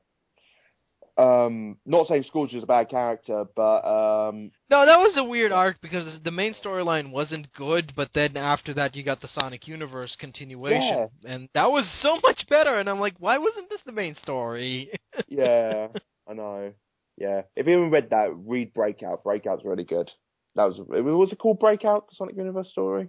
um, 1.17 1.77
not 1.87 2.09
saying 2.09 2.25
Scourge 2.27 2.55
is 2.55 2.63
a 2.63 2.67
bad 2.67 2.89
character, 2.89 3.45
but 3.55 3.81
um, 3.85 4.51
No, 4.69 4.85
that 4.85 4.99
was 4.99 5.17
a 5.17 5.25
weird 5.25 5.53
arc 5.53 5.81
because 5.81 6.19
the 6.25 6.31
main 6.31 6.55
storyline 6.55 7.11
wasn't 7.11 7.53
good, 7.53 7.93
but 7.95 8.11
then 8.15 8.37
after 8.37 8.75
that 8.75 8.97
you 8.97 9.05
got 9.05 9.21
the 9.21 9.29
Sonic 9.29 9.69
Universe 9.69 10.17
continuation, 10.19 11.09
and 11.25 11.49
that 11.55 11.71
was 11.71 11.89
so 12.01 12.19
much 12.23 12.47
better. 12.49 12.79
And 12.79 12.91
I'm 12.91 13.01
like, 13.01 13.15
why 13.19 13.39
wasn't 13.39 13.71
this 13.71 13.81
the 13.87 13.93
main 13.93 14.17
story? 14.17 14.91
yeah, 15.29 15.89
I 16.29 16.33
know. 16.33 16.73
Yeah, 17.17 17.43
if 17.55 17.67
you 17.67 17.75
haven't 17.75 17.93
read 17.93 18.11
that, 18.11 18.31
read 18.35 18.75
Breakout. 18.75 19.23
Breakout's 19.23 19.65
really 19.65 19.85
good. 19.85 20.11
That 20.57 20.65
was 20.65 20.79
it 20.79 21.01
was 21.03 21.33
it 21.33 21.39
called 21.39 21.61
Breakout, 21.61 22.09
the 22.09 22.17
Sonic 22.17 22.37
Universe 22.37 22.71
story? 22.71 23.09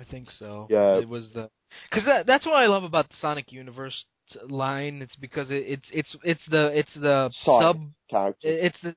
I 0.00 0.04
think 0.04 0.30
so. 0.30 0.66
Yeah. 0.70 0.98
it 0.98 1.08
was 1.08 1.30
the 1.32 1.50
because 1.90 2.06
that 2.06 2.26
that's 2.26 2.46
what 2.46 2.56
I 2.56 2.66
love 2.66 2.84
about 2.84 3.08
the 3.08 3.16
Sonic 3.20 3.52
Universe 3.52 3.94
t- 3.94 4.08
line. 4.48 5.02
It's 5.02 5.16
because 5.16 5.50
it, 5.50 5.64
it's 5.66 5.86
it's 5.92 6.16
it's 6.24 6.40
the 6.50 6.66
it's 6.78 6.94
the 6.94 7.30
Side 7.44 7.62
sub 7.62 7.80
Character. 8.10 8.48
it's 8.48 8.78
the 8.82 8.94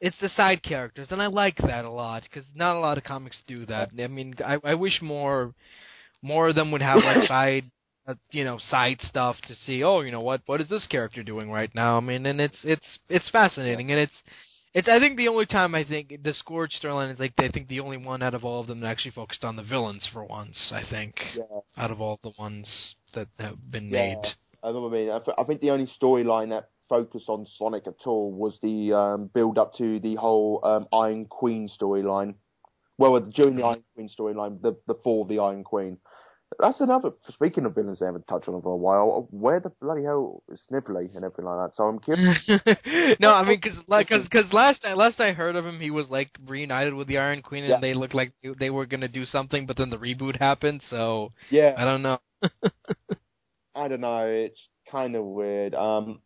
it's 0.00 0.16
the 0.20 0.28
side 0.30 0.62
characters, 0.64 1.08
and 1.10 1.22
I 1.22 1.28
like 1.28 1.56
that 1.58 1.84
a 1.84 1.90
lot 1.90 2.24
because 2.24 2.44
not 2.56 2.76
a 2.76 2.80
lot 2.80 2.98
of 2.98 3.04
comics 3.04 3.40
do 3.46 3.64
that. 3.66 3.90
I 3.98 4.06
mean, 4.08 4.34
I 4.44 4.58
I 4.64 4.74
wish 4.74 5.00
more 5.00 5.54
more 6.22 6.48
of 6.48 6.54
them 6.56 6.72
would 6.72 6.82
have 6.82 6.98
like 7.04 7.22
side. 7.28 7.64
Uh, 8.04 8.14
you 8.32 8.42
know, 8.42 8.58
side 8.68 8.98
stuff 9.02 9.36
to 9.46 9.54
see. 9.54 9.84
Oh, 9.84 10.00
you 10.00 10.10
know 10.10 10.22
what? 10.22 10.40
What 10.46 10.60
is 10.60 10.68
this 10.68 10.84
character 10.88 11.22
doing 11.22 11.48
right 11.52 11.72
now? 11.72 11.98
I 11.98 12.00
mean, 12.00 12.26
and 12.26 12.40
it's 12.40 12.58
it's 12.64 12.98
it's 13.08 13.30
fascinating, 13.30 13.92
and 13.92 14.00
it's 14.00 14.22
it's. 14.74 14.88
I 14.88 14.98
think 14.98 15.16
the 15.16 15.28
only 15.28 15.46
time 15.46 15.72
I 15.76 15.84
think 15.84 16.12
the 16.24 16.32
Scourge 16.32 16.72
storyline 16.82 17.12
is 17.12 17.20
like 17.20 17.32
I 17.38 17.46
think 17.46 17.68
the 17.68 17.78
only 17.78 17.98
one 17.98 18.20
out 18.20 18.34
of 18.34 18.44
all 18.44 18.60
of 18.60 18.66
them 18.66 18.80
that 18.80 18.88
actually 18.88 19.12
focused 19.12 19.44
on 19.44 19.54
the 19.54 19.62
villains 19.62 20.04
for 20.12 20.24
once. 20.24 20.72
I 20.74 20.82
think 20.90 21.14
Yeah. 21.36 21.60
out 21.76 21.92
of 21.92 22.00
all 22.00 22.18
the 22.24 22.32
ones 22.40 22.96
that 23.14 23.28
have 23.38 23.70
been 23.70 23.88
Yeah. 23.88 24.16
made. 24.16 24.34
I 24.62 24.70
know 24.72 24.80
what 24.82 24.92
I 24.92 24.92
mean. 24.92 25.10
I, 25.10 25.18
th- 25.18 25.36
I 25.38 25.44
think 25.44 25.60
the 25.60 25.70
only 25.70 25.90
storyline 26.00 26.50
that 26.50 26.68
focused 26.88 27.28
on 27.28 27.46
Sonic 27.58 27.86
at 27.86 27.94
all 28.06 28.32
was 28.32 28.58
the 28.62 28.92
um, 28.92 29.30
build 29.34 29.58
up 29.58 29.74
to 29.78 29.98
the 30.00 30.14
whole 30.16 30.60
um, 30.62 30.86
Iron 30.92 31.24
Queen 31.26 31.68
storyline. 31.80 32.34
Well, 32.98 33.18
during 33.20 33.56
the 33.56 33.64
Iron 33.64 33.82
Queen 33.94 34.10
storyline, 34.16 34.60
the 34.62 34.76
the 34.86 34.94
fall 35.02 35.22
of 35.22 35.28
the 35.28 35.38
Iron 35.38 35.64
Queen. 35.64 35.98
That's 36.58 36.80
another. 36.80 37.12
Speaking 37.30 37.64
of 37.64 37.74
villains, 37.74 38.00
they 38.00 38.06
haven't 38.06 38.28
touched 38.28 38.46
on 38.46 38.60
for 38.60 38.72
a 38.72 38.76
while. 38.76 39.26
Where 39.30 39.58
the 39.58 39.70
bloody 39.80 40.02
hell 40.04 40.42
is 40.52 40.60
Snively 40.68 41.08
and 41.14 41.24
everything 41.24 41.46
like 41.46 41.70
that? 41.70 41.74
So 41.74 41.84
I'm 41.84 41.98
curious. 41.98 42.38
no, 43.20 43.30
I 43.32 43.42
mean, 43.42 43.58
because 43.60 43.78
like, 43.88 44.10
cause, 44.10 44.28
cause 44.30 44.44
last 44.52 44.80
I 44.84 44.92
last 44.92 45.18
I 45.18 45.32
heard 45.32 45.56
of 45.56 45.64
him, 45.64 45.80
he 45.80 45.90
was 45.90 46.08
like 46.10 46.30
reunited 46.46 46.92
with 46.92 47.08
the 47.08 47.18
Iron 47.18 47.40
Queen, 47.40 47.64
and 47.64 47.70
Yeah. 47.70 47.80
they 47.80 47.94
looked 47.94 48.14
like 48.14 48.32
they 48.60 48.70
were 48.70 48.84
gonna 48.86 49.08
do 49.08 49.24
something, 49.24 49.64
but 49.66 49.76
then 49.78 49.88
the 49.90 49.96
reboot 49.98 50.38
happened. 50.38 50.82
So 50.90 51.32
yeah, 51.50 51.74
I 51.76 51.84
don't 51.84 52.02
know. 52.02 52.18
I 53.74 53.88
don't 53.88 54.00
know. 54.00 54.26
It's 54.26 54.60
kind 54.90 55.16
of 55.16 55.24
weird. 55.24 55.74
Um, 55.74 56.20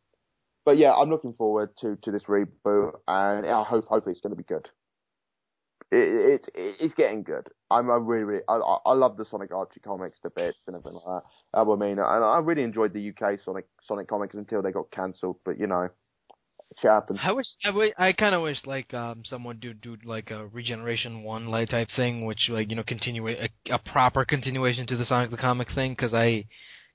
but 0.65 0.79
yeah, 0.79 0.93
I'm 0.93 1.11
looking 1.11 1.35
forward 1.35 1.71
to 1.81 1.97
to 2.03 2.11
this 2.11 2.25
reboot, 2.25 2.93
and 3.07 3.47
I 3.47 3.63
hope 3.63 3.87
hopefully 3.87 4.13
it's 4.13 4.21
going 4.21 4.33
to 4.33 4.37
be 4.37 4.43
good. 4.43 4.69
It, 5.93 6.43
it, 6.43 6.51
it 6.55 6.77
it's 6.81 6.95
getting 6.95 7.23
good. 7.23 7.49
I'm, 7.71 7.89
I'm 7.89 8.05
really, 8.05 8.25
really 8.25 8.43
I, 8.49 8.57
I 8.57 8.79
I 8.87 8.93
love 8.95 9.17
the 9.17 9.25
Sonic 9.31 9.53
Archie 9.53 9.81
comics, 9.81 10.19
the 10.23 10.31
bits 10.31 10.59
and 10.67 10.75
everything 10.75 11.01
like 11.05 11.23
that. 11.23 11.61
I 11.61 11.65
mean, 11.65 11.93
and 11.93 12.01
I 12.01 12.39
really 12.39 12.65
enjoyed 12.65 12.93
the 12.93 13.11
UK 13.11 13.39
Sonic 13.45 13.67
Sonic 13.87 14.09
comics 14.09 14.35
until 14.35 14.61
they 14.61 14.73
got 14.73 14.91
cancelled. 14.91 15.37
But 15.45 15.61
you 15.61 15.69
know, 15.69 15.89
shit 16.81 16.91
happens. 16.91 17.21
I 17.23 17.31
wish 17.31 17.47
I, 17.65 18.09
I 18.09 18.13
kind 18.13 18.35
of 18.35 18.43
wish 18.43 18.59
like 18.67 18.93
um 18.93 19.23
someone 19.25 19.59
do 19.61 19.73
do 19.73 19.97
like 20.05 20.33
a 20.33 20.49
regeneration 20.49 21.23
one 21.23 21.47
like 21.47 21.69
type 21.69 21.89
thing, 21.95 22.25
which 22.25 22.49
like 22.49 22.71
you 22.71 22.77
know 22.77 22.83
continue 22.83 23.29
a, 23.29 23.49
a 23.71 23.79
proper 23.79 24.25
continuation 24.25 24.89
to 24.89 24.97
the 24.97 25.05
Sonic 25.05 25.31
the 25.31 25.37
Comic 25.37 25.69
thing, 25.75 25.93
because 25.93 26.13
I. 26.13 26.47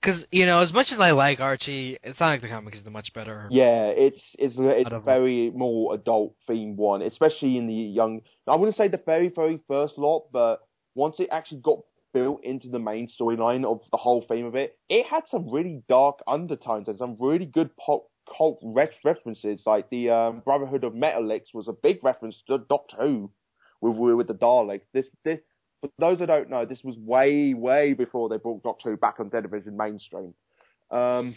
Because 0.01 0.23
you 0.31 0.45
know, 0.45 0.61
as 0.61 0.73
much 0.73 0.87
as 0.91 0.99
I 0.99 1.11
like 1.11 1.39
Archie, 1.39 1.97
Sonic 2.17 2.41
the 2.41 2.47
Comic 2.47 2.75
is 2.75 2.83
the 2.83 2.89
much 2.89 3.13
better. 3.13 3.47
Yeah, 3.51 3.87
it's 3.87 4.21
it's 4.39 4.55
it's 4.57 4.91
of- 4.91 5.03
very 5.03 5.51
more 5.51 5.93
adult 5.93 6.35
themed 6.49 6.75
one, 6.75 7.01
especially 7.01 7.57
in 7.57 7.67
the 7.67 7.73
young. 7.73 8.21
I 8.47 8.55
wouldn't 8.55 8.77
say 8.77 8.87
the 8.87 9.01
very 9.05 9.29
very 9.29 9.59
first 9.67 9.97
lot, 9.97 10.27
but 10.31 10.61
once 10.95 11.15
it 11.19 11.29
actually 11.31 11.61
got 11.61 11.79
built 12.13 12.43
into 12.43 12.67
the 12.67 12.79
main 12.79 13.09
storyline 13.19 13.63
of 13.63 13.79
the 13.91 13.97
whole 13.97 14.25
theme 14.27 14.45
of 14.45 14.55
it, 14.55 14.77
it 14.89 15.05
had 15.05 15.23
some 15.29 15.49
really 15.49 15.83
dark 15.87 16.19
undertones 16.27 16.87
and 16.87 16.97
some 16.97 17.15
really 17.19 17.45
good 17.45 17.69
pop 17.77 18.07
cult 18.37 18.59
re- 18.63 18.89
references. 19.05 19.61
Like 19.65 19.89
the 19.89 20.09
um, 20.09 20.41
Brotherhood 20.43 20.83
of 20.83 20.93
Metallix 20.93 21.53
was 21.53 21.67
a 21.67 21.73
big 21.73 22.03
reference 22.03 22.41
to 22.47 22.57
Doctor 22.57 22.97
Who 22.99 23.31
with 23.81 23.97
with 23.97 24.27
the 24.27 24.33
Daleks. 24.33 24.81
This 24.93 25.05
this. 25.23 25.39
For 25.81 25.89
those 25.97 26.19
that 26.19 26.27
don't 26.27 26.49
know, 26.49 26.65
this 26.65 26.83
was 26.83 26.95
way, 26.97 27.53
way 27.53 27.93
before 27.93 28.29
they 28.29 28.37
brought 28.37 28.63
Doctor 28.63 28.91
Who 28.91 28.97
back 28.97 29.19
on 29.19 29.29
television 29.29 29.75
mainstream. 29.75 30.33
Um, 30.91 31.35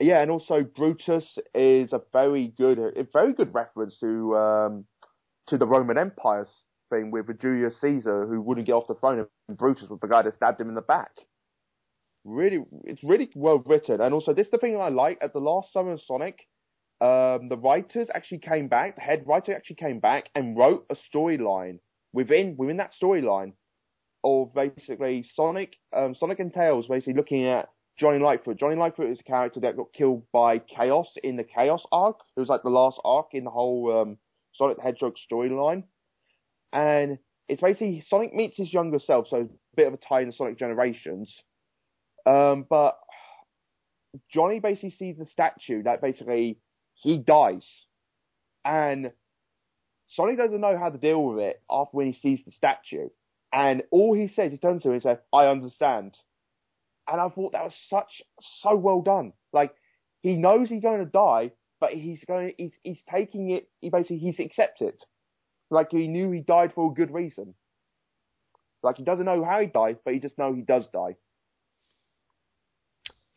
yeah, 0.00 0.20
and 0.20 0.30
also 0.30 0.62
Brutus 0.62 1.24
is 1.54 1.92
a 1.92 2.00
very 2.12 2.48
good, 2.56 2.78
a 2.78 3.06
very 3.12 3.34
good 3.34 3.54
reference 3.54 3.98
to 4.00 4.36
um, 4.36 4.84
to 5.48 5.58
the 5.58 5.66
Roman 5.66 5.98
Empire 5.98 6.46
thing 6.90 7.10
with 7.10 7.40
Julius 7.40 7.80
Caesar 7.80 8.26
who 8.26 8.40
wouldn't 8.40 8.66
get 8.66 8.72
off 8.72 8.86
the 8.86 8.94
throne 8.94 9.26
and 9.48 9.58
Brutus 9.58 9.88
was 9.88 10.00
the 10.00 10.08
guy 10.08 10.22
that 10.22 10.34
stabbed 10.34 10.60
him 10.60 10.68
in 10.68 10.74
the 10.74 10.82
back. 10.82 11.12
Really, 12.24 12.64
it's 12.84 13.04
really 13.04 13.28
well 13.34 13.62
written. 13.66 14.00
And 14.00 14.14
also, 14.14 14.32
this 14.32 14.46
is 14.46 14.50
the 14.50 14.58
thing 14.58 14.80
I 14.80 14.88
like. 14.88 15.18
At 15.20 15.34
the 15.34 15.40
last 15.40 15.72
Summer 15.72 15.92
of 15.92 16.00
Sonic, 16.00 16.46
um, 17.00 17.48
the 17.50 17.58
writers 17.62 18.08
actually 18.14 18.38
came 18.38 18.68
back, 18.68 18.96
the 18.96 19.02
head 19.02 19.24
writer 19.26 19.54
actually 19.54 19.76
came 19.76 20.00
back 20.00 20.30
and 20.34 20.56
wrote 20.56 20.86
a 20.88 20.96
storyline 21.14 21.80
within 22.14 22.54
within 22.56 22.78
that 22.78 22.92
storyline 23.00 23.52
of 24.22 24.54
basically 24.54 25.26
Sonic, 25.34 25.76
um, 25.92 26.14
Sonic 26.14 26.38
and 26.38 26.54
Tails 26.54 26.86
basically 26.86 27.12
looking 27.12 27.44
at 27.44 27.68
Johnny 27.98 28.18
Lightfoot. 28.18 28.58
Johnny 28.58 28.76
Lightfoot 28.76 29.10
is 29.10 29.20
a 29.20 29.24
character 29.24 29.60
that 29.60 29.76
got 29.76 29.92
killed 29.92 30.22
by 30.32 30.58
Chaos 30.58 31.08
in 31.22 31.36
the 31.36 31.44
Chaos 31.44 31.84
arc. 31.92 32.16
It 32.34 32.40
was 32.40 32.48
like 32.48 32.62
the 32.62 32.70
last 32.70 32.98
arc 33.04 33.28
in 33.32 33.44
the 33.44 33.50
whole 33.50 34.00
um, 34.00 34.16
Sonic 34.54 34.78
the 34.78 34.82
Hedgehog 34.82 35.16
storyline. 35.30 35.84
And 36.72 37.18
it's 37.48 37.60
basically 37.60 38.02
Sonic 38.08 38.32
meets 38.32 38.56
his 38.56 38.72
younger 38.72 38.98
self, 38.98 39.28
so 39.28 39.36
a 39.42 39.48
bit 39.76 39.88
of 39.88 39.94
a 39.94 39.98
tie 39.98 40.22
in 40.22 40.28
the 40.28 40.32
Sonic 40.32 40.58
Generations. 40.58 41.34
Um, 42.24 42.64
but 42.68 42.96
Johnny 44.32 44.60
basically 44.60 44.94
sees 44.98 45.18
the 45.18 45.26
statue 45.26 45.82
that 45.82 46.00
basically 46.00 46.58
he 46.94 47.18
dies. 47.18 47.68
And 48.64 49.12
Sonic 50.08 50.38
doesn't 50.38 50.60
know 50.60 50.78
how 50.78 50.90
to 50.90 50.98
deal 50.98 51.22
with 51.22 51.38
it 51.38 51.62
after 51.70 51.96
when 51.96 52.12
he 52.12 52.18
sees 52.20 52.44
the 52.44 52.52
statue. 52.52 53.08
And 53.52 53.82
all 53.90 54.14
he 54.14 54.28
says, 54.28 54.50
he 54.50 54.58
turns 54.58 54.82
to 54.82 54.88
him 54.88 54.94
and 54.94 55.02
says, 55.02 55.18
I 55.32 55.46
understand. 55.46 56.16
And 57.08 57.20
I 57.20 57.28
thought 57.28 57.52
that 57.52 57.64
was 57.64 57.74
such, 57.88 58.22
so 58.62 58.74
well 58.74 59.02
done. 59.02 59.32
Like, 59.52 59.74
he 60.22 60.34
knows 60.34 60.68
he's 60.68 60.82
going 60.82 61.00
to 61.00 61.10
die, 61.10 61.52
but 61.80 61.90
he's 61.90 62.22
going, 62.26 62.54
he's, 62.56 62.72
he's 62.82 63.00
taking 63.10 63.50
it, 63.50 63.68
he 63.80 63.90
basically, 63.90 64.18
he's 64.18 64.40
accepted. 64.40 64.94
It 64.94 65.04
like, 65.70 65.88
he 65.90 66.08
knew 66.08 66.30
he 66.30 66.40
died 66.40 66.72
for 66.74 66.90
a 66.90 66.94
good 66.94 67.12
reason. 67.12 67.54
Like, 68.82 68.96
he 68.96 69.04
doesn't 69.04 69.24
know 69.24 69.44
how 69.44 69.60
he 69.60 69.66
died, 69.66 69.98
but 70.04 70.14
he 70.14 70.20
just 70.20 70.38
knows 70.38 70.56
he 70.56 70.62
does 70.62 70.86
die. 70.92 71.16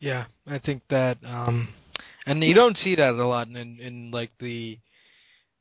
Yeah, 0.00 0.26
I 0.46 0.58
think 0.58 0.82
that, 0.90 1.18
um, 1.24 1.68
and 2.26 2.42
you 2.42 2.54
don't 2.54 2.76
see 2.76 2.94
that 2.96 3.14
a 3.14 3.26
lot 3.26 3.48
in, 3.48 3.56
in 3.56 4.10
like 4.10 4.30
the, 4.38 4.78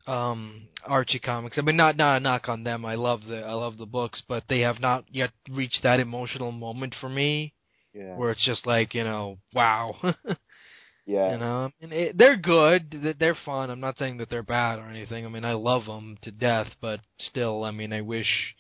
um 0.08 0.68
Archie 0.86 1.20
comics. 1.20 1.58
I 1.58 1.62
mean, 1.62 1.78
not 1.78 1.98
not 1.98 2.18
a 2.18 2.20
knock 2.20 2.48
on 2.50 2.64
them. 2.64 2.86
I 2.86 2.96
love 2.96 3.22
the 3.28 3.44
I 3.44 3.54
love 3.54 3.78
the 3.78 3.86
books, 3.86 4.22
but 4.28 4.44
they 4.50 4.60
have 4.62 4.80
not 4.80 5.06
yet 5.12 5.32
reached 5.50 5.84
that 5.84 6.00
emotional 6.00 6.52
moment 6.52 6.96
for 7.00 7.10
me, 7.10 7.54
yeah. 7.94 8.16
where 8.16 8.32
it's 8.32 8.46
just 8.46 8.66
like 8.66 8.94
you 8.94 9.04
know, 9.04 9.38
wow. 9.54 9.96
yeah. 11.06 11.32
You 11.34 11.38
know, 11.38 11.72
and 11.82 11.94
it, 11.94 12.18
they're 12.18 12.38
good. 12.38 13.16
They're 13.20 13.38
fun. 13.46 13.70
I'm 13.70 13.80
not 13.80 13.98
saying 13.98 14.18
that 14.18 14.30
they're 14.30 14.44
bad 14.44 14.80
or 14.80 14.90
anything. 14.90 15.26
I 15.26 15.30
mean, 15.30 15.46
I 15.46 15.54
love 15.54 15.86
them 15.86 16.18
to 16.24 16.32
death, 16.32 16.68
but 16.82 17.00
still, 17.18 17.64
I 17.64 17.72
mean, 17.72 17.92
I 17.94 18.02
wish, 18.02 18.56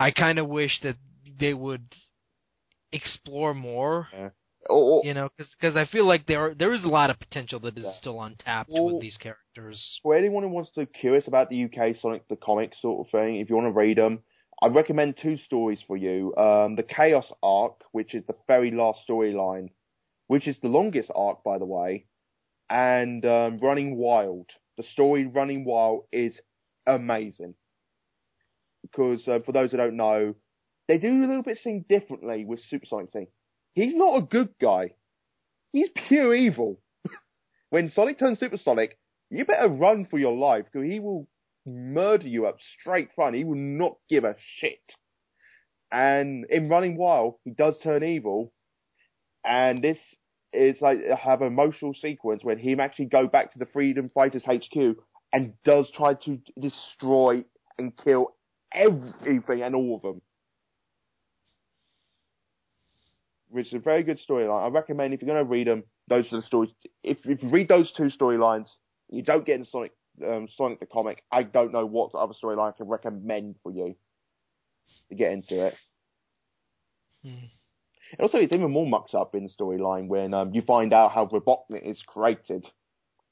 I 0.00 0.10
kind 0.10 0.38
of 0.38 0.48
wish 0.48 0.80
that 0.82 0.96
they 1.38 1.54
would 1.54 1.82
explore 2.92 3.54
more. 3.54 4.08
Yeah. 4.12 4.30
Oh, 4.70 5.02
you 5.04 5.14
know, 5.14 5.30
because 5.36 5.76
I 5.76 5.86
feel 5.86 6.06
like 6.06 6.26
there 6.26 6.40
are, 6.40 6.54
there 6.54 6.74
is 6.74 6.84
a 6.84 6.88
lot 6.88 7.10
of 7.10 7.18
potential 7.18 7.60
that 7.60 7.78
is 7.78 7.84
Yeah. 7.84 7.92
still 8.00 8.20
untapped 8.20 8.68
Well, 8.70 8.86
with 8.86 9.00
these 9.00 9.16
characters. 9.16 9.44
For 10.02 10.14
anyone 10.14 10.42
who 10.42 10.48
wants 10.48 10.70
to 10.72 10.86
curious 10.86 11.26
about 11.26 11.50
the 11.50 11.64
UK 11.64 11.96
Sonic 12.00 12.26
the 12.28 12.36
Comic 12.36 12.72
sort 12.80 13.06
of 13.06 13.10
thing, 13.10 13.36
if 13.36 13.48
you 13.48 13.56
want 13.56 13.72
to 13.72 13.78
read 13.78 13.98
them, 13.98 14.20
I 14.62 14.68
recommend 14.68 15.16
two 15.16 15.36
stories 15.36 15.80
for 15.86 15.96
you. 15.96 16.34
Um, 16.36 16.76
the 16.76 16.82
Chaos 16.82 17.30
arc, 17.42 17.80
which 17.92 18.14
is 18.14 18.24
the 18.26 18.34
very 18.46 18.70
last 18.70 19.00
storyline, 19.08 19.70
which 20.26 20.48
is 20.48 20.56
the 20.60 20.68
longest 20.68 21.10
arc, 21.14 21.44
by 21.44 21.58
the 21.58 21.64
way, 21.64 22.06
and 22.68 23.24
um, 23.24 23.58
Running 23.60 23.96
Wild. 23.96 24.46
The 24.76 24.84
story 24.84 25.26
Running 25.26 25.64
Wild 25.64 26.04
is 26.12 26.38
amazing 26.86 27.54
because 28.82 29.26
uh, 29.28 29.40
for 29.44 29.52
those 29.52 29.70
who 29.70 29.76
don't 29.76 29.96
know, 29.96 30.34
they 30.86 30.98
do 30.98 31.24
a 31.24 31.26
little 31.26 31.42
bit 31.42 31.58
thing 31.62 31.84
differently 31.88 32.44
with 32.44 32.60
Super 32.68 32.86
Sonic 32.86 33.10
thing. 33.10 33.26
He's 33.72 33.94
not 33.94 34.18
a 34.18 34.22
good 34.22 34.50
guy. 34.60 34.94
He's 35.70 35.90
pure 36.08 36.34
evil. 36.34 36.80
when 37.70 37.90
Sonic 37.90 38.18
turns 38.18 38.40
Super 38.40 38.56
Sonic, 38.56 38.98
you 39.30 39.44
better 39.44 39.68
run 39.68 40.06
for 40.10 40.18
your 40.18 40.36
life 40.36 40.64
because 40.70 40.88
he 40.88 41.00
will 41.00 41.26
murder 41.66 42.28
you 42.28 42.46
up 42.46 42.58
straight 42.80 43.10
front. 43.14 43.36
He 43.36 43.44
will 43.44 43.56
not 43.56 43.96
give 44.08 44.24
a 44.24 44.36
shit. 44.56 44.80
And 45.90 46.46
in 46.50 46.68
Running 46.68 46.96
Wild, 46.96 47.36
he 47.44 47.50
does 47.50 47.78
turn 47.82 48.04
evil. 48.04 48.52
And 49.44 49.82
this 49.82 49.98
is 50.52 50.76
like 50.80 50.98
have 51.06 51.42
an 51.42 51.48
emotional 51.48 51.94
sequence 51.94 52.42
when 52.42 52.58
him 52.58 52.80
actually 52.80 53.06
go 53.06 53.26
back 53.26 53.52
to 53.52 53.58
the 53.58 53.66
Freedom 53.66 54.08
Fighters 54.08 54.44
HQ 54.44 54.96
and 55.32 55.52
does 55.64 55.90
try 55.94 56.14
to 56.14 56.38
destroy 56.60 57.44
and 57.78 57.96
kill 57.96 58.34
everything 58.72 59.62
and 59.62 59.74
all 59.74 59.96
of 59.96 60.02
them. 60.02 60.22
Which 63.50 63.68
is 63.68 63.74
a 63.74 63.78
very 63.78 64.02
good 64.02 64.20
storyline. 64.28 64.64
I 64.64 64.68
recommend 64.68 65.14
if 65.14 65.22
you're 65.22 65.34
going 65.34 65.44
to 65.44 65.50
read 65.50 65.66
them, 65.66 65.84
those 66.08 66.30
are 66.32 66.40
the 66.40 66.46
stories. 66.46 66.70
If, 67.02 67.18
if 67.24 67.42
you 67.42 67.48
read 67.48 67.68
those 67.68 67.90
two 67.92 68.04
storylines, 68.04 68.68
you 69.10 69.22
don't 69.22 69.46
get 69.46 69.58
in 69.58 69.64
Sonic 69.64 69.92
um, 70.26 70.48
Sonic 70.56 70.80
the 70.80 70.86
comic. 70.86 71.22
I 71.30 71.42
don't 71.42 71.72
know 71.72 71.86
what 71.86 72.14
other 72.14 72.34
storyline 72.34 72.72
I 72.74 72.76
can 72.76 72.88
recommend 72.88 73.56
for 73.62 73.72
you 73.72 73.94
to 75.08 75.14
get 75.14 75.32
into 75.32 75.66
it. 75.66 75.74
Hmm. 77.22 77.46
And 78.12 78.20
also, 78.20 78.38
it's 78.38 78.52
even 78.52 78.70
more 78.70 78.86
mucked 78.86 79.14
up 79.14 79.34
in 79.34 79.44
the 79.44 79.50
storyline 79.50 80.08
when 80.08 80.32
um, 80.32 80.54
you 80.54 80.62
find 80.62 80.92
out 80.92 81.12
how 81.12 81.26
Robotnik 81.26 81.88
is 81.88 82.00
created. 82.06 82.66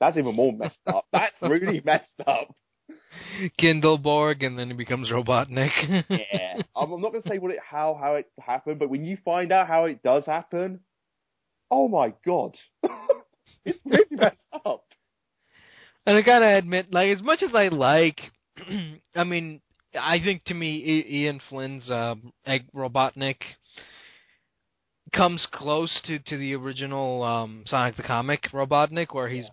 That's 0.00 0.18
even 0.18 0.34
more 0.34 0.52
messed 0.52 0.80
up. 0.86 1.06
That's 1.12 1.34
really 1.40 1.80
messed 1.84 2.20
up. 2.26 2.54
Kintobor, 3.58 4.44
and 4.44 4.58
then 4.58 4.68
he 4.68 4.74
becomes 4.74 5.10
Robotnik. 5.10 5.70
Yeah, 6.08 6.62
I'm, 6.76 6.92
I'm 6.92 7.00
not 7.00 7.12
going 7.12 7.22
to 7.22 7.28
say 7.28 7.38
what 7.38 7.52
it, 7.52 7.58
how 7.66 7.98
how 8.00 8.14
it 8.16 8.30
happened, 8.38 8.78
but 8.78 8.90
when 8.90 9.04
you 9.04 9.16
find 9.24 9.52
out 9.52 9.66
how 9.66 9.84
it 9.84 10.02
does 10.02 10.26
happen, 10.26 10.80
oh 11.70 11.88
my 11.88 12.12
god, 12.24 12.56
it's 13.64 13.78
really 13.84 14.04
messed 14.10 14.36
up. 14.64 14.85
And 16.06 16.16
I 16.16 16.22
gotta 16.22 16.56
admit, 16.56 16.92
like 16.92 17.08
as 17.10 17.22
much 17.22 17.42
as 17.42 17.54
I 17.54 17.68
like, 17.68 18.20
I 19.14 19.24
mean, 19.24 19.60
I 20.00 20.18
think 20.20 20.44
to 20.44 20.54
me, 20.54 20.82
I- 21.04 21.12
Ian 21.12 21.40
Flynn's 21.50 21.90
uh, 21.90 22.14
Egg 22.46 22.66
Robotnik 22.74 23.38
comes 25.12 25.46
close 25.52 26.00
to 26.04 26.18
to 26.18 26.36
the 26.36 26.54
original 26.54 27.22
um, 27.22 27.64
Sonic 27.66 27.96
the 27.96 28.02
Comic 28.02 28.42
Robotnik, 28.52 29.14
where 29.14 29.28
he's 29.28 29.46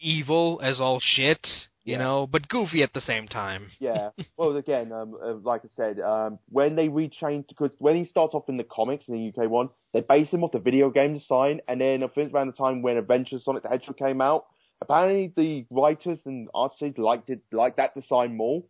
evil 0.00 0.60
as 0.62 0.80
all 0.80 1.00
shit, 1.00 1.44
you 1.84 1.92
Yeah. 1.94 1.98
know, 1.98 2.26
but 2.26 2.48
goofy 2.48 2.82
at 2.82 2.92
the 2.92 3.00
same 3.00 3.26
time. 3.28 3.68
Yeah. 3.80 4.10
Well, 4.36 4.56
again, 4.56 4.92
um, 4.92 5.16
uh, 5.22 5.34
like 5.34 5.62
I 5.64 5.68
said, 5.76 6.00
um, 6.00 6.38
when 6.48 6.76
they 6.76 6.88
rechanged, 6.88 7.48
because 7.48 7.72
when 7.78 7.96
he 7.96 8.04
starts 8.04 8.34
off 8.34 8.48
in 8.48 8.56
the 8.56 8.64
comics 8.64 9.08
in 9.08 9.14
the 9.14 9.42
UK 9.42 9.50
one, 9.50 9.70
they 9.92 10.00
base 10.00 10.28
him 10.28 10.44
off 10.44 10.52
the 10.52 10.58
video 10.58 10.90
game 10.90 11.14
design, 11.18 11.60
and 11.68 11.80
then 11.80 12.02
I 12.02 12.08
think 12.08 12.32
around 12.32 12.48
the 12.48 12.52
time 12.52 12.82
when 12.82 12.96
Adventures 12.96 13.44
Sonic 13.44 13.62
the 13.62 13.68
Hedgehog 13.68 13.96
came 13.96 14.20
out, 14.20 14.46
apparently 14.80 15.32
the 15.36 15.66
writers 15.70 16.20
and 16.26 16.48
artists 16.54 16.98
liked 16.98 17.30
it, 17.30 17.40
liked 17.52 17.76
that 17.78 17.94
design 17.94 18.36
more. 18.36 18.64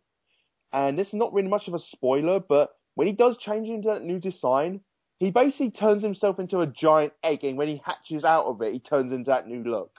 And 0.71 0.97
this 0.97 1.07
is 1.07 1.13
not 1.13 1.33
really 1.33 1.47
much 1.49 1.67
of 1.67 1.73
a 1.73 1.79
spoiler, 1.79 2.39
but 2.39 2.71
when 2.95 3.07
he 3.07 3.13
does 3.13 3.37
change 3.37 3.67
into 3.67 3.89
that 3.89 4.03
new 4.03 4.19
design, 4.19 4.81
he 5.19 5.31
basically 5.31 5.71
turns 5.71 6.03
himself 6.03 6.39
into 6.39 6.59
a 6.61 6.67
giant 6.67 7.13
egg, 7.23 7.43
and 7.43 7.57
when 7.57 7.67
he 7.67 7.81
hatches 7.83 8.23
out 8.23 8.45
of 8.45 8.61
it, 8.61 8.73
he 8.73 8.79
turns 8.79 9.11
into 9.11 9.29
that 9.31 9.47
new 9.47 9.63
look. 9.63 9.91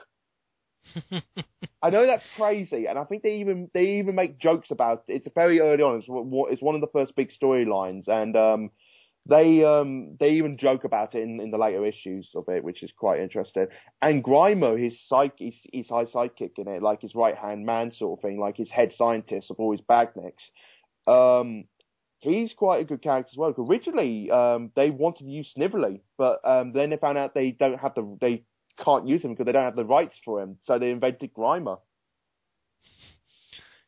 I 1.83 1.89
know 1.89 2.05
that's 2.05 2.23
crazy, 2.35 2.85
and 2.87 2.97
I 2.97 3.03
think 3.05 3.23
they 3.23 3.35
even 3.37 3.69
they 3.73 3.99
even 3.99 4.15
make 4.15 4.39
jokes 4.39 4.71
about 4.71 5.03
it. 5.07 5.13
It's 5.13 5.27
very 5.35 5.59
early 5.59 5.83
on. 5.83 5.97
It's, 5.99 6.07
one- 6.07 6.51
it's 6.51 6.61
one 6.61 6.75
of 6.75 6.81
the 6.81 6.87
first 6.93 7.15
big 7.15 7.31
storylines, 7.31 8.07
and 8.07 8.35
um, 8.35 8.71
they 9.31 9.63
um, 9.63 10.17
they 10.19 10.31
even 10.31 10.57
joke 10.57 10.83
about 10.83 11.15
it 11.15 11.23
in, 11.23 11.39
in 11.39 11.51
the 11.51 11.57
later 11.57 11.85
issues 11.85 12.27
of 12.35 12.49
it, 12.49 12.65
which 12.65 12.83
is 12.83 12.91
quite 12.95 13.21
interesting. 13.21 13.67
And 14.01 14.21
Grimer, 14.21 14.77
his 14.77 14.99
psych, 15.07 15.35
his, 15.39 15.55
his 15.71 15.87
high 15.87 16.03
sidekick 16.03 16.57
in 16.57 16.67
it, 16.67 16.83
like 16.83 17.01
his 17.01 17.15
right 17.15 17.37
hand 17.37 17.65
man 17.65 17.93
sort 17.93 18.19
of 18.19 18.21
thing, 18.21 18.39
like 18.39 18.57
his 18.57 18.69
head 18.69 18.91
scientist 18.97 19.49
of 19.49 19.55
all 19.57 19.71
his 19.71 19.79
badniks. 19.89 20.43
Um, 21.07 21.63
he's 22.19 22.51
quite 22.51 22.81
a 22.81 22.85
good 22.85 23.01
character 23.01 23.29
as 23.31 23.37
well. 23.37 23.55
Originally, 23.57 24.29
um, 24.29 24.71
they 24.75 24.89
wanted 24.89 25.23
to 25.23 25.29
use 25.29 25.47
Snively, 25.55 26.01
but 26.17 26.41
um, 26.43 26.73
then 26.73 26.89
they 26.89 26.97
found 26.97 27.17
out 27.17 27.33
they 27.33 27.51
don't 27.51 27.79
have 27.79 27.95
the 27.95 28.17
they 28.19 28.43
can't 28.83 29.07
use 29.07 29.21
him 29.23 29.31
because 29.31 29.45
they 29.45 29.53
don't 29.53 29.63
have 29.63 29.77
the 29.77 29.85
rights 29.85 30.15
for 30.25 30.41
him, 30.41 30.57
so 30.65 30.77
they 30.77 30.91
invented 30.91 31.33
Grimer. 31.33 31.79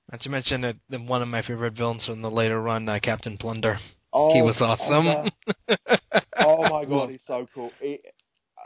Not 0.09 0.21
to 0.21 0.29
mention 0.29 0.61
that 0.61 0.77
one 0.89 1.21
of 1.21 1.27
my 1.27 1.41
favorite 1.41 1.73
villains 1.73 2.05
from 2.05 2.21
the 2.21 2.31
later 2.31 2.61
run, 2.61 2.87
uh, 2.87 2.99
Captain 3.03 3.37
Plunder. 3.37 3.79
Oh, 4.14 4.34
he 4.34 4.41
was 4.41 4.56
awesome. 4.61 5.31
oh 6.38 6.69
my 6.69 6.85
god, 6.85 7.10
he's 7.10 7.19
so 7.26 7.48
cool. 7.53 7.72
He, 7.81 7.99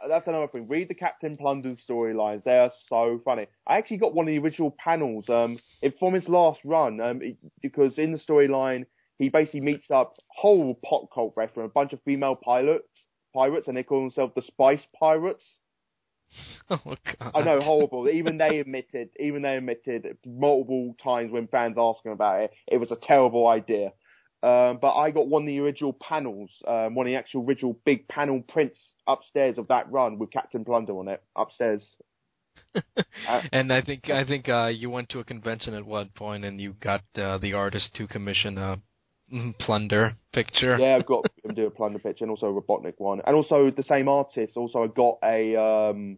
that's 0.09 0.27
another 0.27 0.47
thing. 0.47 0.67
Read 0.67 0.89
the 0.89 0.93
Captain 0.93 1.37
Plunder's 1.37 1.79
storylines; 1.89 2.43
they 2.43 2.57
are 2.57 2.71
so 2.87 3.21
funny. 3.23 3.47
I 3.65 3.77
actually 3.77 3.97
got 3.97 4.13
one 4.13 4.25
of 4.25 4.27
the 4.27 4.39
original 4.39 4.75
panels 4.77 5.29
um, 5.29 5.57
from 5.99 6.13
his 6.13 6.27
last 6.27 6.59
run 6.65 6.99
um, 7.01 7.21
it- 7.21 7.37
because 7.61 7.97
in 7.97 8.11
the 8.11 8.19
storyline 8.19 8.85
he 9.17 9.29
basically 9.29 9.61
meets 9.61 9.89
up 9.89 10.15
whole 10.27 10.79
pop 10.85 11.09
cult 11.13 11.33
reference, 11.35 11.71
a 11.71 11.73
bunch 11.73 11.93
of 11.93 12.01
female 12.03 12.35
pilots, 12.35 13.05
pirates, 13.33 13.67
and 13.67 13.75
they 13.75 13.83
call 13.83 14.01
themselves 14.01 14.33
the 14.35 14.41
Spice 14.41 14.85
Pirates. 14.99 15.43
Oh 16.69 16.81
god. 16.85 17.31
I 17.33 17.41
know, 17.41 17.61
horrible. 17.61 18.09
even 18.09 18.37
they 18.37 18.59
admitted, 18.59 19.09
even 19.17 19.41
they 19.41 19.55
admitted 19.55 20.17
multiple 20.25 20.93
times 21.01 21.31
when 21.31 21.47
fans 21.47 21.77
asked 21.79 22.03
them 22.03 22.11
about 22.11 22.41
it, 22.41 22.51
it 22.67 22.77
was 22.77 22.91
a 22.91 22.97
terrible 23.01 23.47
idea. 23.47 23.93
Um, 24.47 24.79
but 24.81 24.93
I 24.93 25.11
got 25.11 25.27
one 25.27 25.41
of 25.41 25.47
the 25.47 25.59
original 25.59 25.91
panels, 25.93 26.49
um, 26.65 26.95
one 26.95 27.05
of 27.05 27.11
the 27.11 27.17
actual 27.17 27.43
original 27.45 27.77
big 27.83 28.07
panel 28.07 28.41
prints 28.47 28.79
upstairs 29.05 29.57
of 29.57 29.67
that 29.67 29.91
run 29.91 30.19
with 30.19 30.31
Captain 30.31 30.63
Plunder 30.63 30.93
on 30.93 31.07
it 31.09 31.21
upstairs. 31.35 31.85
Uh, 33.27 33.41
and 33.51 33.73
I 33.73 33.81
think 33.81 34.09
I 34.09 34.23
think 34.23 34.47
uh, 34.47 34.67
you 34.67 34.89
went 34.89 35.09
to 35.09 35.19
a 35.19 35.23
convention 35.23 35.73
at 35.73 35.85
one 35.85 36.09
point 36.15 36.45
and 36.45 36.61
you 36.61 36.73
got 36.73 37.01
uh, 37.15 37.37
the 37.37 37.53
artist 37.53 37.93
to 37.95 38.07
commission 38.07 38.57
a 38.57 38.79
plunder 39.59 40.15
picture. 40.33 40.77
Yeah, 40.77 40.95
I've 40.95 41.05
got 41.05 41.25
him 41.43 41.55
do 41.55 41.65
a 41.65 41.71
plunder 41.71 41.99
picture 41.99 42.23
and 42.23 42.31
also 42.31 42.47
a 42.47 42.61
Robotnik 42.61 42.95
one, 42.97 43.21
and 43.25 43.35
also 43.35 43.71
the 43.71 43.83
same 43.83 44.07
artist. 44.07 44.53
Also, 44.55 44.83
I 44.83 44.87
got 44.87 45.17
a 45.23 45.55
um, 45.55 46.17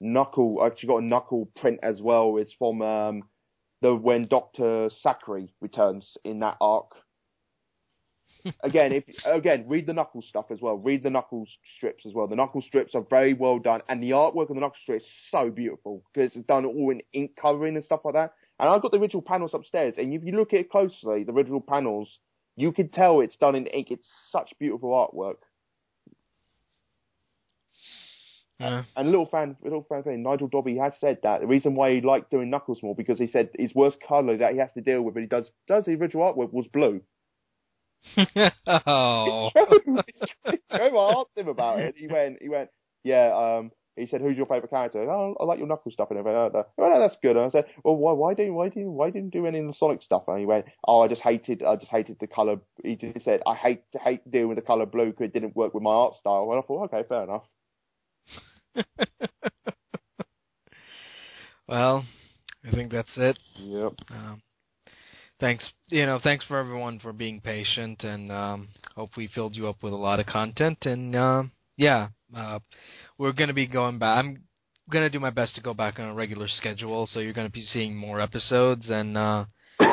knuckle. 0.00 0.60
I 0.62 0.66
actually 0.66 0.88
got 0.88 0.98
a 0.98 1.04
knuckle 1.04 1.48
print 1.56 1.80
as 1.82 2.00
well. 2.00 2.36
It's 2.38 2.52
from 2.58 2.82
um, 2.82 3.22
the 3.80 3.94
when 3.94 4.26
Doctor 4.26 4.90
Zachary 5.02 5.54
returns 5.60 6.16
in 6.24 6.40
that 6.40 6.56
arc. 6.60 6.92
Again, 8.62 8.92
if 8.92 9.04
again, 9.24 9.64
read 9.68 9.86
the 9.86 9.92
knuckle 9.92 10.22
stuff 10.22 10.46
as 10.50 10.60
well. 10.60 10.76
Read 10.76 11.02
the 11.02 11.10
knuckle 11.10 11.46
strips 11.76 12.06
as 12.06 12.14
well. 12.14 12.26
The 12.26 12.36
knuckle 12.36 12.62
strips 12.62 12.94
are 12.94 13.04
very 13.08 13.34
well 13.34 13.58
done, 13.58 13.82
and 13.88 14.02
the 14.02 14.10
artwork 14.10 14.50
on 14.50 14.56
the 14.56 14.60
knuckle 14.60 14.78
strips 14.82 15.04
is 15.04 15.10
so 15.30 15.50
beautiful 15.50 16.02
because 16.12 16.34
it's 16.34 16.46
done 16.46 16.64
all 16.64 16.90
in 16.90 17.02
ink 17.12 17.36
coloring 17.40 17.76
and 17.76 17.84
stuff 17.84 18.00
like 18.04 18.14
that. 18.14 18.34
And 18.58 18.68
I've 18.68 18.82
got 18.82 18.92
the 18.92 18.98
original 18.98 19.22
panels 19.22 19.52
upstairs, 19.54 19.94
and 19.98 20.12
if 20.12 20.24
you 20.24 20.32
look 20.32 20.52
at 20.52 20.60
it 20.60 20.70
closely, 20.70 21.24
the 21.24 21.32
original 21.32 21.60
panels, 21.60 22.18
you 22.56 22.72
can 22.72 22.88
tell 22.88 23.20
it's 23.20 23.36
done 23.36 23.54
in 23.54 23.66
ink. 23.66 23.88
It's 23.90 24.08
such 24.30 24.52
beautiful 24.58 24.90
artwork. 24.90 25.36
Yeah. 28.60 28.84
And 28.94 29.08
a 29.08 29.10
little 29.10 29.24
fan, 29.24 29.56
little 29.64 29.86
fan 29.88 30.02
thing, 30.02 30.22
Nigel 30.22 30.50
Dobbyn 30.50 30.78
has 30.82 30.92
said 31.00 31.18
that 31.22 31.40
the 31.40 31.46
reason 31.46 31.74
why 31.74 31.94
he 31.94 32.02
liked 32.02 32.30
doing 32.30 32.50
Knuckles 32.50 32.82
more 32.82 32.94
because 32.94 33.18
he 33.18 33.26
said 33.26 33.48
his 33.58 33.74
worst 33.74 33.96
colour 34.06 34.36
that 34.36 34.52
he 34.52 34.58
has 34.58 34.70
to 34.74 34.82
deal 34.82 35.00
with 35.00 35.14
when 35.14 35.24
he 35.24 35.28
does 35.28 35.50
does 35.66 35.86
the 35.86 35.94
original 35.94 36.30
artwork 36.30 36.52
was 36.52 36.66
blue. 36.66 37.00
Oh. 38.66 39.50
Joe 40.72 41.18
asked 41.18 41.36
him 41.36 41.48
about 41.48 41.80
it. 41.80 41.94
He 41.96 42.06
went, 42.06 42.38
he 42.40 42.48
went, 42.48 42.70
yeah. 43.04 43.32
Um, 43.34 43.70
he 43.96 44.06
said, 44.06 44.20
"Who's 44.20 44.36
your 44.36 44.46
favourite 44.46 44.70
character?" 44.70 45.10
Oh, 45.10 45.36
I 45.38 45.44
like 45.44 45.58
your 45.58 45.68
Knuckles 45.68 45.94
stuff 45.94 46.10
and 46.10 46.18
everything. 46.18 46.62
Oh, 46.78 47.00
that's 47.00 47.16
good. 47.22 47.36
And 47.36 47.46
I 47.46 47.50
said, 47.50 47.66
"Well, 47.84 47.96
why, 47.96 48.12
why 48.12 48.34
didn't, 48.34 48.54
why 48.54 48.68
didn't, 48.68 48.92
why 48.92 49.10
didn't 49.10 49.34
you 49.34 49.42
do 49.42 49.46
any 49.46 49.58
of 49.58 49.66
the 49.66 49.74
Sonic 49.74 50.02
stuff?" 50.02 50.24
And 50.28 50.38
he 50.38 50.46
went, 50.46 50.66
"Oh, 50.86 51.02
I 51.02 51.08
just 51.08 51.22
hated, 51.22 51.62
I 51.62 51.76
just 51.76 51.90
hated 51.90 52.16
the 52.20 52.26
colour." 52.26 52.56
He 52.82 52.96
just 52.96 53.24
said, 53.24 53.40
"I 53.46 53.54
hate, 53.54 53.82
hate 54.00 54.28
dealing 54.30 54.48
with 54.48 54.56
the 54.56 54.62
colour 54.62 54.86
blue 54.86 55.06
because 55.06 55.24
it 55.24 55.32
didn't 55.32 55.56
work 55.56 55.74
with 55.74 55.82
my 55.82 55.90
art 55.90 56.16
style." 56.16 56.48
And 56.50 56.58
I 56.58 56.62
thought, 56.62 56.92
okay, 56.92 57.06
fair 57.08 57.24
enough. 57.24 57.44
well, 61.68 62.04
I 62.64 62.70
think 62.70 62.92
that's 62.92 63.16
it. 63.16 63.38
Yep. 63.56 63.92
Um, 64.10 64.42
thanks, 65.40 65.68
you 65.88 66.06
know, 66.06 66.20
thanks 66.22 66.44
for 66.44 66.58
everyone 66.58 66.98
for 66.98 67.12
being 67.12 67.40
patient, 67.40 68.04
and 68.04 68.30
um, 68.30 68.68
hope 68.94 69.16
we 69.16 69.28
filled 69.28 69.56
you 69.56 69.68
up 69.68 69.82
with 69.82 69.92
a 69.92 69.96
lot 69.96 70.20
of 70.20 70.26
content. 70.26 70.78
And 70.82 71.16
uh, 71.16 71.42
yeah, 71.76 72.08
uh, 72.36 72.60
we're 73.18 73.32
gonna 73.32 73.54
be 73.54 73.66
going 73.66 73.98
back. 73.98 74.18
I'm 74.18 74.44
gonna 74.90 75.10
do 75.10 75.20
my 75.20 75.30
best 75.30 75.54
to 75.56 75.60
go 75.60 75.74
back 75.74 75.98
on 75.98 76.08
a 76.08 76.14
regular 76.14 76.48
schedule, 76.48 77.06
so 77.06 77.20
you're 77.20 77.32
gonna 77.32 77.50
be 77.50 77.64
seeing 77.64 77.96
more 77.96 78.20
episodes. 78.20 78.88
And 78.88 79.16
uh, 79.16 79.46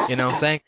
you 0.09 0.15
know, 0.15 0.37
thanks. 0.41 0.65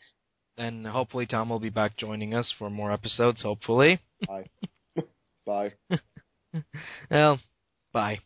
And 0.56 0.86
hopefully 0.86 1.26
Tom 1.26 1.48
will 1.48 1.60
be 1.60 1.70
back 1.70 1.96
joining 1.96 2.34
us 2.34 2.52
for 2.58 2.68
more 2.68 2.92
episodes. 2.92 3.42
Hopefully. 3.42 4.00
Bye. 4.26 4.50
Bye. 5.46 5.72
well, 7.10 7.40
bye. 7.92 8.20